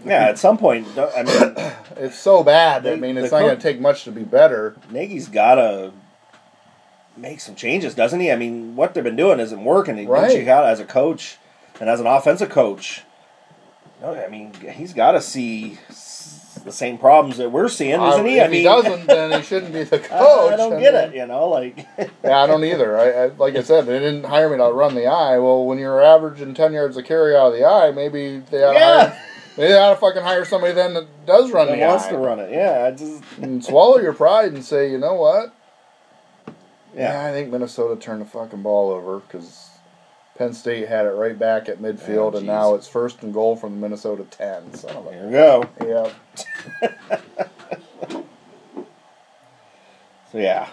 Yeah, 0.05 0.25
at 0.25 0.37
some 0.37 0.57
point, 0.57 0.87
I 0.97 1.23
mean, 1.23 1.71
it's 1.95 2.17
so 2.19 2.43
bad. 2.43 2.83
That 2.83 2.93
I 2.93 2.95
mean, 2.97 3.17
it's 3.17 3.31
not 3.31 3.39
going 3.41 3.55
to 3.55 3.61
take 3.61 3.79
much 3.79 4.03
to 4.03 4.11
be 4.11 4.23
better. 4.23 4.75
Nagy's 4.91 5.29
gotta 5.29 5.93
make 7.15 7.39
some 7.39 7.55
changes, 7.55 7.95
doesn't 7.95 8.19
he? 8.19 8.31
I 8.31 8.35
mean, 8.35 8.75
what 8.75 8.93
they've 8.93 9.03
been 9.03 9.15
doing 9.15 9.39
isn't 9.39 9.63
working. 9.63 9.95
Don't 9.95 10.07
Right. 10.07 10.37
you 10.37 10.43
got 10.43 10.65
as 10.65 10.79
a 10.81 10.85
coach 10.85 11.37
and 11.79 11.89
as 11.89 11.99
an 11.99 12.07
offensive 12.07 12.49
coach? 12.49 13.03
No, 14.01 14.13
I 14.13 14.27
mean, 14.29 14.53
he's 14.53 14.93
got 14.93 15.13
to 15.13 15.21
see 15.21 15.77
the 16.63 16.71
same 16.71 16.97
problems 16.97 17.37
that 17.37 17.51
we're 17.51 17.69
seeing, 17.69 17.99
isn't 18.01 18.25
he? 18.25 18.37
If 18.37 18.43
I 18.45 18.47
mean, 18.47 18.57
he 18.59 18.63
doesn't, 18.63 19.07
then 19.07 19.31
he 19.39 19.45
shouldn't 19.45 19.73
be 19.73 19.83
the 19.83 19.99
coach. 19.99 20.53
I, 20.53 20.55
don't 20.55 20.73
I 20.73 20.79
get 20.81 20.93
mean, 20.93 21.03
it. 21.03 21.15
You 21.15 21.25
know, 21.27 21.49
like 21.49 21.87
Yeah, 22.23 22.39
I 22.43 22.47
don't 22.47 22.63
either. 22.63 22.97
I, 22.97 23.09
I 23.09 23.25
like 23.27 23.55
I 23.55 23.63
said, 23.63 23.85
they 23.85 23.99
didn't 23.99 24.25
hire 24.25 24.49
me 24.49 24.57
to 24.57 24.63
run 24.65 24.93
the 24.95 25.07
I. 25.07 25.39
Well, 25.39 25.65
when 25.65 25.79
you're 25.79 26.01
averaging 26.03 26.53
ten 26.53 26.73
yards 26.73 26.97
of 26.97 27.05
carry 27.05 27.35
out 27.35 27.47
of 27.47 27.53
the 27.53 27.65
I, 27.65 27.91
maybe 27.91 28.39
they 28.51 28.63
ought 28.63 28.73
to 28.73 28.79
Yeah. 28.79 29.07
hire. 29.09 29.21
They 29.55 29.73
ought 29.75 29.93
to 29.95 29.99
fucking 29.99 30.21
hire 30.21 30.45
somebody 30.45 30.73
then 30.73 30.93
that 30.93 31.25
does 31.25 31.51
run 31.51 31.67
that 31.67 31.77
the 31.77 31.81
wants 31.85 32.05
I. 32.05 32.11
to 32.11 32.17
run 32.17 32.39
it. 32.39 32.51
Yeah, 32.51 32.85
I 32.87 32.91
just 32.91 33.23
and 33.41 33.63
swallow 33.65 33.97
your 33.99 34.13
pride 34.13 34.53
and 34.53 34.63
say, 34.63 34.91
you 34.91 34.99
know 34.99 35.15
what? 35.15 35.53
yeah. 36.95 37.25
I 37.25 37.31
think 37.31 37.49
Minnesota 37.51 37.99
turned 37.99 38.21
the 38.21 38.25
fucking 38.25 38.61
ball 38.61 38.91
over 38.91 39.19
because 39.19 39.66
Penn 40.37 40.53
State 40.53 40.87
had 40.87 41.05
it 41.05 41.09
right 41.11 41.37
back 41.37 41.67
at 41.67 41.79
midfield, 41.79 42.33
Oh, 42.35 42.37
and 42.37 42.45
now 42.47 42.75
it's 42.75 42.87
first 42.87 43.23
and 43.23 43.33
goal 43.33 43.55
from 43.55 43.71
the 43.73 43.77
Minnesota 43.77 44.23
ten. 44.29 44.73
Son 44.75 44.95
of 44.95 45.07
a 45.07 45.11
Here 45.13 45.25
we 45.25 45.31
go. 45.31 45.69
yeah. 45.85 46.89
So 50.31 50.39
yeah, 50.39 50.67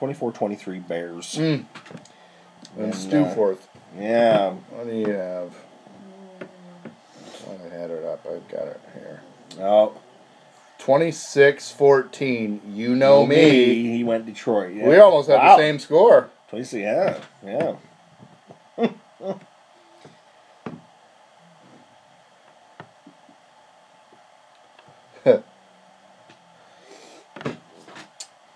24-23 0.00 0.88
Bears. 0.88 1.36
Mm. 1.36 1.64
And, 2.76 2.92
And, 2.92 3.14
uh, 3.14 3.30
Forth. 3.34 3.68
Yeah, 3.96 4.50
What 4.70 4.88
do 4.88 4.96
you 4.96 5.10
have? 5.10 5.54
I 6.42 7.72
had 7.72 7.90
it 7.90 8.04
up. 8.04 8.26
I've 8.26 8.48
got 8.48 8.66
it 8.66 8.80
here. 8.94 9.20
oh, 9.60 9.92
26-14. 10.80 12.60
You 12.74 12.96
know 12.96 13.24
me. 13.24 13.96
He 13.96 14.02
went 14.02 14.26
Detroit. 14.26 14.74
Yeah. 14.74 14.88
We 14.88 14.98
almost 14.98 15.28
had 15.28 15.36
Wow. 15.36 15.56
the 15.56 15.62
same 15.62 15.78
score. 15.78 16.30
Twice, 16.48 16.72
yeah, 16.74 17.18
yeah. 17.46 17.76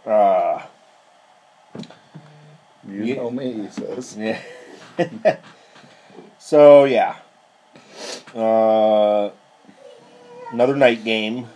Uh, 0.06 0.62
You 2.88 3.04
Yeah. 3.04 3.14
know 3.16 3.30
me, 3.30 3.52
he 3.52 3.68
says. 3.68 4.16
yeah. 4.16 4.40
so 6.38 6.84
yeah, 6.84 7.16
uh, 8.34 9.30
another 10.50 10.74
night 10.76 11.04
game, 11.04 11.46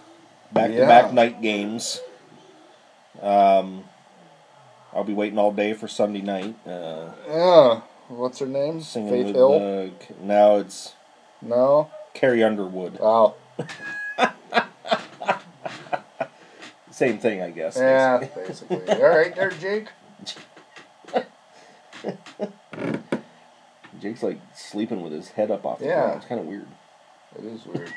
back 0.52 0.70
to 0.76 0.86
back 0.86 1.12
night 1.12 1.40
games. 1.40 2.00
Um, 3.20 3.84
I'll 4.92 5.04
be 5.04 5.14
waiting 5.14 5.38
all 5.38 5.52
day 5.52 5.72
for 5.72 5.88
Sunday 5.88 6.20
night. 6.20 6.54
Uh, 6.66 7.10
Yeah. 7.26 7.80
What's 8.16 8.38
her 8.40 8.46
name? 8.46 8.80
singing 8.82 9.10
Faith 9.10 9.26
with 9.26 9.34
Hill? 9.36 9.54
Uh, 9.54 9.88
now 10.22 10.56
it's 10.56 10.92
no? 11.40 11.90
Carrie 12.14 12.44
Underwood. 12.44 12.98
Wow. 12.98 13.36
Same 16.90 17.18
thing, 17.18 17.40
I 17.40 17.50
guess. 17.50 17.76
Yeah, 17.78 18.18
basically. 18.18 18.76
basically. 18.76 19.02
All 19.02 19.08
right, 19.16 19.34
there, 19.34 19.50
Jake. 19.50 19.88
Jake's 24.00 24.22
like 24.22 24.38
sleeping 24.54 25.02
with 25.02 25.12
his 25.12 25.28
head 25.30 25.50
up 25.50 25.64
off 25.64 25.78
the 25.78 25.86
Yeah. 25.86 26.02
ground. 26.02 26.16
It's 26.18 26.26
kind 26.26 26.40
of 26.40 26.46
weird. 26.46 26.66
It 27.38 27.44
is 27.46 27.64
weird. 27.66 27.90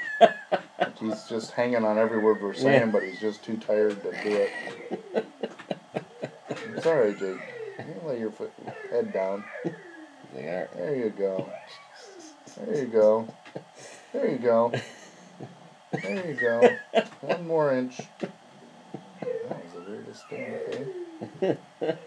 Like 0.79 0.97
he's 0.99 1.23
just 1.25 1.51
hanging 1.51 1.83
on 1.83 1.97
every 1.97 2.19
word 2.19 2.41
we're 2.41 2.53
saying, 2.53 2.81
Yeah. 2.87 2.91
but 2.91 3.03
he's 3.03 3.19
just 3.19 3.43
too 3.43 3.57
tired 3.57 4.01
to 4.03 4.11
do 4.23 4.47
it. 4.47 4.49
It's 6.75 6.85
all 6.85 6.95
right, 6.95 7.17
Jake. 7.19 7.37
You 7.79 8.07
lay 8.07 8.19
your 8.19 8.31
foot, 8.31 8.53
head 8.89 9.11
down. 9.11 9.43
They 10.35 10.47
are. 10.47 10.69
There 10.75 10.95
you 10.95 11.09
go. 11.17 11.49
There 12.57 12.75
you 12.75 12.87
go. 12.87 13.27
There 14.11 14.29
you 14.29 14.37
go. 14.37 14.73
There 15.91 16.27
you 16.27 16.33
go. 16.33 16.77
One 17.21 17.47
more 17.47 17.73
inch. 17.73 18.01
That 18.19 18.31
was 19.49 19.73
the 19.73 19.91
weirdest 19.91 20.27
thing. 20.27 21.57
Okay. 21.81 21.97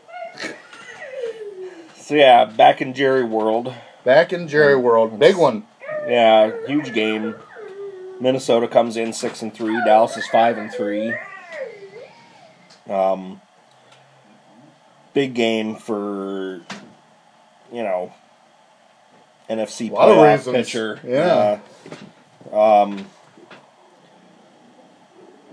So 1.96 2.14
yeah, 2.14 2.44
back 2.44 2.82
in 2.82 2.92
Jerry 2.94 3.24
World. 3.24 3.72
Back 4.04 4.32
in 4.32 4.46
Jerry 4.48 4.76
World, 4.76 5.18
big 5.18 5.36
one. 5.36 5.66
Yeah, 6.06 6.52
huge 6.66 6.92
game. 6.92 7.34
Minnesota 8.20 8.68
comes 8.68 8.96
in 8.96 9.12
six 9.12 9.42
and 9.42 9.54
three. 9.54 9.78
Dallas 9.84 10.16
is 10.16 10.26
five 10.26 10.58
and 10.58 10.72
three. 10.72 11.14
Um, 12.88 13.40
big 15.14 15.34
game 15.34 15.76
for 15.76 16.62
you 17.70 17.82
know 17.82 18.12
NFC 19.48 19.90
playoff 19.90 20.52
pitcher. 20.52 21.00
Yeah. 21.04 21.60
Uh, 22.52 22.82
um. 22.82 23.06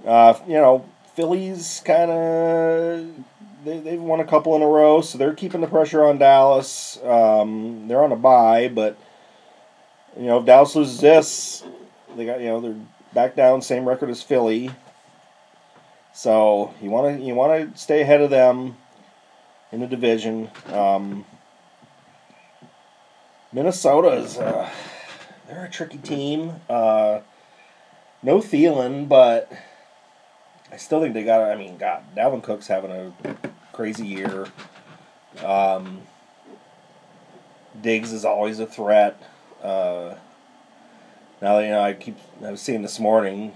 Uh, 0.05 0.37
you 0.47 0.53
know, 0.53 0.87
Phillies 1.15 1.81
kind 1.83 2.11
of 2.11 3.07
they 3.65 3.79
they've 3.79 4.01
won 4.01 4.19
a 4.19 4.25
couple 4.25 4.55
in 4.55 4.61
a 4.61 4.67
row, 4.67 5.01
so 5.01 5.17
they're 5.17 5.33
keeping 5.33 5.61
the 5.61 5.67
pressure 5.67 6.05
on 6.05 6.17
Dallas. 6.17 6.99
Um, 7.03 7.87
they're 7.87 8.03
on 8.03 8.11
a 8.11 8.15
bye, 8.15 8.67
but 8.67 8.97
you 10.17 10.27
know 10.27 10.39
if 10.39 10.45
Dallas 10.45 10.75
loses 10.75 11.01
this, 11.01 11.63
they 12.15 12.25
got 12.25 12.39
you 12.39 12.47
know 12.47 12.61
they're 12.61 12.79
back 13.13 13.35
down, 13.35 13.61
same 13.61 13.87
record 13.87 14.09
as 14.09 14.21
Philly. 14.21 14.69
So 16.13 16.73
you 16.81 16.89
want 16.89 17.17
to 17.17 17.25
you 17.25 17.33
want 17.33 17.73
to 17.73 17.79
stay 17.79 18.01
ahead 18.01 18.21
of 18.21 18.29
them 18.29 18.77
in 19.71 19.79
the 19.79 19.87
division. 19.87 20.49
Um, 20.71 21.25
Minnesota 23.55 24.09
is 24.09 24.37
uh, 24.37 24.69
they're 25.47 25.63
a 25.63 25.69
tricky 25.69 25.97
team. 25.97 26.55
Uh, 26.69 27.21
no 28.21 28.39
Thielen, 28.39 29.07
but 29.07 29.49
I 30.73 30.75
still 30.75 30.99
think 30.99 31.13
they 31.13 31.23
got. 31.23 31.49
I 31.49 31.55
mean, 31.55 31.77
God, 31.77 32.03
Dalvin 32.17 32.43
Cook's 32.43 32.67
having 32.67 32.91
a 32.91 33.13
crazy 33.71 34.05
year. 34.05 34.47
Um, 35.41 36.01
Diggs 37.81 38.11
is 38.11 38.25
always 38.25 38.59
a 38.59 38.65
threat. 38.65 39.23
Uh, 39.63 40.15
now 41.41 41.59
you 41.59 41.69
know, 41.69 41.81
I 41.81 41.93
keep. 41.93 42.17
I 42.45 42.51
was 42.51 42.59
seeing 42.61 42.81
this 42.81 42.99
morning. 42.99 43.55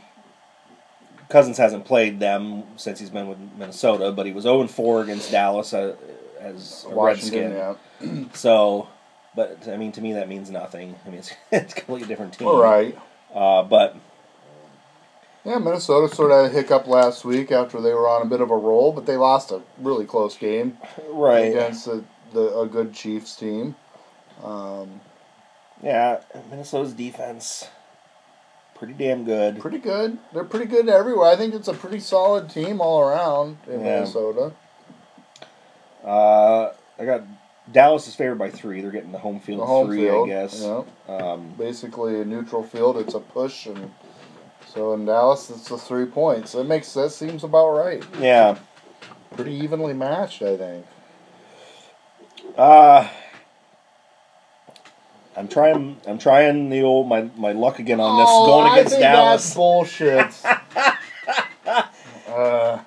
Cousins 1.27 1.57
hasn't 1.57 1.83
played 1.83 2.21
them 2.21 2.63
since 2.77 3.01
he's 3.01 3.09
been 3.09 3.27
with 3.27 3.37
Minnesota, 3.57 4.13
but 4.13 4.25
he 4.25 4.31
was 4.31 4.43
0 4.43 4.65
4 4.65 5.03
against 5.03 5.29
Dallas 5.29 5.73
uh, 5.73 5.95
as 6.39 6.85
a 6.89 6.95
Washington, 6.95 7.51
Redskin. 7.51 8.21
yeah. 8.31 8.33
So, 8.33 8.87
but 9.35 9.67
I 9.67 9.77
mean, 9.77 9.91
to 9.93 10.01
me, 10.01 10.13
that 10.13 10.27
means 10.27 10.49
nothing. 10.49 10.95
I 11.05 11.09
mean, 11.09 11.19
it's, 11.19 11.31
it's 11.51 11.73
a 11.73 11.75
completely 11.75 12.07
different 12.07 12.33
team. 12.33 12.47
All 12.47 12.61
right. 12.61 12.97
Uh, 13.33 13.63
but 13.63 13.95
Yeah, 15.45 15.59
Minnesota 15.59 16.13
sort 16.13 16.31
of 16.31 16.43
had 16.43 16.51
a 16.51 16.53
hiccup 16.53 16.87
last 16.87 17.23
week 17.25 17.51
after 17.51 17.79
they 17.81 17.93
were 17.93 18.07
on 18.07 18.21
a 18.21 18.25
bit 18.25 18.41
of 18.41 18.51
a 18.51 18.57
roll, 18.57 18.91
but 18.91 19.05
they 19.05 19.17
lost 19.17 19.51
a 19.51 19.61
really 19.77 20.05
close 20.05 20.35
game 20.37 20.77
right, 21.09 21.45
against 21.51 21.87
a, 21.87 22.03
the, 22.33 22.57
a 22.59 22.65
good 22.67 22.93
Chiefs 22.93 23.35
team. 23.35 23.75
Um, 24.43 25.01
yeah, 25.83 26.21
Minnesota's 26.49 26.93
defense 26.93 27.67
pretty 28.75 28.93
damn 28.93 29.25
good. 29.25 29.59
pretty 29.59 29.77
good. 29.77 30.17
They're 30.33 30.45
pretty 30.45 30.65
good 30.65 30.87
everywhere. 30.87 31.29
I 31.29 31.35
think 31.35 31.53
it's 31.53 31.67
a 31.67 31.73
pretty 31.73 31.99
solid 31.99 32.49
team 32.49 32.79
all 32.79 33.01
around 33.01 33.57
in 33.67 33.81
Yeah. 33.81 33.95
Minnesota. 33.99 34.53
Uh, 36.03 36.71
I 36.97 37.05
got 37.05 37.23
Dallas 37.71 38.07
is 38.07 38.15
favored 38.15 38.37
by 38.39 38.49
three. 38.49 38.81
They're 38.81 38.91
getting 38.91 39.11
the 39.11 39.19
home 39.19 39.39
field 39.39 39.61
The 39.61 39.65
home 39.65 39.87
three, 39.87 40.05
field, 40.05 40.29
I 40.29 40.31
guess. 40.31 40.61
yeah. 40.61 40.83
Um, 41.07 41.53
Basically, 41.57 42.19
a 42.21 42.25
neutral 42.25 42.63
field. 42.63 42.97
It's 42.97 43.13
a 43.13 43.19
push, 43.19 43.65
and 43.67 43.93
so 44.73 44.93
in 44.93 45.05
Dallas, 45.05 45.49
it's 45.49 45.69
the 45.69 45.77
three 45.77 46.05
points. 46.05 46.53
That 46.53 46.63
makes 46.65 46.93
that 46.93 47.11
seems 47.11 47.43
about 47.43 47.69
right. 47.71 48.03
yeah. 48.19 48.57
Pretty 49.35 49.53
evenly 49.53 49.93
matched, 49.93 50.41
I 50.41 50.57
think. 50.57 50.85
Uh, 52.57 53.07
I'm 55.37 55.47
trying. 55.47 55.97
I'm 56.07 56.17
trying 56.17 56.69
the 56.69 56.81
old 56.81 57.07
my 57.07 57.29
my 57.37 57.51
luck 57.51 57.79
again 57.79 57.99
on 57.99 58.17
this 58.19 58.27
Oh, 58.29 58.45
going 58.47 58.67
I 58.71 58.73
against 58.77 58.91
think 58.93 59.01
Dallas. 59.03 59.43
That's 59.43 59.55
bullshit. 59.55 60.33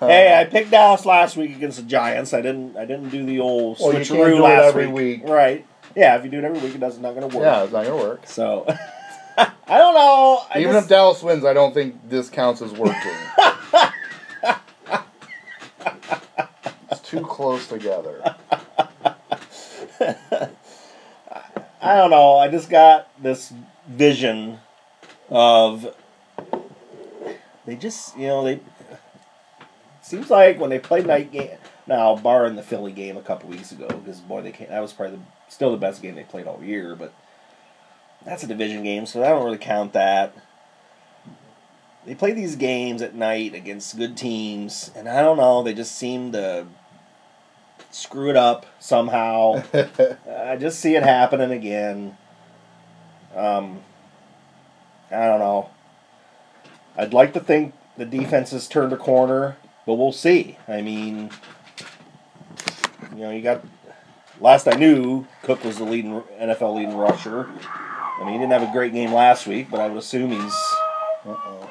uh, 0.02 0.08
Hey, 0.08 0.38
I 0.40 0.44
picked 0.44 0.70
Dallas 0.70 1.04
last 1.06 1.36
week 1.36 1.54
against 1.56 1.76
the 1.78 1.84
Giants. 1.84 2.32
I 2.34 2.40
didn't. 2.42 2.76
I 2.76 2.84
didn't 2.84 3.10
do 3.10 3.24
the 3.24 3.40
old 3.40 3.78
Well, 3.80 3.92
you 3.94 4.00
switcheroo 4.00 4.06
can't 4.08 4.26
do 4.30 4.36
it 4.36 4.40
last 4.40 4.64
every 4.68 4.86
week. 4.88 5.22
week. 5.22 5.30
Right? 5.30 5.66
Yeah, 5.96 6.16
if 6.16 6.24
you 6.24 6.30
do 6.30 6.38
it 6.38 6.44
every 6.44 6.58
week, 6.60 6.74
it 6.74 6.80
does 6.80 6.98
not 6.98 7.14
going 7.14 7.28
to 7.28 7.36
work. 7.36 7.44
yeah, 7.44 7.62
it's 7.64 7.72
not 7.72 7.84
gonna 7.84 7.96
work. 7.96 8.26
So 8.26 8.64
I 9.36 9.52
don't 9.78 9.94
know. 9.94 10.42
I 10.54 10.58
Even 10.60 10.72
just- 10.72 10.84
if 10.84 10.88
Dallas 10.90 11.22
wins, 11.22 11.44
I 11.44 11.52
don't 11.52 11.72
think 11.74 11.96
this 12.08 12.28
counts 12.30 12.60
as 12.62 12.72
working. 12.72 12.96
it's 16.90 17.00
too 17.04 17.20
close 17.20 17.66
together. 17.68 18.22
I 21.84 21.96
don't 21.96 22.10
know. 22.10 22.38
I 22.38 22.48
just 22.48 22.70
got 22.70 23.08
this 23.22 23.52
vision 23.88 24.58
of 25.30 25.94
they 27.66 27.76
just 27.76 28.16
you 28.16 28.26
know 28.28 28.44
they 28.44 28.60
seems 30.12 30.28
like 30.28 30.60
when 30.60 30.68
they 30.68 30.78
play 30.78 31.00
night 31.00 31.32
game 31.32 31.56
now 31.86 32.14
barring 32.14 32.54
the 32.54 32.62
Philly 32.62 32.92
game 32.92 33.16
a 33.16 33.22
couple 33.22 33.48
weeks 33.48 33.72
ago 33.72 33.88
because 33.88 34.20
boy 34.20 34.42
they 34.42 34.52
can't 34.52 34.68
that 34.68 34.80
was 34.80 34.92
probably 34.92 35.16
the, 35.16 35.22
still 35.48 35.70
the 35.70 35.78
best 35.78 36.02
game 36.02 36.16
they 36.16 36.22
played 36.22 36.46
all 36.46 36.62
year 36.62 36.94
but 36.94 37.14
that's 38.22 38.42
a 38.42 38.46
division 38.46 38.82
game 38.82 39.06
so 39.06 39.24
I 39.24 39.28
don't 39.28 39.42
really 39.42 39.56
count 39.56 39.94
that. 39.94 40.34
They 42.04 42.14
play 42.14 42.32
these 42.32 42.56
games 42.56 43.00
at 43.00 43.14
night 43.14 43.54
against 43.54 43.96
good 43.96 44.14
teams 44.14 44.90
and 44.94 45.08
I 45.08 45.22
don't 45.22 45.38
know 45.38 45.62
they 45.62 45.72
just 45.72 45.96
seem 45.96 46.32
to 46.32 46.66
screw 47.90 48.28
it 48.28 48.36
up 48.36 48.66
somehow. 48.80 49.62
I 50.28 50.58
just 50.60 50.78
see 50.78 50.94
it 50.94 51.04
happening 51.04 51.52
again. 51.52 52.18
Um, 53.34 53.80
I 55.10 55.24
don't 55.24 55.38
know. 55.38 55.70
I'd 56.98 57.14
like 57.14 57.32
to 57.32 57.40
think 57.40 57.72
the 57.96 58.04
defense 58.04 58.50
has 58.50 58.68
turned 58.68 58.92
a 58.92 58.98
corner, 58.98 59.56
but 59.86 59.94
we'll 59.94 60.12
see. 60.12 60.58
I 60.68 60.82
mean, 60.82 61.30
you 63.14 63.20
know, 63.20 63.30
you 63.30 63.42
got. 63.42 63.64
Last 64.40 64.66
I 64.66 64.72
knew, 64.72 65.26
Cook 65.42 65.62
was 65.62 65.78
the 65.78 65.84
leading 65.84 66.20
NFL 66.40 66.74
leading 66.76 66.96
rusher. 66.96 67.48
I 67.60 68.24
mean, 68.24 68.32
he 68.32 68.38
didn't 68.38 68.52
have 68.52 68.68
a 68.68 68.72
great 68.72 68.92
game 68.92 69.12
last 69.12 69.46
week, 69.46 69.68
but 69.70 69.80
I 69.80 69.88
would 69.88 69.98
assume 69.98 70.30
he's. 70.30 70.54
Uh-oh. 71.24 71.70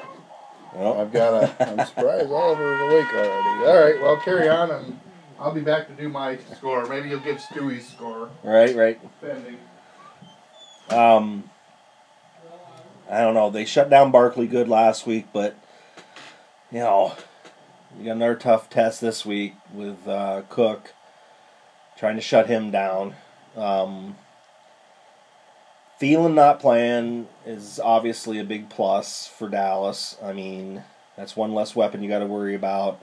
Well, 0.74 1.00
I've 1.00 1.12
got 1.12 1.44
a. 1.44 1.70
I'm 1.70 1.86
surprised 1.86 2.30
Oliver's 2.30 2.80
awake 2.80 3.12
already. 3.12 3.66
All 3.66 3.84
right, 3.84 4.00
well, 4.00 4.16
carry 4.18 4.48
on, 4.48 4.70
and 4.70 5.00
I'll 5.38 5.52
be 5.52 5.60
back 5.60 5.88
to 5.88 5.94
do 5.94 6.08
my 6.08 6.38
score. 6.56 6.86
Maybe 6.86 7.10
you'll 7.10 7.20
give 7.20 7.38
Stewie's 7.38 7.86
score. 7.86 8.30
right, 8.42 8.74
right. 8.74 9.00
Pending. 9.20 9.58
Um, 10.90 11.50
I 13.10 13.20
don't 13.20 13.34
know. 13.34 13.50
They 13.50 13.64
shut 13.64 13.90
down 13.90 14.10
Barkley 14.10 14.46
good 14.46 14.68
last 14.68 15.06
week, 15.06 15.26
but 15.32 15.56
you 16.70 16.78
know, 16.78 17.14
you 17.98 18.06
got 18.06 18.16
another 18.16 18.34
tough 18.34 18.70
test 18.70 19.00
this 19.00 19.24
week 19.24 19.54
with 19.72 20.06
uh, 20.08 20.42
Cook 20.48 20.94
trying 21.96 22.16
to 22.16 22.22
shut 22.22 22.46
him 22.46 22.70
down. 22.70 23.14
Um, 23.56 24.16
Thielen 26.00 26.34
not 26.34 26.58
playing 26.58 27.28
is 27.46 27.78
obviously 27.78 28.38
a 28.38 28.44
big 28.44 28.68
plus 28.70 29.26
for 29.26 29.48
Dallas. 29.48 30.16
I 30.22 30.32
mean, 30.32 30.82
that's 31.16 31.36
one 31.36 31.54
less 31.54 31.76
weapon 31.76 32.02
you 32.02 32.08
got 32.08 32.20
to 32.20 32.26
worry 32.26 32.54
about. 32.54 33.00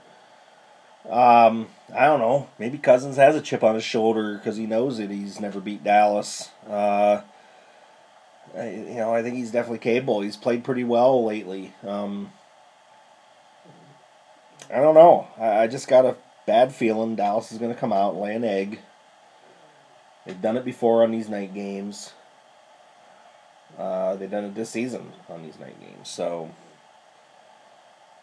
Um, 1.08 1.70
I 1.96 2.06
don't 2.06 2.20
know. 2.20 2.50
Maybe 2.60 2.78
Cousins 2.78 3.16
has 3.16 3.36
a 3.36 3.42
chip 3.42 3.64
on 3.64 3.76
his 3.76 3.86
shoulder 3.86 4.38
because 4.38 4.58
he 4.58 4.66
knows 4.66 4.98
that 4.98 5.10
he's 5.10 5.40
never 5.40 5.62
beat 5.62 5.84
Dallas. 5.84 6.50
Uh, 6.70 7.22
I, 8.56 8.70
you 8.70 8.96
know, 8.96 9.14
I 9.14 9.24
think 9.24 9.38
he's 9.38 9.52
definitely 9.52 9.80
capable. 9.80 10.22
He's 10.22 10.36
played 10.36 10.64
pretty 10.64 10.84
well 10.84 11.24
lately. 11.24 11.74
Um, 11.88 12.32
I 14.72 14.80
don't 14.80 14.96
know. 14.96 15.28
I, 15.38 15.64
I 15.64 15.68
just 15.68 15.88
got 15.88 16.06
a 16.06 16.16
bad 16.46 16.74
feeling 16.74 17.16
Dallas 17.16 17.52
is 17.52 17.58
going 17.58 17.74
to 17.74 17.80
come 17.80 17.94
out 17.94 18.14
and 18.14 18.22
lay 18.22 18.36
an 18.36 18.44
egg. 18.44 18.80
They've 20.26 20.42
done 20.42 20.58
it 20.58 20.66
before 20.66 21.04
on 21.04 21.12
these 21.12 21.30
night 21.30 21.54
games. 21.54 22.14
Uh, 23.78 24.16
they've 24.16 24.30
done 24.30 24.46
it 24.46 24.56
this 24.56 24.70
season 24.70 25.12
on 25.30 25.44
these 25.44 25.60
night 25.60 25.80
games. 25.80 26.10
So, 26.10 26.52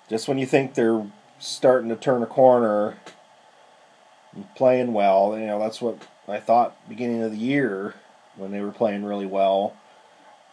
just 0.08 0.28
when 0.28 0.38
you 0.38 0.46
think 0.46 0.74
they're 0.74 1.06
starting 1.38 1.88
to 1.88 1.96
turn 1.96 2.22
a 2.22 2.26
corner 2.26 2.96
and 4.34 4.46
playing 4.54 4.92
well, 4.92 5.38
you 5.38 5.46
know, 5.46 5.58
that's 5.58 5.80
what 5.80 6.06
I 6.28 6.40
thought 6.40 6.76
beginning 6.88 7.22
of 7.22 7.32
the 7.32 7.38
year 7.38 7.94
when 8.36 8.50
they 8.50 8.60
were 8.60 8.72
playing 8.72 9.04
really 9.04 9.26
well, 9.26 9.76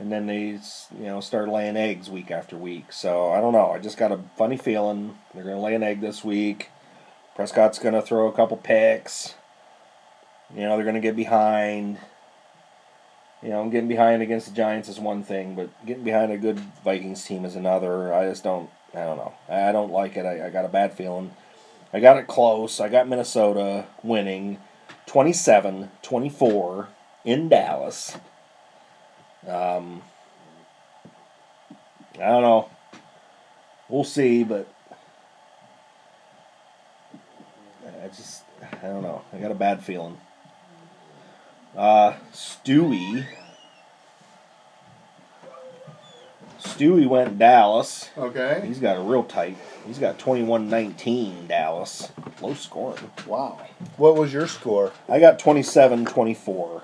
and 0.03 0.11
then 0.11 0.27
they 0.27 0.59
you 0.99 1.05
know 1.05 1.21
start 1.21 1.47
laying 1.47 1.77
eggs 1.77 2.09
week 2.09 2.29
after 2.29 2.57
week. 2.57 2.91
So 2.91 3.31
I 3.31 3.39
don't 3.39 3.53
know. 3.53 3.71
I 3.71 3.79
just 3.79 3.97
got 3.97 4.11
a 4.11 4.19
funny 4.37 4.57
feeling 4.57 5.17
they're 5.33 5.43
going 5.43 5.55
to 5.55 5.61
lay 5.61 5.75
an 5.75 5.81
egg 5.81 6.01
this 6.01 6.25
week. 6.25 6.69
Prescott's 7.35 7.79
going 7.79 7.95
to 7.95 8.01
throw 8.01 8.27
a 8.27 8.33
couple 8.33 8.57
picks. 8.57 9.35
You 10.53 10.63
know 10.63 10.75
they're 10.75 10.83
going 10.83 10.95
to 10.95 11.01
get 11.01 11.15
behind. 11.15 11.99
You 13.41 13.49
know, 13.49 13.69
getting 13.69 13.89
behind 13.89 14.21
against 14.21 14.47
the 14.47 14.53
Giants 14.53 14.87
is 14.87 14.99
one 14.99 15.23
thing, 15.23 15.55
but 15.55 15.69
getting 15.85 16.03
behind 16.03 16.31
a 16.31 16.37
good 16.37 16.59
Vikings 16.83 17.23
team 17.23 17.43
is 17.43 17.55
another. 17.55 18.13
I 18.13 18.29
just 18.29 18.43
don't. 18.43 18.69
I 18.93 19.05
don't 19.05 19.17
know. 19.17 19.33
I 19.49 19.71
don't 19.71 19.91
like 19.91 20.17
it. 20.17 20.25
I, 20.25 20.47
I 20.47 20.49
got 20.49 20.65
a 20.65 20.69
bad 20.69 20.93
feeling. 20.93 21.31
I 21.93 22.01
got 22.01 22.17
it 22.17 22.27
close. 22.27 22.79
I 22.81 22.89
got 22.89 23.07
Minnesota 23.07 23.85
winning 24.03 24.59
27 25.05 25.91
24 26.01 26.89
in 27.23 27.47
Dallas. 27.47 28.17
Um, 29.47 30.01
I 32.15 32.27
don't 32.27 32.43
know. 32.43 32.69
We'll 33.89 34.03
see, 34.03 34.43
but 34.43 34.67
I 38.03 38.07
just, 38.07 38.43
I 38.61 38.87
don't 38.87 39.03
know. 39.03 39.23
I 39.33 39.37
got 39.37 39.51
a 39.51 39.55
bad 39.55 39.83
feeling. 39.83 40.17
Uh, 41.75 42.13
Stewie. 42.31 43.25
Stewie 46.59 47.07
went 47.07 47.37
Dallas. 47.37 48.09
Okay. 48.17 48.63
He's 48.65 48.79
got 48.79 48.97
a 48.97 49.01
real 49.01 49.23
tight. 49.23 49.57
He's 49.85 49.99
got 49.99 50.17
21-19 50.17 51.47
Dallas. 51.47 52.11
Low 52.41 52.53
scoring. 52.53 53.11
Wow. 53.27 53.59
What 53.97 54.15
was 54.15 54.31
your 54.33 54.47
score? 54.47 54.93
I 55.09 55.19
got 55.19 55.39
27-24. 55.39 56.83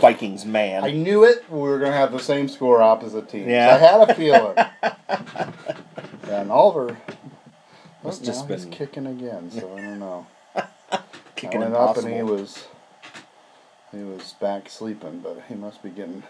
Vikings 0.00 0.44
man. 0.44 0.84
I 0.84 0.90
knew 0.92 1.24
it. 1.24 1.44
We 1.50 1.58
were 1.60 1.78
gonna 1.78 1.92
have 1.96 2.12
the 2.12 2.18
same 2.20 2.48
score, 2.48 2.80
opposite 2.82 3.28
teams. 3.28 3.48
Yeah. 3.48 3.74
I 3.74 3.78
had 3.78 4.08
a 4.10 4.14
feeling. 4.14 4.54
yeah, 4.56 5.72
and 6.40 6.50
Oliver. 6.50 6.96
Well, 8.02 8.16
just 8.16 8.48
been- 8.48 8.70
kicking 8.70 9.06
again, 9.06 9.50
so 9.50 9.76
I 9.76 9.80
don't 9.80 9.98
know. 9.98 10.26
Kicking 11.36 11.60
I 11.62 11.64
went 11.64 11.74
up 11.76 11.96
and 11.96 12.12
he 12.12 12.22
was 12.22 12.66
he 13.90 13.98
was 13.98 14.34
back 14.34 14.68
sleeping, 14.68 15.20
but 15.20 15.42
he 15.48 15.54
must 15.54 15.82
be 15.82 15.90
getting 15.90 16.22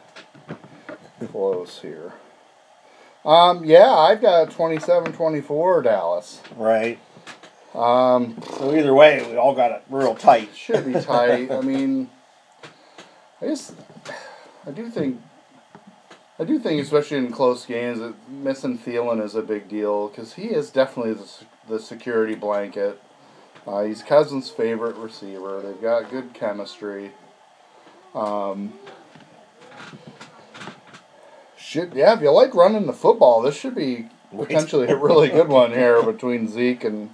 close 1.31 1.81
here. 1.83 2.13
Um, 3.25 3.65
yeah, 3.65 3.89
I've 3.93 4.21
got 4.21 4.51
27-24 4.51 5.85
Dallas. 5.85 6.41
Right. 6.57 6.99
Um, 7.73 8.37
So 8.59 8.75
either 8.75 8.93
way, 8.93 9.25
we 9.31 9.37
all 9.37 9.55
got 9.55 9.71
it 9.71 9.83
real 9.89 10.15
tight. 10.17 10.51
should 10.57 10.85
be 10.93 10.99
tight. 11.01 11.51
I 11.53 11.61
mean, 11.61 12.11
I 13.43 13.47
just, 13.47 13.75
I 14.67 14.71
do 14.71 14.89
think, 14.89 15.21
I 16.39 16.45
do 16.45 16.61
think, 16.61 16.81
especially 16.81 17.17
in 17.19 17.33
close 17.33 17.67
games, 17.67 17.99
that 17.99 18.15
missing 18.29 18.79
Thielen 18.79 19.23
is 19.23 19.35
a 19.35 19.43
big 19.43 19.69
deal 19.69 20.09
because 20.09 20.35
he 20.35 20.45
is 20.45 20.71
definitely 20.71 21.15
the, 21.15 21.29
the 21.69 21.81
security 21.81 22.37
blanket. 22.37 23.03
Uh, 23.67 23.83
he's 23.83 24.03
Cousins' 24.03 24.49
favorite 24.49 24.97
receiver. 24.97 25.61
They've 25.61 25.81
got 25.81 26.11
good 26.11 26.35
chemistry. 26.35 27.13
Um, 28.15 28.75
should 31.57 31.95
yeah, 31.95 32.15
if 32.15 32.21
you 32.21 32.31
like 32.31 32.55
running 32.55 32.87
the 32.87 32.93
football, 32.93 33.43
this 33.43 33.57
should 33.57 33.75
be 33.75 34.09
potentially 34.37 34.87
a 34.87 34.97
really 34.97 35.29
good 35.29 35.49
one 35.49 35.73
here 35.73 36.01
between 36.13 36.49
Zeke 36.49 36.85
and 36.85 37.13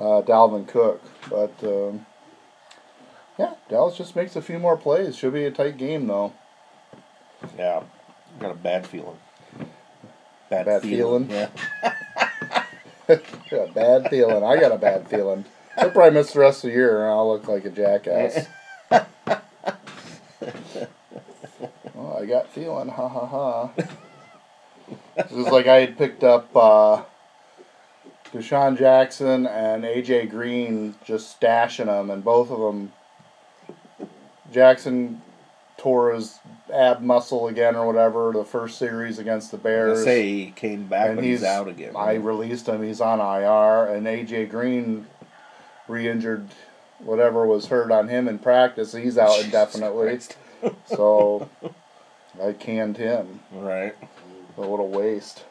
uh, 0.00 0.22
Dalvin 0.22 0.66
Cook. 0.66 1.02
But 1.30 1.52
um, 1.62 2.06
yeah, 3.38 3.54
Dallas 3.68 3.96
just 3.96 4.16
makes 4.16 4.36
a 4.36 4.42
few 4.42 4.58
more 4.58 4.76
plays. 4.76 5.16
Should 5.16 5.32
be 5.34 5.44
a 5.44 5.50
tight 5.50 5.76
game 5.76 6.06
though. 6.06 6.32
Yeah. 7.56 7.82
Got 8.40 8.50
a 8.52 8.54
bad 8.54 8.86
feeling. 8.86 9.18
Bad, 10.50 10.66
Bad 10.66 10.82
feeling. 10.82 11.28
feeling? 11.28 11.48
Yeah. 11.84 11.92
Got 13.50 13.70
a 13.70 13.72
bad 13.72 14.10
feeling. 14.10 14.44
I 14.44 14.60
got 14.60 14.72
a 14.72 14.78
bad 14.78 15.08
feeling. 15.08 15.44
I'll 15.76 15.90
probably 15.90 16.18
miss 16.18 16.32
the 16.32 16.40
rest 16.40 16.64
of 16.64 16.70
the 16.70 16.76
year 16.76 17.02
and 17.04 17.10
I'll 17.10 17.28
look 17.32 17.48
like 17.48 17.64
a 17.64 17.70
jackass. 17.70 18.46
oh, 21.96 22.16
I 22.18 22.26
got 22.26 22.48
feeling. 22.50 22.88
Ha 22.88 23.08
ha 23.08 23.26
ha. 23.26 23.70
This 25.16 25.32
is 25.32 25.46
like 25.48 25.66
I 25.66 25.80
had 25.80 25.96
picked 25.98 26.22
up 26.24 26.54
uh, 26.56 27.02
DeSean 28.32 28.78
Jackson 28.78 29.46
and 29.46 29.84
AJ 29.84 30.30
Green, 30.30 30.94
just 31.04 31.40
stashing 31.40 31.86
them, 31.86 32.10
and 32.10 32.22
both 32.24 32.50
of 32.50 32.58
them. 32.60 32.92
Jackson 34.52 35.20
tore 35.76 36.12
his 36.12 36.38
ab 36.72 37.00
muscle 37.00 37.46
again 37.48 37.76
or 37.76 37.86
whatever 37.86 38.32
the 38.34 38.44
first 38.44 38.78
series 38.78 39.18
against 39.18 39.50
the 39.52 39.56
Bears. 39.58 40.02
say 40.04 40.22
he 40.26 40.50
came 40.50 40.86
back, 40.86 41.08
And 41.08 41.16
but 41.16 41.24
he's, 41.24 41.40
he's- 41.40 41.50
out 41.56 41.68
again. 41.68 41.94
I 41.96 42.14
released 42.14 42.66
him. 42.68 42.82
He's 42.82 43.00
on 43.00 43.20
IR, 43.20 43.92
and 43.94 44.06
AJ 44.06 44.50
Green 44.50 45.06
re-injured 45.86 46.48
whatever 46.98 47.46
was 47.46 47.66
hurt 47.66 47.90
on 47.92 48.08
him 48.08 48.26
in 48.28 48.38
practice. 48.38 48.92
He's 48.92 49.16
out 49.18 49.38
indefinitely. 49.44 50.18
So 50.86 51.48
I 52.42 52.52
canned 52.52 52.96
him. 52.96 53.38
Right. 53.52 53.94
A 54.56 54.60
little 54.60 54.88
waste. 54.88 55.44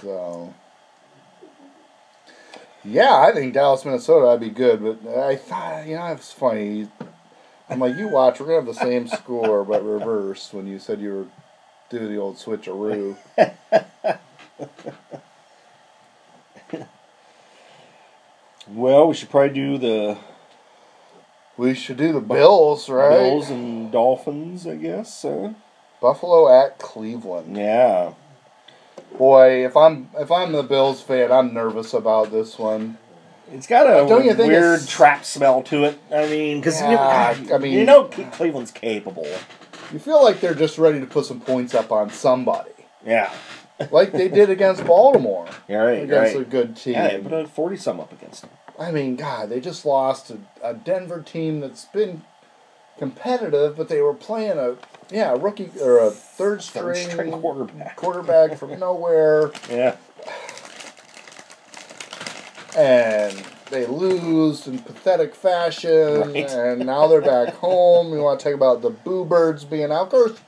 so 0.00 0.54
yeah, 2.84 3.16
I 3.18 3.32
think 3.32 3.52
Dallas, 3.54 3.84
Minnesota, 3.84 4.28
I'd 4.28 4.38
be 4.40 4.48
good. 4.50 4.80
But 4.82 5.18
I 5.18 5.34
thought, 5.34 5.86
you 5.88 5.96
know, 5.96 6.06
it's 6.12 6.32
funny. 6.32 6.88
I'm 7.68 7.80
like, 7.80 7.96
you 7.96 8.08
watch, 8.08 8.38
we're 8.38 8.46
gonna 8.46 8.58
have 8.58 8.66
the 8.66 8.74
same 8.74 9.08
score, 9.08 9.64
but 9.64 9.84
reversed. 9.84 10.54
When 10.54 10.66
you 10.66 10.78
said 10.78 11.00
you 11.00 11.12
were 11.12 11.26
doing 11.90 12.12
the 12.12 12.18
old 12.18 12.36
switcheroo. 12.36 13.16
Well, 18.68 19.08
we 19.08 19.14
should 19.14 19.30
probably 19.30 19.50
do 19.54 19.78
the 19.78 20.18
We 21.56 21.74
should 21.74 21.96
do 21.96 22.12
the 22.12 22.20
Bills, 22.20 22.88
right? 22.88 23.10
Bills 23.10 23.48
and 23.48 23.92
Dolphins, 23.92 24.66
I 24.66 24.76
guess. 24.76 25.24
Uh, 25.24 25.54
Buffalo 26.00 26.48
at 26.62 26.78
Cleveland. 26.78 27.56
yeah. 27.56 28.14
Boy, 29.16 29.64
if 29.64 29.76
I'm 29.76 30.10
if 30.18 30.30
I'm 30.30 30.52
the 30.52 30.62
Bills 30.62 31.00
fan, 31.00 31.30
I'm 31.32 31.54
nervous 31.54 31.94
about 31.94 32.32
this 32.32 32.58
one. 32.58 32.98
It's 33.52 33.66
got 33.66 33.86
a 33.86 34.08
Don't 34.08 34.24
you 34.24 34.34
think 34.34 34.48
weird 34.48 34.74
it's- 34.82 34.88
trap 34.88 35.24
smell 35.24 35.62
to 35.64 35.84
it. 35.84 35.98
I 36.12 36.26
mean, 36.26 36.58
because 36.60 36.80
Yeah, 36.80 37.32
you, 37.36 37.54
I 37.54 37.58
mean- 37.58 37.72
you 37.72 37.84
know 37.84 38.04
Cleveland's 38.04 38.70
capable. 38.70 39.26
You 39.92 39.98
feel 40.00 40.22
like 40.22 40.40
they're 40.40 40.54
just 40.54 40.78
ready 40.78 40.98
to 41.00 41.06
put 41.06 41.26
some 41.26 41.40
points 41.40 41.74
up 41.74 41.92
on 41.92 42.10
somebody, 42.10 42.70
Yeah. 43.04 43.30
like 43.92 44.10
they 44.12 44.28
did 44.28 44.50
against 44.50 44.84
Baltimore, 44.84 45.46
Yeah, 45.68 45.76
right, 45.78 46.02
against 46.02 46.34
right. 46.34 46.42
a 46.46 46.48
good 46.48 46.76
team. 46.76 46.94
Yeah, 46.94 47.08
they 47.08 47.18
put 47.20 47.32
a 47.32 47.46
40 47.46 47.76
some 47.76 48.00
up 48.00 48.12
against 48.12 48.40
them. 48.42 48.50
I 48.78 48.90
mean, 48.90 49.14
God, 49.16 49.48
they 49.48 49.60
just 49.60 49.86
lost 49.86 50.26
to 50.28 50.38
a 50.62 50.74
Denver 50.74 51.22
team 51.22 51.60
that's 51.60 51.84
been 51.86 52.22
competitive, 52.98 53.76
but 53.76 53.88
they 53.88 54.00
were 54.00 54.14
playing 54.14 54.58
a 54.58 54.76
yeah 55.10 55.32
a 55.32 55.36
rookie 55.36 55.70
or 55.80 55.98
a 55.98 56.10
third 56.10 56.62
Third 56.62 56.96
string, 56.96 57.10
string 57.10 57.32
quarterback. 57.32 57.96
quarterback 57.96 58.58
from 58.58 58.78
nowhere, 58.80 59.50
Yeah. 59.70 59.96
And 62.76 63.42
they 63.70 63.86
lose 63.86 64.66
in 64.66 64.78
pathetic 64.78 65.34
fashion, 65.34 66.32
Right. 66.34 66.50
and 66.50 66.86
now 66.86 67.06
they're 67.06 67.20
back 67.22 67.54
home. 67.54 68.12
You 68.12 68.20
want 68.22 68.38
to 68.40 68.44
talk 68.44 68.54
about 68.54 68.82
the 68.82 68.90
Boo 68.90 69.24
Birds 69.24 69.64
being 69.64 69.90
out? 69.90 70.02
Of 70.04 70.08
course, 70.10 70.38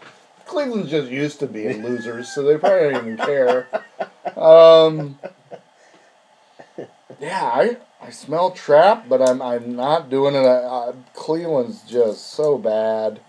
Cleveland's 0.46 0.90
just 0.90 1.10
used 1.10 1.40
to 1.40 1.46
being 1.46 1.82
losers, 1.82 2.28
so 2.28 2.42
they 2.42 2.56
probably 2.56 2.90
don't 2.90 3.06
even 3.08 3.16
care. 3.18 3.66
Um, 4.36 5.18
yeah, 7.20 7.50
I 7.52 7.76
I 8.00 8.10
smell 8.10 8.50
trap, 8.52 9.06
but 9.08 9.20
I'm 9.20 9.42
I'm 9.42 9.74
not 9.74 10.08
doing 10.10 10.34
it. 10.34 10.44
Uh, 10.46 10.92
Cleveland's 11.14 11.82
just 11.82 12.30
so 12.32 12.56
bad. 12.58 13.20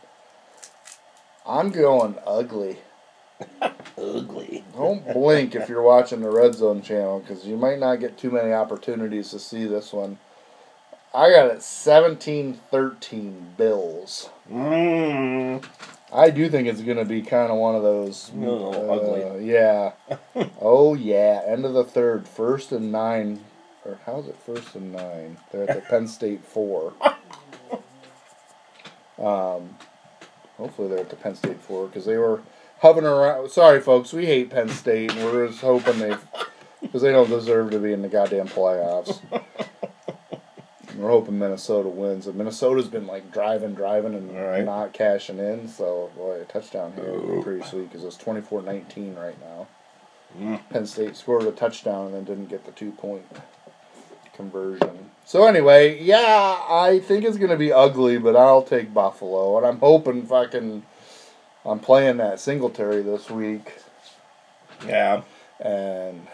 I'm 1.47 1.71
going 1.71 2.15
ugly. 2.27 2.77
Ugly. 3.97 4.63
Don't 4.75 5.13
blink 5.13 5.55
if 5.55 5.67
you're 5.69 5.81
watching 5.81 6.21
the 6.21 6.31
Red 6.31 6.55
Zone 6.55 6.81
channel 6.81 7.19
because 7.19 7.45
you 7.45 7.57
might 7.57 7.79
not 7.79 7.99
get 7.99 8.17
too 8.17 8.31
many 8.31 8.53
opportunities 8.53 9.29
to 9.31 9.39
see 9.39 9.65
this 9.65 9.91
one. 9.91 10.17
I 11.13 11.31
got 11.31 11.51
it 11.51 11.61
17 11.63 12.59
13 12.69 13.53
Bills. 13.57 14.29
Mmm. 14.51 15.63
I 16.11 16.29
do 16.31 16.49
think 16.49 16.67
it's 16.67 16.81
going 16.81 16.97
to 16.97 17.05
be 17.05 17.21
kind 17.21 17.51
of 17.51 17.57
one 17.57 17.75
of 17.75 17.83
those. 17.83 18.31
No, 18.33 18.73
uh, 18.73 18.93
ugly. 18.93 19.51
Yeah. 19.51 19.93
oh, 20.61 20.95
yeah. 20.95 21.41
End 21.45 21.65
of 21.65 21.73
the 21.73 21.83
third. 21.83 22.27
First 22.27 22.71
and 22.71 22.91
nine. 22.91 23.43
Or 23.85 23.99
how's 24.05 24.27
it 24.27 24.35
first 24.45 24.75
and 24.75 24.91
nine? 24.91 25.37
They're 25.51 25.69
at 25.69 25.75
the 25.75 25.81
Penn 25.81 26.07
State 26.07 26.43
four. 26.43 26.93
Um, 29.19 29.75
hopefully 30.57 30.87
they're 30.87 30.99
at 30.99 31.09
the 31.09 31.17
Penn 31.17 31.35
State 31.35 31.59
four 31.59 31.87
because 31.87 32.05
they 32.05 32.17
were 32.17 32.41
hovering 32.79 33.05
around. 33.05 33.49
Sorry, 33.51 33.79
folks. 33.81 34.11
We 34.13 34.25
hate 34.25 34.49
Penn 34.49 34.69
State 34.69 35.11
and 35.13 35.23
we're 35.25 35.47
just 35.47 35.61
hoping 35.61 35.99
they. 35.99 36.15
Because 36.81 37.01
they 37.01 37.11
don't 37.11 37.29
deserve 37.29 37.71
to 37.71 37.79
be 37.79 37.91
in 37.91 38.01
the 38.01 38.07
goddamn 38.07 38.47
playoffs. 38.47 39.19
We're 40.95 41.09
hoping 41.09 41.37
Minnesota 41.37 41.89
wins. 41.89 42.25
And 42.27 42.35
Minnesota's 42.37 42.87
been 42.87 43.05
like 43.05 43.31
driving, 43.33 43.73
driving, 43.73 44.15
and 44.15 44.33
right. 44.35 44.63
not 44.65 44.93
cashing 44.93 45.39
in. 45.39 45.67
So 45.67 46.09
boy, 46.15 46.41
a 46.41 46.45
touchdown 46.45 46.93
here 46.95 47.11
would 47.11 47.23
Oh. 47.29 47.35
be 47.37 47.43
pretty 47.43 47.63
sweet 47.65 47.89
because 47.91 48.03
it's 48.05 48.17
24-19 48.17 49.17
right 49.17 49.35
now. 49.41 49.67
Mm. 50.37 50.59
Penn 50.69 50.85
State 50.85 51.15
scored 51.17 51.43
a 51.43 51.51
touchdown 51.51 52.07
and 52.07 52.13
then 52.15 52.23
didn't 52.23 52.47
get 52.47 52.65
the 52.65 52.71
two 52.71 52.91
point 52.91 53.25
conversion. 54.33 55.09
So 55.25 55.45
anyway, 55.45 56.01
yeah, 56.01 56.61
I 56.69 56.99
think 57.03 57.25
it's 57.25 57.37
gonna 57.37 57.57
be 57.57 57.73
ugly, 57.73 58.17
but 58.17 58.35
I'll 58.35 58.61
take 58.63 58.93
Buffalo, 58.93 59.57
and 59.57 59.65
I'm 59.65 59.79
hoping 59.79 60.25
fucking 60.25 60.83
I'm 61.65 61.79
playing 61.79 62.17
that 62.17 62.39
Singletary 62.39 63.01
this 63.01 63.29
week, 63.29 63.73
Yeah. 64.87 65.23
and 65.59 66.27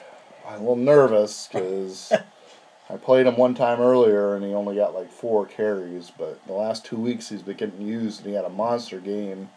I'm 0.47 0.56
a 0.56 0.60
little 0.60 0.76
nervous 0.76 1.49
because 1.52 2.11
I 2.89 2.97
played 2.97 3.26
him 3.26 3.35
one 3.35 3.56
time 3.56 3.81
earlier 3.81 4.35
and 4.35 4.45
he 4.45 4.53
only 4.53 4.76
got 4.76 4.93
like 4.93 5.11
four 5.11 5.45
carries, 5.45 6.11
but 6.18 6.45
the 6.45 6.53
last 6.53 6.85
two 6.85 6.97
weeks 6.97 7.30
he's 7.30 7.41
been 7.41 7.57
getting 7.57 7.81
used, 7.81 8.19
and 8.22 8.30
he 8.30 8.35
had 8.35 8.45
a 8.45 8.49
monster 8.49 8.99
game 8.99 9.49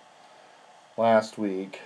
last 0.96 1.36
week. 1.38 1.80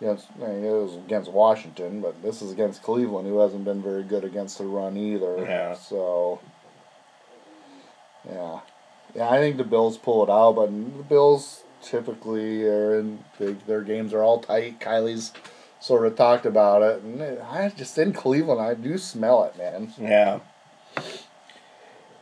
Against, 0.00 0.26
I 0.42 0.48
mean, 0.48 0.64
it 0.64 0.70
was 0.72 0.96
against 0.96 1.30
Washington, 1.30 2.00
but 2.00 2.20
this 2.20 2.42
is 2.42 2.50
against 2.50 2.82
Cleveland, 2.82 3.28
who 3.28 3.38
hasn't 3.38 3.64
been 3.64 3.80
very 3.80 4.02
good 4.02 4.24
against 4.24 4.58
the 4.58 4.64
run 4.66 4.96
either. 4.96 5.38
Yeah. 5.38 5.74
So, 5.74 6.40
yeah, 8.28 8.60
yeah, 9.14 9.30
I 9.30 9.38
think 9.38 9.56
the 9.56 9.64
Bills 9.64 9.96
pull 9.96 10.24
it 10.24 10.30
out, 10.30 10.56
but 10.56 10.66
the 10.66 11.04
Bills 11.04 11.62
typically 11.84 12.64
are 12.66 12.98
in 12.98 13.24
they, 13.38 13.52
their 13.66 13.82
games 13.82 14.12
are 14.12 14.22
all 14.22 14.40
tight. 14.40 14.80
Kylie's 14.80 15.32
sort 15.80 16.06
of 16.06 16.16
talked 16.16 16.46
about 16.46 16.82
it, 16.82 17.02
and 17.02 17.20
it- 17.20 17.42
I 17.48 17.68
just 17.68 17.96
in 17.98 18.12
Cleveland, 18.12 18.60
I 18.60 18.74
do 18.74 18.96
smell 18.98 19.44
it, 19.44 19.56
man. 19.58 19.92
Yeah. 20.00 20.40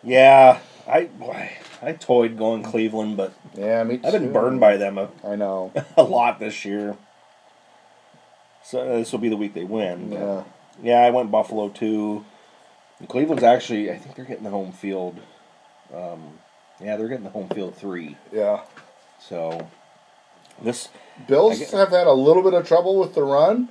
Yeah. 0.03 0.61
I 0.87 1.05
boy, 1.05 1.51
I 1.81 1.93
toyed 1.93 2.37
going 2.37 2.65
Cleveland, 2.65 3.17
but 3.17 3.33
Yeah, 3.55 3.85
me 3.85 3.99
too. 3.99 4.07
I've 4.07 4.13
been 4.13 4.33
burned 4.33 4.59
by 4.59 4.77
them 4.77 4.99
a, 4.99 5.11
I 5.25 5.37
know. 5.37 5.73
a 5.97 6.03
lot 6.03 6.41
this 6.41 6.65
year. 6.65 6.97
So 8.65 8.81
uh, 8.81 8.97
this 8.99 9.13
will 9.13 9.21
be 9.21 9.29
the 9.29 9.37
week 9.37 9.55
they 9.55 9.65
win. 9.65 10.11
Yeah. 10.11 10.43
Yeah, 10.83 11.01
I 11.03 11.11
went 11.11 11.31
Buffalo 11.31 11.69
too. 11.69 12.25
And 12.99 13.09
Cleveland's 13.09 13.45
actually, 13.45 13.91
I 13.93 13.97
think 13.99 14.17
they're 14.17 14.25
getting 14.25 14.43
the 14.45 14.51
home 14.51 14.73
field. 14.73 15.21
Um, 15.95 16.39
yeah, 16.81 16.97
they're 16.97 17.09
getting 17.09 17.25
the 17.25 17.31
home 17.31 17.49
field 17.51 17.77
three. 17.77 18.17
Yeah. 18.33 18.63
So 19.29 19.69
this, 20.63 20.89
Bills 21.27 21.59
get- 21.59 21.71
have 21.71 21.91
had 21.91 22.07
a 22.07 22.13
little 22.13 22.43
bit 22.43 22.55
of 22.55 22.67
trouble 22.67 22.99
with 22.99 23.15
the 23.15 23.23
run 23.23 23.69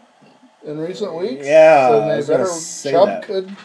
in 0.66 0.78
recent 0.80 1.14
weeks. 1.16 1.46
Yeah, 1.46 1.90
so 1.90 2.00
they 2.08 2.22
better 2.28 2.50
Chubb 2.92 3.08
that. 3.08 3.24
could 3.24 3.56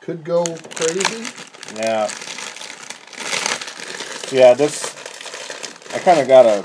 could 0.00 0.24
go 0.24 0.44
crazy. 0.74 1.24
yeah, 1.76 2.08
yeah, 4.32 4.54
this. 4.54 4.94
I 5.94 5.98
kind 5.98 6.20
of 6.20 6.28
got 6.28 6.46
a 6.46 6.64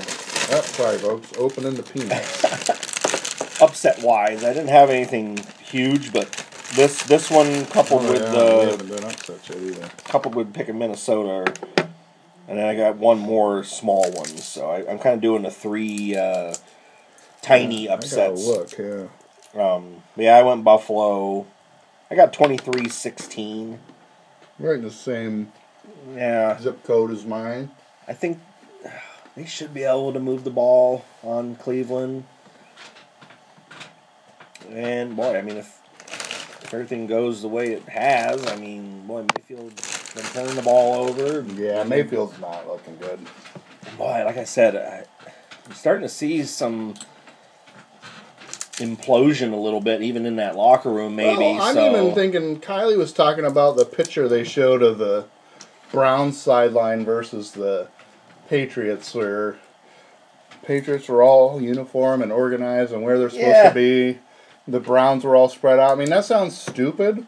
Oh, 0.54 0.60
sorry, 0.62 0.98
folks. 0.98 1.32
Opening 1.38 1.74
the 1.74 1.82
peanuts. 1.82 3.60
upset 3.62 4.02
wise. 4.02 4.44
I 4.44 4.52
didn't 4.52 4.68
have 4.68 4.90
anything 4.90 5.38
huge, 5.62 6.12
but 6.12 6.30
this 6.74 7.02
this 7.04 7.30
one 7.30 7.64
coupled 7.66 8.02
Oh, 8.06 8.12
with 8.12 8.22
yeah, 8.22 8.30
we 8.32 8.36
the 8.64 8.70
haven't 8.70 8.88
been 8.88 9.04
upset 9.04 9.48
yet 9.48 9.58
either. 9.58 9.88
coupled 10.04 10.34
with 10.34 10.52
picking 10.52 10.78
Minnesota, 10.78 11.52
and 12.48 12.58
then 12.58 12.66
I 12.66 12.74
got 12.74 12.96
one 12.96 13.18
more 13.18 13.64
small 13.64 14.10
one. 14.12 14.26
So 14.26 14.68
I, 14.70 14.90
I'm 14.90 14.98
kind 14.98 15.14
of 15.14 15.20
doing 15.20 15.42
the 15.42 15.50
three 15.50 16.16
uh, 16.16 16.54
tiny 17.40 17.88
I 17.88 17.94
upsets. 17.94 18.46
look, 18.46 18.76
yeah. 18.78 19.06
Um, 19.54 20.02
yeah, 20.16 20.36
I 20.36 20.42
went 20.42 20.64
Buffalo. 20.64 21.46
I 22.10 22.14
got 22.14 22.32
23-16. 22.32 23.78
Right 24.58 24.74
in 24.76 24.82
the 24.82 24.90
same 24.90 25.52
Yeah, 26.14 26.58
zip 26.60 26.84
code 26.84 27.10
as 27.10 27.24
mine. 27.24 27.70
I 28.06 28.12
think 28.12 28.38
they 29.36 29.46
should 29.46 29.72
be 29.74 29.84
able 29.84 30.12
to 30.12 30.20
move 30.20 30.44
the 30.44 30.50
ball 30.50 31.04
on 31.22 31.56
Cleveland. 31.56 32.24
And 34.70 35.16
boy, 35.16 35.36
I 35.36 35.42
mean, 35.42 35.56
if, 35.56 35.80
if 36.62 36.72
everything 36.72 37.06
goes 37.06 37.42
the 37.42 37.48
way 37.48 37.72
it 37.72 37.88
has, 37.88 38.46
I 38.46 38.56
mean, 38.56 39.06
boy, 39.06 39.24
Mayfield's 39.34 39.91
been 40.14 40.24
turning 40.24 40.56
the 40.56 40.62
ball 40.62 41.08
over. 41.08 41.44
Yeah, 41.54 41.84
Mayfield's 41.84 42.38
not 42.38 42.66
looking 42.66 42.96
good. 42.98 43.18
Boy, 43.96 44.22
like 44.24 44.36
I 44.36 44.44
said, 44.44 44.76
I, 44.76 45.04
I'm 45.66 45.72
starting 45.74 46.02
to 46.02 46.08
see 46.08 46.42
some 46.44 46.94
implosion 48.74 49.52
a 49.52 49.56
little 49.56 49.80
bit, 49.80 50.02
even 50.02 50.26
in 50.26 50.36
that 50.36 50.56
locker 50.56 50.90
room. 50.90 51.16
Maybe. 51.16 51.38
Well, 51.38 51.60
I'm 51.60 51.74
so, 51.74 51.90
even 51.90 52.14
thinking 52.14 52.60
Kylie 52.60 52.96
was 52.96 53.12
talking 53.12 53.44
about 53.44 53.76
the 53.76 53.84
picture 53.84 54.28
they 54.28 54.44
showed 54.44 54.82
of 54.82 54.98
the 54.98 55.26
Browns 55.92 56.40
sideline 56.40 57.04
versus 57.04 57.52
the 57.52 57.88
Patriots, 58.48 59.14
where 59.14 59.58
Patriots 60.62 61.08
were 61.08 61.22
all 61.22 61.60
uniform 61.60 62.22
and 62.22 62.32
organized 62.32 62.92
and 62.92 63.02
where 63.02 63.18
they're 63.18 63.30
supposed 63.30 63.46
Yeah. 63.48 63.68
to 63.68 63.74
be. 63.74 64.18
The 64.68 64.80
Browns 64.80 65.24
were 65.24 65.34
all 65.36 65.48
spread 65.48 65.78
out. 65.78 65.90
I 65.92 65.94
mean, 65.96 66.10
that 66.10 66.24
sounds 66.24 66.56
stupid, 66.56 67.26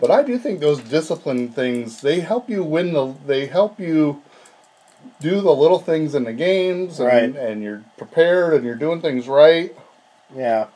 but 0.00 0.10
I 0.10 0.22
do 0.22 0.38
think 0.38 0.60
those 0.60 0.80
discipline 0.80 1.48
things 1.48 2.00
they 2.00 2.20
help 2.20 2.48
you 2.50 2.62
win 2.64 2.92
the. 2.92 3.14
They 3.26 3.46
help 3.46 3.78
you 3.80 4.22
do 5.20 5.40
the 5.40 5.52
little 5.54 5.78
things 5.78 6.14
in 6.14 6.24
the 6.24 6.32
games, 6.32 6.98
and, 7.00 7.08
Right. 7.08 7.36
and 7.36 7.62
you're 7.62 7.82
prepared 7.96 8.54
and 8.54 8.64
you're 8.64 8.74
doing 8.74 9.00
things 9.00 9.28
right. 9.28 9.74
Yeah. 10.34 10.66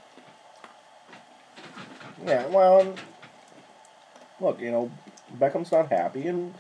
Yeah, 2.27 2.47
well, 2.47 2.81
um, 2.81 2.95
look, 4.41 4.61
you 4.61 4.71
know, 4.71 4.91
Beckham's 5.39 5.71
not 5.73 5.91
happy, 5.91 6.27
and 6.27 6.55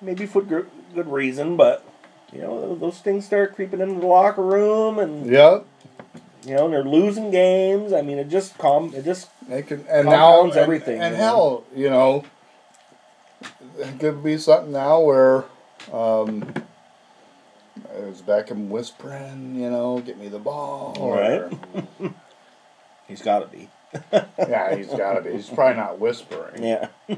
maybe 0.00 0.26
for 0.26 0.42
good, 0.42 0.70
good 0.94 1.10
reason, 1.10 1.56
but, 1.56 1.84
you 2.32 2.40
know, 2.40 2.74
those 2.76 2.98
things 2.98 3.26
start 3.26 3.54
creeping 3.54 3.80
into 3.80 4.00
the 4.00 4.06
locker 4.06 4.42
room, 4.42 4.98
and, 4.98 5.26
Yep. 5.26 5.66
You 6.44 6.54
know, 6.54 6.64
and 6.66 6.74
they're 6.74 6.84
losing 6.84 7.30
games. 7.30 7.92
I 7.92 8.02
mean, 8.02 8.18
it 8.18 8.28
just 8.28 8.56
calm, 8.58 8.92
it 8.94 9.04
just, 9.04 9.28
It 9.48 9.66
could, 9.66 9.84
and 9.88 10.08
now 10.08 10.44
and- 10.44 10.52
everything, 10.54 11.00
And, 11.00 11.14
you 11.14 11.18
know? 11.20 11.24
hell, 11.24 11.64
you 11.74 11.90
know, 11.90 12.24
it 13.78 13.98
could 14.00 14.22
be 14.22 14.38
something 14.38 14.72
now 14.72 15.00
where 15.00 15.44
um, 15.92 16.52
is 17.94 18.22
Beckham 18.22 18.68
whispering, 18.68 19.56
you 19.56 19.70
know, 19.70 19.98
get 20.00 20.18
me 20.18 20.28
the 20.28 20.38
ball. 20.38 20.96
or- 20.98 21.16
Right. 21.18 22.12
he's 23.08 23.22
got 23.22 23.40
to 23.40 23.46
be. 23.46 23.68
yeah, 24.38 24.74
he's 24.74 24.86
got 24.88 25.14
to 25.14 25.20
be. 25.20 25.32
He's 25.32 25.48
probably 25.50 25.76
not 25.76 25.98
whispering. 25.98 26.62
Yeah. 26.62 26.88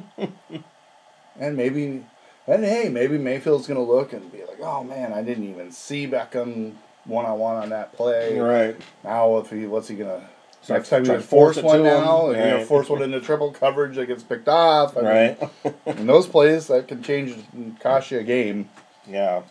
And 1.36 1.56
maybe, 1.56 2.04
and 2.46 2.64
hey, 2.64 2.88
maybe 2.88 3.18
Mayfield's 3.18 3.66
gonna 3.66 3.82
look 3.82 4.12
and 4.12 4.30
be 4.30 4.44
like, 4.44 4.60
oh 4.60 4.84
man, 4.84 5.12
I 5.12 5.20
didn't 5.22 5.50
even 5.50 5.72
see 5.72 6.06
Beckham 6.06 6.74
one 7.04 7.26
on 7.26 7.38
one 7.38 7.56
on 7.56 7.68
that 7.70 7.92
play. 7.92 8.38
Right. 8.38 8.76
Now, 9.02 9.38
if 9.38 9.50
he, 9.50 9.66
what's 9.66 9.88
he 9.88 9.96
gonna? 9.96 10.28
Start 10.62 10.78
Next 10.80 10.88
time 10.88 11.00
he's 11.02 11.08
trying 11.08 11.16
gonna 11.18 11.22
to 11.22 11.28
force 11.28 11.60
force 11.60 11.64
one 11.74 11.82
now, 11.82 12.30
and 12.30 12.38
you're 12.58 12.66
force 12.66 12.88
one 12.88 13.02
into 13.02 13.20
triple 13.20 13.52
coverage 13.52 13.96
that 13.96 14.06
gets 14.06 14.22
picked 14.22 14.48
off. 14.48 14.96
I 14.96 15.00
mean, 15.00 15.48
Right. 15.64 15.74
in 15.98 16.06
those 16.06 16.26
plays, 16.26 16.68
that 16.68 16.88
can 16.88 17.02
change 17.02 17.36
and 17.52 17.78
cost 17.80 18.10
you 18.10 18.18
a 18.20 18.22
game. 18.22 18.70
yeah. 19.06 19.42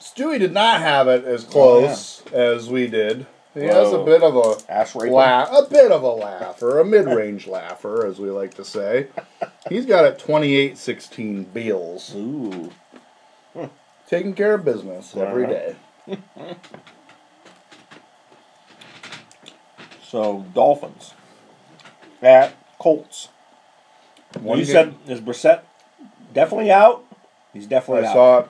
Stewie 0.00 0.38
did 0.38 0.52
not 0.52 0.80
have 0.80 1.08
it 1.08 1.24
as 1.24 1.44
Oh, 1.44 1.48
close 1.50 2.22
as 2.32 2.68
we 2.68 2.86
did. 2.86 3.26
He 3.54 3.64
has 3.64 3.92
a 3.92 4.02
bit 4.02 4.22
of 4.22 4.34
a 4.36 4.72
Ash 4.72 4.94
laugh, 4.96 5.48
a 5.52 5.62
bit 5.70 5.92
of 5.92 6.02
a 6.02 6.08
laugher, 6.08 6.80
a 6.80 6.84
mid-range 6.84 7.46
laugher, 7.48 8.04
as 8.04 8.18
we 8.18 8.28
like 8.30 8.54
to 8.54 8.64
say. 8.64 9.06
He's 9.68 9.86
got 9.86 10.04
it 10.04 10.18
28-16 10.18 11.52
Beals, 11.52 12.14
Ooh. 12.16 12.70
Taking 14.18 14.34
care 14.34 14.54
of 14.54 14.64
business 14.64 15.16
every 15.16 15.44
Alright. 15.46 15.76
day. 16.08 16.18
So, 20.06 20.46
Dolphins. 20.54 21.12
At 22.22 22.54
Colts. 22.78 23.28
One 24.38 24.58
you 24.60 24.64
game- 24.64 24.72
said, 24.72 24.94
is 25.08 25.20
Brissett 25.20 25.62
definitely 26.32 26.70
out? 26.70 27.04
He's 27.52 27.66
I 27.66 27.68
definitely 27.68 28.06
out. 28.06 28.12
saw 28.12 28.38
it. 28.40 28.48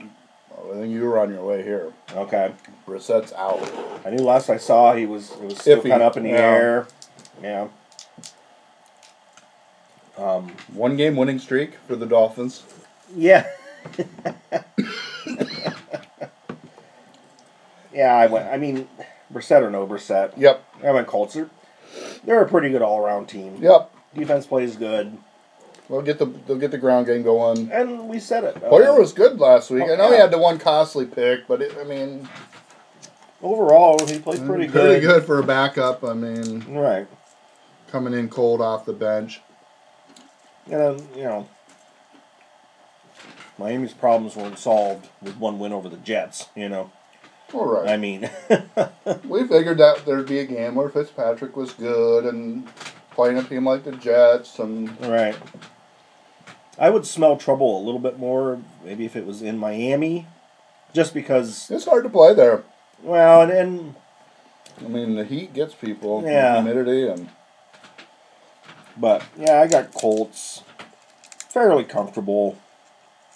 I 0.00 0.72
think 0.78 0.92
you 0.92 1.02
were 1.04 1.18
on 1.18 1.30
your 1.32 1.44
way 1.44 1.62
here. 1.64 1.92
Okay. 2.12 2.52
Brissett's 2.86 3.32
out. 3.32 3.60
I 4.06 4.10
knew 4.10 4.22
last 4.24 4.48
I 4.50 4.56
saw 4.56 4.94
he 4.94 5.04
was 5.06 5.32
it 5.32 5.40
was 5.42 5.58
still 5.58 5.78
Iffy, 5.80 5.90
kind 5.90 6.02
of 6.02 6.12
up 6.12 6.16
in 6.16 6.22
the 6.22 6.28
yeah. 6.30 6.36
air. 6.36 6.86
Yeah. 7.42 7.68
Um. 10.16 10.50
One 10.72 10.96
game 10.96 11.16
winning 11.16 11.38
streak 11.40 11.74
for 11.88 11.96
the 11.96 12.06
Dolphins. 12.06 12.62
Yeah. 13.16 13.46
yeah, 17.92 18.14
I 18.14 18.26
went. 18.26 18.46
I 18.48 18.56
mean, 18.56 18.88
Brissett 19.32 19.62
or 19.62 19.70
no 19.70 19.86
Brissett. 19.86 20.32
Yep, 20.36 20.64
I 20.84 20.90
went 20.92 21.06
Colts. 21.06 21.34
They're, 21.34 21.50
they're 22.24 22.42
a 22.42 22.48
pretty 22.48 22.70
good 22.70 22.82
all 22.82 22.98
around 22.98 23.26
team. 23.26 23.56
yep. 23.60 23.90
Defense 24.14 24.46
plays 24.46 24.76
good, 24.76 25.18
They'll 25.90 26.00
get 26.00 26.18
the 26.20 26.26
they'll 26.26 26.56
get 26.56 26.70
the 26.70 26.78
ground 26.78 27.06
game 27.06 27.22
going. 27.24 27.70
and 27.72 28.08
we 28.08 28.20
said 28.20 28.44
it. 28.44 28.56
Hoyer 28.58 28.90
Uh, 28.90 28.98
was 28.98 29.12
good 29.12 29.38
last 29.40 29.70
week. 29.70 29.82
I 29.84 29.96
know 29.96 30.10
he 30.12 30.16
had 30.16 30.30
the 30.30 30.38
one 30.38 30.58
costly 30.58 31.04
pick, 31.04 31.46
but 31.48 31.60
it, 31.60 31.76
I 31.78 31.82
mean, 31.84 32.28
overall 33.42 33.98
he 34.06 34.18
played 34.20 34.46
pretty 34.46 34.66
good. 34.66 34.72
Pretty 34.72 35.00
good 35.00 35.24
for 35.24 35.40
a 35.40 35.42
backup. 35.42 36.04
I 36.04 36.14
mean, 36.14 36.64
Right. 36.74 37.06
coming 37.88 38.14
in 38.14 38.28
cold 38.28 38.60
off 38.60 38.86
the 38.86 38.92
bench. 38.92 39.40
And 40.70 40.80
then, 40.80 41.08
you 41.16 41.24
know, 41.24 41.48
Miami's 43.58 43.92
problems 43.94 44.36
weren't 44.36 44.58
solved 44.58 45.08
with 45.22 45.36
one 45.36 45.58
win 45.58 45.72
over 45.72 45.88
the 45.88 45.96
Jets, 45.96 46.48
you 46.56 46.68
know. 46.68 46.90
All 47.52 47.66
right. 47.66 47.88
I 47.88 47.96
mean, 47.96 48.28
we 49.28 49.46
figured 49.46 49.78
that 49.78 50.04
there'd 50.04 50.26
be 50.26 50.40
a 50.40 50.44
game 50.46 50.74
where 50.74 50.88
Fitzpatrick 50.88 51.56
was 51.56 51.72
good 51.72 52.24
and 52.26 52.66
playing 53.12 53.38
a 53.38 53.44
team 53.44 53.64
like 53.64 53.84
the 53.84 53.92
Jets 53.92 54.58
and 54.58 55.00
right. 55.06 55.36
I 56.78 56.90
would 56.90 57.06
smell 57.06 57.36
trouble 57.36 57.80
a 57.80 57.84
little 57.84 58.00
bit 58.00 58.18
more, 58.18 58.60
maybe 58.84 59.04
if 59.04 59.14
it 59.14 59.24
was 59.24 59.40
in 59.42 59.56
Miami, 59.58 60.26
just 60.92 61.14
because, 61.14 61.70
it's 61.70 61.84
hard 61.84 62.02
to 62.02 62.10
play 62.10 62.34
there. 62.34 62.64
well, 63.02 63.42
and, 63.42 63.52
and 63.52 63.94
I 64.84 64.88
mean, 64.88 65.14
the 65.14 65.24
heat 65.24 65.54
gets 65.54 65.74
people, 65.74 66.18
and 66.18 66.26
Yeah. 66.26 66.54
humidity, 66.60 67.06
and 67.06 67.28
but 68.96 69.22
yeah, 69.38 69.60
I 69.60 69.68
got 69.68 69.94
Colts 69.94 70.62
fairly 71.48 71.84
comfortable. 71.84 72.58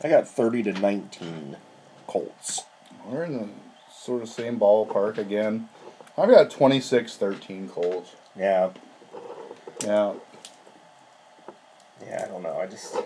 I 0.02 0.08
got 0.08 0.28
30 0.28 0.64
to 0.64 0.72
19 0.74 1.56
Colts. 2.06 2.62
we're 3.06 3.24
in 3.24 3.38
the 3.38 3.48
sort 3.92 4.22
of 4.22 4.28
same 4.28 4.58
ballpark 4.58 5.18
again. 5.18 5.68
I've 6.16 6.30
got 6.30 6.50
26-13 6.50 7.70
Colts. 7.70 8.14
Yeah, 8.36 8.70
Yeah, 9.82 10.14
yeah, 12.06 12.24
I 12.24 12.28
don't 12.28 12.42
know. 12.42 12.58
I 12.58 12.66
just 12.66 12.96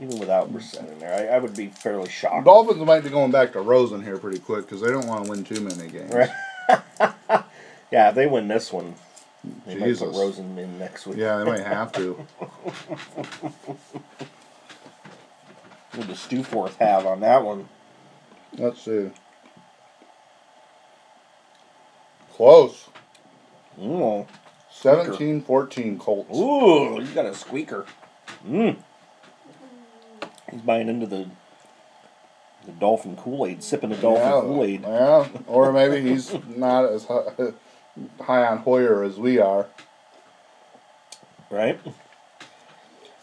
even 0.00 0.18
without 0.18 0.52
Brissett 0.52 0.90
in 0.90 0.98
there, 0.98 1.30
I, 1.30 1.36
I 1.36 1.38
would 1.38 1.54
be 1.54 1.68
fairly 1.68 2.08
shocked. 2.08 2.46
Dolphins 2.46 2.84
might 2.84 3.04
be 3.04 3.10
going 3.10 3.30
back 3.30 3.52
to 3.52 3.60
Rosen 3.60 4.02
here 4.02 4.16
pretty 4.16 4.38
quick 4.38 4.66
because 4.66 4.80
they 4.80 4.88
don't 4.88 5.06
want 5.06 5.24
to 5.24 5.30
win 5.30 5.44
too 5.44 5.60
many 5.60 5.88
games. 5.88 6.12
Right. 6.12 6.30
yeah, 7.92 8.08
if 8.08 8.14
they 8.14 8.26
win 8.26 8.48
this 8.48 8.72
one, 8.72 8.94
they 9.66 9.74
might 9.74 9.98
put 9.98 10.08
Rosen 10.08 10.58
in 10.58 10.78
next 10.78 11.06
week. 11.06 11.18
Yeah, 11.18 11.38
they 11.38 11.44
might 11.44 11.60
have 11.60 11.92
to. 11.92 12.26
What 15.94 16.06
does 16.06 16.18
Stewforth 16.18 16.76
have 16.76 17.06
on 17.06 17.20
that 17.20 17.44
one? 17.44 17.68
Let's 18.56 18.82
see. 18.82 19.10
Close. 22.32 22.86
Mm. 23.78 24.26
17-14 24.72 25.98
Colts. 25.98 26.36
Ooh, 26.36 26.98
he's 27.00 27.10
got 27.10 27.26
a 27.26 27.34
squeaker. 27.34 27.86
Mm. 28.46 28.76
He's 30.50 30.60
buying 30.62 30.88
into 30.88 31.06
the 31.06 31.28
the 32.66 32.72
dolphin 32.72 33.16
Kool 33.16 33.46
Aid, 33.46 33.62
sipping 33.62 33.88
the 33.88 33.96
dolphin 33.96 34.22
yeah, 34.22 34.40
Kool 34.40 34.64
Aid. 34.64 34.82
Yeah, 34.82 35.28
or 35.46 35.72
maybe 35.72 36.08
he's 36.08 36.34
not 36.48 36.84
as 36.84 37.04
high 38.20 38.46
on 38.46 38.58
Hoyer 38.58 39.02
as 39.02 39.18
we 39.18 39.38
are. 39.38 39.66
right? 41.50 41.80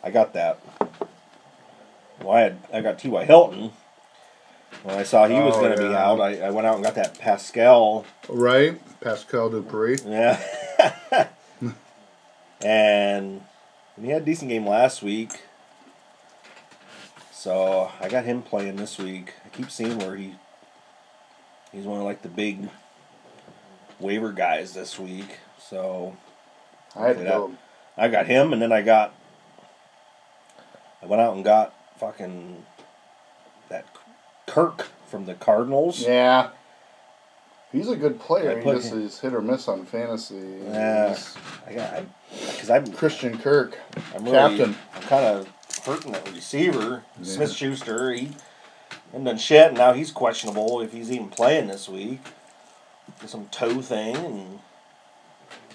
I 0.03 0.11
got 0.11 0.34
that. 0.34 0.60
Well, 2.22 2.35
I 2.35 2.41
had 2.41 2.57
I 2.73 2.81
got 2.81 2.99
T.Y. 2.99 3.26
Hilton. 3.26 3.72
When 4.84 4.95
I 4.98 5.03
saw 5.03 5.27
he 5.27 5.34
was 5.39 5.56
Oh, 5.56 5.60
going 5.60 5.72
to 5.72 5.77
be 5.77 5.91
yeah. 5.91 6.06
out, 6.07 6.19
I, 6.22 6.39
I 6.41 6.49
went 6.52 6.68
out 6.68 6.76
and 6.76 6.84
got 6.84 6.95
that 6.95 7.18
Pascal. 7.18 8.06
Right? 8.30 8.80
Pascal 9.02 9.49
Dupree. 9.49 9.98
Yeah. 10.06 10.39
and 12.61 13.41
he 14.02 14.10
had 14.10 14.22
a 14.22 14.26
decent 14.26 14.49
game 14.49 14.68
last 14.68 15.02
week. 15.02 15.41
So 17.31 17.91
I 17.99 18.10
got 18.10 18.26
him 18.26 18.41
playing 18.41 18.76
this 18.77 18.98
week. 18.98 19.34
I 19.45 19.49
keep 19.49 19.69
seeing 19.72 19.98
where 19.99 20.15
he 20.15 20.35
he's 21.72 21.85
one 21.85 21.99
of 21.99 22.06
like 22.06 22.22
the 22.22 22.30
big 22.30 22.69
waiver 23.99 24.31
guys 24.31 24.73
this 24.73 24.99
week. 24.99 25.39
So 25.60 26.15
I 26.95 27.07
had 27.07 27.18
to 27.18 27.23
Yeah. 27.23 27.30
go. 27.30 27.52
I 27.98 28.10
got 28.10 28.27
him, 28.27 28.53
and 28.53 28.61
then 28.61 28.72
I 28.72 28.81
got. 28.84 29.14
I 31.02 31.06
went 31.07 31.22
out 31.22 31.35
and 31.35 31.44
got 31.44 31.73
fucking 31.97 32.65
that 33.69 33.85
Kirk 34.45 34.87
from 35.07 35.25
the 35.25 35.33
Cardinals. 35.33 36.01
Yeah. 36.01 36.49
He's 37.71 37.89
a 37.89 37.95
good 37.95 38.19
player. 38.19 38.59
He 38.59 38.63
just 38.71 38.93
him- 38.93 39.05
is 39.05 39.19
hit 39.19 39.33
or 39.33 39.41
miss 39.41 39.67
on 39.67 39.85
fantasy. 39.85 40.59
Yeah. 40.65 41.17
I 41.67 41.73
got 41.73 42.03
because 42.29 42.69
I'm 42.69 42.91
Christian 42.93 43.37
Kirk. 43.37 43.77
I'm 44.15 44.23
really, 44.23 44.57
Captain. 44.57 44.75
I'm 44.95 45.01
kind 45.03 45.25
of 45.25 45.47
hurting 45.85 46.15
at 46.15 46.31
receiver. 46.33 47.03
Yeah. 47.19 47.23
Smith 47.23 47.51
Schuster, 47.51 48.13
he 48.13 48.31
hasn't 49.11 49.25
done 49.25 49.37
shit, 49.37 49.67
and 49.69 49.77
now 49.77 49.93
he's 49.93 50.11
questionable 50.11 50.81
if 50.81 50.93
he's 50.93 51.11
even 51.11 51.29
playing 51.29 51.67
this 51.67 51.89
week. 51.89 52.19
Some 53.25 53.47
toe 53.47 53.81
thing, 53.81 54.59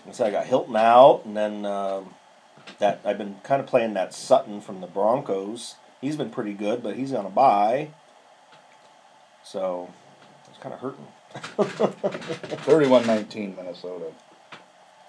and 0.05 0.15
so 0.15 0.25
I 0.27 0.31
got 0.31 0.47
Hilton 0.47 0.77
out, 0.77 1.23
and 1.25 1.37
then 1.37 1.67
um, 1.67 2.15
that 2.79 3.01
I've 3.05 3.19
been 3.19 3.37
kind 3.43 3.61
of 3.61 3.67
playing 3.67 3.95
that 3.95 4.15
Sutton 4.15 4.61
from 4.61 4.81
the 4.81 4.87
Broncos. 4.87 5.77
He's 6.03 6.17
been 6.17 6.29
pretty 6.31 6.53
good, 6.53 6.83
but 6.83 6.97
he's 6.97 7.15
on 7.15 7.25
a 7.25 7.31
bye. 7.31 7.89
so 9.45 9.89
it's 10.51 10.59
kind 10.59 10.75
of 10.75 10.81
hurting. 10.81 11.07
31-19 12.67 13.57
Minnesota. 13.57 14.07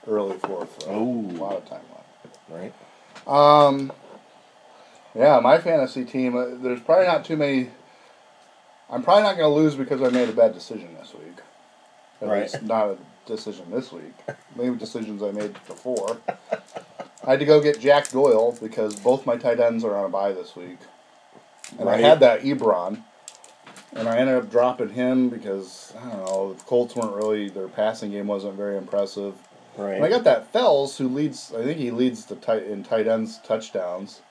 Early 0.08 0.38
fourth. 0.38 0.86
Oh. 0.88 1.26
A 1.30 1.38
lot 1.38 1.56
of 1.58 1.66
time 1.68 1.82
left. 1.94 2.38
Right? 2.50 2.74
Um, 3.28 3.92
yeah, 5.16 5.40
my 5.40 5.58
fantasy 5.60 6.06
team. 6.06 6.36
Uh, 6.38 6.46
there's 6.62 6.80
probably 6.82 7.08
not 7.08 7.26
too 7.26 7.38
many. 7.38 7.70
I'm 8.90 9.02
probably 9.04 9.24
not 9.24 9.38
going 9.38 9.50
to 9.50 9.56
lose 9.56 9.76
because 9.76 10.02
I 10.02 10.10
made 10.10 10.30
a 10.30 10.34
bad 10.34 10.54
decision 10.54 10.94
this 10.96 11.14
week. 11.14 11.38
At 12.22 12.28
Right. 12.28 12.42
least 12.44 12.62
not 12.64 12.88
a 12.90 12.98
decision 13.26 13.72
this 13.72 13.92
week. 13.92 14.14
Maybe 14.56 14.76
decisions 14.78 15.24
I 15.24 15.32
made 15.32 15.54
before. 15.68 16.18
I 17.26 17.32
had 17.32 17.40
to 17.40 17.46
go 17.46 17.62
get 17.62 17.80
Jack 17.80 18.10
Doyle 18.10 18.58
because 18.62 18.96
both 18.96 19.26
my 19.26 19.38
tight 19.38 19.60
ends 19.60 19.84
are 19.84 19.96
on 19.96 20.06
a 20.06 20.10
bye 20.10 20.34
this 20.34 20.56
week, 20.56 20.78
and 21.78 21.88
Right. 21.88 22.04
I 22.04 22.08
had 22.08 22.20
that 22.20 22.42
Ebron, 22.42 23.04
and 23.94 24.10
I 24.10 24.18
ended 24.18 24.36
up 24.36 24.52
dropping 24.52 24.90
him 24.90 25.30
because 25.30 25.94
I 25.98 26.10
don't 26.10 26.26
know 26.26 26.54
the 26.54 26.64
Colts 26.64 26.96
weren't 26.96 27.16
really 27.16 27.50
their 27.50 27.68
passing 27.68 28.12
game 28.12 28.28
wasn't 28.28 28.56
very 28.56 28.78
impressive. 28.78 29.36
Right. 29.78 29.96
And 29.96 30.06
I 30.06 30.10
got 30.10 30.24
that 30.26 30.52
Fells 30.52 30.98
who 30.98 31.08
leads. 31.08 31.54
I 31.58 31.64
think 31.64 31.78
he 31.80 31.92
leads 31.92 32.26
the 32.26 32.36
tight 32.36 32.64
in 32.64 32.84
tight 32.84 33.08
ends 33.08 33.40
touchdowns. 33.40 34.22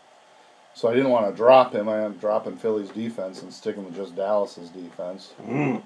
So 0.75 0.89
I 0.89 0.95
didn't 0.95 1.11
want 1.11 1.29
to 1.29 1.37
drop 1.37 1.75
him. 1.75 1.89
I 1.89 1.97
ended 1.97 2.13
up 2.13 2.21
dropping 2.21 2.57
Philly's 2.57 2.89
defense 2.91 3.43
and 3.43 3.53
sticking 3.53 3.85
with 3.85 3.95
just 3.95 4.17
Dallas's 4.17 4.71
defense. 4.71 5.35
Mm. 5.47 5.83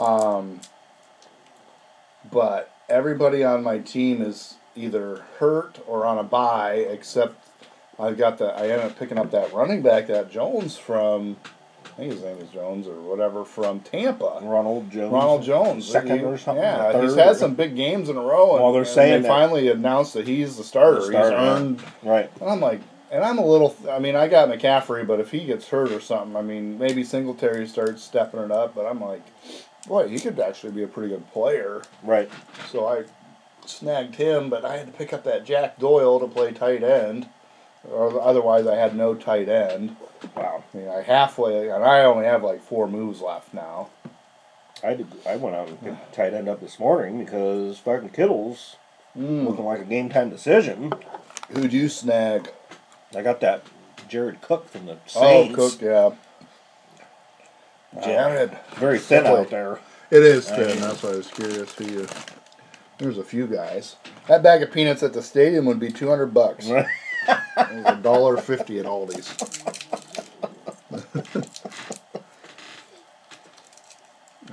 Um, 0.00 0.60
but 2.32 2.74
everybody 2.88 3.44
on 3.44 3.62
my 3.62 3.78
team 3.78 4.22
is 4.22 4.54
either 4.76 5.22
hurt 5.38 5.78
or 5.86 6.04
on 6.06 6.18
a 6.18 6.22
bye, 6.22 6.74
except 6.74 7.36
I've 7.98 8.18
got 8.18 8.38
the. 8.38 8.46
I 8.46 8.62
ended 8.62 8.80
up 8.80 8.98
picking 8.98 9.18
up 9.18 9.30
that 9.30 9.52
running 9.52 9.82
back, 9.82 10.06
that 10.08 10.30
Jones 10.30 10.76
from. 10.76 11.36
I 11.84 11.96
think 11.96 12.12
his 12.12 12.22
name 12.22 12.38
is 12.38 12.48
Jones 12.48 12.88
or 12.88 13.00
whatever 13.00 13.44
from 13.44 13.78
Tampa. 13.78 14.40
Ronald 14.42 14.90
Jones. 14.90 15.12
Ronald 15.12 15.44
Jones, 15.44 15.86
Second 15.86 16.18
He- 16.18 16.24
or 16.24 16.36
something, 16.36 16.60
Yeah, 16.64 17.00
he's 17.00 17.14
had 17.14 17.36
some 17.36 17.54
big 17.54 17.76
games 17.76 18.08
in 18.08 18.16
a 18.16 18.20
row. 18.20 18.54
And, 18.54 18.64
Well, 18.64 18.72
they're 18.72 18.84
saying 18.84 19.22
they 19.22 19.28
finally 19.28 19.68
announced 19.68 20.14
that 20.14 20.26
he's 20.26 20.56
the 20.56 20.64
starter. 20.64 20.98
The 21.00 21.06
starter, 21.06 21.30
he's 21.30 21.38
earned. 21.38 21.82
Right. 22.02 22.28
And 22.40 22.50
I'm 22.50 22.58
like, 22.60 22.80
and 23.12 23.22
I'm 23.22 23.38
a 23.38 23.46
little. 23.46 23.76
I 23.88 24.00
mean, 24.00 24.16
I 24.16 24.26
got 24.26 24.48
McCaffrey, 24.48 25.06
but 25.06 25.20
if 25.20 25.30
he 25.30 25.44
gets 25.44 25.68
hurt 25.68 25.92
or 25.92 26.00
something, 26.00 26.34
I 26.36 26.42
mean, 26.42 26.78
maybe 26.78 27.04
Singletary 27.04 27.68
starts 27.68 28.02
stepping 28.02 28.40
it 28.40 28.50
up. 28.50 28.74
But 28.74 28.86
I'm 28.86 29.00
like, 29.00 29.22
boy, 29.86 30.08
he 30.08 30.18
could 30.18 30.40
actually 30.40 30.72
be 30.72 30.82
a 30.82 30.88
pretty 30.88 31.10
good 31.10 31.30
player. 31.32 31.82
Right. 32.02 32.28
So 32.70 32.88
I 32.88 33.04
snagged 33.68 34.16
him, 34.16 34.50
but 34.50 34.64
I 34.64 34.76
had 34.76 34.86
to 34.86 34.92
pick 34.92 35.12
up 35.12 35.24
that 35.24 35.44
Jack 35.44 35.78
Doyle 35.78 36.20
to 36.20 36.26
play 36.26 36.52
tight 36.52 36.82
end, 36.82 37.28
or 37.88 38.20
otherwise 38.20 38.66
I 38.66 38.76
had 38.76 38.96
no 38.96 39.14
tight 39.14 39.48
end. 39.48 39.96
Wow. 40.36 40.64
I 40.72 40.76
mean, 40.76 40.88
I 40.88 41.02
halfway, 41.02 41.68
and 41.70 41.84
I 41.84 42.04
only 42.04 42.24
have 42.24 42.42
like 42.42 42.62
four 42.62 42.88
moves 42.88 43.20
left 43.20 43.52
now. 43.54 43.88
I 44.82 44.94
did. 44.94 45.06
I 45.26 45.36
went 45.36 45.56
out 45.56 45.68
and 45.68 45.80
picked 45.82 46.12
tight 46.14 46.34
end 46.34 46.48
up 46.48 46.60
this 46.60 46.78
morning 46.78 47.18
because 47.18 47.78
fucking 47.78 48.10
Kittle's 48.10 48.76
Mm. 49.16 49.46
looking 49.46 49.64
like 49.64 49.80
a 49.80 49.84
game 49.84 50.08
time 50.08 50.28
decision. 50.28 50.92
Who'd 51.52 51.72
you 51.72 51.88
snag? 51.88 52.50
I 53.16 53.22
got 53.22 53.40
that 53.42 53.62
Jared 54.08 54.40
Cook 54.42 54.68
from 54.68 54.86
the 54.86 54.94
Saints. 55.06 55.16
Oh, 55.16 55.44
Saints. 55.44 55.54
Cook, 55.54 55.80
yeah. 55.80 56.10
Jared. 58.02 58.56
Very 58.74 58.98
thin 58.98 59.26
out 59.26 59.50
there. 59.50 59.78
It 60.10 60.22
is 60.22 60.50
I 60.50 60.56
thin. 60.56 60.66
mean- 60.68 60.80
That's 60.80 61.02
why 61.02 61.10
I 61.10 61.16
was 61.16 61.28
curious 61.28 61.72
who 61.74 61.84
you. 61.84 62.08
There's 62.98 63.18
a 63.18 63.24
few 63.24 63.46
guys. 63.46 63.96
That 64.28 64.42
bag 64.42 64.62
of 64.62 64.72
peanuts 64.72 65.02
at 65.02 65.12
the 65.12 65.22
stadium 65.22 65.64
would 65.66 65.80
be 65.80 65.90
two 65.90 66.08
hundred 66.08 66.32
bucks. 66.32 66.66
It 66.68 66.86
was 67.56 67.84
a 67.86 67.98
dollar 68.02 68.36
fifty 68.36 68.78
at 68.78 68.86
Aldi's. 68.86 69.34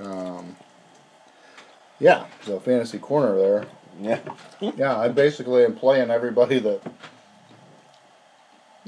um, 0.00 0.56
yeah, 2.00 2.26
so 2.42 2.58
fantasy 2.58 2.98
corner 2.98 3.36
there. 3.36 3.66
yeah. 4.00 4.20
Yeah, 4.60 4.98
I 4.98 5.08
basically 5.08 5.64
am 5.64 5.74
playing 5.74 6.10
everybody 6.10 6.58
that. 6.58 6.80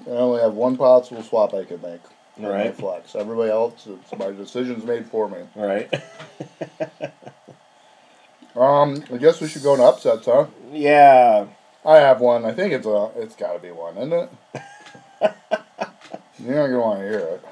I 0.07 0.11
only 0.11 0.43
have 0.43 0.55
one 0.55 0.77
possible 0.77 1.23
swap 1.23 1.55
I 1.55 1.65
could 1.65 1.83
make. 1.83 2.01
Right. 2.37 2.75
Flex. 2.75 3.15
Everybody 3.15 3.51
else, 3.51 3.87
it's 3.87 4.19
my 4.19 4.33
decisions 4.33 4.85
made 4.85 5.07
for 5.07 5.29
me. 5.29 5.39
Right. 5.55 5.93
Um, 8.57 9.05
I 9.13 9.17
guess 9.17 9.41
we 9.41 9.49
should 9.49 9.63
go 9.63 9.77
to 9.77 9.83
upsets, 9.83 10.27
huh? 10.27 10.47
yeah. 10.73 11.47
I 11.85 11.97
have 11.99 12.21
one. 12.21 12.47
I 12.47 12.53
think 12.53 12.73
it's 12.73 12.87
a. 12.87 13.11
It's 13.17 13.37
got 13.37 13.53
to 13.53 13.59
be 13.59 13.71
one, 13.71 13.99
isn't 13.99 14.13
it? 14.13 14.31
You're 16.39 16.55
not 16.55 16.67
gonna 16.67 16.81
want 16.81 17.01
to 17.01 17.09
hear 17.09 17.19
it. 17.19 17.45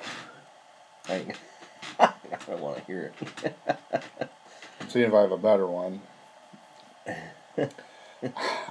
I, 1.98 2.12
I 2.50 2.54
want 2.54 2.78
to 2.78 2.84
hear 2.84 3.12
it. 3.20 3.54
I'm 4.80 4.88
seeing 4.88 5.06
if 5.06 5.12
I 5.12 5.20
have 5.20 5.32
a 5.32 5.38
better 5.38 5.66
one. 5.66 6.00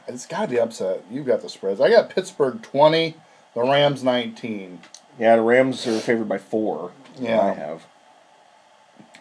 it's 0.07 0.25
got 0.25 0.41
to 0.41 0.47
be 0.47 0.59
upset. 0.59 1.03
You've 1.11 1.27
got 1.27 1.41
the 1.41 1.49
spreads. 1.49 1.79
I 1.79 1.91
got 1.91 2.09
Pittsburgh 2.09 2.61
twenty, 2.63 3.15
the 3.53 3.61
Rams 3.61 4.03
nineteen. 4.03 4.79
Yeah, 5.19 5.35
the 5.35 5.43
Rams 5.43 5.85
are 5.85 5.99
favored 5.99 6.27
by 6.29 6.39
four. 6.39 6.91
Yeah. 7.19 7.39
I 7.39 7.53
have. 7.53 7.85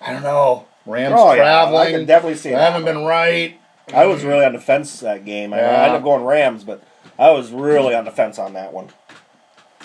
I 0.01 0.13
don't 0.15 0.23
know. 0.23 0.67
Rams 0.87 1.15
Oh, 1.19 1.33
yeah, 1.33 1.37
traveling. 1.43 1.81
I 1.81 1.91
can 1.91 2.07
definitely 2.07 2.37
see 2.39 2.51
it 2.51 2.59
haven't 2.59 2.85
been 2.85 3.05
right. 3.05 3.61
I 3.93 4.07
was 4.07 4.25
really 4.25 4.45
on 4.45 4.53
the 4.53 4.61
fence 4.61 5.01
that 5.01 5.25
game. 5.25 5.53
I, 5.53 5.59
I 5.59 5.61
Yeah. 5.61 5.85
ended 5.85 5.99
up 5.99 6.03
going 6.05 6.25
Rams, 6.25 6.65
but 6.65 6.83
I 7.19 7.31
was 7.31 7.51
really 7.53 7.95
on 7.95 8.05
the 8.05 8.11
fence 8.11 8.39
on 8.39 8.53
that 8.55 8.73
one. 8.73 8.89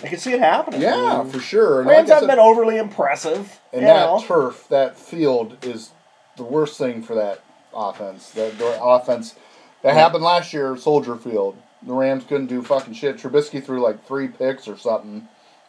I 0.03 0.07
can 0.07 0.19
see 0.19 0.33
it 0.33 0.39
happening. 0.39 0.81
I 0.81 0.83
Yeah, 0.83 1.23
mean, 1.23 1.31
for 1.31 1.39
sure. 1.39 1.79
And 1.79 1.89
Rams 1.89 2.09
like 2.09 2.11
I 2.11 2.15
haven't 2.15 2.29
been 2.29 2.39
overly 2.39 2.77
impressive. 2.77 3.59
And 3.73 3.85
that 3.87 4.05
know. 4.05 4.23
turf, 4.25 4.67
that 4.69 4.97
field 4.97 5.57
is 5.63 5.91
the 6.35 6.43
worst 6.43 6.77
thing 6.77 7.01
for 7.01 7.15
that 7.15 7.41
offense. 7.73 8.29
That 8.31 8.57
the 8.57 8.77
offense 8.81 9.35
that 9.81 9.93
happened 9.93 10.23
last 10.23 10.53
year, 10.53 10.75
Soldier 10.77 11.15
Field. 11.15 11.57
The 11.81 11.93
Rams 11.93 12.23
couldn't 12.23 12.47
do 12.47 12.61
fucking 12.61 12.93
shit. 12.93 13.17
Trubisky 13.17 13.63
threw 13.63 13.79
like 13.81 14.05
three 14.05 14.27
picks 14.27 14.67
or 14.67 14.77
something, 14.77 15.27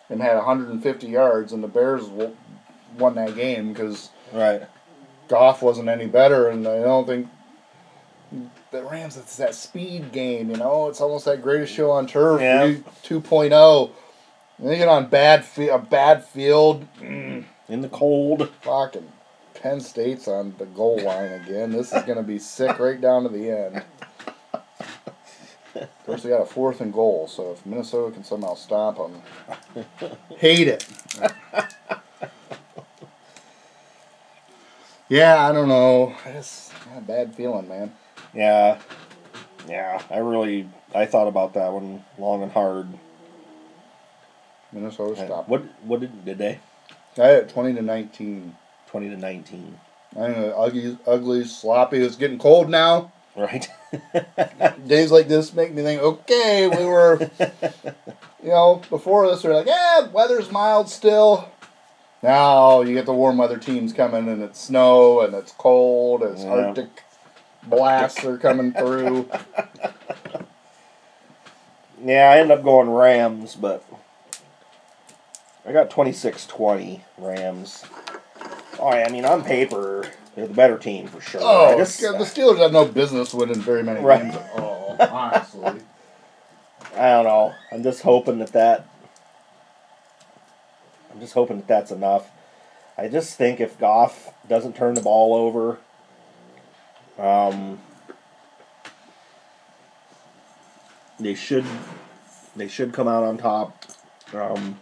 and 0.09 0.23
had 0.23 0.37
150 0.37 1.07
yards, 1.07 1.53
and 1.53 1.63
the 1.63 1.69
Bears 1.69 2.05
won 2.99 3.15
that 3.17 3.37
game 3.37 3.73
because 3.73 4.11
right. 4.33 4.63
Goff 5.29 5.63
wasn't 5.63 5.89
any 5.89 6.07
better, 6.07 6.49
and 6.49 6.67
I 6.67 6.81
don't 6.83 7.07
think 7.07 7.29
the 8.71 8.83
Rams. 8.85 9.17
It's 9.17 9.37
that 9.37 9.55
speed 9.55 10.13
game, 10.13 10.51
you 10.51 10.57
know. 10.57 10.89
It's 10.89 11.01
almost 11.01 11.25
that 11.25 11.43
greatest 11.43 11.73
show 11.73 11.91
on 11.91 12.07
turf, 12.07 12.41
Yeah. 12.41 12.75
2.0. 13.05 13.91
And 14.59 14.69
they 14.69 14.79
get 14.79 14.89
on 14.89 15.07
bad 15.07 15.45
fi- 15.45 15.69
a 15.69 15.79
bad 15.79 16.25
field. 16.25 16.87
Mm. 17.01 17.45
In 17.69 17.81
the 17.81 17.89
cold. 17.89 18.49
Fucking 18.63 19.11
Penn 19.55 19.81
State's 19.81 20.29
on 20.29 20.55
the 20.59 20.67
goal 20.67 21.01
line 21.01 21.33
again. 21.33 21.73
This 21.73 21.93
is 21.93 22.03
going 22.05 22.19
to 22.19 22.23
be 22.23 22.39
sick 22.39 22.79
right 22.79 23.01
down 23.01 23.25
to 23.25 23.29
the 23.29 23.51
end. 23.51 23.83
Of 25.75 25.89
course, 26.07 26.23
they 26.23 26.31
got 26.31 26.41
a 26.43 26.47
fourth 26.47 26.81
and 26.81 26.93
goal, 26.93 27.27
so 27.29 27.53
if 27.53 27.67
Minnesota 27.67 28.13
can 28.15 28.25
somehow 28.25 28.55
stop 28.55 28.97
them, 28.97 29.21
hate 30.39 30.69
it. 30.69 30.87
Yeah, 35.09 35.49
I 35.49 35.53
don't 35.53 35.69
know. 35.69 36.15
I 36.25 36.33
just 36.33 36.73
got 36.85 36.99
a 36.99 37.01
bad 37.01 37.35
feeling, 37.35 37.69
man. 37.69 37.93
Yeah. 38.35 38.81
Yeah. 39.69 40.03
I 40.11 40.19
really 40.19 40.69
I 40.95 41.07
thought 41.07 41.29
about 41.29 41.55
that 41.55 41.73
one 41.73 42.05
long 42.19 42.43
and 42.43 42.53
hard. 42.53 42.89
Minnesota 44.73 45.25
stopped. 45.25 45.49
What 45.49 45.63
what 45.83 46.01
did 46.01 46.25
did 46.25 46.39
they? 46.39 46.61
I 47.19 47.27
had 47.27 47.43
it 47.45 47.49
twenty 47.49 47.75
to 47.75 47.83
nineteen. 47.83 48.57
Twenty 48.89 49.09
to 49.09 49.17
nineteen. 49.17 49.79
I 50.17 50.29
know, 50.29 50.55
ugly, 50.57 50.99
ugly, 51.07 51.45
sloppy. 51.45 51.99
It's 51.99 52.17
getting 52.17 52.39
cold 52.39 52.71
now. 52.71 53.13
Right? 53.37 53.69
days 54.87 55.11
like 55.11 55.29
this 55.29 55.53
make 55.53 55.75
me 55.75 55.83
think, 55.83 56.01
okay, 56.01 56.69
we 56.69 56.87
were, 56.87 57.31
you 58.43 58.49
know, 58.49 58.81
before 58.89 59.29
this, 59.29 59.45
we 59.45 59.51
are 59.51 59.55
like, 59.55 59.67
yeah, 59.67 60.09
weather's 60.09 60.51
mild 60.51 60.89
still. 60.89 61.51
Now 62.27 62.81
you 62.81 62.93
get 62.93 63.07
the 63.07 63.15
warm 63.15 63.39
weather 63.39 63.57
teams 63.57 63.93
coming, 63.93 64.29
and 64.29 64.43
it's 64.43 64.61
snow, 64.61 65.21
and 65.21 65.33
it's 65.33 65.53
cold, 65.53 66.23
and 66.25 66.33
it's 66.33 66.43
Yeah. 66.43 66.51
Arctic 66.51 67.05
blasts 67.63 68.25
are 68.25 68.37
coming 68.37 68.73
through. 68.73 69.31
Yeah, 72.05 72.31
I 72.31 72.39
end 72.41 72.53
up 72.53 72.63
going 72.63 72.91
Rams, 72.91 73.57
but 73.57 73.83
I 75.67 75.73
got 75.73 75.89
26-20 75.91 77.01
Rams. 77.17 77.85
Oh, 78.79 78.89
I 78.89 79.09
mean, 79.09 79.25
on 79.25 79.43
paper, 79.43 80.05
they're 80.35 80.47
the 80.47 80.53
better 80.55 80.77
team 80.77 81.09
for 81.09 81.23
sure. 81.23 81.41
Oh, 81.43 81.79
just, 81.79 81.99
the 81.99 82.09
Steelers 82.19 82.59
have 82.59 82.73
no 82.73 82.85
business 82.85 83.33
winning 83.33 83.61
very 83.63 83.83
many 83.83 84.03
Right. 84.03 84.21
games 84.23 84.37
at 84.37 84.61
all, 84.61 84.97
honestly. 85.01 85.81
I 86.97 87.09
don't 87.13 87.25
know. 87.25 87.55
I'm 87.73 87.83
just 87.83 88.03
hoping 88.03 88.39
that 88.41 88.53
that. 88.53 88.87
I'm 91.17 91.23
just 91.23 91.33
hoping 91.33 91.57
that 91.57 91.67
that's 91.67 91.91
enough. 91.91 92.31
I 92.99 93.09
just 93.09 93.39
think 93.39 93.59
if 93.59 93.79
Goff 93.79 94.35
doesn't 94.47 94.77
turn 94.77 94.93
the 94.93 95.01
ball 95.01 95.35
over, 95.35 95.79
um, 97.19 97.81
they 101.19 101.35
should, 101.35 101.65
they 102.55 102.69
should 102.69 102.93
come 102.93 103.09
out 103.09 103.25
on 103.25 103.39
top. 103.39 103.87
Um, 104.35 104.79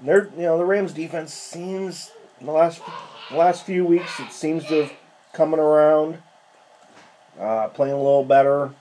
they're 0.00 0.30
you 0.36 0.42
know 0.42 0.56
the 0.56 0.64
Rams 0.64 0.92
defense 0.92 1.34
seems 1.34 2.12
the 2.40 2.52
last 2.52 2.80
the 3.32 3.36
last 3.36 3.66
few 3.66 3.84
weeks 3.84 4.20
it 4.20 4.30
seems 4.30 4.64
to 4.66 4.82
have 4.82 4.92
coming 5.32 5.58
around 5.58 6.18
uh, 7.40 7.66
playing 7.70 7.94
a 7.94 7.96
little 7.96 8.24
better. 8.24 8.72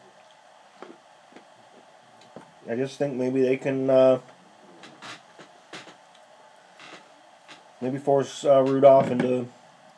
I 2.69 2.75
just 2.75 2.97
think 2.97 3.15
maybe 3.15 3.41
they 3.41 3.57
can 3.57 3.89
uh, 3.89 4.19
maybe 7.79 7.97
force 7.99 8.43
uh, 8.43 8.61
Rudolph 8.63 9.11
into 9.11 9.47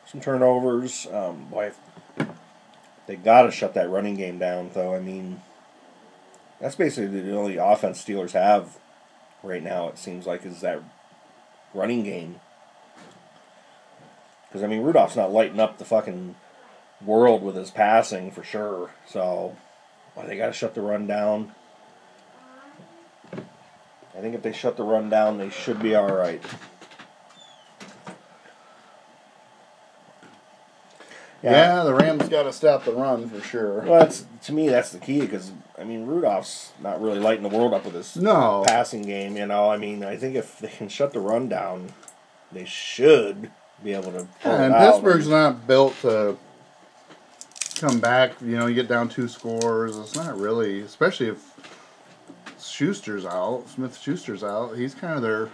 some 0.06 0.20
turnovers. 0.20 1.06
Um, 1.06 1.46
boy, 1.46 1.72
they 3.06 3.16
got 3.16 3.42
to 3.42 3.50
shut 3.50 3.74
that 3.74 3.88
running 3.88 4.16
game 4.16 4.38
down, 4.38 4.70
though. 4.74 4.94
I 4.94 5.00
mean, 5.00 5.40
that's 6.60 6.76
basically 6.76 7.20
the 7.22 7.36
only 7.36 7.56
offense 7.56 8.04
Steelers 8.04 8.32
have 8.32 8.78
right 9.42 9.62
now. 9.62 9.88
It 9.88 9.98
seems 9.98 10.26
like 10.26 10.44
is 10.44 10.60
that 10.60 10.82
running 11.72 12.02
game. 12.02 12.40
Because 14.48 14.62
I 14.62 14.66
mean, 14.66 14.82
Rudolph's 14.82 15.16
not 15.16 15.32
lighting 15.32 15.60
up 15.60 15.78
the 15.78 15.84
fucking 15.84 16.34
world 17.04 17.42
with 17.42 17.56
his 17.56 17.70
passing 17.70 18.30
for 18.30 18.42
sure. 18.42 18.90
So, 19.06 19.56
well, 20.14 20.26
they 20.26 20.36
got 20.36 20.46
to 20.46 20.52
shut 20.52 20.74
the 20.74 20.80
run 20.80 21.06
down. 21.06 21.52
I 24.18 24.20
think 24.20 24.34
if 24.34 24.42
they 24.42 24.52
shut 24.52 24.76
the 24.76 24.82
run 24.82 25.08
down, 25.08 25.38
they 25.38 25.48
should 25.48 25.80
be 25.80 25.94
all 25.94 26.12
right. 26.12 26.42
Yeah, 31.40 31.84
the 31.84 31.94
Rams 31.94 32.28
got 32.28 32.42
to 32.42 32.52
stop 32.52 32.84
the 32.84 32.92
run 32.92 33.28
for 33.28 33.40
sure. 33.40 33.82
Well, 33.82 34.00
that's 34.00 34.26
to 34.42 34.52
me 34.52 34.68
that's 34.68 34.90
the 34.90 34.98
key 34.98 35.20
because 35.20 35.52
I 35.78 35.84
mean 35.84 36.04
Rudolph's 36.04 36.72
not 36.82 37.00
really 37.00 37.20
lighting 37.20 37.48
the 37.48 37.56
world 37.56 37.72
up 37.72 37.84
with 37.84 37.94
his 37.94 38.16
No. 38.16 38.64
passing 38.66 39.02
game. 39.02 39.36
You 39.36 39.46
know, 39.46 39.70
I 39.70 39.76
mean 39.76 40.02
I 40.02 40.16
think 40.16 40.34
if 40.34 40.58
they 40.58 40.66
can 40.68 40.88
shut 40.88 41.12
the 41.12 41.20
run 41.20 41.48
down, 41.48 41.92
they 42.50 42.64
should 42.64 43.52
be 43.84 43.92
able 43.92 44.10
to. 44.10 44.26
pull 44.42 44.52
Yeah, 44.52 44.62
and. 44.64 44.74
Pittsburgh's 44.74 45.28
not 45.28 45.64
built 45.68 45.94
to 46.02 46.36
come 47.76 48.00
back. 48.00 48.32
You 48.40 48.56
know, 48.58 48.66
you 48.66 48.74
get 48.74 48.88
down 48.88 49.08
two 49.08 49.28
scores. 49.28 49.96
It's 49.96 50.16
not 50.16 50.36
really, 50.36 50.80
especially 50.80 51.28
if 51.28 51.38
Schuster's 52.60 53.24
out. 53.24 53.64
Smith 53.68 53.96
Schuster's 53.98 54.42
out. 54.44 54.76
He's 54.76 54.94
kind 54.94 55.14
of 55.14 55.22
their 55.22 55.50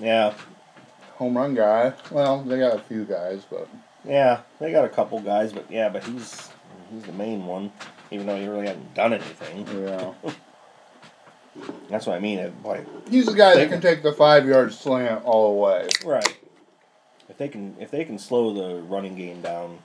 Yeah, 0.00 0.34
home 1.16 1.36
run 1.36 1.54
guy. 1.54 1.92
Well, 2.10 2.42
they 2.42 2.58
got 2.58 2.76
a 2.76 2.80
few 2.80 3.04
guys, 3.04 3.44
but 3.48 3.68
yeah, 4.04 4.40
they 4.58 4.72
got 4.72 4.84
a 4.84 4.88
couple 4.88 5.20
guys, 5.20 5.52
but 5.52 5.70
yeah, 5.70 5.88
but 5.88 6.04
he's 6.04 6.50
he's 6.90 7.02
the 7.04 7.12
main 7.12 7.46
one, 7.46 7.72
even 8.10 8.26
though 8.26 8.36
he 8.36 8.46
really 8.46 8.66
hasn't 8.66 8.94
done 8.94 9.12
anything. 9.14 9.66
yeah, 9.84 10.12
That's 11.90 12.06
what 12.06 12.16
I 12.16 12.20
mean. 12.20 12.38
It, 12.38 12.62
boy, 12.62 12.84
he's 13.10 13.26
the 13.26 13.34
guy 13.34 13.56
that 13.56 13.68
can 13.68 13.80
take 13.80 14.02
the 14.02 14.12
five 14.12 14.46
yard 14.46 14.72
slant 14.72 15.24
all 15.24 15.52
the 15.54 15.60
way. 15.60 15.88
right. 16.04 16.36
If 17.28 17.36
they 17.36 17.48
can 17.48 17.76
if 17.78 17.90
they 17.90 18.04
can 18.04 18.18
slow 18.18 18.52
the 18.54 18.80
running 18.82 19.16
game 19.16 19.42
down, 19.42 19.78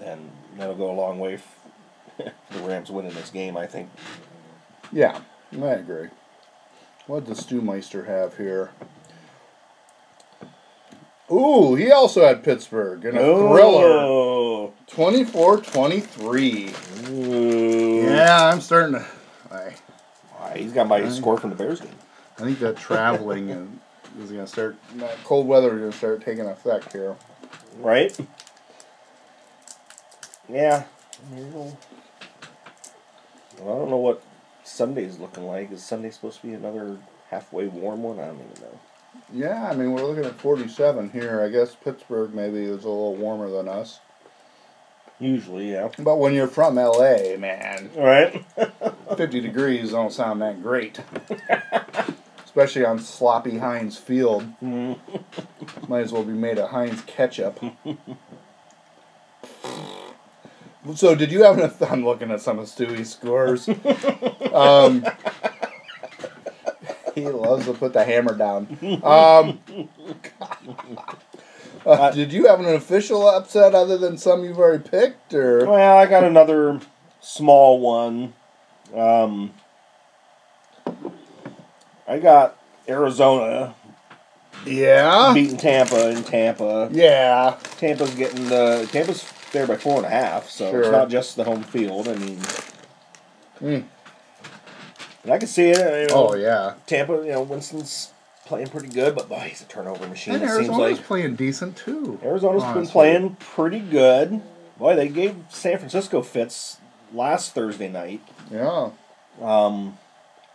then 0.00 0.30
that'll 0.56 0.74
go 0.74 0.90
a 0.90 0.92
long 0.92 1.18
way. 1.18 1.34
F- 1.34 1.56
the 2.50 2.58
Rams 2.60 2.90
winning 2.90 3.14
this 3.14 3.30
game, 3.30 3.56
I 3.56 3.66
think. 3.66 3.88
Yeah, 4.92 5.20
I 5.60 5.66
agree. 5.66 6.08
What 7.06 7.26
does 7.26 7.44
Stewmeister 7.44 8.06
have 8.06 8.36
here? 8.36 8.70
Ooh, 11.30 11.76
he 11.76 11.92
also 11.92 12.26
had 12.26 12.42
Pittsburgh 12.42 13.04
in 13.04 13.16
a 13.16 13.20
thriller. 13.20 13.86
Oh. 13.86 14.74
24-23. 14.88 17.08
Ooh. 17.10 18.02
Yeah, 18.04 18.46
I'm 18.46 18.60
starting 18.60 18.94
to. 18.94 19.06
I, 19.50 19.74
Why, 20.36 20.58
he's 20.58 20.72
got 20.72 20.88
my 20.88 21.08
score 21.08 21.38
from 21.38 21.50
the 21.50 21.56
Bears 21.56 21.80
game. 21.80 21.94
I 22.38 22.42
think 22.42 22.58
that 22.58 22.76
traveling 22.76 23.50
is 24.20 24.30
going 24.30 24.44
to 24.44 24.50
start. 24.50 24.76
That 24.96 25.16
cold 25.24 25.46
weather 25.46 25.72
is 25.74 25.78
going 25.78 25.92
to 25.92 25.96
start 25.96 26.24
taking 26.24 26.46
effect 26.46 26.92
here. 26.92 27.14
Right? 27.78 28.18
Yeah. 30.48 30.84
Well, 31.32 31.78
I 33.60 33.64
don't 33.64 33.90
know 33.90 33.98
what 33.98 34.22
Sunday's 34.64 35.18
looking 35.18 35.46
like. 35.46 35.72
Is 35.72 35.84
Sunday 35.84 36.10
supposed 36.10 36.40
to 36.40 36.46
be 36.46 36.54
another 36.54 36.98
halfway 37.30 37.66
warm 37.68 38.02
one? 38.02 38.18
I 38.20 38.26
don't 38.26 38.36
even 38.40 38.62
know. 38.62 38.80
Yeah, 39.32 39.68
I 39.68 39.74
mean 39.74 39.92
we're 39.92 40.04
looking 40.04 40.24
at 40.24 40.38
47 40.40 41.10
here. 41.10 41.40
I 41.42 41.48
guess 41.48 41.74
Pittsburgh 41.74 42.32
maybe 42.34 42.58
is 42.58 42.84
a 42.84 42.88
little 42.88 43.16
warmer 43.16 43.50
than 43.50 43.68
us. 43.68 44.00
Usually, 45.18 45.72
yeah. 45.72 45.88
But 45.98 46.16
when 46.16 46.32
you're 46.32 46.46
from 46.48 46.76
LA, 46.76 47.36
man, 47.36 47.90
Right? 47.96 48.44
50 49.16 49.40
degrees 49.40 49.90
don't 49.90 50.12
sound 50.12 50.40
that 50.40 50.62
great. 50.62 50.98
Especially 52.44 52.84
on 52.84 52.98
sloppy 52.98 53.58
Heinz 53.58 53.98
Field. 53.98 54.44
Mm. 54.62 54.98
Might 55.88 56.00
as 56.00 56.12
well 56.12 56.24
be 56.24 56.32
made 56.32 56.58
of 56.58 56.70
Heinz 56.70 57.02
ketchup. 57.02 57.60
so, 60.94 61.14
did 61.14 61.30
you 61.32 61.42
have 61.42 61.58
an? 61.58 61.70
I'm 61.90 62.04
looking 62.04 62.30
at 62.30 62.40
some 62.40 62.58
of 62.58 62.66
Stewie's 62.66 63.10
scores. 63.10 63.68
Um, 64.52 65.06
he 67.14 67.28
loves 67.28 67.66
to 67.66 67.72
put 67.72 67.92
the 67.92 68.02
hammer 68.04 68.34
down. 68.36 68.66
Um, 69.04 69.60
uh, 71.86 72.10
did 72.10 72.32
you 72.32 72.46
have 72.48 72.58
an 72.58 72.66
official 72.74 73.28
upset 73.28 73.74
other 73.76 73.96
than 73.96 74.18
some 74.18 74.44
you've 74.44 74.58
already 74.58 74.82
picked, 74.88 75.32
or? 75.34 75.66
Well, 75.66 75.96
I 75.98 76.06
got 76.06 76.24
another 76.24 76.80
small 77.20 77.78
one. 77.78 78.32
Um, 78.92 79.52
I 82.08 82.18
got 82.18 82.56
Arizona 82.88 83.74
Yeah. 84.66 85.30
beating 85.32 85.58
Tampa 85.58 86.10
in 86.10 86.24
Tampa. 86.24 86.88
Yeah. 86.90 87.56
Tampa's 87.78 88.14
getting 88.16 88.48
the 88.48 88.88
Tampa's 88.90 89.24
there 89.52 89.66
by 89.66 89.76
four 89.76 89.96
and 89.98 90.06
a 90.06 90.10
half, 90.10 90.48
so 90.48 90.76
it's 90.78 90.88
not 90.90 91.08
just 91.10 91.36
the 91.36 91.44
home 91.44 91.62
field. 91.62 92.08
I 92.08 92.14
mean, 92.14 92.38
Mm. 93.60 93.84
and 95.24 95.32
I 95.32 95.38
can 95.38 95.48
see 95.48 95.68
it. 95.70 95.76
You 95.78 96.14
know, 96.14 96.28
Oh 96.28 96.34
yeah. 96.34 96.74
Tampa, 96.86 97.12
you 97.24 97.32
know, 97.32 97.42
Winston's 97.42 98.12
playing 98.46 98.68
pretty 98.68 98.88
good, 98.88 99.14
but 99.14 99.28
boy, 99.28 99.40
he's 99.50 99.60
a 99.60 99.66
turnover 99.66 100.06
machine. 100.08 100.34
And 100.34 100.42
it 100.42 100.46
seems 100.48 100.68
Arizona's 100.68 100.98
like 100.98 101.06
playing 101.06 101.36
decent 101.36 101.76
too. 101.76 102.18
Arizona's 102.24 102.64
been 102.74 102.86
playing 102.86 103.36
pretty 103.38 103.80
good. 103.80 104.40
Boy, 104.78 104.96
they 104.96 105.08
gave 105.08 105.36
San 105.50 105.76
Francisco 105.78 106.22
fits 106.22 106.78
last 107.12 107.54
Thursday 107.54 107.88
night. 107.88 108.22
Yeah. 108.50 108.90
Um, 109.42 109.98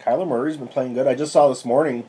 Kyler 0.01 0.27
Murray's 0.27 0.57
been 0.57 0.67
playing 0.67 0.93
good. 0.95 1.05
I 1.07 1.13
just 1.15 1.31
saw 1.31 1.47
this 1.47 1.63
morning. 1.63 2.07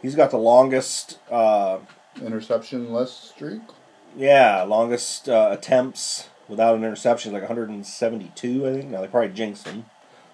He's 0.00 0.14
got 0.14 0.30
the 0.30 0.38
longest, 0.38 1.18
uh, 1.30 1.78
Interception 2.24 2.92
less 2.92 3.12
streak. 3.12 3.60
Yeah, 4.18 4.62
longest 4.62 5.28
uh, 5.28 5.48
attempts 5.52 6.28
without 6.48 6.74
an 6.76 6.84
interception, 6.84 7.30
is 7.30 7.32
like 7.34 7.42
172, 7.42 8.66
I 8.68 8.72
think. 8.72 8.90
Now 8.90 9.00
they 9.00 9.06
probably 9.06 9.30
jinxed 9.30 9.66
him 9.68 9.84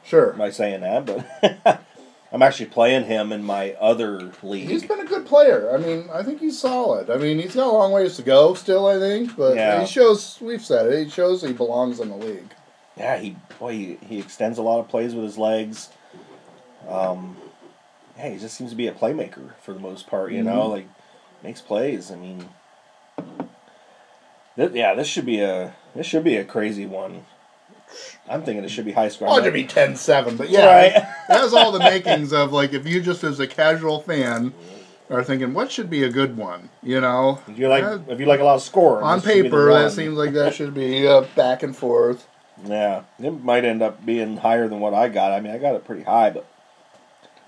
Sure. 0.05 0.32
by 0.32 0.51
saying 0.51 0.81
that, 0.81 1.06
but 1.06 1.81
I'm 2.32 2.43
actually 2.43 2.66
playing 2.66 3.05
him 3.05 3.31
in 3.32 3.44
my 3.44 3.73
other 3.74 4.32
league. 4.43 4.69
He's 4.69 4.85
been 4.85 5.01
a 5.01 5.05
good 5.05 5.24
player. 5.27 5.70
I 5.73 5.77
mean, 5.78 6.09
I 6.12 6.23
think 6.23 6.40
he's 6.40 6.59
solid. 6.59 7.09
I 7.11 7.16
mean, 7.16 7.39
he's 7.39 7.55
got 7.55 7.66
a 7.69 7.73
long 7.73 7.93
ways 7.93 8.16
to 8.16 8.23
go 8.23 8.55
still, 8.55 8.86
I 8.89 8.98
think, 8.98 9.36
but 9.36 9.55
Yeah. 9.56 9.81
he 9.81 9.86
shows, 9.86 10.39
we've 10.40 10.65
said 10.65 10.93
it, 10.93 11.05
he 11.05 11.11
shows 11.11 11.43
he 11.43 11.52
belongs 11.52 12.01
in 12.01 12.09
the 12.09 12.16
league. 12.16 12.52
yeah, 12.97 13.19
he 13.19 13.36
boy, 13.59 13.73
he, 13.73 13.98
he 14.06 14.19
extends 14.19 14.59
a 14.59 14.62
lot 14.62 14.81
of 14.81 14.89
plays 14.89 15.15
with 15.15 15.24
his 15.24 15.39
legs. 15.39 15.90
Um, 16.89 17.36
yeah, 18.16 18.28
he 18.31 18.39
just 18.39 18.56
seems 18.56 18.70
to 18.70 18.77
be 18.77 18.86
a 18.86 18.93
playmaker 18.93 19.55
for 19.62 19.73
the 19.73 19.81
most 19.81 20.06
part. 20.06 20.32
You 20.32 20.43
know, 20.43 20.69
like 20.69 20.86
makes 21.43 21.61
plays. 21.61 22.11
I 22.12 22.16
mean, 22.16 22.48
th- 24.56 24.72
yeah, 24.72 24.94
this 24.94 25.06
should 25.09 25.26
be 25.26 25.40
a 25.40 25.74
this 25.94 26.06
should 26.06 26.24
be 26.24 26.36
a 26.36 26.44
crazy 26.44 26.86
one. 26.86 27.24
I'm 28.28 28.43
thinking 28.43 28.64
it 28.64 28.70
should 28.70 28.85
be 28.86 28.93
high 28.93 29.09
score. 29.09 29.28
Oh, 29.31 29.43
to 29.43 29.51
be 29.52 29.64
10 29.64 29.97
7, 29.97 30.36
but 30.36 30.48
yeah, 30.51 30.66
Right. 30.66 30.93
it 30.97 31.02
has 31.28 31.52
all 31.55 31.70
the 31.70 31.78
makings 31.78 32.32
of 32.32 32.52
like 32.52 32.72
if 32.72 32.86
you 32.86 33.01
just 33.01 33.22
as 33.22 33.39
a 33.39 33.47
casual 33.47 34.01
fan 34.01 34.52
are 35.10 35.22
thinking, 35.22 35.52
what 35.55 35.70
should 35.70 35.90
be 35.90 36.02
a 36.02 36.09
good 36.10 36.36
one? 36.36 36.70
You 36.82 37.01
know? 37.01 37.40
If 37.47 37.59
you 37.59 37.68
like, 37.68 37.82
Yeah, 37.82 37.98
if 38.09 38.18
you 38.18 38.26
like 38.26 38.40
a 38.40 38.44
lot 38.44 38.56
of 38.56 38.62
score 38.62 39.02
on 39.02 39.18
this 39.18 39.24
should 39.26 39.35
be 39.35 39.40
the 39.43 39.48
paper, 39.48 39.72
that 39.74 39.93
seems 39.93 40.16
like 40.16 40.32
that 40.32 40.55
should 40.55 40.74
be 40.74 41.06
uh, 41.06 41.22
back 41.36 41.62
and 41.62 41.76
forth. 41.76 42.26
Yeah, 42.64 43.02
it 43.18 43.43
might 43.44 43.64
end 43.64 43.82
up 43.82 44.05
being 44.06 44.39
higher 44.39 44.66
than 44.68 44.81
what 44.81 44.94
I 44.94 45.09
got. 45.09 45.32
I 45.32 45.40
mean, 45.40 45.52
I 45.52 45.59
got 45.59 45.74
it 45.74 45.85
pretty 45.85 46.05
high, 46.05 46.31
but 46.31 46.47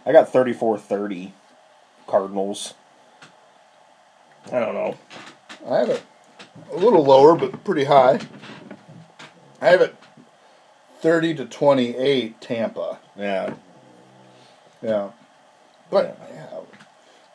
I 0.04 0.12
got 0.12 0.32
34-30 0.32 1.32
Cardinals. 2.06 2.74
I 4.52 4.60
don't 4.60 4.74
know. 4.74 4.96
I 5.68 5.78
have 5.78 5.88
it 5.88 6.02
a 6.72 6.76
little 6.76 7.04
lower, 7.04 7.34
but 7.36 7.64
pretty 7.64 7.84
high. 7.84 8.20
I 9.60 9.68
have 9.68 9.80
it 9.80 9.96
30 11.00 11.34
to 11.36 11.44
28 11.46 12.40
Tampa. 12.40 12.98
Yeah, 13.16 13.54
Yeah. 14.82 15.10
But, 15.90 16.18
yeah. 16.32 16.60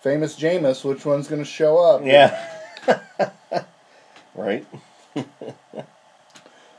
Famous 0.01 0.37
Jameis, 0.37 0.83
which 0.83 1.05
one's 1.05 1.27
going 1.27 1.41
to 1.41 1.49
show 1.49 1.77
up? 1.77 2.01
yeah. 2.03 2.57
right. 4.35 4.65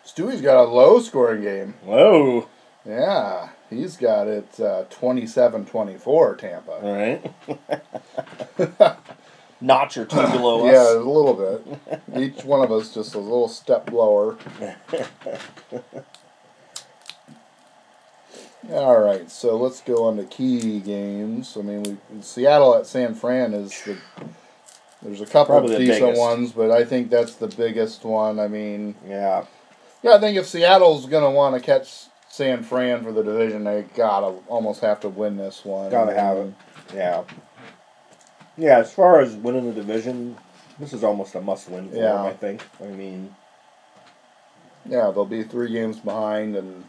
Stewie's 0.05 0.41
got 0.43 0.63
a 0.63 0.69
low 0.69 1.01
scoring 1.01 1.43
game. 1.43 1.75
Whoa. 1.85 2.49
Yeah. 2.85 3.51
He's 3.71 3.97
got 3.97 4.27
it 4.27 4.61
uh, 4.61 4.85
27 4.91 5.65
24 5.65 6.37
Tampa. 6.37 6.73
All 6.73 6.93
right. 6.93 7.33
Notch 9.63 9.97
or 9.97 10.05
two 10.05 10.17
below 10.33 10.67
us. 10.67 10.73
Yeah, 10.75 10.99
a 10.99 11.01
little 11.01 11.35
bit. 11.35 12.21
Each 12.21 12.45
one 12.45 12.63
of 12.63 12.71
us 12.73 12.93
just 12.93 13.15
a 13.15 13.19
little 13.19 13.49
step 13.49 13.91
lower. 13.91 14.37
All 18.71 19.01
right, 19.01 19.29
so 19.31 19.57
let's 19.57 19.81
go 19.81 20.05
on 20.07 20.17
to 20.19 20.25
key 20.25 20.79
games. 20.81 21.57
I 21.59 21.63
mean, 21.63 21.83
we, 21.83 21.97
Seattle 22.23 22.77
at 22.77 22.87
San 22.87 23.15
Fran 23.15 23.55
is 23.55 23.71
the. 23.83 23.97
There's 25.03 25.21
a 25.21 25.27
couple 25.27 25.57
Probably 25.57 25.75
of 25.75 25.81
decent 25.81 26.01
biggest. 26.01 26.21
ones, 26.21 26.53
but 26.53 26.71
I 26.71 26.85
think 26.85 27.11
that's 27.11 27.35
the 27.35 27.49
biggest 27.49 28.05
one. 28.05 28.39
I 28.39 28.47
mean, 28.47 28.95
Yeah. 29.05 29.45
yeah, 30.05 30.13
I 30.15 30.21
think 30.21 30.37
if 30.39 30.47
Seattle's 30.47 31.07
gonna 31.07 31.31
want 31.31 31.57
to 31.57 31.61
catch 31.61 32.05
San 32.29 32.63
Fran 32.63 33.03
for 33.03 33.11
the 33.11 33.25
division, 33.25 33.65
they 33.65 33.83
gotta 33.97 34.27
almost 34.47 34.81
have 34.83 35.01
to 35.01 35.09
win 35.09 35.37
this 35.37 35.65
one. 35.65 35.91
Gotta 35.91 36.15
have 36.15 36.37
it. 36.37 36.55
Yeah. 36.95 37.25
Yeah, 38.57 38.79
as 38.79 38.93
far 38.93 39.21
as 39.21 39.35
winning 39.35 39.67
the 39.67 39.73
division, 39.73 40.37
this 40.79 40.93
is 40.93 41.03
almost 41.05 41.35
a 41.35 41.41
must 41.41 41.69
win 41.71 41.89
for 41.89 41.97
Yeah. 41.97 42.13
them, 42.13 42.27
I 42.27 42.33
think. 42.33 42.63
I 42.81 42.87
mean, 42.87 43.35
Yeah, 44.85 45.11
they'll 45.15 45.25
be 45.25 45.45
three 45.45 45.73
games 45.73 45.99
behind, 46.01 46.57
and 46.57 46.85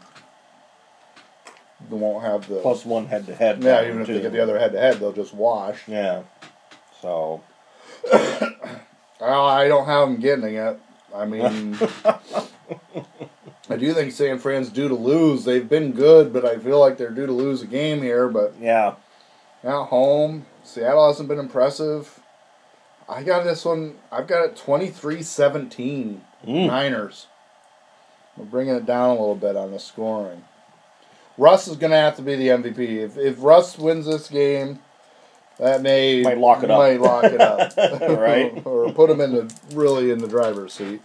they 1.88 1.96
won't 1.96 2.24
have 2.24 2.48
the. 2.48 2.56
plus 2.60 2.84
one 2.84 3.06
head 3.06 3.26
to 3.26 3.34
head. 3.34 3.62
yeah, 3.62 3.86
even 3.86 4.00
if 4.02 4.08
they 4.08 4.20
get 4.20 4.32
the 4.32 4.42
other 4.42 4.58
head 4.58 4.72
to 4.72 4.78
head, 4.80 4.96
they'll 4.98 5.12
just 5.12 5.32
wash. 5.34 5.86
Yeah. 5.86 6.22
So, 7.00 7.42
I 8.12 9.68
don't 9.68 9.86
have 9.86 10.08
them 10.08 10.16
getting 10.20 10.54
it. 10.56 10.78
I 11.14 11.24
mean, 11.24 11.78
I 13.70 13.76
do 13.76 13.94
think 13.94 14.12
San 14.12 14.38
Fran's 14.38 14.68
due 14.70 14.88
to 14.88 14.94
lose. 14.94 15.44
They've 15.44 15.68
been 15.68 15.92
good, 15.92 16.32
but 16.32 16.44
I 16.44 16.58
feel 16.58 16.80
like 16.80 16.98
they're 16.98 17.10
due 17.10 17.26
to 17.26 17.32
lose 17.32 17.62
a 17.62 17.66
game 17.66 18.02
here. 18.02 18.28
But 18.28 18.54
yeah. 18.60 18.94
at 19.62 19.84
home, 19.86 20.46
Seattle 20.64 21.06
hasn't 21.06 21.28
been 21.28 21.38
impressive. 21.38 22.20
I 23.08 23.22
got 23.22 23.44
this 23.44 23.64
one. 23.64 23.96
I've 24.10 24.26
got 24.26 24.44
it 24.44 24.56
23-17 24.56 26.20
Mm. 26.46 26.66
Niners. 26.66 27.26
We're 28.36 28.44
bringing 28.44 28.74
it 28.74 28.84
down 28.84 29.10
a 29.10 29.12
little 29.12 29.34
bit 29.34 29.56
on 29.56 29.70
the 29.70 29.78
scoring. 29.78 30.44
Russ 31.38 31.68
is 31.68 31.76
going 31.76 31.90
to 31.92 31.96
have 31.96 32.16
to 32.16 32.22
be 32.22 32.34
the 32.36 32.48
MVP. 32.48 32.78
If, 32.98 33.16
if 33.16 33.36
Russ 33.42 33.78
wins 33.78 34.04
this 34.06 34.28
game, 34.28 34.80
that 35.58 35.80
may 35.82 36.22
Might 36.22 36.38
lock 36.38 36.62
it 36.62 36.70
up. 36.70 36.78
Might 36.78 37.00
lock 37.00 37.24
it 37.24 37.40
up, 37.40 37.72
Right. 38.18 38.60
or 38.66 38.92
put 38.92 39.08
him 39.10 39.20
in 39.20 39.32
the 39.32 39.54
really 39.72 40.10
in 40.10 40.18
the 40.18 40.28
driver's 40.28 40.74
seat. 40.74 41.00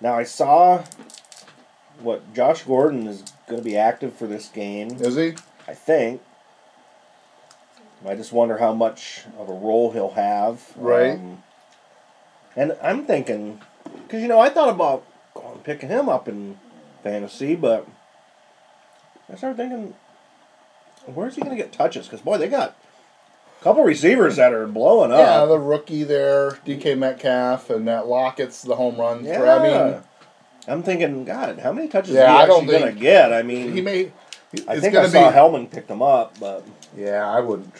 Now, 0.00 0.14
I 0.18 0.24
saw 0.24 0.84
what 2.00 2.34
Josh 2.34 2.64
Gordon 2.64 3.06
is 3.06 3.22
going 3.48 3.60
to 3.60 3.64
be 3.64 3.76
active 3.76 4.14
for 4.14 4.26
this 4.26 4.48
game, 4.48 4.90
Is 5.00 5.16
he? 5.16 5.34
I 5.68 5.74
think. 5.74 6.20
I 8.06 8.14
just 8.14 8.32
wonder 8.32 8.58
how 8.58 8.72
much 8.72 9.22
of 9.38 9.48
a 9.48 9.52
role 9.52 9.92
he'll 9.92 10.10
have. 10.10 10.72
Right. 10.76 11.12
Um, 11.14 11.42
and 12.56 12.76
I'm 12.82 13.04
thinking, 13.04 13.60
because, 13.84 14.22
you 14.22 14.28
know, 14.28 14.40
I 14.40 14.48
thought 14.48 14.68
about 14.68 15.04
going 15.34 15.58
picking 15.60 15.88
him 15.88 16.08
up 16.08 16.28
in 16.28 16.58
fantasy, 17.02 17.54
but 17.54 17.86
I 19.32 19.36
started 19.36 19.56
thinking, 19.56 19.94
where's 21.06 21.36
he 21.36 21.42
going 21.42 21.56
to 21.56 21.62
get 21.62 21.72
touches? 21.72 22.06
Because, 22.06 22.20
boy, 22.20 22.38
they 22.38 22.48
got 22.48 22.76
a 23.60 23.64
couple 23.64 23.84
receivers 23.84 24.36
that 24.36 24.52
are 24.52 24.66
blowing 24.66 25.12
up. 25.12 25.18
Yeah, 25.18 25.44
the 25.46 25.58
rookie 25.58 26.04
there, 26.04 26.52
DK 26.66 26.98
Metcalf, 26.98 27.70
and 27.70 27.86
that 27.88 28.06
Lockett's 28.06 28.62
the 28.62 28.76
home 28.76 28.96
run. 28.96 29.24
Yeah. 29.24 29.38
threat. 29.38 29.60
I 29.60 29.62
mean, 29.90 30.02
I'm 30.68 30.82
thinking, 30.82 31.24
God, 31.24 31.58
how 31.60 31.72
many 31.72 31.88
touches 31.88 32.14
Yeah, 32.14 32.42
is 32.42 32.48
he 32.48 32.52
actually 32.52 32.78
going 32.78 32.94
to 32.94 33.00
get? 33.00 33.32
I 33.32 33.42
mean, 33.42 33.72
he 33.72 33.80
may. 33.80 34.12
I 34.68 34.78
think 34.78 34.94
I 34.94 35.08
saw 35.08 35.30
be. 35.30 35.36
Hellman 35.36 35.70
picked 35.70 35.90
him 35.90 36.02
up, 36.02 36.38
but 36.38 36.64
Yeah, 36.96 37.26
I 37.28 37.40
wouldn't. 37.40 37.72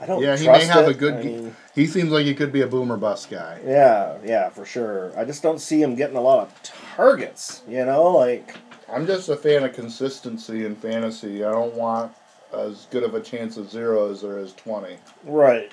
I 0.00 0.06
don't. 0.06 0.22
Yeah, 0.22 0.36
he 0.36 0.46
may 0.48 0.64
have 0.64 0.88
it. 0.88 0.90
a 0.90 0.94
good. 0.94 1.14
I 1.14 1.22
mean, 1.22 1.56
he 1.74 1.86
seems 1.86 2.10
like 2.10 2.26
he 2.26 2.34
could 2.34 2.52
be 2.52 2.62
a 2.62 2.66
boomer 2.66 2.96
bust 2.96 3.30
guy. 3.30 3.60
yeah, 3.64 4.18
yeah, 4.24 4.48
for 4.50 4.64
sure. 4.64 5.12
I 5.18 5.24
just 5.24 5.42
don't 5.42 5.60
see 5.60 5.80
him 5.82 5.94
getting 5.94 6.16
a 6.16 6.20
lot 6.20 6.40
of 6.40 6.62
targets. 6.62 7.62
You 7.68 7.84
know, 7.84 8.10
like 8.10 8.56
I'm 8.88 9.06
just 9.06 9.28
a 9.28 9.36
fan 9.36 9.64
of 9.64 9.72
consistency 9.72 10.64
in 10.66 10.76
fantasy. 10.76 11.44
I 11.44 11.50
don't 11.50 11.74
want 11.74 12.12
as 12.52 12.86
good 12.90 13.02
of 13.02 13.14
a 13.14 13.20
chance 13.20 13.56
of 13.56 13.70
zero 13.70 14.10
as 14.10 14.22
there 14.22 14.38
is 14.38 14.52
twenty. 14.52 14.96
right, 15.24 15.72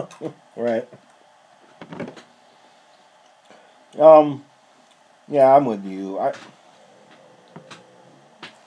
right. 0.56 0.88
Um, 3.98 4.44
Yeah, 5.28 5.54
I'm 5.54 5.64
with 5.64 5.84
you. 5.84 6.18
I, 6.18 6.32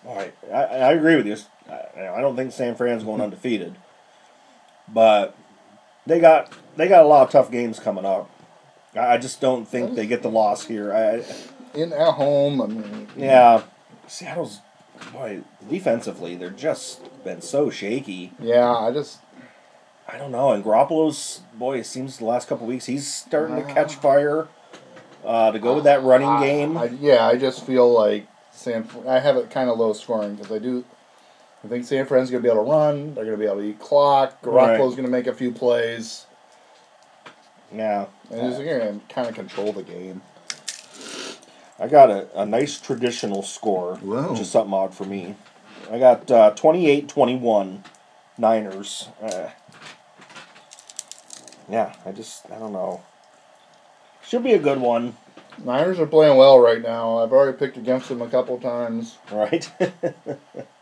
I, 0.08 0.32
I, 0.52 0.62
I 0.62 0.92
agree 0.94 1.16
with 1.16 1.28
you. 1.28 1.38
I, 1.70 2.08
I 2.08 2.22
don't 2.22 2.36
think 2.36 2.52
San 2.52 2.76
Fran's 2.76 3.04
going 3.04 3.22
undefeated, 3.22 3.76
but 4.94 5.36
they 6.06 6.20
got 6.20 6.52
they 6.76 6.88
got 6.88 7.04
a 7.04 7.08
lot 7.08 7.24
of 7.24 7.32
tough 7.32 7.52
games 7.52 7.80
coming 7.80 8.06
up. 8.06 8.30
I, 8.96 9.14
I 9.14 9.18
just 9.18 9.42
don't 9.42 9.68
think 9.68 9.96
they 9.96 10.08
get 10.08 10.22
the 10.22 10.30
loss 10.30 10.66
here. 10.66 10.94
I, 10.94 11.24
In 11.78 11.94
at 11.94 12.14
home, 12.14 12.62
I 12.62 12.68
mean, 12.68 13.08
yeah, 13.16 13.64
Seattle's 14.08 14.60
boy 15.12 15.42
defensively 15.68 16.36
they're 16.36 16.52
just 16.52 17.02
been 17.24 17.42
so 17.42 17.70
shaky. 17.72 18.32
yeah, 18.40 18.72
I 18.72 18.92
just 18.92 19.20
I 20.08 20.18
don't 20.18 20.32
know. 20.32 20.52
And 20.52 20.64
Garoppolo's 20.64 21.42
boy, 21.54 21.80
it 21.80 21.86
seems 21.86 22.18
the 22.18 22.26
last 22.26 22.48
couple 22.48 22.68
weeks 22.68 22.86
he's 22.86 23.12
starting 23.12 23.56
to 23.56 23.64
catch 23.74 23.96
fire. 23.96 24.48
Uh, 25.24 25.52
to 25.52 25.60
go 25.60 25.76
with 25.76 25.84
that 25.84 26.02
running 26.02 26.40
game. 26.42 26.76
I, 26.76 26.86
yeah, 26.86 27.28
I 27.28 27.38
just 27.38 27.64
feel 27.64 27.92
like 27.94 28.28
San. 28.52 28.90
I 29.08 29.20
have 29.20 29.38
it 29.38 29.52
kind 29.52 29.70
of 29.70 29.78
low 29.78 29.94
scoring 29.94 30.34
because 30.36 30.52
I 30.52 30.58
do. 30.58 30.84
I 31.64 31.68
think 31.68 31.86
San 31.86 32.06
Fran's 32.06 32.32
going 32.32 32.42
to 32.42 32.48
be 32.48 32.52
able 32.52 32.66
to 32.66 32.72
run. 32.72 33.14
They're 33.14 33.26
going 33.26 33.38
to 33.38 33.44
be 33.44 33.46
able 33.46 33.58
to 33.58 33.68
eat 33.68 33.80
clock. 33.80 34.42
Garoppolo's 34.42 34.96
going 34.96 35.06
to 35.06 35.12
make 35.12 35.28
a 35.28 35.34
few 35.34 35.52
plays, 35.52 36.26
yeah, 37.74 38.08
and 38.32 38.48
he's 38.48 38.58
going 38.58 39.00
to 39.00 39.14
kind 39.14 39.28
of 39.28 39.36
control 39.36 39.72
the 39.72 39.84
game. 39.84 40.22
I 41.80 41.88
got 41.88 42.10
a, 42.10 42.42
a 42.42 42.46
nice 42.46 42.80
traditional 42.80 43.44
score, 43.44 43.96
Whoa. 43.98 44.32
which 44.32 44.42
is 44.42 44.50
something 44.52 44.74
odd 44.74 44.94
for 44.94 45.06
me. 45.06 45.36
I 45.92 46.00
got 46.00 46.30
uh, 46.30 46.54
28-21 46.56 47.84
Niners. 48.38 49.10
Uh, 49.22 49.50
yeah, 51.70 51.96
I 52.06 52.12
just 52.12 52.50
I 52.52 52.60
don't 52.60 52.74
know. 52.74 53.02
Should 54.24 54.44
be 54.44 54.54
a 54.54 54.60
good 54.60 54.80
one, 54.80 55.16
Niners 55.64 56.00
are 56.00 56.08
playing 56.08 56.38
well 56.38 56.60
right 56.60 56.82
now. 56.82 57.20
I've 57.20 57.32
already 57.32 57.58
picked 57.58 57.78
against 57.78 58.10
them 58.10 58.22
a 58.22 58.28
couple 58.28 58.60
times. 58.60 59.18
right? 59.32 59.70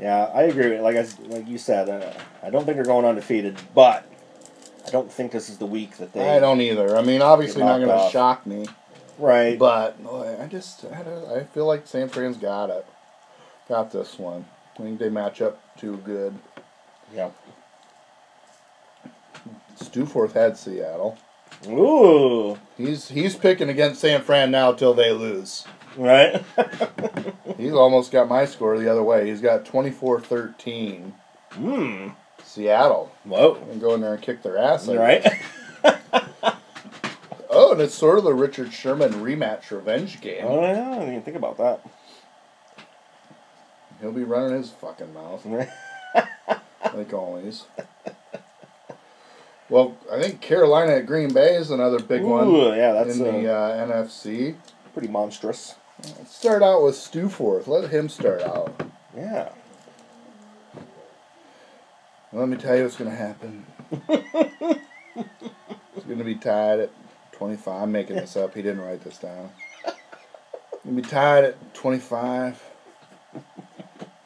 yeah, 0.00 0.24
I 0.34 0.42
agree. 0.44 0.70
With, 0.70 0.80
like 0.80 0.96
I, 0.96 1.06
like 1.28 1.46
you 1.48 1.58
said, 1.58 1.88
uh, 1.88 2.12
I 2.42 2.50
don't 2.50 2.64
think 2.64 2.76
they're 2.76 2.84
going 2.84 3.04
undefeated, 3.04 3.56
but 3.74 4.06
I 4.86 4.90
don't 4.90 5.12
think 5.12 5.32
this 5.32 5.48
is 5.48 5.58
the 5.58 5.66
week 5.66 5.98
that 5.98 6.12
they. 6.12 6.36
I 6.36 6.38
don't 6.40 6.60
either. 6.60 6.96
I 6.96 7.02
mean, 7.02 7.22
obviously 7.22 7.62
not 7.62 7.78
going 7.78 7.88
to 8.06 8.10
shock 8.10 8.46
me, 8.46 8.66
Right. 9.18 9.58
but 9.58 10.02
boy, 10.02 10.36
I 10.40 10.46
just 10.46 10.84
I, 10.86 11.36
I 11.40 11.44
feel 11.44 11.66
like 11.66 11.86
San 11.86 12.08
Fran's 12.08 12.36
got 12.38 12.70
it. 12.70 12.86
Got 13.68 13.92
this 13.92 14.18
one. 14.18 14.46
I 14.78 14.82
think 14.82 14.98
they 14.98 15.10
match 15.10 15.42
up 15.42 15.60
too 15.76 15.98
good. 15.98 16.34
Yep. 17.14 17.36
Stewforth 19.78 20.32
had 20.32 20.56
Seattle. 20.56 21.18
Ooh. 21.68 22.58
He's 22.76 23.08
he's 23.08 23.36
picking 23.36 23.68
against 23.68 24.00
San 24.00 24.22
Fran 24.22 24.50
now 24.50 24.72
till 24.72 24.94
they 24.94 25.12
lose. 25.12 25.66
Right. 25.96 26.42
He's 27.56 27.72
almost 27.72 28.12
got 28.12 28.28
my 28.28 28.44
score 28.44 28.78
the 28.78 28.90
other 28.90 29.02
way. 29.02 29.28
He's 29.28 29.40
got 29.40 29.64
24-13 29.64 31.12
Hmm. 31.52 32.08
Seattle. 32.42 33.12
Whoa. 33.24 33.54
And 33.70 33.80
go 33.80 33.94
in 33.94 34.00
there 34.00 34.14
and 34.14 34.22
kick 34.22 34.42
their 34.42 34.56
ass. 34.58 34.86
Right. 34.88 35.26
Oh, 37.52 37.72
and 37.72 37.80
it's 37.80 37.96
sort 37.96 38.16
of 38.16 38.22
the 38.22 38.32
Richard 38.32 38.72
Sherman 38.72 39.12
rematch 39.14 39.72
revenge 39.72 40.20
game. 40.20 40.44
Oh 40.46 40.60
yeah, 40.62 40.88
I 40.88 40.94
didn't 40.94 41.08
even 41.08 41.22
think 41.22 41.36
about 41.36 41.58
that. 41.58 41.80
He'll 44.00 44.12
be 44.12 44.22
running 44.22 44.56
his 44.56 44.70
fucking 44.70 45.12
mouth 45.12 45.44
like 46.94 47.12
always. 47.12 47.64
Well, 49.68 49.96
I 50.12 50.22
think 50.22 50.40
Carolina 50.40 50.92
at 50.92 51.06
Green 51.06 51.34
Bay 51.34 51.56
is 51.56 51.72
another 51.72 51.98
big 51.98 52.22
one 52.22 52.46
Ooh, 52.46 52.72
yeah, 52.72 52.92
that's 52.92 53.16
in 53.18 53.24
the 53.24 53.52
uh, 53.52 53.84
NFC. 53.86 54.54
pretty 54.92 55.08
monstrous. 55.08 55.74
Let's 56.02 56.34
start 56.34 56.62
out 56.62 56.82
with 56.82 56.94
Stewforth. 56.94 57.66
Let 57.66 57.90
him 57.90 58.08
start 58.08 58.42
out. 58.42 58.90
Yeah. 59.14 59.50
Let 62.32 62.48
me 62.48 62.56
tell 62.56 62.76
you 62.76 62.84
what's 62.84 62.96
going 62.96 63.10
to 63.10 63.16
happen. 63.16 63.66
it's 64.08 66.06
going 66.06 66.18
to 66.18 66.24
be 66.24 66.36
tied 66.36 66.80
at 66.80 66.90
25. 67.32 67.82
I'm 67.82 67.92
making 67.92 68.16
this 68.16 68.36
up. 68.36 68.54
He 68.54 68.62
didn't 68.62 68.80
write 68.80 69.02
this 69.02 69.18
down. 69.18 69.50
Going 70.84 70.96
to 70.96 71.02
be 71.02 71.08
tied 71.08 71.44
at 71.44 71.74
25. 71.74 72.62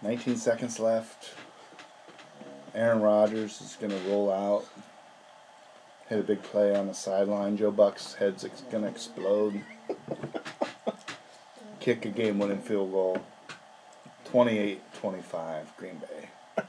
19 0.03 0.37
seconds 0.37 0.79
left. 0.79 1.31
Aaron 2.75 3.01
Rodgers 3.01 3.61
is 3.61 3.77
going 3.81 3.93
to 3.93 4.11
roll 4.11 4.31
out. 4.31 4.67
Hit 6.09 6.21
a 6.21 6.23
big 6.23 6.43
play 6.43 6.77
on 6.77 6.87
the 6.87 6.95
sideline. 6.95 7.57
Joe 7.57 7.71
Buck's 7.71 8.15
head's 8.15 8.45
ex- 8.45 8.61
going 8.71 8.85
to 8.85 8.91
explode. 8.91 9.63
Kick 11.85 12.07
a 12.07 12.09
game 12.09 12.39
winning 12.39 12.63
field 12.63 12.93
goal. 12.93 13.19
28 14.31 14.81
25, 14.95 15.77
Green 15.77 16.01
Bay. 16.01 16.63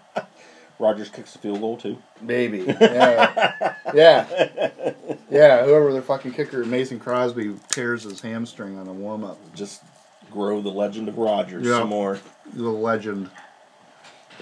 Rodgers 0.79 1.07
kicks 1.07 1.31
the 1.31 1.39
field 1.39 1.61
goal 1.61 1.77
too. 1.77 1.97
Maybe. 2.21 2.59
Yeah. 2.81 3.75
yeah. 3.93 4.91
Yeah. 5.31 5.63
Whoever 5.63 5.93
the 5.93 6.01
fucking 6.01 6.33
kicker, 6.33 6.65
Mason 6.65 6.99
Crosby, 6.99 7.55
tears 7.69 8.03
his 8.03 8.19
hamstring 8.19 8.77
on 8.77 8.87
a 8.89 8.91
warm 8.91 9.23
up. 9.23 9.39
Just 9.55 9.83
grow 10.31 10.59
the 10.61 10.67
legend 10.69 11.07
of 11.07 11.17
Rodgers 11.17 11.65
Yeah. 11.65 11.79
some 11.79 11.87
more. 11.89 12.19
The 12.53 12.63
legend. 12.69 13.29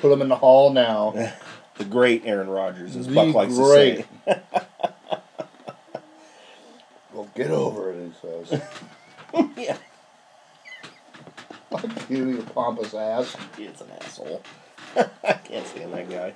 Put 0.01 0.11
him 0.11 0.23
in 0.23 0.27
the 0.29 0.37
hall 0.37 0.71
now. 0.73 1.33
The 1.75 1.85
great 1.85 2.21
Aaron 2.25 2.49
Rodgers, 2.49 2.95
as 2.95 3.07
The 3.07 3.15
Buck 3.15 3.33
likes 3.33 3.55
great. 3.55 4.05
to 4.27 4.33
say. 4.35 4.41
Well, 7.11 7.27
get 7.35 7.49
over 7.49 7.91
it, 7.91 8.11
he 8.11 8.27
says. 8.45 8.61
yeah. 9.57 9.77
Fuck 11.73 12.09
you, 12.09 12.29
you 12.29 12.43
pompous 12.53 12.93
ass. 12.93 13.35
He's 13.57 13.81
an 13.81 13.87
asshole. 14.01 14.43
I 14.95 15.33
can't 15.33 15.65
stand 15.65 15.93
that 15.93 16.09
guy. 16.09 16.33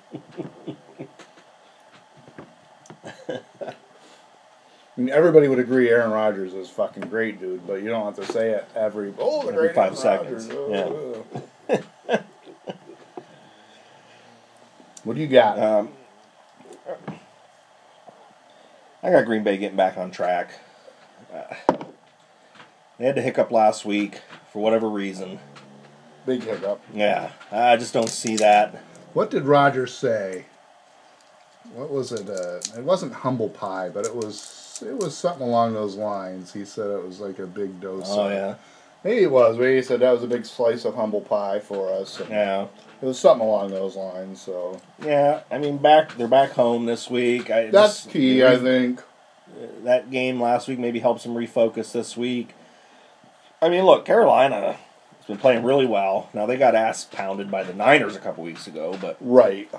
I 4.98 5.02
mean, 5.02 5.10
everybody 5.10 5.48
would 5.48 5.60
agree 5.60 5.90
Aaron 5.90 6.10
Rodgers 6.10 6.56
is 6.56 6.70
fucking 6.70 7.04
great, 7.10 7.40
dude, 7.40 7.68
but 7.68 7.84
you 7.84 7.90
don't 7.90 8.04
have 8.06 8.26
to 8.26 8.34
say 8.34 8.50
it 8.50 8.68
every 8.76 9.14
oh 9.20 9.44
the 9.44 9.50
Every 9.50 9.68
great 9.68 9.76
five 9.76 10.04
Aaron 10.04 10.40
seconds, 10.40 10.48
Rodgers. 10.48 11.24
Oh. 11.70 12.24
what 15.04 15.16
do 15.16 15.22
you 15.22 15.28
got? 15.28 15.60
Um, 15.60 15.90
I 19.04 19.12
got 19.12 19.26
Green 19.26 19.44
Bay 19.44 19.58
getting 19.58 19.78
back 19.78 19.98
on 20.00 20.10
track. 20.10 20.52
Uh, 21.32 21.76
they 22.98 23.06
had 23.06 23.16
to 23.16 23.22
hiccup 23.22 23.52
last 23.52 23.86
week 23.86 24.22
for 24.52 24.62
whatever 24.62 24.90
reason. 24.90 25.40
Big 26.26 26.44
hiccup. 26.44 26.82
Yeah, 26.94 27.32
I 27.52 27.78
just 27.78 27.94
don't 27.94 28.10
see 28.10 28.36
that. 28.38 28.76
What 29.14 29.30
did 29.32 29.44
Rodgers 29.46 29.94
say? 29.94 30.46
What 31.74 31.90
was 31.90 32.12
it? 32.12 32.30
Uh, 32.30 32.60
it 32.78 32.84
wasn't 32.84 33.14
humble 33.14 33.50
pie, 33.50 33.90
but 33.90 34.06
it 34.06 34.16
was 34.16 34.84
it 34.86 34.96
was 34.98 35.16
something 35.18 35.46
along 35.48 35.74
those 35.74 35.96
lines. 35.96 36.54
He 36.54 36.66
said 36.66 36.90
it 36.90 37.06
was 37.06 37.20
like 37.20 37.40
a 37.40 37.48
big 37.48 37.80
dose. 37.82 38.06
Oh 38.08 38.26
of- 38.28 38.32
yeah, 38.32 38.56
maybe 39.04 39.24
it 39.24 39.32
was. 39.32 39.58
Maybe 39.58 39.76
he 39.78 39.82
said 39.82 40.00
that 40.02 40.12
was 40.12 40.24
a 40.24 40.28
big 40.28 40.46
slice 40.46 40.86
of 40.86 40.96
humble 40.96 41.22
pie 41.22 41.60
for 41.60 41.92
us. 41.92 42.22
yeah, 42.30 42.68
It 43.02 43.06
was 43.06 43.20
something 43.20 43.46
along 43.48 43.72
those 43.72 43.96
lines. 43.96 44.42
So 44.42 44.80
yeah. 45.04 45.42
I 45.52 45.58
mean, 45.58 45.78
back 45.78 46.16
they're 46.18 46.28
back 46.28 46.52
home 46.52 46.86
this 46.86 47.10
week. 47.10 47.50
I 47.52 47.68
that's 47.70 48.04
just- 48.04 48.10
key, 48.12 48.44
I 48.46 48.58
think. 48.58 49.02
that 49.84 50.10
game 50.12 50.42
last 50.42 50.68
week 50.68 50.80
maybe 50.80 51.00
helps 51.00 51.24
them 51.24 51.36
refocus 51.36 51.92
this 51.92 52.16
week. 52.18 52.54
I 53.62 53.70
mean, 53.70 53.84
look, 53.86 54.06
Carolina 54.06 54.74
has 55.18 55.26
been 55.28 55.38
playing 55.38 55.64
really 55.64 55.86
well. 55.86 56.30
Now 56.34 56.46
they 56.46 56.58
got 56.58 56.76
ass 56.76 57.06
pounded 57.06 57.50
by 57.50 57.64
the 57.64 57.74
Niners 57.74 58.16
a 58.16 58.20
couple 58.20 58.44
weeks 58.44 58.68
ago, 58.68 58.98
but 59.02 59.18
Right. 59.20 59.70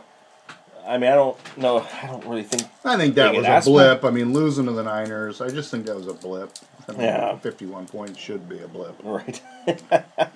I 0.86 0.96
mean, 0.96 1.10
I 1.10 1.14
don't 1.16 1.36
know. 1.58 1.86
I 2.02 2.06
don't 2.06 2.24
really 2.24 2.42
think. 2.44 2.62
I 2.82 2.96
think 2.96 3.14
that 3.16 3.34
was 3.34 3.46
a 3.46 3.70
blip. 3.70 4.04
I 4.04 4.10
mean, 4.10 4.32
losing 4.32 4.64
to 4.66 4.72
the 4.72 4.82
Niners, 4.82 5.42
I 5.42 5.50
just 5.50 5.70
think 5.70 5.84
that 5.84 5.94
was 5.94 6.06
a 6.06 6.14
blip. 6.14 6.50
I 6.88 6.92
mean, 6.92 7.00
Yeah. 7.02 7.36
51 7.36 7.86
points 7.86 8.18
should 8.18 8.48
be 8.48 8.58
a 8.60 8.68
blip. 8.68 8.96
Right. 9.04 9.42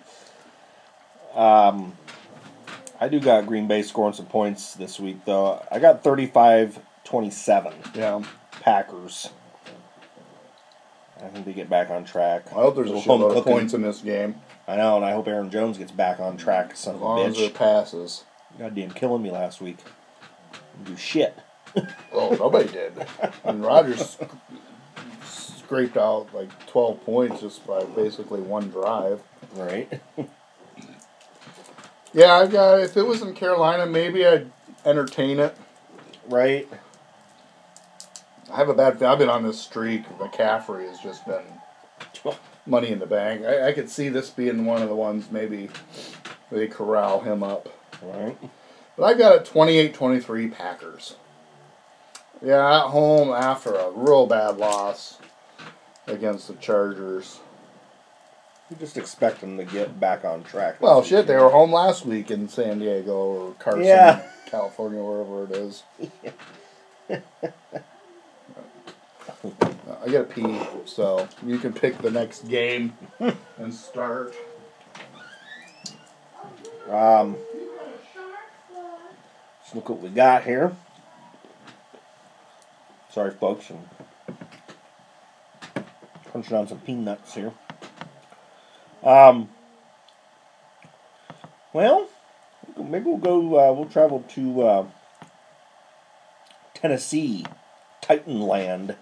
um, 1.34 1.94
I 3.00 3.08
do 3.08 3.18
got 3.18 3.46
Green 3.46 3.66
Bay 3.66 3.82
scoring 3.82 4.12
some 4.12 4.26
points 4.26 4.74
this 4.74 5.00
week, 5.00 5.24
though. 5.24 5.64
I 5.70 5.78
got 5.78 6.04
35-27 6.04 7.96
Yeah. 7.96 8.22
Packers. 8.60 9.30
I 11.24 11.28
think 11.28 11.44
they 11.46 11.52
get 11.52 11.70
back 11.70 11.90
on 11.90 12.04
track. 12.04 12.46
I 12.50 12.54
hope 12.56 12.74
there's 12.76 12.90
a 12.90 12.98
home 13.00 13.20
shitload 13.20 13.36
of 13.36 13.44
points 13.44 13.74
in 13.74 13.82
this 13.82 14.00
game. 14.00 14.36
I 14.66 14.76
know, 14.76 14.96
and 14.96 15.04
I 15.04 15.12
hope 15.12 15.28
Aaron 15.28 15.50
Jones 15.50 15.78
gets 15.78 15.92
back 15.92 16.18
on 16.20 16.36
track. 16.36 16.76
Son 16.76 16.94
As 16.94 16.96
of 16.96 17.02
a 17.02 17.04
long 17.04 17.26
as 17.26 17.36
bitch. 17.36 17.46
it 17.46 17.54
passes. 17.54 18.24
Goddamn 18.58 18.90
killing 18.90 19.22
me 19.22 19.30
last 19.30 19.60
week. 19.60 19.78
Do 20.84 20.96
shit. 20.96 21.36
Oh, 22.12 22.36
nobody 22.38 22.68
did. 22.70 22.92
And 23.44 23.64
Rodgers 23.64 24.18
scraped 25.24 25.96
out 25.96 26.28
like 26.34 26.50
12 26.66 27.02
points 27.04 27.40
just 27.40 27.66
by 27.66 27.82
basically 27.84 28.40
one 28.42 28.68
drive. 28.68 29.22
Right. 29.54 29.90
Yeah, 32.12 32.34
I 32.34 32.46
got. 32.46 32.80
If 32.80 32.96
it 32.98 33.06
was 33.06 33.22
in 33.22 33.32
Carolina, 33.34 33.86
maybe 33.86 34.26
I'd 34.26 34.50
entertain 34.84 35.38
it. 35.38 35.56
right. 36.28 36.68
I 38.52 38.56
have 38.56 38.68
a 38.68 38.74
bad. 38.74 39.02
I've 39.02 39.18
been 39.18 39.30
on 39.30 39.42
this 39.42 39.58
streak. 39.60 40.06
McCaffrey 40.18 40.86
has 40.86 40.98
just 41.00 41.24
been 41.26 41.42
Money 42.66 42.88
in 42.88 42.98
the 42.98 43.06
Bank. 43.06 43.44
I, 43.46 43.68
I 43.68 43.72
could 43.72 43.88
see 43.88 44.10
this 44.10 44.28
being 44.28 44.66
one 44.66 44.82
of 44.82 44.90
the 44.90 44.94
ones 44.94 45.30
maybe 45.30 45.70
they 46.50 46.66
corral 46.66 47.20
him 47.20 47.42
up. 47.42 47.68
Right. 48.02 48.36
But 48.96 49.04
I 49.04 49.14
got 49.14 49.36
it 49.36 49.44
28-23 49.50 50.52
Packers. 50.52 51.16
Yeah, 52.44 52.84
at 52.84 52.88
home 52.90 53.30
after 53.30 53.74
a 53.74 53.90
real 53.90 54.26
bad 54.26 54.58
loss 54.58 55.18
against 56.06 56.48
the 56.48 56.54
Chargers. 56.54 57.40
You 58.68 58.76
just 58.76 58.98
expect 58.98 59.40
them 59.40 59.56
to 59.56 59.64
get 59.64 59.98
back 59.98 60.24
on 60.24 60.42
track. 60.44 60.80
Well, 60.80 61.02
shit, 61.02 61.26
they 61.26 61.36
were 61.36 61.50
home 61.50 61.72
last 61.72 62.04
week 62.04 62.30
in 62.30 62.48
San 62.48 62.80
Diego 62.80 63.12
or 63.12 63.54
Carson, 63.54 63.84
Yeah. 63.84 64.22
California, 64.46 65.02
wherever 65.02 65.44
it 65.44 65.52
is. 65.52 65.82
I 69.44 70.08
gotta 70.08 70.24
pee, 70.24 70.60
so 70.84 71.28
you 71.44 71.58
can 71.58 71.72
pick 71.72 71.98
the 71.98 72.10
next 72.10 72.48
game 72.48 72.96
and 73.58 73.74
start. 73.74 74.34
Um, 76.88 77.36
let's 79.60 79.74
look 79.74 79.88
what 79.88 80.00
we 80.00 80.10
got 80.10 80.44
here. 80.44 80.76
Sorry, 83.10 83.32
folks. 83.32 83.70
I'm 83.70 85.84
crunching 86.30 86.56
on 86.56 86.68
some 86.68 86.78
peanuts 86.78 87.34
here. 87.34 87.52
Um, 89.02 89.48
well, 91.72 92.08
maybe 92.76 93.06
we'll 93.06 93.16
go. 93.16 93.58
Uh, 93.58 93.72
we'll 93.72 93.86
travel 93.86 94.24
to 94.30 94.62
uh, 94.62 94.86
Tennessee, 96.74 97.44
Titanland. 98.02 98.96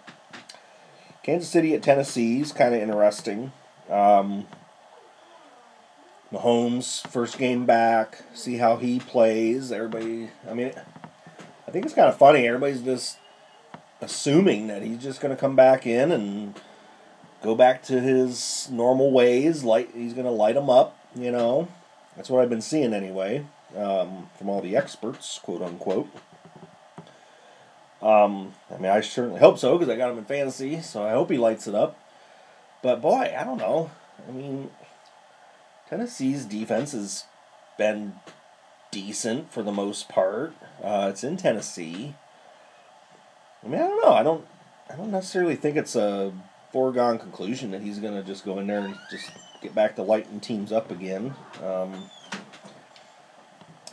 Kansas 1.22 1.51
City 1.51 1.74
at 1.74 1.82
Tennessee 1.82 2.40
is 2.40 2.52
kind 2.52 2.74
of 2.74 2.80
interesting. 2.80 3.52
Um, 3.88 4.47
Mahomes 6.32 7.06
first 7.09 7.38
game 7.38 7.66
back, 7.66 8.22
see 8.34 8.56
how 8.56 8.76
he 8.76 9.01
plays. 9.01 9.72
Everybody, 9.72 10.30
I 10.48 10.55
mean, 10.55 10.72
I 11.66 11.70
think 11.70 11.84
it's 11.84 11.94
kind 11.94 12.09
of 12.09 12.16
funny. 12.16 12.47
Everybody's 12.47 12.82
just 12.82 13.18
assuming 14.01 14.68
that 14.68 14.82
he's 14.82 15.02
just 15.02 15.20
going 15.20 15.34
to 15.34 15.40
come 15.40 15.56
back 15.56 15.86
in 15.86 16.12
and 16.12 16.59
go 17.42 17.55
back 17.55 17.82
to 17.84 18.01
his 18.01 18.68
normal 18.70 19.10
ways. 19.10 19.64
Light, 19.64 19.90
he's 19.94 20.14
going 20.14 20.26
to 20.26 20.32
light 20.32 20.55
them 20.55 20.70
up. 20.70 20.97
You 21.14 21.32
know, 21.32 21.68
that's 22.16 22.30
what 22.30 22.40
I've 22.40 22.51
been 22.51 22.62
seeing 22.62 22.94
anyway 22.94 23.44
um, 23.76 24.30
from 24.38 24.48
all 24.48 24.60
the 24.60 24.76
experts, 24.76 25.38
quote 25.42 25.62
unquote. 25.62 26.09
Um, 28.02 28.52
I 28.74 28.78
mean, 28.78 28.90
I 28.90 29.01
certainly 29.01 29.40
hope 29.40 29.59
so 29.59 29.77
because 29.77 29.93
I 29.93 29.97
got 29.97 30.10
him 30.10 30.18
in 30.18 30.24
fantasy, 30.24 30.81
so 30.81 31.05
I 31.05 31.10
hope 31.10 31.31
he 31.31 31.36
lights 31.36 31.66
it 31.66 31.74
up. 31.74 31.98
But 32.82 33.02
boy, 33.02 33.35
I 33.36 33.44
don't 33.44 33.59
know. 33.59 33.90
I 34.27 34.32
mean, 34.32 34.70
Tennessee's 35.89 36.44
defense 36.44 36.93
has 36.93 37.24
been 37.77 38.14
decent 38.90 39.52
for 39.52 39.62
the 39.62 39.72
most 39.72 40.09
part. 40.09 40.55
Uh, 40.82 41.09
it's 41.10 41.22
in 41.22 41.36
Tennessee. 41.36 42.14
I 43.64 43.68
mean, 43.68 43.81
I 43.81 43.86
don't 43.86 44.02
know. 44.02 44.12
I 44.12 44.22
don't. 44.22 44.47
I 44.89 44.97
don't 44.97 45.10
necessarily 45.10 45.55
think 45.55 45.77
it's 45.77 45.94
a 45.94 46.32
foregone 46.72 47.18
conclusion 47.18 47.70
that 47.70 47.82
he's 47.82 47.98
going 47.98 48.14
to 48.14 48.22
just 48.22 48.44
go 48.44 48.59
in 48.59 48.66
there 48.66 48.81
and 48.81 48.97
just 49.10 49.31
get 49.62 49.74
back 49.74 49.94
to 49.97 50.02
lighting 50.02 50.40
teams 50.40 50.72
up 50.72 50.90
again. 50.90 51.35
Um, 51.62 52.10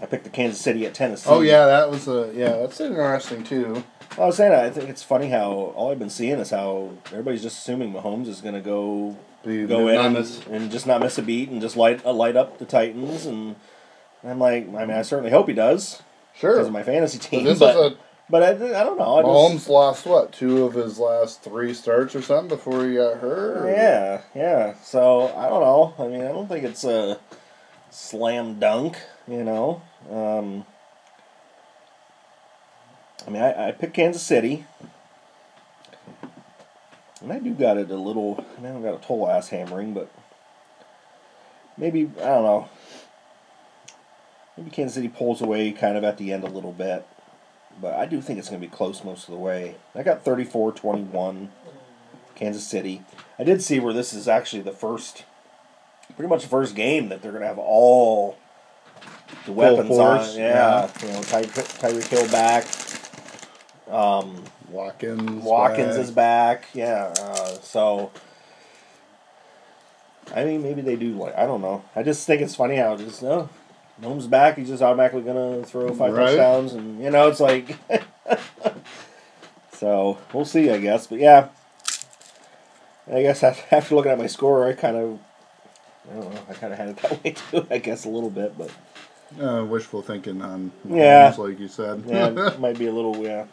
I 0.02 0.06
picked 0.06 0.24
the 0.24 0.30
Kansas 0.30 0.62
City 0.62 0.86
at 0.86 0.94
Tennessee. 0.94 1.30
Oh 1.30 1.42
yeah, 1.42 1.66
that 1.66 1.90
was 1.90 2.08
a 2.08 2.32
yeah. 2.34 2.58
That's 2.58 2.80
interesting 2.80 3.44
too. 3.44 3.84
Well, 4.16 4.24
I 4.24 4.28
was 4.28 4.38
saying 4.38 4.54
I 4.54 4.70
think 4.70 4.90
it's 4.90 5.04
funny 5.04 5.30
how 5.30 5.52
all 5.76 5.92
I've 5.92 6.00
been 6.00 6.10
seeing 6.10 6.40
is 6.40 6.50
how 6.52 6.92
everybody's 7.08 7.44
just 7.44 7.60
assuming 7.60 7.94
Mahomes 7.94 8.28
is 8.28 8.42
going 8.42 8.56
to 8.56 8.62
go 8.62 9.16
go 9.44 9.88
in 9.88 10.16
and, 10.16 10.46
and 10.52 10.72
just 10.72 10.86
not 10.88 11.00
miss 11.02 11.18
a 11.18 11.22
beat 11.22 11.50
and 11.50 11.62
just 11.62 11.78
light 11.78 12.06
uh, 12.06 12.12
light 12.14 12.36
up 12.36 12.58
the 12.58 12.66
Titans 12.66 13.26
and 13.26 13.56
I'm 14.24 14.40
like 14.40 14.64
I 14.68 14.86
mean 14.86 14.92
I 14.98 15.02
certainly 15.04 15.32
hope 15.32 15.48
he 15.48 15.54
does 15.54 16.02
Sure. 16.36 16.54
because 16.54 16.68
of 16.68 16.74
my 16.74 16.84
fantasy 16.84 17.18
team 17.18 17.44
this 17.46 17.60
but 17.60 17.76
a 17.76 17.98
but 18.30 18.44
I, 18.44 18.50
I 18.50 18.84
don't 18.84 18.98
know 18.98 19.20
I 19.20 19.24
Mahomes 19.24 19.54
just, 19.54 19.70
lost 19.70 20.06
what 20.06 20.34
two 20.34 20.66
of 20.66 20.74
his 20.74 21.00
last 21.00 21.44
three 21.44 21.74
starts 21.74 22.14
or 22.16 22.22
something 22.22 22.50
before 22.50 22.86
he 22.86 22.96
got 22.96 23.18
hurt. 23.20 23.70
yeah 23.70 24.22
yeah 24.36 24.74
so 24.84 25.28
I 25.36 25.48
don't 25.48 25.62
know 25.62 25.94
I 25.98 26.08
mean 26.10 26.22
I 26.24 26.30
don't 26.30 26.48
think 26.48 26.66
it's 26.66 26.84
a 26.84 27.20
slam 27.90 28.60
dunk 28.60 28.98
you 29.28 29.44
know 29.44 29.82
um, 30.12 30.66
I 33.28 33.30
mean 33.30 33.44
I, 33.44 33.68
I 33.68 33.72
picked 33.72 33.94
Kansas 33.94 34.24
City 34.24 34.66
and 37.22 37.32
I 37.32 37.40
do 37.40 37.54
got 37.54 37.78
it 37.78 37.92
a 37.92 37.98
little 37.98 38.44
I, 38.58 38.62
mean, 38.62 38.72
I 38.72 38.74
don't 38.74 38.84
got 38.84 38.96
a 38.96 39.06
total 39.06 39.30
ass 39.30 39.50
hammering 39.50 39.94
but 39.94 40.10
maybe 41.78 42.10
I 42.18 42.26
don't 42.26 42.44
know 42.44 42.70
Maybe 44.58 44.72
Kansas 44.72 44.96
City 44.96 45.08
pulls 45.08 45.42
away 45.42 45.72
kind 45.72 45.96
of 45.96 46.04
at 46.04 46.18
the 46.18 46.34
end 46.34 46.44
a 46.44 46.50
little 46.50 46.72
bit. 46.72 47.06
But 47.80 47.94
I 47.94 48.08
do 48.08 48.22
think 48.22 48.40
it's 48.40 48.50
going 48.50 48.60
to 48.60 48.68
be 48.68 48.76
close 48.76 49.04
most 49.04 49.28
of 49.28 49.34
the 49.36 49.40
way. 49.40 49.76
I 49.94 50.02
got 50.02 50.26
34 50.26 50.72
21, 50.72 51.52
Kansas 52.34 52.66
City. 52.66 53.04
I 53.38 53.44
did 53.44 53.62
see 53.62 53.80
where 53.80 53.94
this 53.94 54.14
is 54.14 54.28
actually 54.28 54.64
the 54.64 54.72
first, 54.72 55.26
pretty 56.16 56.28
much 56.28 56.42
the 56.42 56.50
first 56.50 56.76
game 56.76 57.10
that 57.10 57.22
they're 57.22 57.32
going 57.32 57.44
to 57.44 57.48
have 57.48 57.60
all 57.60 58.36
the 59.46 59.52
weapons 59.52 59.92
on. 59.92 60.36
Yeah. 60.36 60.90
You 61.04 61.08
know, 61.10 61.22
Ty- 61.22 61.44
Tyreek 61.44 62.08
Hill 62.08 62.28
back. 62.32 62.66
Um, 63.90 64.44
Watkins. 64.70 65.44
Watkins 65.44 65.96
back. 65.96 66.00
is 66.04 66.12
back. 66.12 66.66
Yeah. 66.74 67.14
Uh, 67.20 67.46
so. 67.62 68.12
I 70.36 70.44
mean, 70.44 70.62
maybe 70.62 70.82
they 70.82 70.98
do 70.98 71.14
like 71.14 71.36
I 71.38 71.46
don't 71.46 71.62
know. 71.62 71.84
I 71.96 72.04
just 72.04 72.28
think 72.28 72.42
it's 72.42 72.54
funny 72.56 72.76
how 72.76 72.98
just 72.98 73.24
no, 73.24 73.48
Mahomes 74.02 74.30
back. 74.30 74.58
He's 74.58 74.68
just 74.68 74.84
automatically 74.84 75.22
gonna 75.22 75.64
throw 75.64 75.94
five 75.94 76.14
Right. 76.14 76.26
touchdowns, 76.28 76.74
and 76.74 77.02
you 77.02 77.10
know 77.10 77.30
it's 77.30 77.40
like. 77.40 77.78
so 79.72 80.18
we'll 80.34 80.44
see, 80.46 80.70
I 80.70 80.80
guess. 80.80 81.08
But 81.08 81.20
yeah, 81.20 81.48
I 83.12 83.22
guess 83.22 83.42
af- 83.44 83.66
after 83.72 83.96
looking 83.96 84.12
at 84.12 84.18
my 84.18 84.28
score, 84.28 84.68
I 84.68 84.74
kind 84.74 84.98
of, 84.98 85.20
I 86.12 86.14
don't 86.20 86.34
know, 86.34 86.42
I 86.50 86.54
kind 86.54 86.74
of 86.74 86.80
had 86.80 86.90
it 86.90 86.98
that 86.98 87.24
way 87.24 87.32
too. 87.32 87.68
I 87.72 87.78
guess 87.78 88.04
a 88.06 88.10
little 88.10 88.30
bit, 88.30 88.58
but 88.58 88.70
Uh, 89.42 89.64
wishful 89.64 90.02
thinking 90.02 90.42
on 90.42 90.72
Yeah. 90.90 91.34
Like 91.38 91.58
you 91.60 91.70
said. 91.70 92.04
yeah, 92.06 92.28
it 92.48 92.60
might 92.60 92.78
be 92.78 92.88
a 92.88 92.92
little 92.94 93.16
yeah. 93.18 93.46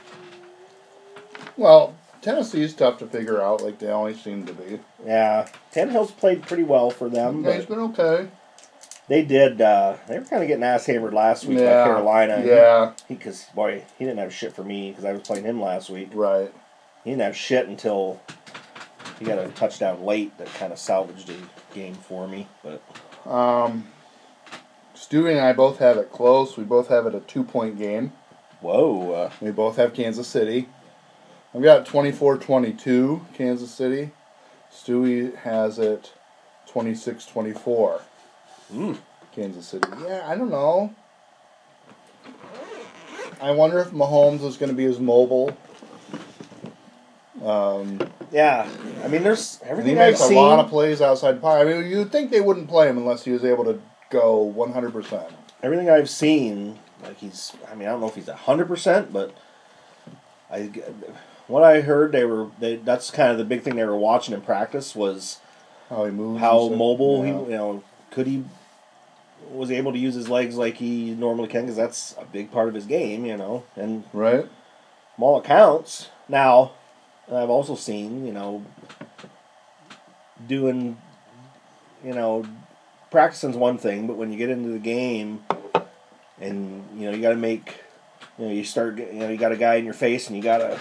Well, 1.56 1.94
Tennessee's 2.22 2.74
tough 2.74 2.98
to 2.98 3.06
figure 3.06 3.40
out, 3.42 3.62
like 3.62 3.78
they 3.78 3.90
always 3.90 4.20
seem 4.20 4.46
to 4.46 4.52
be. 4.52 4.80
Yeah, 5.06 5.48
Tannehill's 5.72 6.10
played 6.12 6.42
pretty 6.42 6.62
well 6.62 6.90
for 6.90 7.08
them, 7.08 7.44
Yeah, 7.44 7.54
he's 7.56 7.66
been 7.66 7.78
okay. 7.80 8.28
they 9.08 9.22
did. 9.22 9.60
Uh, 9.60 9.96
they 10.08 10.18
were 10.18 10.24
kind 10.24 10.42
of 10.42 10.48
getting 10.48 10.64
ass 10.64 10.86
hammered 10.86 11.12
last 11.14 11.44
week 11.44 11.58
by 11.58 11.64
Carolina. 11.64 12.42
Yeah, 12.44 12.92
because 13.08 13.44
boy, 13.54 13.84
he 13.98 14.04
didn't 14.04 14.18
have 14.20 14.32
shit 14.32 14.54
for 14.54 14.64
me 14.64 14.90
because 14.90 15.04
I 15.04 15.12
was 15.12 15.22
playing 15.22 15.44
him 15.44 15.60
last 15.60 15.90
week. 15.90 16.10
right. 16.14 16.52
He 17.04 17.10
didn't 17.10 17.22
have 17.22 17.36
shit 17.36 17.68
until 17.68 18.18
he 19.18 19.26
got 19.26 19.38
a 19.38 19.48
touchdown 19.48 20.02
late 20.04 20.36
that 20.38 20.46
kind 20.54 20.72
of 20.72 20.78
salvaged 20.78 21.26
the 21.28 21.36
game 21.74 21.94
for 21.94 22.26
me. 22.26 22.48
But 22.62 22.80
Um, 23.30 23.88
Stewie 24.96 25.32
and 25.32 25.40
I 25.40 25.52
both 25.52 25.78
have 25.80 25.98
it 25.98 26.10
close. 26.10 26.56
We 26.56 26.64
both 26.64 26.88
have 26.88 27.06
it 27.06 27.14
a 27.14 27.20
two 27.20 27.44
point 27.44 27.76
game. 27.76 28.12
whoa, 28.62 29.12
uh, 29.12 29.30
We 29.42 29.50
both 29.50 29.76
have 29.76 29.92
Kansas 29.92 30.26
City. 30.26 30.68
I've 31.54 31.62
got 31.62 31.86
24 31.86 32.38
22 32.38 33.26
Kansas 33.34 33.70
City. 33.70 34.10
Stewie 34.72 35.34
has 35.36 35.78
it 35.78 36.12
26 36.66 37.26
24 37.26 38.00
mm, 38.72 38.98
Kansas 39.32 39.66
City. 39.66 39.88
Yeah, 40.02 40.24
I 40.26 40.36
don't 40.36 40.50
know. 40.50 40.94
I 43.40 43.52
wonder 43.52 43.78
if 43.78 43.90
Mahomes 43.90 44.42
is 44.42 44.56
going 44.56 44.70
to 44.70 44.76
be 44.76 44.84
as 44.86 44.98
mobile. 44.98 45.56
Um, 47.44 48.00
yeah. 48.32 48.68
I 49.04 49.08
mean, 49.08 49.22
there's 49.22 49.60
he 49.60 49.66
everything 49.66 49.98
I've 49.98 50.12
makes 50.12 50.22
a 50.22 50.28
seen. 50.28 50.36
lot 50.36 50.58
of 50.58 50.70
plays 50.70 51.00
outside. 51.00 51.44
I 51.44 51.64
mean, 51.64 51.88
you'd 51.88 52.10
think 52.10 52.30
they 52.30 52.40
wouldn't 52.40 52.68
play 52.68 52.88
him 52.88 52.96
unless 52.96 53.24
he 53.24 53.30
was 53.30 53.44
able 53.44 53.64
to 53.64 53.80
go 54.10 54.52
100%. 54.56 55.32
everything 55.62 55.90
I've 55.90 56.10
seen, 56.10 56.78
like 57.02 57.18
he's. 57.18 57.52
I 57.70 57.74
mean, 57.74 57.86
I 57.86 57.92
don't 57.92 58.00
know 58.00 58.08
if 58.08 58.14
he's 58.14 58.28
hundred 58.28 58.66
percent, 58.66 59.12
but 59.12 59.36
I. 60.50 60.70
What 61.46 61.62
I 61.62 61.80
heard, 61.82 62.12
they 62.12 62.24
were. 62.24 62.48
They, 62.58 62.76
that's 62.76 63.10
kind 63.10 63.30
of 63.30 63.38
the 63.38 63.44
big 63.44 63.62
thing 63.62 63.76
they 63.76 63.84
were 63.84 63.96
watching 63.96 64.34
in 64.34 64.40
practice 64.40 64.94
was 64.96 65.38
How 65.90 66.04
he 66.06 66.10
moves. 66.10 66.40
how 66.40 66.68
mobile 66.70 67.22
he. 67.22 67.30
Yeah. 67.30 67.40
You 67.42 67.48
know, 67.50 67.84
could 68.10 68.26
he. 68.26 68.44
Was 69.50 69.68
he 69.68 69.74
able 69.76 69.92
to 69.92 69.98
use 69.98 70.14
his 70.14 70.28
legs 70.30 70.56
like 70.56 70.76
he 70.78 71.10
normally 71.10 71.48
can? 71.48 71.62
Because 71.62 71.76
that's 71.76 72.14
a 72.18 72.24
big 72.24 72.50
part 72.50 72.68
of 72.68 72.74
his 72.74 72.86
game, 72.86 73.26
you 73.26 73.36
know. 73.36 73.64
And 73.76 74.04
Right? 74.12 74.46
from 75.14 75.22
all 75.24 75.38
accounts. 75.38 76.08
Now, 76.28 76.72
I've 77.30 77.50
also 77.50 77.74
seen, 77.76 78.26
you 78.26 78.32
know, 78.32 78.64
doing, 80.46 80.96
you 82.04 82.14
know, 82.14 82.44
practicing's 83.10 83.56
one 83.56 83.78
thing, 83.78 84.06
but 84.06 84.16
when 84.16 84.32
you 84.32 84.38
get 84.38 84.50
into 84.50 84.70
the 84.70 84.78
game, 84.78 85.44
and 86.40 86.84
you 86.96 87.06
know, 87.06 87.14
you 87.16 87.22
got 87.22 87.30
to 87.30 87.36
make, 87.36 87.76
you 88.38 88.46
know, 88.46 88.52
you 88.52 88.64
start, 88.64 88.98
you 88.98 89.12
know, 89.12 89.28
you 89.28 89.36
got 89.36 89.52
a 89.52 89.56
guy 89.56 89.74
in 89.76 89.84
your 89.84 89.94
face, 89.94 90.26
and 90.26 90.36
you 90.36 90.42
got 90.42 90.58
to 90.58 90.78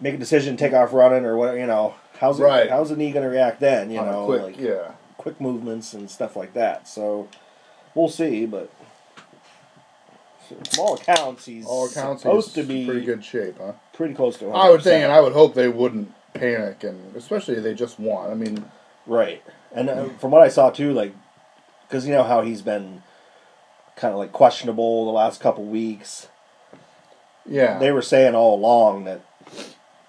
make 0.00 0.14
a 0.14 0.18
decision, 0.18 0.56
take 0.56 0.72
off 0.72 0.92
running, 0.92 1.24
or 1.24 1.36
what 1.36 1.54
you 1.56 1.66
know. 1.66 1.94
How's 2.18 2.40
it, 2.40 2.42
Right. 2.42 2.68
how's 2.70 2.90
the 2.90 2.96
knee 2.96 3.12
going 3.12 3.22
to 3.24 3.30
react 3.30 3.60
then? 3.60 3.90
You 3.90 4.00
On 4.00 4.06
know, 4.06 4.26
quick, 4.26 4.42
like 4.42 4.58
yeah. 4.60 4.92
quick 5.18 5.40
movements 5.40 5.92
and 5.94 6.10
stuff 6.10 6.34
like 6.34 6.52
that. 6.54 6.88
So 6.88 7.28
we'll 7.94 8.08
see, 8.08 8.44
but 8.46 8.70
from 10.48 10.58
all 10.78 10.94
accounts, 10.94 11.44
he's 11.46 11.66
All 11.66 11.86
accounts, 11.86 12.22
supposed 12.22 12.54
he's 12.54 12.64
to 12.64 12.68
be 12.68 12.86
pretty 12.86 13.04
good 13.04 13.24
shape, 13.24 13.56
huh? 13.58 13.72
pretty 13.92 14.14
close 14.14 14.36
to. 14.38 14.46
100%. 14.46 14.54
I 14.56 14.70
would 14.70 14.82
think, 14.82 15.02
and 15.04 15.12
I 15.12 15.20
would 15.20 15.32
hope 15.34 15.54
they 15.54 15.68
wouldn't 15.68 16.12
panic, 16.34 16.82
and 16.84 17.14
especially 17.14 17.56
if 17.56 17.62
they 17.62 17.74
just 17.74 17.98
won. 18.00 18.30
I 18.30 18.34
mean, 18.34 18.64
Right, 19.06 19.42
and 19.74 19.88
uh, 19.88 20.08
from 20.18 20.30
what 20.32 20.42
I 20.42 20.48
saw 20.48 20.70
too, 20.70 20.92
like, 20.92 21.14
because 21.86 22.06
you 22.06 22.12
know 22.12 22.24
how 22.24 22.42
he's 22.42 22.62
been 22.62 23.02
kind 23.96 24.12
of 24.12 24.18
like 24.18 24.32
questionable 24.32 25.04
the 25.06 25.12
last 25.12 25.40
couple 25.40 25.64
weeks. 25.64 26.28
yeah, 27.46 27.78
They 27.78 27.90
were 27.92 28.02
saying 28.02 28.34
all 28.34 28.54
along 28.54 29.04
that 29.04 29.22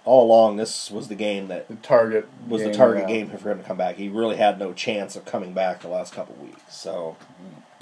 all 0.10 0.26
along 0.26 0.58
this 0.58 0.90
was 0.90 1.08
the 1.08 1.16
game 1.16 1.48
that 1.50 1.68
the 1.68 1.76
target 1.76 2.28
was 2.48 2.64
the 2.64 2.74
target 2.74 3.04
yeah. 3.08 3.16
game 3.16 3.30
for 3.30 3.52
him 3.52 3.60
to 3.60 3.64
come 3.64 3.78
back. 3.78 3.96
He 3.96 4.10
really 4.10 4.38
had 4.38 4.58
no 4.58 4.74
chance 4.74 5.16
of 5.16 5.24
coming 5.26 5.54
back 5.54 5.82
the 5.82 5.88
last 5.88 6.14
couple 6.14 6.36
weeks. 6.44 6.62
So 6.76 7.16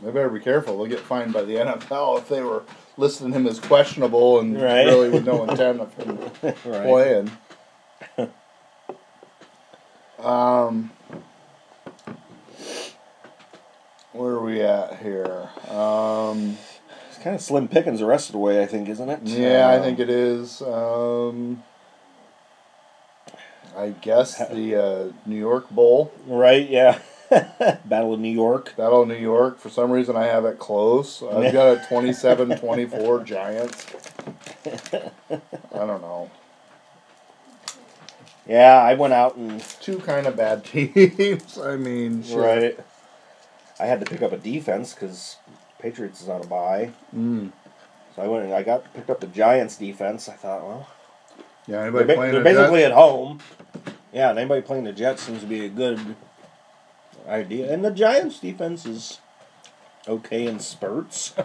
They 0.03 0.11
better 0.11 0.29
be 0.29 0.39
careful. 0.41 0.77
They'll 0.77 0.87
get 0.87 0.99
fined 0.99 1.31
by 1.33 1.43
the 1.43 1.55
NFL 1.55 2.17
if 2.19 2.27
they 2.29 2.41
were 2.43 2.63
listing 2.97 3.31
him 3.31 3.47
as 3.47 3.59
questionable 3.59 4.39
and 4.39 4.61
Right. 4.61 4.85
really 4.85 5.09
with 5.09 5.25
no 5.25 5.43
intent 5.49 5.79
of 5.79 5.93
him 5.93 6.19
right, 6.43 6.83
playing. 6.85 7.31
Um, 10.19 10.89
where 14.13 14.31
are 14.31 14.43
we 14.43 14.61
at 14.61 14.97
here? 14.99 15.49
Um, 15.69 16.57
it's 17.09 17.19
kind 17.19 17.35
of 17.35 17.41
slim 17.41 17.67
pickings 17.67 17.99
the 17.99 18.07
rest 18.07 18.29
of 18.29 18.33
the 18.33 18.39
way. 18.39 18.61
I 18.61 18.65
think, 18.65 18.89
isn't 18.89 19.09
it? 19.09 19.19
yeah, 19.23 19.67
I 19.69 19.75
Um, 19.77 19.83
think 19.83 19.99
it 19.99 20.09
is. 20.09 20.61
Um, 20.63 21.63
I 23.77 23.89
guess 24.01 24.37
the 24.49 24.75
uh, 24.75 25.11
New 25.25 25.37
York 25.37 25.69
Bowl, 25.69 26.11
Right, 26.25 26.67
yeah. 26.69 26.99
Battle 27.85 28.13
of 28.13 28.19
New 28.21 28.31
York. 28.31 28.73
Battle 28.77 29.01
of 29.01 29.07
New 29.09 29.15
York. 29.15 29.59
For 29.59 29.69
some 29.69 29.91
reason, 29.91 30.15
I 30.15 30.25
have 30.27 30.45
it 30.45 30.57
close. 30.59 31.21
I've 31.21 31.51
got 31.53 31.77
a 31.77 31.79
27-24 31.89 33.25
Giants. 33.25 33.85
I 34.65 35.39
don't 35.85 36.01
know. 36.01 36.31
Yeah, 38.47 38.75
I 38.81 38.93
went 38.93 39.13
out 39.13 39.35
and 39.35 39.61
Two 39.81 39.99
kind 39.99 40.25
of 40.25 40.37
bad 40.37 40.63
teams. 40.65 41.57
I 41.57 41.75
mean, 41.75 42.23
shit. 42.23 42.37
right. 42.37 42.79
I 43.79 43.85
had 43.85 43.99
to 43.99 44.05
pick 44.05 44.21
up 44.21 44.31
a 44.31 44.37
defense 44.37 44.93
because 44.93 45.35
Patriots 45.79 46.21
is 46.21 46.29
on 46.29 46.41
a 46.41 46.47
bye. 46.47 46.91
Mm. 47.15 47.51
So 48.15 48.21
I 48.21 48.27
went 48.27 48.45
and 48.45 48.53
I 48.53 48.63
got 48.63 48.91
picked 48.93 49.09
up 49.09 49.19
the 49.19 49.27
Giants 49.27 49.75
defense. 49.77 50.29
I 50.29 50.33
thought, 50.33 50.63
well, 50.65 50.87
Yeah, 51.67 51.75
they're, 51.75 51.81
anybody 51.87 52.05
ba- 52.07 52.13
playing 52.15 52.31
they're 52.31 52.41
the 52.43 52.49
Jets? 52.49 52.57
basically 52.59 52.83
at 52.85 52.93
home. 52.93 53.39
Yeah, 54.17 54.31
and 54.31 54.39
anybody 54.39 54.61
playing 54.63 54.85
the 54.85 54.91
Jets 54.93 55.21
seems 55.21 55.41
to 55.41 55.45
be 55.45 55.63
a 55.63 55.69
good 55.69 56.15
idea. 57.27 57.71
And 57.71 57.85
the 57.85 57.91
Giants 57.91 58.39
defense 58.39 58.83
is 58.83 59.19
okay 60.07 60.47
in 60.47 60.59
spurts. 60.59 61.35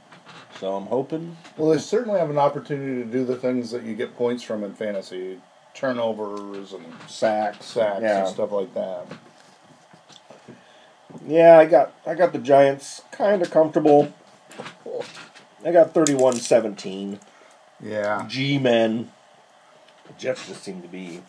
so 0.58 0.74
I'm 0.76 0.86
hoping. 0.86 1.36
Well, 1.58 1.72
they 1.72 1.78
certainly 1.78 2.18
have 2.18 2.30
an 2.30 2.38
opportunity 2.38 3.02
to 3.04 3.10
do 3.10 3.26
the 3.26 3.36
things 3.36 3.70
that 3.72 3.82
you 3.82 3.94
get 3.94 4.16
points 4.16 4.42
from 4.42 4.64
in 4.64 4.72
fantasy 4.72 5.42
turnovers 5.74 6.72
and 6.72 6.86
Sacks. 7.06 7.66
sacks 7.66 8.00
Yeah. 8.00 8.20
and 8.20 8.28
stuff 8.28 8.50
like 8.50 8.72
that. 8.72 9.06
Yeah, 11.26 11.58
I 11.58 11.66
got 11.66 11.92
I 12.06 12.14
got 12.14 12.32
the 12.32 12.38
Giants 12.38 13.02
kind 13.10 13.42
of 13.42 13.50
comfortable. 13.50 14.10
I 15.66 15.70
got 15.70 15.92
31-17. 15.92 17.20
Yeah. 17.82 18.24
G-men. 18.26 19.12
The 20.06 20.12
Jets 20.14 20.48
just 20.48 20.62
seem 20.64 20.80
to 20.80 20.88
be, 20.88 21.20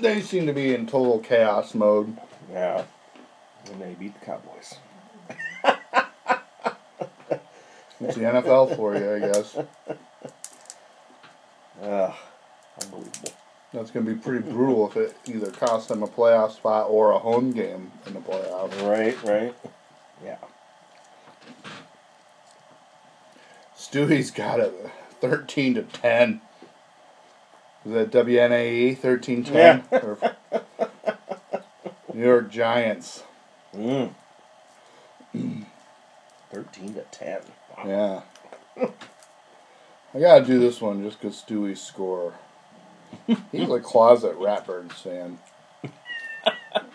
They 0.00 0.20
seem 0.20 0.46
to 0.46 0.52
be 0.52 0.74
in 0.74 0.86
total 0.86 1.18
chaos 1.18 1.74
mode. 1.74 2.16
yeah. 2.50 2.84
And 3.70 3.82
they 3.82 3.94
beat 3.94 4.18
the 4.18 4.24
Cowboys. 4.24 4.74
It's 8.00 8.14
the 8.14 8.22
NFL 8.22 8.76
for 8.76 8.96
you, 8.96 9.14
I 9.14 9.18
guess. 9.18 9.56
Ugh, 11.82 12.14
unbelievable. 12.80 13.32
That's 13.74 13.90
going 13.90 14.06
to 14.06 14.14
be 14.14 14.18
pretty 14.18 14.48
brutal 14.48 14.88
if 14.88 14.96
it 14.96 15.16
either 15.26 15.50
costs 15.50 15.88
them 15.88 16.02
a 16.02 16.06
playoff 16.06 16.52
spot 16.52 16.86
or 16.88 17.10
a 17.10 17.18
home 17.18 17.50
game 17.50 17.90
in 18.06 18.14
the 18.14 18.20
playoffs. 18.20 18.88
Right, 18.88 19.20
right. 19.24 19.54
Yeah. 20.24 20.38
Stewie's 23.76 24.30
got 24.30 24.60
it 24.60 24.72
13 25.20 25.74
to 25.74 25.82
10. 25.82 26.40
Is 27.88 27.94
that 27.94 28.10
WNAE 28.10 28.98
13 28.98 29.44
10? 29.44 29.84
Or 29.92 30.18
New 32.12 32.22
York 32.22 32.50
Giants. 32.50 33.22
Mm. 33.74 34.12
13 36.52 36.94
to 36.94 37.00
10. 37.10 37.40
Yeah. 37.86 38.20
I 38.76 40.20
gotta 40.20 40.44
do 40.44 40.58
this 40.58 40.82
one 40.82 41.02
just 41.02 41.18
because 41.18 41.42
Stewie's 41.42 41.80
score. 41.80 42.34
He's 43.50 43.70
a 43.70 43.80
closet 43.80 44.38
Ratbirds 44.38 44.92
fan. 44.92 45.38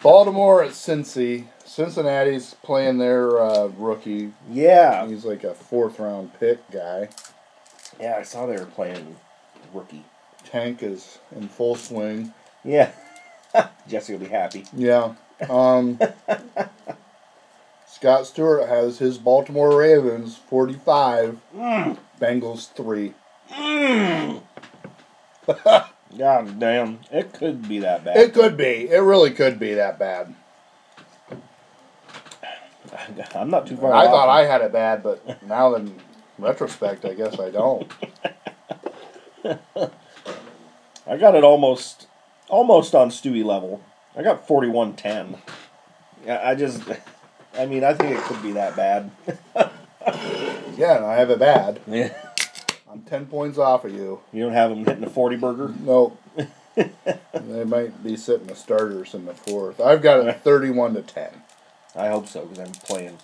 Baltimore 0.04 0.64
at 0.64 0.74
Cincy. 0.74 1.48
Cincinnati's 1.66 2.56
playing 2.62 3.00
their 3.00 3.42
uh, 3.42 3.72
rookie. 3.80 4.34
Yeah. 4.48 5.08
He's 5.08 5.26
like 5.26 5.44
a 5.44 5.56
fourth 5.56 5.98
round 5.98 6.40
pick 6.40 6.70
guy. 6.70 7.10
Yeah, 8.00 8.18
I 8.20 8.22
saw 8.22 8.46
they 8.46 8.58
were 8.58 8.68
playing 8.68 9.16
rookie. 9.74 10.06
Tank 10.54 10.84
is 10.84 11.18
in 11.36 11.48
full 11.48 11.74
swing. 11.74 12.32
Yeah. 12.64 12.92
Jesse 13.88 14.14
will 14.14 14.20
be 14.20 14.28
happy. 14.28 14.66
Yeah. 14.72 15.16
Um, 15.50 16.00
Scott 17.88 18.28
Stewart 18.28 18.70
has 18.70 19.00
his 19.00 19.18
Baltimore 19.18 19.76
Ravens 19.76 20.38
45, 20.38 21.40
Mm. 21.56 21.98
Bengals 22.22 22.72
3. 22.74 23.16
God 26.20 26.60
damn. 26.60 27.00
It 27.12 27.34
could 27.34 27.68
be 27.68 27.80
that 27.80 28.06
bad. 28.06 28.18
It 28.18 28.36
could 28.36 28.56
be. 28.56 28.88
It 28.92 29.00
really 29.00 29.32
could 29.32 29.58
be 29.58 29.74
that 29.74 29.98
bad. 29.98 30.36
I'm 33.34 33.50
not 33.50 33.66
too 33.66 33.76
far 33.76 33.92
I 33.92 34.06
thought 34.06 34.30
I 34.30 34.46
had 34.46 34.62
it 34.62 34.72
bad, 34.72 35.02
but 35.02 35.42
now 35.42 35.74
in 35.74 35.96
retrospect, 36.38 37.06
I 37.06 37.16
guess 37.16 37.40
I 37.40 37.50
don't. 37.50 37.92
I 41.06 41.18
got 41.18 41.36
it 41.36 41.44
almost 41.44 42.08
almost 42.50 42.96
on 42.96 43.10
Stewie 43.10 43.44
level. 43.44 43.82
I 44.16 44.22
got 44.22 44.48
41-10. 44.48 45.40
Yeah, 46.26 46.42
I 46.44 46.56
just 46.56 46.84
I 47.58 47.66
mean, 47.66 47.84
I 47.84 47.94
think 47.94 48.18
it 48.18 48.24
could 48.24 48.42
be 48.42 48.54
that 48.54 48.76
bad. 48.76 49.12
Yeah, 50.78 51.06
I 51.06 51.16
have 51.16 51.30
it 51.30 51.40
bad. 51.40 51.80
Yeah. 51.88 52.14
I'm 52.92 53.02
10 53.02 53.28
points 53.28 53.58
off 53.58 53.86
of 53.86 53.94
you. 53.94 54.22
You 54.32 54.44
don't 54.44 54.54
have 54.54 54.72
him 54.72 54.86
hitting 54.86 55.04
a 55.04 55.10
40 55.10 55.36
burger? 55.38 55.74
Nope. 55.80 56.20
they 56.76 57.64
might 57.64 58.04
be 58.04 58.16
sitting 58.18 58.48
the 58.48 58.56
starters 58.56 59.14
in 59.14 59.26
the 59.26 59.34
fourth. 59.34 59.80
I've 59.80 60.02
got 60.02 60.26
it 60.26 60.42
31 60.42 60.96
to 60.96 61.02
10. 61.02 61.30
I 61.96 62.08
hope 62.08 62.28
so, 62.28 62.46
because 62.46 62.60
I'm 62.60 62.72
playing 62.72 63.18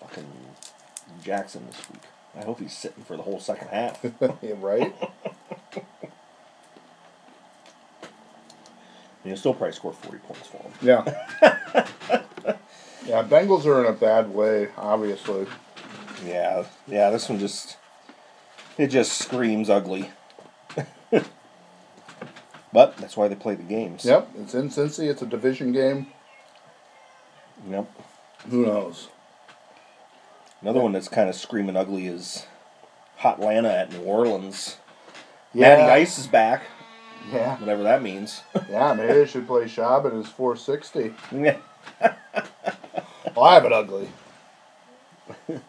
fucking 0.00 0.26
Jackson 1.22 1.66
this 1.66 1.90
week. 1.90 2.02
I 2.36 2.44
hope 2.44 2.60
he's 2.60 2.76
sitting 2.76 3.04
for 3.04 3.16
the 3.16 3.22
whole 3.22 3.40
second 3.40 3.68
half. 3.68 4.04
Yeah, 4.42 4.54
right? 4.58 4.94
He'll 9.24 9.36
still 9.36 9.54
probably 9.54 9.72
score 9.72 9.92
40 9.92 10.18
points 10.18 10.46
for 10.46 10.58
him. 10.58 10.72
Yeah. 10.82 11.02
yeah, 13.06 13.22
Bengals 13.22 13.64
are 13.64 13.80
in 13.80 13.86
a 13.86 13.96
bad 13.96 14.32
way, 14.32 14.68
obviously. 14.76 15.46
Yeah, 16.24 16.64
yeah, 16.86 17.10
this 17.10 17.28
one 17.28 17.38
just, 17.38 17.78
it 18.76 18.88
just 18.88 19.12
screams 19.12 19.70
ugly. 19.70 20.10
but 22.72 22.96
that's 22.98 23.16
why 23.16 23.28
they 23.28 23.34
play 23.34 23.54
the 23.54 23.62
games. 23.62 24.04
Yep, 24.04 24.30
it's 24.38 24.54
in 24.54 24.68
Cincy. 24.68 25.08
It's 25.08 25.22
a 25.22 25.26
division 25.26 25.72
game. 25.72 26.08
Yep. 27.68 27.90
Who 28.50 28.66
knows? 28.66 29.08
Another 30.60 30.80
one 30.80 30.92
that's 30.92 31.08
kind 31.08 31.28
of 31.28 31.34
screaming 31.34 31.76
ugly 31.76 32.06
is 32.06 32.46
Hot 33.18 33.38
Atlanta 33.38 33.72
at 33.72 33.92
New 33.92 34.02
Orleans. 34.02 34.76
Yeah. 35.52 35.76
Matty 35.76 35.92
Ice 36.02 36.18
is 36.18 36.26
back, 36.26 36.64
Yeah. 37.32 37.56
whatever 37.58 37.82
that 37.84 38.02
means. 38.02 38.42
Yeah, 38.70 38.94
maybe 38.94 39.12
they 39.12 39.26
should 39.26 39.46
play 39.46 39.64
Schaub 39.64 40.06
at 40.06 40.12
his 40.12 40.28
460. 40.28 41.14
yeah. 41.36 41.58
Well, 43.34 43.46
I 43.46 43.54
have 43.54 43.64
it 43.64 43.72
ugly. 43.72 44.08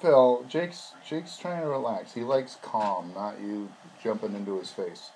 Phil, 0.00 0.44
Jake's 0.48 0.94
Jake's 1.08 1.38
trying 1.38 1.60
to 1.62 1.68
relax. 1.68 2.12
He 2.12 2.22
likes 2.22 2.56
calm, 2.60 3.12
not 3.14 3.40
you 3.40 3.68
jumping 4.02 4.34
into 4.34 4.58
his 4.58 4.70
face. 4.70 5.10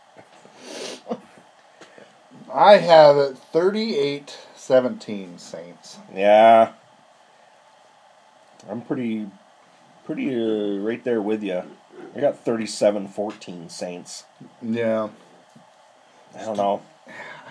I 2.53 2.77
have 2.77 3.17
it 3.17 3.37
38-17 3.53 5.41
Saints. 5.41 5.99
Yeah. 6.15 6.73
I'm 8.71 8.83
pretty, 8.83 9.29
pretty 10.05 10.29
uh, 10.35 10.79
right 10.83 11.03
there 11.03 11.21
with 11.23 11.43
you. 11.43 11.63
I 12.15 12.21
got 12.21 12.45
37-14 12.45 13.71
Saints. 13.71 14.25
Yeah. 14.63 15.09
I 16.39 16.45
don't 16.45 16.57
know. 16.57 16.83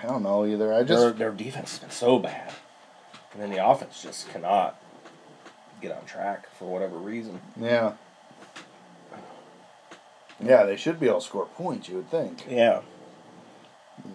I 0.01 0.07
don't 0.07 0.23
know 0.23 0.45
either. 0.45 0.73
I 0.73 0.83
just 0.83 1.17
their 1.17 1.31
defense 1.31 1.71
has 1.71 1.79
been 1.79 1.91
so 1.91 2.17
bad, 2.19 2.51
and 3.33 3.41
then 3.41 3.51
the 3.51 3.65
offense 3.65 4.01
just 4.01 4.29
cannot 4.29 4.81
get 5.81 5.91
on 5.91 6.05
track 6.05 6.47
for 6.57 6.65
whatever 6.65 6.97
reason. 6.97 7.39
yeah. 7.59 7.93
Yeah, 10.43 10.63
they 10.63 10.75
should 10.75 10.99
be 10.99 11.07
able 11.07 11.19
to 11.19 11.25
score 11.25 11.45
points. 11.45 11.87
You 11.87 11.97
would 11.97 12.09
think 12.09 12.45
Yeah, 12.49 12.81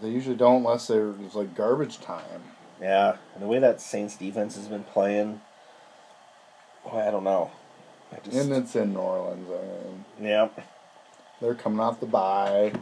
they 0.02 0.08
usually 0.08 0.34
don't 0.34 0.56
unless 0.56 0.88
there's 0.88 1.36
like 1.36 1.54
garbage 1.54 2.00
time. 2.00 2.42
yeah. 2.80 3.16
And 3.34 3.42
the 3.42 3.46
way 3.46 3.60
that 3.60 3.80
Saints 3.80 4.16
defense 4.16 4.56
has 4.56 4.66
been 4.66 4.82
playing, 4.82 5.40
boy, 6.84 7.06
I 7.06 7.10
don't 7.12 7.22
know. 7.22 7.52
I 8.12 8.18
just, 8.24 8.36
And 8.36 8.52
it's 8.52 8.74
in 8.74 8.92
New 8.94 8.98
Orleans. 8.98 9.48
I 9.48 10.20
mean, 10.20 10.30
yeah. 10.30 10.48
they're 11.40 11.54
coming 11.54 11.78
off 11.78 12.00
the 12.00 12.06
bye. 12.06 12.72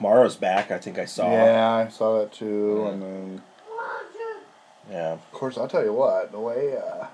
Kamara's 0.00 0.36
back. 0.36 0.70
I 0.70 0.78
think 0.78 0.98
I 0.98 1.04
saw. 1.04 1.30
Yeah, 1.30 1.84
I 1.86 1.88
saw 1.88 2.18
that 2.20 2.32
too. 2.32 2.82
Yeah. 2.84 2.90
And 2.92 3.02
then, 3.02 3.42
Yeah. 4.90 5.12
of 5.12 5.32
course, 5.32 5.58
I'll 5.58 5.68
tell 5.68 5.84
you 5.84 5.92
what, 5.92 6.32
the 6.32 6.40
way 6.40 6.76
uh, 6.76 7.06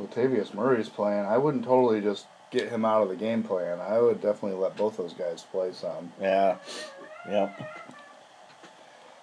Latavius 0.00 0.54
Murray's 0.54 0.88
playing, 0.88 1.24
I 1.26 1.38
wouldn't 1.38 1.64
totally 1.64 2.00
just 2.00 2.26
get 2.50 2.68
him 2.68 2.84
out 2.84 3.02
of 3.02 3.08
the 3.08 3.16
game 3.16 3.42
plan. 3.42 3.80
I 3.80 3.98
would 3.98 4.20
definitely 4.20 4.58
let 4.58 4.76
both 4.76 4.96
those 4.96 5.12
guys 5.12 5.42
play 5.50 5.72
some. 5.72 6.12
Yeah. 6.20 6.56
Yeah. 7.28 7.50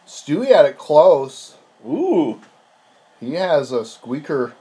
Stewie 0.06 0.48
had 0.54 0.66
it 0.66 0.78
close. 0.78 1.56
Ooh. 1.88 2.42
He 3.20 3.36
has 3.36 3.72
a 3.72 3.86
squeaker 3.86 4.54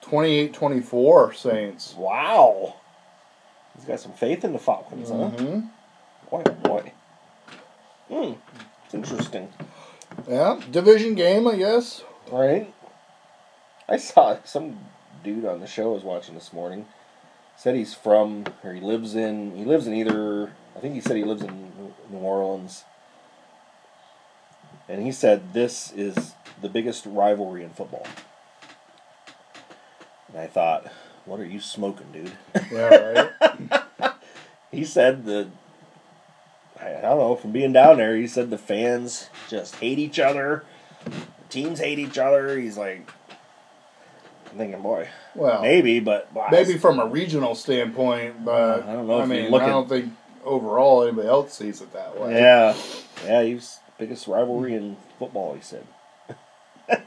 28 0.00 0.54
24 0.54 1.34
Saints. 1.34 1.94
Wow. 1.96 2.76
He's 3.76 3.84
got 3.84 4.00
some 4.00 4.12
faith 4.12 4.44
in 4.44 4.52
the 4.52 4.58
Falcons, 4.58 5.10
huh? 5.10 5.60
Boy, 6.32 6.42
oh 6.46 6.52
boy. 6.52 6.92
Hmm. 8.08 8.32
It's 8.86 8.94
interesting. 8.94 9.52
Yeah, 10.26 10.58
division 10.70 11.14
game, 11.14 11.46
I 11.46 11.56
guess. 11.56 12.04
Right? 12.30 12.72
I 13.86 13.98
saw 13.98 14.38
some 14.42 14.78
dude 15.22 15.44
on 15.44 15.60
the 15.60 15.66
show 15.66 15.90
I 15.90 15.94
was 15.94 16.04
watching 16.04 16.34
this 16.34 16.50
morning. 16.50 16.86
Said 17.58 17.74
he's 17.74 17.92
from, 17.92 18.46
or 18.64 18.72
he 18.72 18.80
lives 18.80 19.14
in, 19.14 19.54
he 19.54 19.66
lives 19.66 19.86
in 19.86 19.92
either, 19.92 20.54
I 20.74 20.80
think 20.80 20.94
he 20.94 21.02
said 21.02 21.18
he 21.18 21.24
lives 21.24 21.42
in 21.42 21.70
New 22.10 22.16
Orleans. 22.16 22.84
And 24.88 25.02
he 25.02 25.12
said 25.12 25.52
this 25.52 25.92
is 25.92 26.32
the 26.62 26.70
biggest 26.70 27.04
rivalry 27.04 27.62
in 27.62 27.70
football. 27.74 28.06
And 30.28 30.38
I 30.38 30.46
thought, 30.46 30.86
what 31.26 31.40
are 31.40 31.44
you 31.44 31.60
smoking, 31.60 32.06
dude? 32.10 32.32
Yeah, 32.72 33.28
right. 33.42 34.12
He 34.72 34.86
said 34.86 35.26
the 35.26 35.50
I 36.84 37.00
don't 37.00 37.18
know, 37.18 37.36
from 37.36 37.52
being 37.52 37.72
down 37.72 37.98
there, 37.98 38.16
he 38.16 38.26
said 38.26 38.50
the 38.50 38.58
fans 38.58 39.28
just 39.48 39.76
hate 39.76 39.98
each 39.98 40.18
other. 40.18 40.64
Teams 41.48 41.78
hate 41.80 41.98
each 41.98 42.18
other. 42.18 42.58
He's 42.58 42.76
like 42.76 43.10
I'm 44.50 44.58
thinking, 44.58 44.82
boy, 44.82 45.08
well, 45.34 45.62
maybe, 45.62 46.00
but 46.00 46.32
wow, 46.32 46.48
maybe 46.50 46.76
from 46.76 46.98
a 46.98 47.06
regional 47.06 47.54
standpoint, 47.54 48.44
but 48.44 48.82
I 48.84 48.92
don't 48.92 49.06
know 49.06 49.20
I 49.20 49.26
mean, 49.26 49.50
look 49.50 49.62
I 49.62 49.68
don't 49.68 49.88
think 49.88 50.12
overall 50.44 51.04
anybody 51.04 51.28
else 51.28 51.54
sees 51.54 51.80
it 51.80 51.92
that 51.92 52.18
way. 52.20 52.38
Yeah. 52.38 52.76
Yeah, 53.24 53.42
he's 53.42 53.78
biggest 53.98 54.26
rivalry 54.26 54.74
in 54.74 54.96
football, 55.18 55.54
he 55.54 55.60
said. 55.60 55.86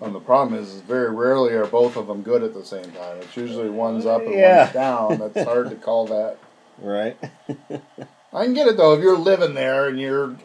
And 0.00 0.14
the 0.14 0.20
problem 0.20 0.58
is, 0.58 0.74
is 0.74 0.80
very 0.80 1.10
rarely 1.10 1.52
are 1.54 1.66
both 1.66 1.96
of 1.96 2.06
them 2.06 2.22
good 2.22 2.42
at 2.42 2.54
the 2.54 2.64
same 2.64 2.90
time. 2.92 3.18
It's 3.18 3.36
usually 3.36 3.68
one's 3.68 4.06
up 4.06 4.22
and 4.22 4.32
Yeah. 4.32 4.62
one's 4.62 4.72
down. 4.72 5.18
That's 5.18 5.44
hard 5.44 5.70
to 5.70 5.76
call 5.76 6.06
that. 6.06 6.38
Right? 6.80 7.16
I 8.32 8.44
can 8.44 8.54
get 8.54 8.66
it 8.68 8.76
though 8.76 8.94
if 8.94 9.00
you're 9.00 9.16
living 9.16 9.54
there 9.54 9.88
and 9.88 9.98
you're, 9.98 10.36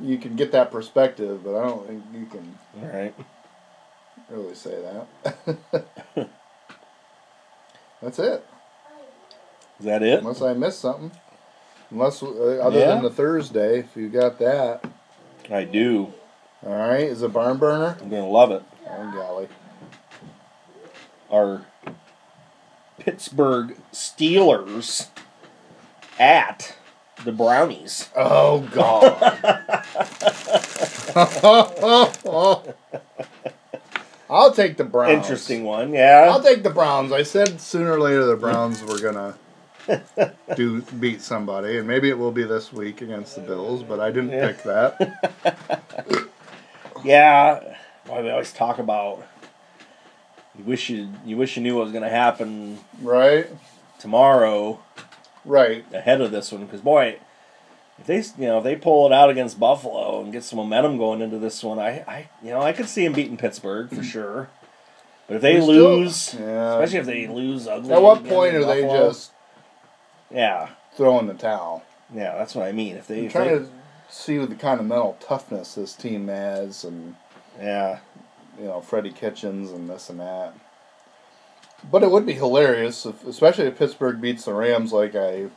you 0.00 0.18
can 0.18 0.34
get 0.36 0.52
that 0.52 0.70
perspective, 0.70 1.42
but 1.44 1.56
I 1.56 1.66
don't 1.68 1.86
think 1.86 2.02
you 2.14 2.26
can 2.26 2.58
right. 2.82 3.14
really 4.30 4.54
say 4.54 4.80
that. 4.82 5.86
That's 8.02 8.18
it. 8.18 8.44
Is 9.78 9.86
that 9.86 10.02
it? 10.02 10.20
Unless 10.20 10.42
I 10.42 10.52
missed 10.54 10.80
something. 10.80 11.10
Unless 11.90 12.22
uh, 12.22 12.58
other 12.62 12.78
Yeah. 12.80 12.86
than 12.94 13.02
the 13.02 13.10
Thursday, 13.10 13.80
if 13.80 13.96
you 13.96 14.08
got 14.08 14.38
that. 14.38 14.84
I 15.50 15.64
do. 15.64 16.12
All 16.66 16.72
right, 16.74 17.02
is 17.04 17.22
it 17.22 17.32
barn 17.32 17.58
burner? 17.58 17.96
I'm 18.00 18.08
gonna 18.08 18.26
love 18.26 18.50
it. 18.50 18.62
Oh 18.88 19.12
golly. 19.12 19.48
Our 21.30 21.66
Pittsburgh 22.98 23.76
Steelers 23.92 25.08
at 26.18 26.76
the 27.24 27.32
Brownies. 27.32 28.08
Oh 28.16 28.60
God. 28.72 29.30
I'll 34.30 34.52
take 34.52 34.76
the 34.76 34.84
Browns. 34.84 35.24
Interesting 35.24 35.64
one, 35.64 35.92
yeah. 35.92 36.28
I'll 36.30 36.42
take 36.42 36.62
the 36.62 36.70
Browns. 36.70 37.12
I 37.12 37.22
said 37.22 37.60
sooner 37.60 37.92
or 37.92 38.00
later 38.00 38.24
the 38.24 38.36
Browns 38.36 38.82
were 38.82 38.98
gonna 38.98 39.34
do 40.56 40.80
beat 40.82 41.20
somebody, 41.20 41.78
and 41.78 41.86
maybe 41.86 42.08
it 42.08 42.18
will 42.18 42.32
be 42.32 42.44
this 42.44 42.72
week 42.72 43.00
against 43.02 43.34
the 43.36 43.42
Bills, 43.42 43.82
but 43.82 44.00
I 44.00 44.10
didn't 44.10 44.30
Yeah. 44.30 44.46
pick 44.48 44.62
that. 44.64 45.80
Yeah, 47.04 47.60
boy, 48.06 48.22
we 48.22 48.30
always 48.30 48.50
talk 48.52 48.78
about. 48.78 49.26
You 50.56 50.64
wish 50.64 50.88
you 50.88 51.10
you 51.26 51.36
wish 51.36 51.54
you 51.56 51.62
knew 51.62 51.74
what 51.76 51.82
was 51.84 51.92
going 51.92 52.04
to 52.04 52.08
happen 52.08 52.78
Right? 53.02 53.46
tomorrow 53.98 54.80
Right. 55.44 55.84
ahead 55.92 56.20
of 56.20 56.30
this 56.30 56.50
one, 56.52 56.64
because 56.64 56.80
boy, 56.80 57.18
if 57.98 58.06
they 58.06 58.16
you 58.42 58.48
know 58.48 58.58
if 58.58 58.64
they 58.64 58.76
pull 58.76 59.06
it 59.06 59.12
out 59.12 59.30
against 59.30 59.60
Buffalo 59.60 60.20
and 60.22 60.32
get 60.32 60.42
some 60.44 60.56
momentum 60.58 60.96
going 60.98 61.20
into 61.20 61.38
this 61.38 61.62
one, 61.62 61.78
I 61.78 62.04
I 62.08 62.28
you 62.42 62.50
know 62.50 62.60
I 62.62 62.72
could 62.72 62.88
see 62.88 63.04
them 63.04 63.12
beating 63.12 63.36
Pittsburgh 63.36 63.90
for 63.90 64.02
sure. 64.02 64.48
But 65.26 65.36
if 65.36 65.42
they 65.42 65.54
We 65.56 65.60
still- 65.62 65.74
lose, 65.96 66.34
Yeah. 66.34 66.74
especially 66.74 66.98
if 66.98 67.06
they 67.06 67.26
lose 67.26 67.66
ugly, 67.66 67.92
At 67.94 68.02
what 68.02 68.26
point 68.28 68.54
in 68.56 68.62
are 68.62 68.66
they 68.66 68.82
just 68.82 69.32
Yeah, 70.30 70.68
throwing 70.96 71.26
the 71.28 71.34
towel? 71.34 71.82
yeah, 72.14 72.36
that's 72.36 72.54
what 72.54 72.66
I 72.66 72.72
mean. 72.72 72.96
If 72.96 73.06
they, 73.06 73.20
I'm 73.24 73.28
trying 73.30 73.48
they 73.52 73.58
to 73.60 73.68
see 74.10 74.36
the 74.38 74.54
kind 74.54 74.80
of 74.80 74.86
mental 74.86 75.16
toughness 75.20 75.74
this 75.76 75.94
team 75.94 76.28
has, 76.28 76.84
and 76.84 77.14
yeah, 77.58 78.00
you 78.58 78.64
know 78.66 78.80
Freddie 78.80 79.12
Kitchens 79.12 79.70
and 79.70 79.88
this 79.88 80.10
and 80.10 80.20
that. 80.20 80.52
But 81.90 82.02
it 82.02 82.10
would 82.10 82.26
be 82.26 82.32
hilarious, 82.32 83.06
if, 83.06 83.24
especially 83.26 83.66
if 83.66 83.78
Pittsburgh 83.78 84.20
beats 84.20 84.44
the 84.44 84.54
Rams 84.54 84.92
like 84.92 85.14
I 85.14 85.48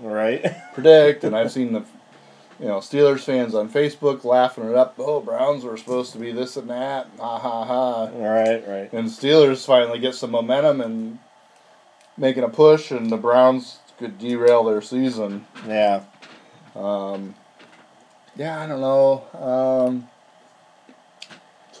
right, 0.00 0.44
predict, 0.74 1.24
and 1.24 1.34
I've 1.36 1.52
seen 1.52 1.72
the 1.72 1.84
you 2.60 2.68
know 2.68 2.78
Steelers 2.78 3.20
fans 3.24 3.54
on 3.54 3.68
Facebook 3.68 4.24
laughing 4.24 4.64
it 4.68 4.76
up. 4.76 4.94
Oh, 4.98 5.20
Browns 5.20 5.64
were 5.64 5.76
supposed 5.76 6.12
to 6.12 6.18
be 6.18 6.30
this 6.32 6.56
and 6.56 6.70
that. 6.70 7.08
Ha 7.18 7.38
ha 7.38 7.64
ha. 7.64 8.04
right, 8.14 8.68
right. 8.68 8.92
And 8.92 9.08
Steelers 9.08 9.66
finally 9.66 9.98
get 9.98 10.14
some 10.14 10.30
momentum 10.30 10.80
and 10.80 11.18
making 12.16 12.44
a 12.44 12.48
push, 12.48 12.90
and 12.90 13.10
the 13.10 13.16
Browns 13.16 13.78
could 13.98 14.18
derail 14.18 14.64
their 14.64 14.82
season. 14.82 15.46
Yeah, 15.66 16.02
Um, 16.74 17.34
yeah, 18.36 18.60
I 18.60 18.66
don't 18.66 18.80
know. 18.80 19.24
Um, 19.34 20.08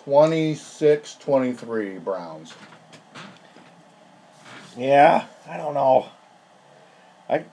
26-23 0.06 2.02
Browns. 2.02 2.54
Yeah, 4.76 5.26
I 5.48 5.56
don't 5.56 5.74
know. 5.74 6.06
I, 7.28 7.44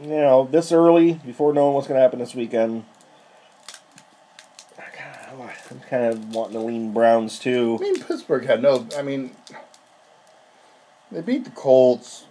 you 0.00 0.08
know, 0.08 0.48
this 0.50 0.72
early 0.72 1.14
before 1.14 1.52
knowing 1.52 1.74
what's 1.74 1.86
going 1.86 1.98
to 1.98 2.02
happen 2.02 2.18
this 2.18 2.34
weekend, 2.34 2.84
I 4.78 5.52
I'm 5.70 5.80
kind 5.80 6.04
of 6.04 6.34
wanting 6.34 6.54
to 6.54 6.60
lean 6.60 6.92
Browns 6.92 7.38
too. 7.38 7.78
I 7.80 7.82
mean, 7.82 8.02
Pittsburgh 8.02 8.44
had 8.44 8.62
no. 8.62 8.86
I 8.96 9.02
mean, 9.02 9.36
they 11.12 11.20
beat 11.20 11.44
the 11.44 11.50
Colts 11.50 12.24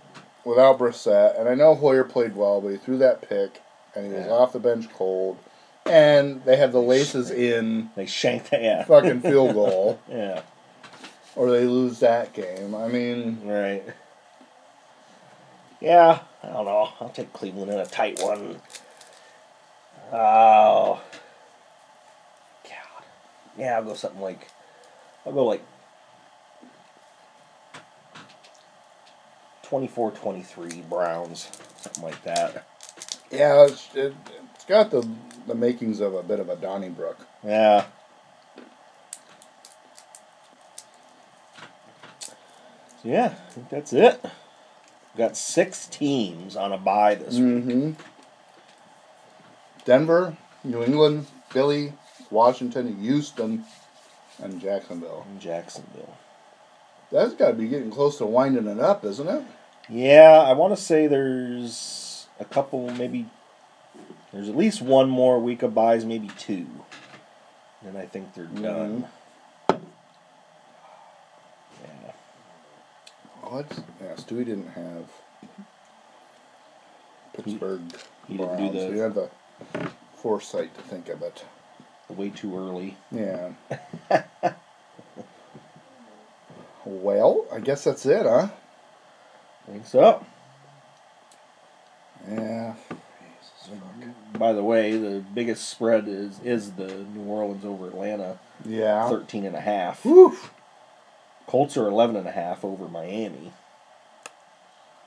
without 0.43 0.79
Brissett, 0.79 1.39
and 1.39 1.47
I 1.47 1.55
know 1.55 1.75
Hoyer 1.75 2.03
played 2.03 2.35
well, 2.35 2.61
but 2.61 2.69
he 2.69 2.77
threw 2.77 2.97
that 2.97 3.27
pick, 3.27 3.61
and 3.95 4.05
he 4.07 4.11
was 4.13 4.27
off 4.27 4.53
the 4.53 4.59
bench 4.59 4.91
cold, 4.93 5.37
and 5.85 6.43
they 6.43 6.57
had 6.57 6.71
the 6.71 6.81
laces 6.81 7.31
in 7.31 7.89
They 7.95 8.05
shanked 8.05 8.51
that. 8.51 8.61
Yeah, 8.61 8.83
fucking 8.83 9.21
field 9.21 9.53
goal, 9.53 9.99
yeah, 10.09 10.41
or 11.35 11.51
they 11.51 11.65
lose 11.65 11.99
that 11.99 12.33
game. 12.33 12.75
I 12.75 12.87
mean, 12.87 13.41
right. 13.45 13.83
Yeah, 15.81 16.19
I 16.43 16.47
don't 16.47 16.65
know. 16.65 16.89
I'll 16.99 17.09
take 17.09 17.31
Cleveland 17.31 17.71
in 17.71 17.79
a 17.79 17.85
tight 17.85 18.19
one. 18.21 18.59
Oh, 20.11 21.01
God. 22.63 23.03
Yeah, 23.57 23.77
I'll 23.77 23.83
go 23.83 23.93
something 23.93 24.21
like. 24.21 24.49
I'll 25.25 25.33
go 25.33 25.45
like 25.45 25.63
24-23 29.69 30.89
Browns, 30.89 31.49
something 31.77 32.03
like 32.03 32.23
that. 32.23 32.65
yeah, 33.31 33.65
it's, 33.65 33.93
it, 33.93 34.13
it's 34.55 34.65
got 34.65 34.89
the 34.91 35.07
the 35.47 35.55
makings 35.55 35.99
of 35.99 36.13
a 36.13 36.23
bit 36.23 36.39
of 36.39 36.49
a 36.49 36.55
Donnybrook. 36.55 37.25
Yeah. 37.43 37.85
Yeah, 43.03 43.33
I 43.47 43.51
think 43.51 43.69
that's 43.69 43.93
it. 43.93 44.23
got 45.17 45.37
six 45.37 45.87
teams 45.87 46.55
on 46.55 46.71
a 46.71 46.77
bye 46.77 47.15
this 47.15 47.35
week. 47.35 47.43
Mm-hmm. 47.43 47.91
Denver, 49.85 50.37
New 50.63 50.83
England, 50.83 51.27
Philly, 51.49 51.93
Washington, 52.29 53.01
Houston, 53.01 53.65
and 54.41 54.61
Jacksonville. 54.61 55.25
in 55.31 55.39
Jacksonville. 55.39 56.17
That's 57.11 57.33
got 57.33 57.49
to 57.49 57.53
be 57.53 57.67
getting 57.67 57.89
close 57.89 58.17
to 58.19 58.25
winding 58.25 58.67
it 58.67 58.79
up, 58.79 59.03
isn't 59.03 59.27
it? 59.27 59.43
Yeah, 59.89 60.43
I 60.45 60.53
want 60.53 60.75
to 60.75 60.81
say 60.81 61.07
there's 61.07 62.27
a 62.39 62.45
couple, 62.45 62.91
maybe 62.91 63.25
there's 64.31 64.47
at 64.47 64.55
least 64.55 64.81
one 64.81 65.09
more 65.09 65.39
week 65.39 65.63
of 65.63 65.73
buys, 65.73 66.05
maybe 66.05 66.29
two. 66.37 66.67
And 67.83 67.97
I 67.97 68.05
think 68.05 68.35
they're 68.35 68.45
done. 68.45 69.07
What? 73.49 73.65
Yeah, 74.01 74.13
Stewie 74.13 74.45
didn't 74.45 74.67
have 74.69 75.09
Pittsburgh. 77.33 77.81
he 78.27 78.37
didn't 78.37 78.57
do 78.57 78.69
Browns. 78.69 78.73
the- 78.73 78.91
He 78.93 78.97
had 78.99 79.15
the 79.15 79.29
foresight 80.15 80.75
to 80.75 80.81
think 80.83 81.09
of 81.09 81.21
it. 81.23 81.43
Way 82.09 82.29
too 82.29 82.55
early. 82.57 82.95
Yeah. 83.11 83.49
well, 86.85 87.45
I 87.51 87.59
guess 87.59 87.83
that's 87.83 88.05
it, 88.05 88.23
huh? 88.23 88.49
I 89.67 89.71
think 89.71 89.85
so. 89.85 90.25
Yeah. 92.29 92.73
By 94.37 94.53
the 94.53 94.63
way, 94.63 94.97
the 94.97 95.19
biggest 95.33 95.69
spread 95.69 96.07
is 96.07 96.39
is 96.43 96.71
the 96.73 96.87
New 96.87 97.23
Orleans 97.25 97.63
over 97.65 97.87
Atlanta, 97.87 98.39
Yeah. 98.65 99.07
13 99.09 99.45
and 99.45 99.55
a 99.55 99.61
half. 99.61 100.03
Whew. 100.03 100.35
Colts 101.49 101.75
are 101.77 101.87
11 101.87 102.15
and 102.15 102.27
a 102.27 102.31
half 102.31 102.63
over 102.63 102.87
Miami. 102.87 103.51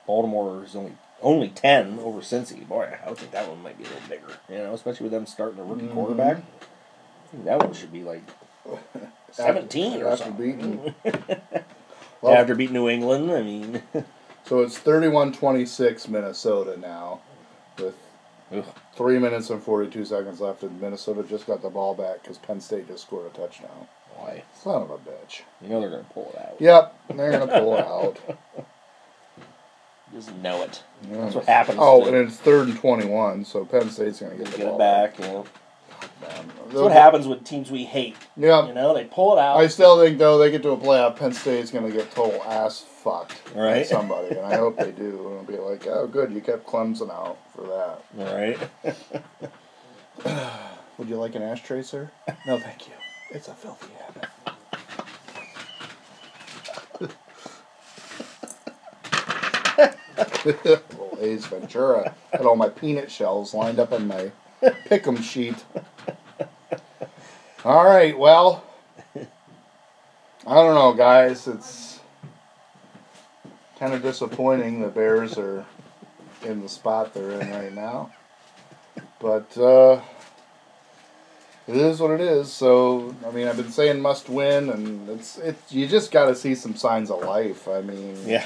Baltimore 0.05 0.65
is 0.65 0.75
only 0.75 0.91
only 1.21 1.47
10 1.47 1.99
over 1.99 2.19
Cincy. 2.19 2.67
Boy, 2.67 2.93
I 3.01 3.07
would 3.07 3.17
think 3.17 3.31
that 3.31 3.47
one 3.47 3.63
might 3.63 3.77
be 3.77 3.85
a 3.85 3.87
little 3.87 4.09
bigger. 4.09 4.33
You 4.49 4.57
know, 4.57 4.73
especially 4.73 5.05
with 5.05 5.13
them 5.13 5.25
starting 5.25 5.57
a 5.59 5.63
rookie 5.63 5.83
Mhm. 5.87 5.93
quarterback. 5.93 6.37
I 6.39 7.27
think 7.31 7.45
that 7.45 7.59
one 7.63 7.71
should 7.73 7.93
be 7.93 8.03
like 8.03 8.23
17 9.31 10.01
or 10.01 10.07
After 10.09 10.25
something. 10.25 10.55
beating. 10.57 10.95
Well, 12.21 12.33
After 12.33 12.55
beating 12.55 12.73
New 12.73 12.89
England, 12.89 13.31
I 13.31 13.41
mean, 13.41 13.81
So 14.45 14.61
it's 14.61 14.77
31-26 14.79 16.09
Minnesota 16.09 16.77
now, 16.77 17.21
with 17.77 17.95
ugh, 18.53 18.65
three 18.95 19.17
minutes 19.19 19.49
and 19.49 19.63
42 19.63 20.03
seconds 20.05 20.41
left, 20.41 20.63
and 20.63 20.79
Minnesota 20.81 21.23
just 21.23 21.47
got 21.47 21.61
the 21.61 21.69
ball 21.69 21.93
back 21.95 22.21
because 22.21 22.37
Penn 22.37 22.59
State 22.59 22.87
just 22.89 23.03
scored 23.03 23.27
a 23.27 23.29
touchdown. 23.37 23.87
Boy, 24.25 24.43
Son 24.61 24.81
of 24.81 24.89
a 24.91 24.97
bitch. 24.97 25.41
you 25.61 25.69
know 25.69 25.79
they're 25.79 25.89
going 25.89 26.03
to 26.05 26.09
pull 26.13 26.31
it 26.33 26.39
out. 26.39 26.55
Yep, 26.59 26.99
they're 27.15 27.31
gonna 27.31 27.59
pull 27.59 27.75
it 27.75 27.85
out. 27.85 28.17
Just 30.13 30.33
know 30.35 30.61
it. 30.61 30.83
Yeah. 31.09 31.17
That's 31.21 31.35
what 31.35 31.45
happens. 31.45 31.79
Oh, 31.81 32.01
to- 32.03 32.07
and 32.07 32.27
it's 32.27 32.37
third 32.37 32.67
and 32.67 32.77
21, 32.77 33.45
so 33.45 33.65
Penn 33.65 33.89
State's 33.89 34.19
gonna 34.21 34.35
get 34.35 34.45
get, 34.45 34.55
the 34.57 34.61
it 34.61 34.65
ball 34.69 34.77
back. 34.77 35.17
You 35.19 35.25
know, 35.25 35.45
Man, 36.21 36.51
that's 36.67 36.75
what 36.75 36.91
happens 36.91 37.27
with 37.27 37.43
teams 37.43 37.71
we 37.71 37.83
hate. 37.85 38.15
Yeah, 38.37 38.67
You 38.67 38.73
know, 38.73 38.93
they 38.93 39.05
pull 39.05 39.35
it 39.35 39.39
out. 39.39 39.57
I 39.57 39.67
still 39.67 39.99
think 40.01 40.17
though 40.19 40.37
they 40.37 40.51
get 40.51 40.61
to 40.63 40.69
a 40.71 40.77
playoff, 40.77 41.15
Penn 41.17 41.33
State's 41.33 41.71
gonna 41.71 41.89
get 41.91 42.11
total 42.11 42.43
ass 42.43 42.79
fucked 43.03 43.53
by 43.53 43.59
Right. 43.59 43.85
somebody, 43.87 44.35
and 44.35 44.45
I 44.45 44.55
hope 44.55 44.77
they 44.77 44.91
do. 45.05 45.33
And 45.39 45.49
it'll 45.49 45.57
be 45.57 45.57
like, 45.57 45.87
oh, 45.87 46.05
good, 46.07 46.31
you 46.31 46.41
kept 46.41 46.65
Clemson 46.67 47.09
out 47.09 47.37
for 47.55 47.61
that. 47.63 48.27
All 48.27 48.35
right. 48.35 48.57
Would 50.99 51.09
you 51.09 51.15
like 51.17 51.33
an 51.35 51.41
ashtray, 51.41 51.81
sir? 51.81 52.11
No, 52.45 52.59
thank 52.59 52.87
you. 52.87 52.93
It's 53.33 53.47
a 53.47 53.55
filthy 53.55 53.91
habit. 53.93 54.29
Little 60.45 61.17
Ace 61.19 61.45
Ventura 61.47 62.13
had 62.31 62.41
all 62.41 62.55
my 62.55 62.69
peanut 62.69 63.09
shells 63.09 63.55
lined 63.55 63.79
up 63.79 63.91
in 63.91 64.07
my 64.07 64.31
pick'em 64.61 65.21
sheet. 65.23 65.55
All 67.65 67.85
right, 67.85 68.15
well, 68.15 68.63
I 69.15 70.53
don't 70.53 70.75
know, 70.75 70.93
guys. 70.93 71.47
It's 71.47 72.01
kind 73.79 73.95
of 73.95 74.03
disappointing 74.03 74.81
the 74.81 74.89
Bears 74.89 75.39
are 75.39 75.65
in 76.43 76.61
the 76.61 76.69
spot 76.69 77.15
they're 77.15 77.31
in 77.31 77.49
right 77.49 77.73
now, 77.73 78.11
but. 79.19 79.57
uh 79.57 80.01
it 81.67 81.75
is 81.75 81.99
what 81.99 82.11
it 82.11 82.21
is. 82.21 82.51
So 82.51 83.15
I 83.25 83.31
mean, 83.31 83.47
I've 83.47 83.57
been 83.57 83.71
saying 83.71 84.01
must 84.01 84.29
win, 84.29 84.69
and 84.69 85.09
it's 85.09 85.37
it's 85.37 85.71
you 85.71 85.87
just 85.87 86.11
got 86.11 86.25
to 86.25 86.35
see 86.35 86.55
some 86.55 86.75
signs 86.75 87.09
of 87.11 87.21
life. 87.23 87.67
I 87.67 87.81
mean, 87.81 88.17
Yeah. 88.25 88.45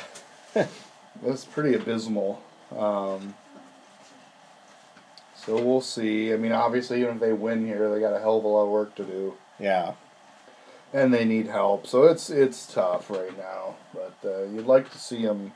it's 1.25 1.45
pretty 1.45 1.75
abysmal. 1.75 2.41
Um, 2.77 3.33
so 5.35 5.61
we'll 5.63 5.81
see. 5.81 6.33
I 6.33 6.37
mean, 6.37 6.51
obviously, 6.51 7.01
even 7.01 7.15
if 7.15 7.19
they 7.21 7.33
win 7.33 7.65
here, 7.65 7.89
they 7.93 7.99
got 7.99 8.13
a 8.13 8.19
hell 8.19 8.37
of 8.37 8.43
a 8.43 8.47
lot 8.47 8.63
of 8.63 8.69
work 8.69 8.95
to 8.95 9.03
do, 9.03 9.33
Yeah. 9.59 9.93
and 10.93 11.13
they 11.13 11.23
need 11.25 11.47
help. 11.47 11.87
So 11.87 12.03
it's 12.03 12.29
it's 12.29 12.71
tough 12.71 13.09
right 13.09 13.35
now. 13.37 13.75
But 13.93 14.15
uh, 14.25 14.43
you'd 14.43 14.65
like 14.67 14.91
to 14.91 14.97
see 14.97 15.23
them 15.25 15.53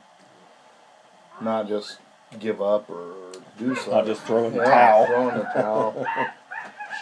not 1.40 1.68
just 1.68 1.98
give 2.40 2.62
up 2.62 2.88
or 2.88 3.14
do 3.58 3.74
something. 3.74 3.92
Not 3.92 4.06
just 4.06 4.22
throw 4.22 4.46
in 4.46 4.52
the 4.54 4.60
Yeah, 4.62 4.70
towel. 4.70 5.06
Throw 5.06 5.28
in 5.28 5.38
the 5.38 5.44
towel. 5.44 6.06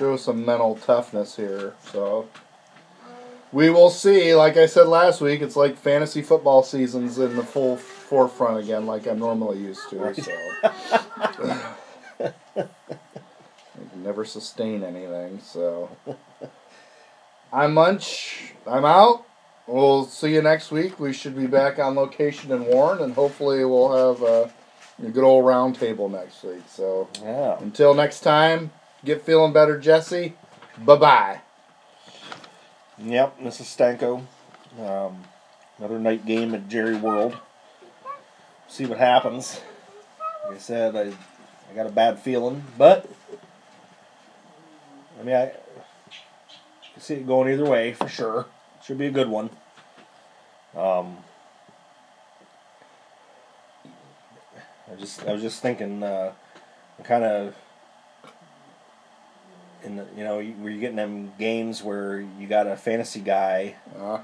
Show 0.00 0.16
some 0.16 0.46
mental 0.46 0.76
toughness 0.76 1.36
here. 1.36 1.74
So 1.92 2.26
we 3.52 3.68
will 3.68 3.90
see. 3.90 4.34
Like 4.34 4.56
I 4.56 4.64
said 4.64 4.88
last 4.88 5.20
week, 5.20 5.42
it's 5.42 5.56
like 5.56 5.76
fantasy 5.76 6.22
football 6.22 6.62
seasons 6.62 7.18
in 7.18 7.36
the 7.36 7.42
full 7.42 7.76
forefront 7.76 8.64
again, 8.64 8.86
like 8.86 9.06
I'm 9.06 9.18
normally 9.18 9.58
used 9.58 9.90
to. 9.90 10.14
So 10.14 10.32
I 12.18 12.32
can 13.90 14.02
never 14.02 14.24
sustain 14.24 14.82
anything. 14.84 15.38
So 15.40 15.94
I'm 17.52 17.74
Munch. 17.74 18.54
I'm 18.66 18.86
out. 18.86 19.26
We'll 19.66 20.06
see 20.06 20.32
you 20.32 20.40
next 20.40 20.70
week. 20.70 20.98
We 20.98 21.12
should 21.12 21.36
be 21.36 21.46
back 21.46 21.78
on 21.78 21.94
location 21.94 22.52
in 22.52 22.64
Warren, 22.64 23.02
and 23.02 23.12
hopefully 23.12 23.66
we'll 23.66 24.14
have 24.14 24.22
a, 24.22 24.50
a 25.06 25.10
good 25.10 25.24
old 25.24 25.44
round 25.44 25.74
table 25.74 26.08
next 26.08 26.42
week. 26.42 26.62
So. 26.70 27.06
Yeah. 27.22 27.58
Until 27.60 27.92
next 27.92 28.20
time, 28.20 28.70
get 29.04 29.22
feeling 29.22 29.52
better, 29.52 29.78
Jesse. 29.78 30.34
Bye 30.78 30.96
bye. 30.96 31.40
Yep. 32.98 33.42
This 33.42 33.60
is 33.60 33.66
Stanko. 33.66 34.24
Um, 34.78 35.24
another 35.78 35.98
night 35.98 36.26
game 36.26 36.54
at 36.54 36.68
Jerry 36.68 36.96
World. 36.96 37.36
See 38.68 38.86
what 38.86 38.98
happens. 38.98 39.60
Like 40.44 40.56
I 40.56 40.58
said, 40.58 40.96
I 40.96 41.12
I 41.70 41.74
got 41.74 41.86
a 41.86 41.90
bad 41.90 42.18
feeling, 42.18 42.64
but 42.76 43.08
I 45.18 45.22
mean 45.22 45.36
I, 45.36 45.44
I 45.44 46.98
see 46.98 47.14
it 47.14 47.26
going 47.26 47.52
either 47.52 47.64
way 47.64 47.92
for 47.92 48.08
sure. 48.08 48.46
Should 48.84 48.98
be 48.98 49.06
a 49.06 49.10
good 49.10 49.28
one. 49.28 49.50
Um, 50.76 51.18
I 54.90 54.96
just 54.98 55.24
I 55.26 55.32
was 55.32 55.42
just 55.42 55.62
thinking, 55.62 56.02
uh, 56.02 56.32
kind 57.04 57.24
of. 57.24 57.54
In 59.84 59.96
the, 59.96 60.06
you 60.16 60.24
know, 60.24 60.36
where 60.36 60.70
you're 60.70 60.80
getting 60.80 60.96
them 60.96 61.32
games 61.38 61.82
where 61.82 62.20
you 62.38 62.46
got 62.46 62.66
a 62.66 62.76
fantasy 62.76 63.20
guy 63.20 63.76
Uh, 63.98 64.18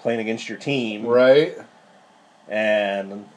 playing 0.00 0.20
against 0.20 0.48
your 0.48 0.58
team, 0.58 1.06
right? 1.06 1.56
and 2.48 3.28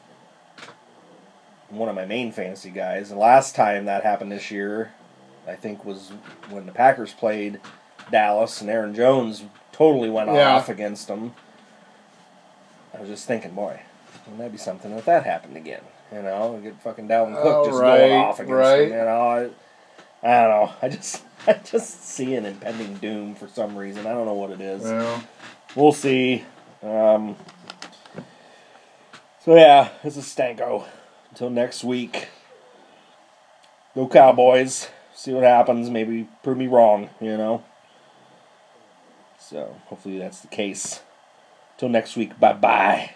one 1.70 1.88
of 1.88 1.94
my 1.94 2.04
main 2.04 2.30
fantasy 2.32 2.70
guys. 2.70 3.10
And 3.10 3.18
last 3.18 3.54
time 3.56 3.86
that 3.86 4.02
happened 4.04 4.30
this 4.30 4.50
year, 4.50 4.92
I 5.48 5.54
think 5.56 5.84
was 5.84 6.10
when 6.50 6.66
the 6.66 6.72
Packers 6.72 7.12
played 7.12 7.60
Dallas, 8.10 8.60
and 8.60 8.70
Aaron 8.70 8.94
Jones 8.94 9.44
totally 9.72 10.10
went 10.10 10.30
Yeah. 10.30 10.54
off 10.54 10.68
against 10.68 11.08
them. 11.08 11.34
I 12.96 13.00
was 13.00 13.08
just 13.08 13.26
thinking, 13.26 13.52
boy, 13.52 13.80
wouldn't 14.24 14.38
that 14.38 14.52
be 14.52 14.58
something 14.58 14.92
if 14.92 15.04
that 15.06 15.24
happened 15.24 15.56
again? 15.56 15.82
You 16.12 16.22
know, 16.22 16.60
get 16.62 16.80
fucking 16.80 17.08
Dalvin 17.08 17.34
Cook 17.42 17.54
Oh, 17.56 17.64
just 17.66 17.80
right, 17.80 17.98
going 17.98 18.12
off 18.12 18.38
against 18.38 18.52
right. 18.52 18.88
them. 18.88 18.98
You 18.98 19.04
know, 19.04 19.28
I, 19.28 19.40
I 20.22 20.42
don't 20.42 20.50
know. 20.50 20.72
I 20.82 20.88
just, 20.88 21.22
I 21.46 21.54
just 21.64 22.04
see 22.04 22.34
an 22.34 22.46
impending 22.46 22.94
doom 22.94 23.34
for 23.34 23.48
some 23.48 23.76
reason. 23.76 24.06
I 24.06 24.12
don't 24.12 24.26
know 24.26 24.34
what 24.34 24.50
it 24.50 24.60
is 24.60 24.82
Well, 24.82 25.24
we'll 25.74 25.92
see. 25.92 26.44
Um, 26.82 27.36
so 29.44 29.54
yeah, 29.54 29.90
this 30.02 30.16
is 30.16 30.24
Stanko. 30.24 30.86
Until 31.30 31.50
next 31.50 31.84
week. 31.84 32.28
Go 33.94 34.08
Cowboys. 34.08 34.88
See 35.14 35.32
what 35.32 35.44
happens. 35.44 35.90
Maybe 35.90 36.28
prove 36.42 36.56
me 36.58 36.66
wrong. 36.66 37.10
You 37.20 37.36
know. 37.36 37.64
So 39.38 39.76
hopefully 39.86 40.18
that's 40.18 40.40
the 40.40 40.48
case. 40.48 41.02
Till 41.76 41.88
next 41.88 42.16
week. 42.16 42.38
Bye 42.40 42.54
bye. 42.54 43.10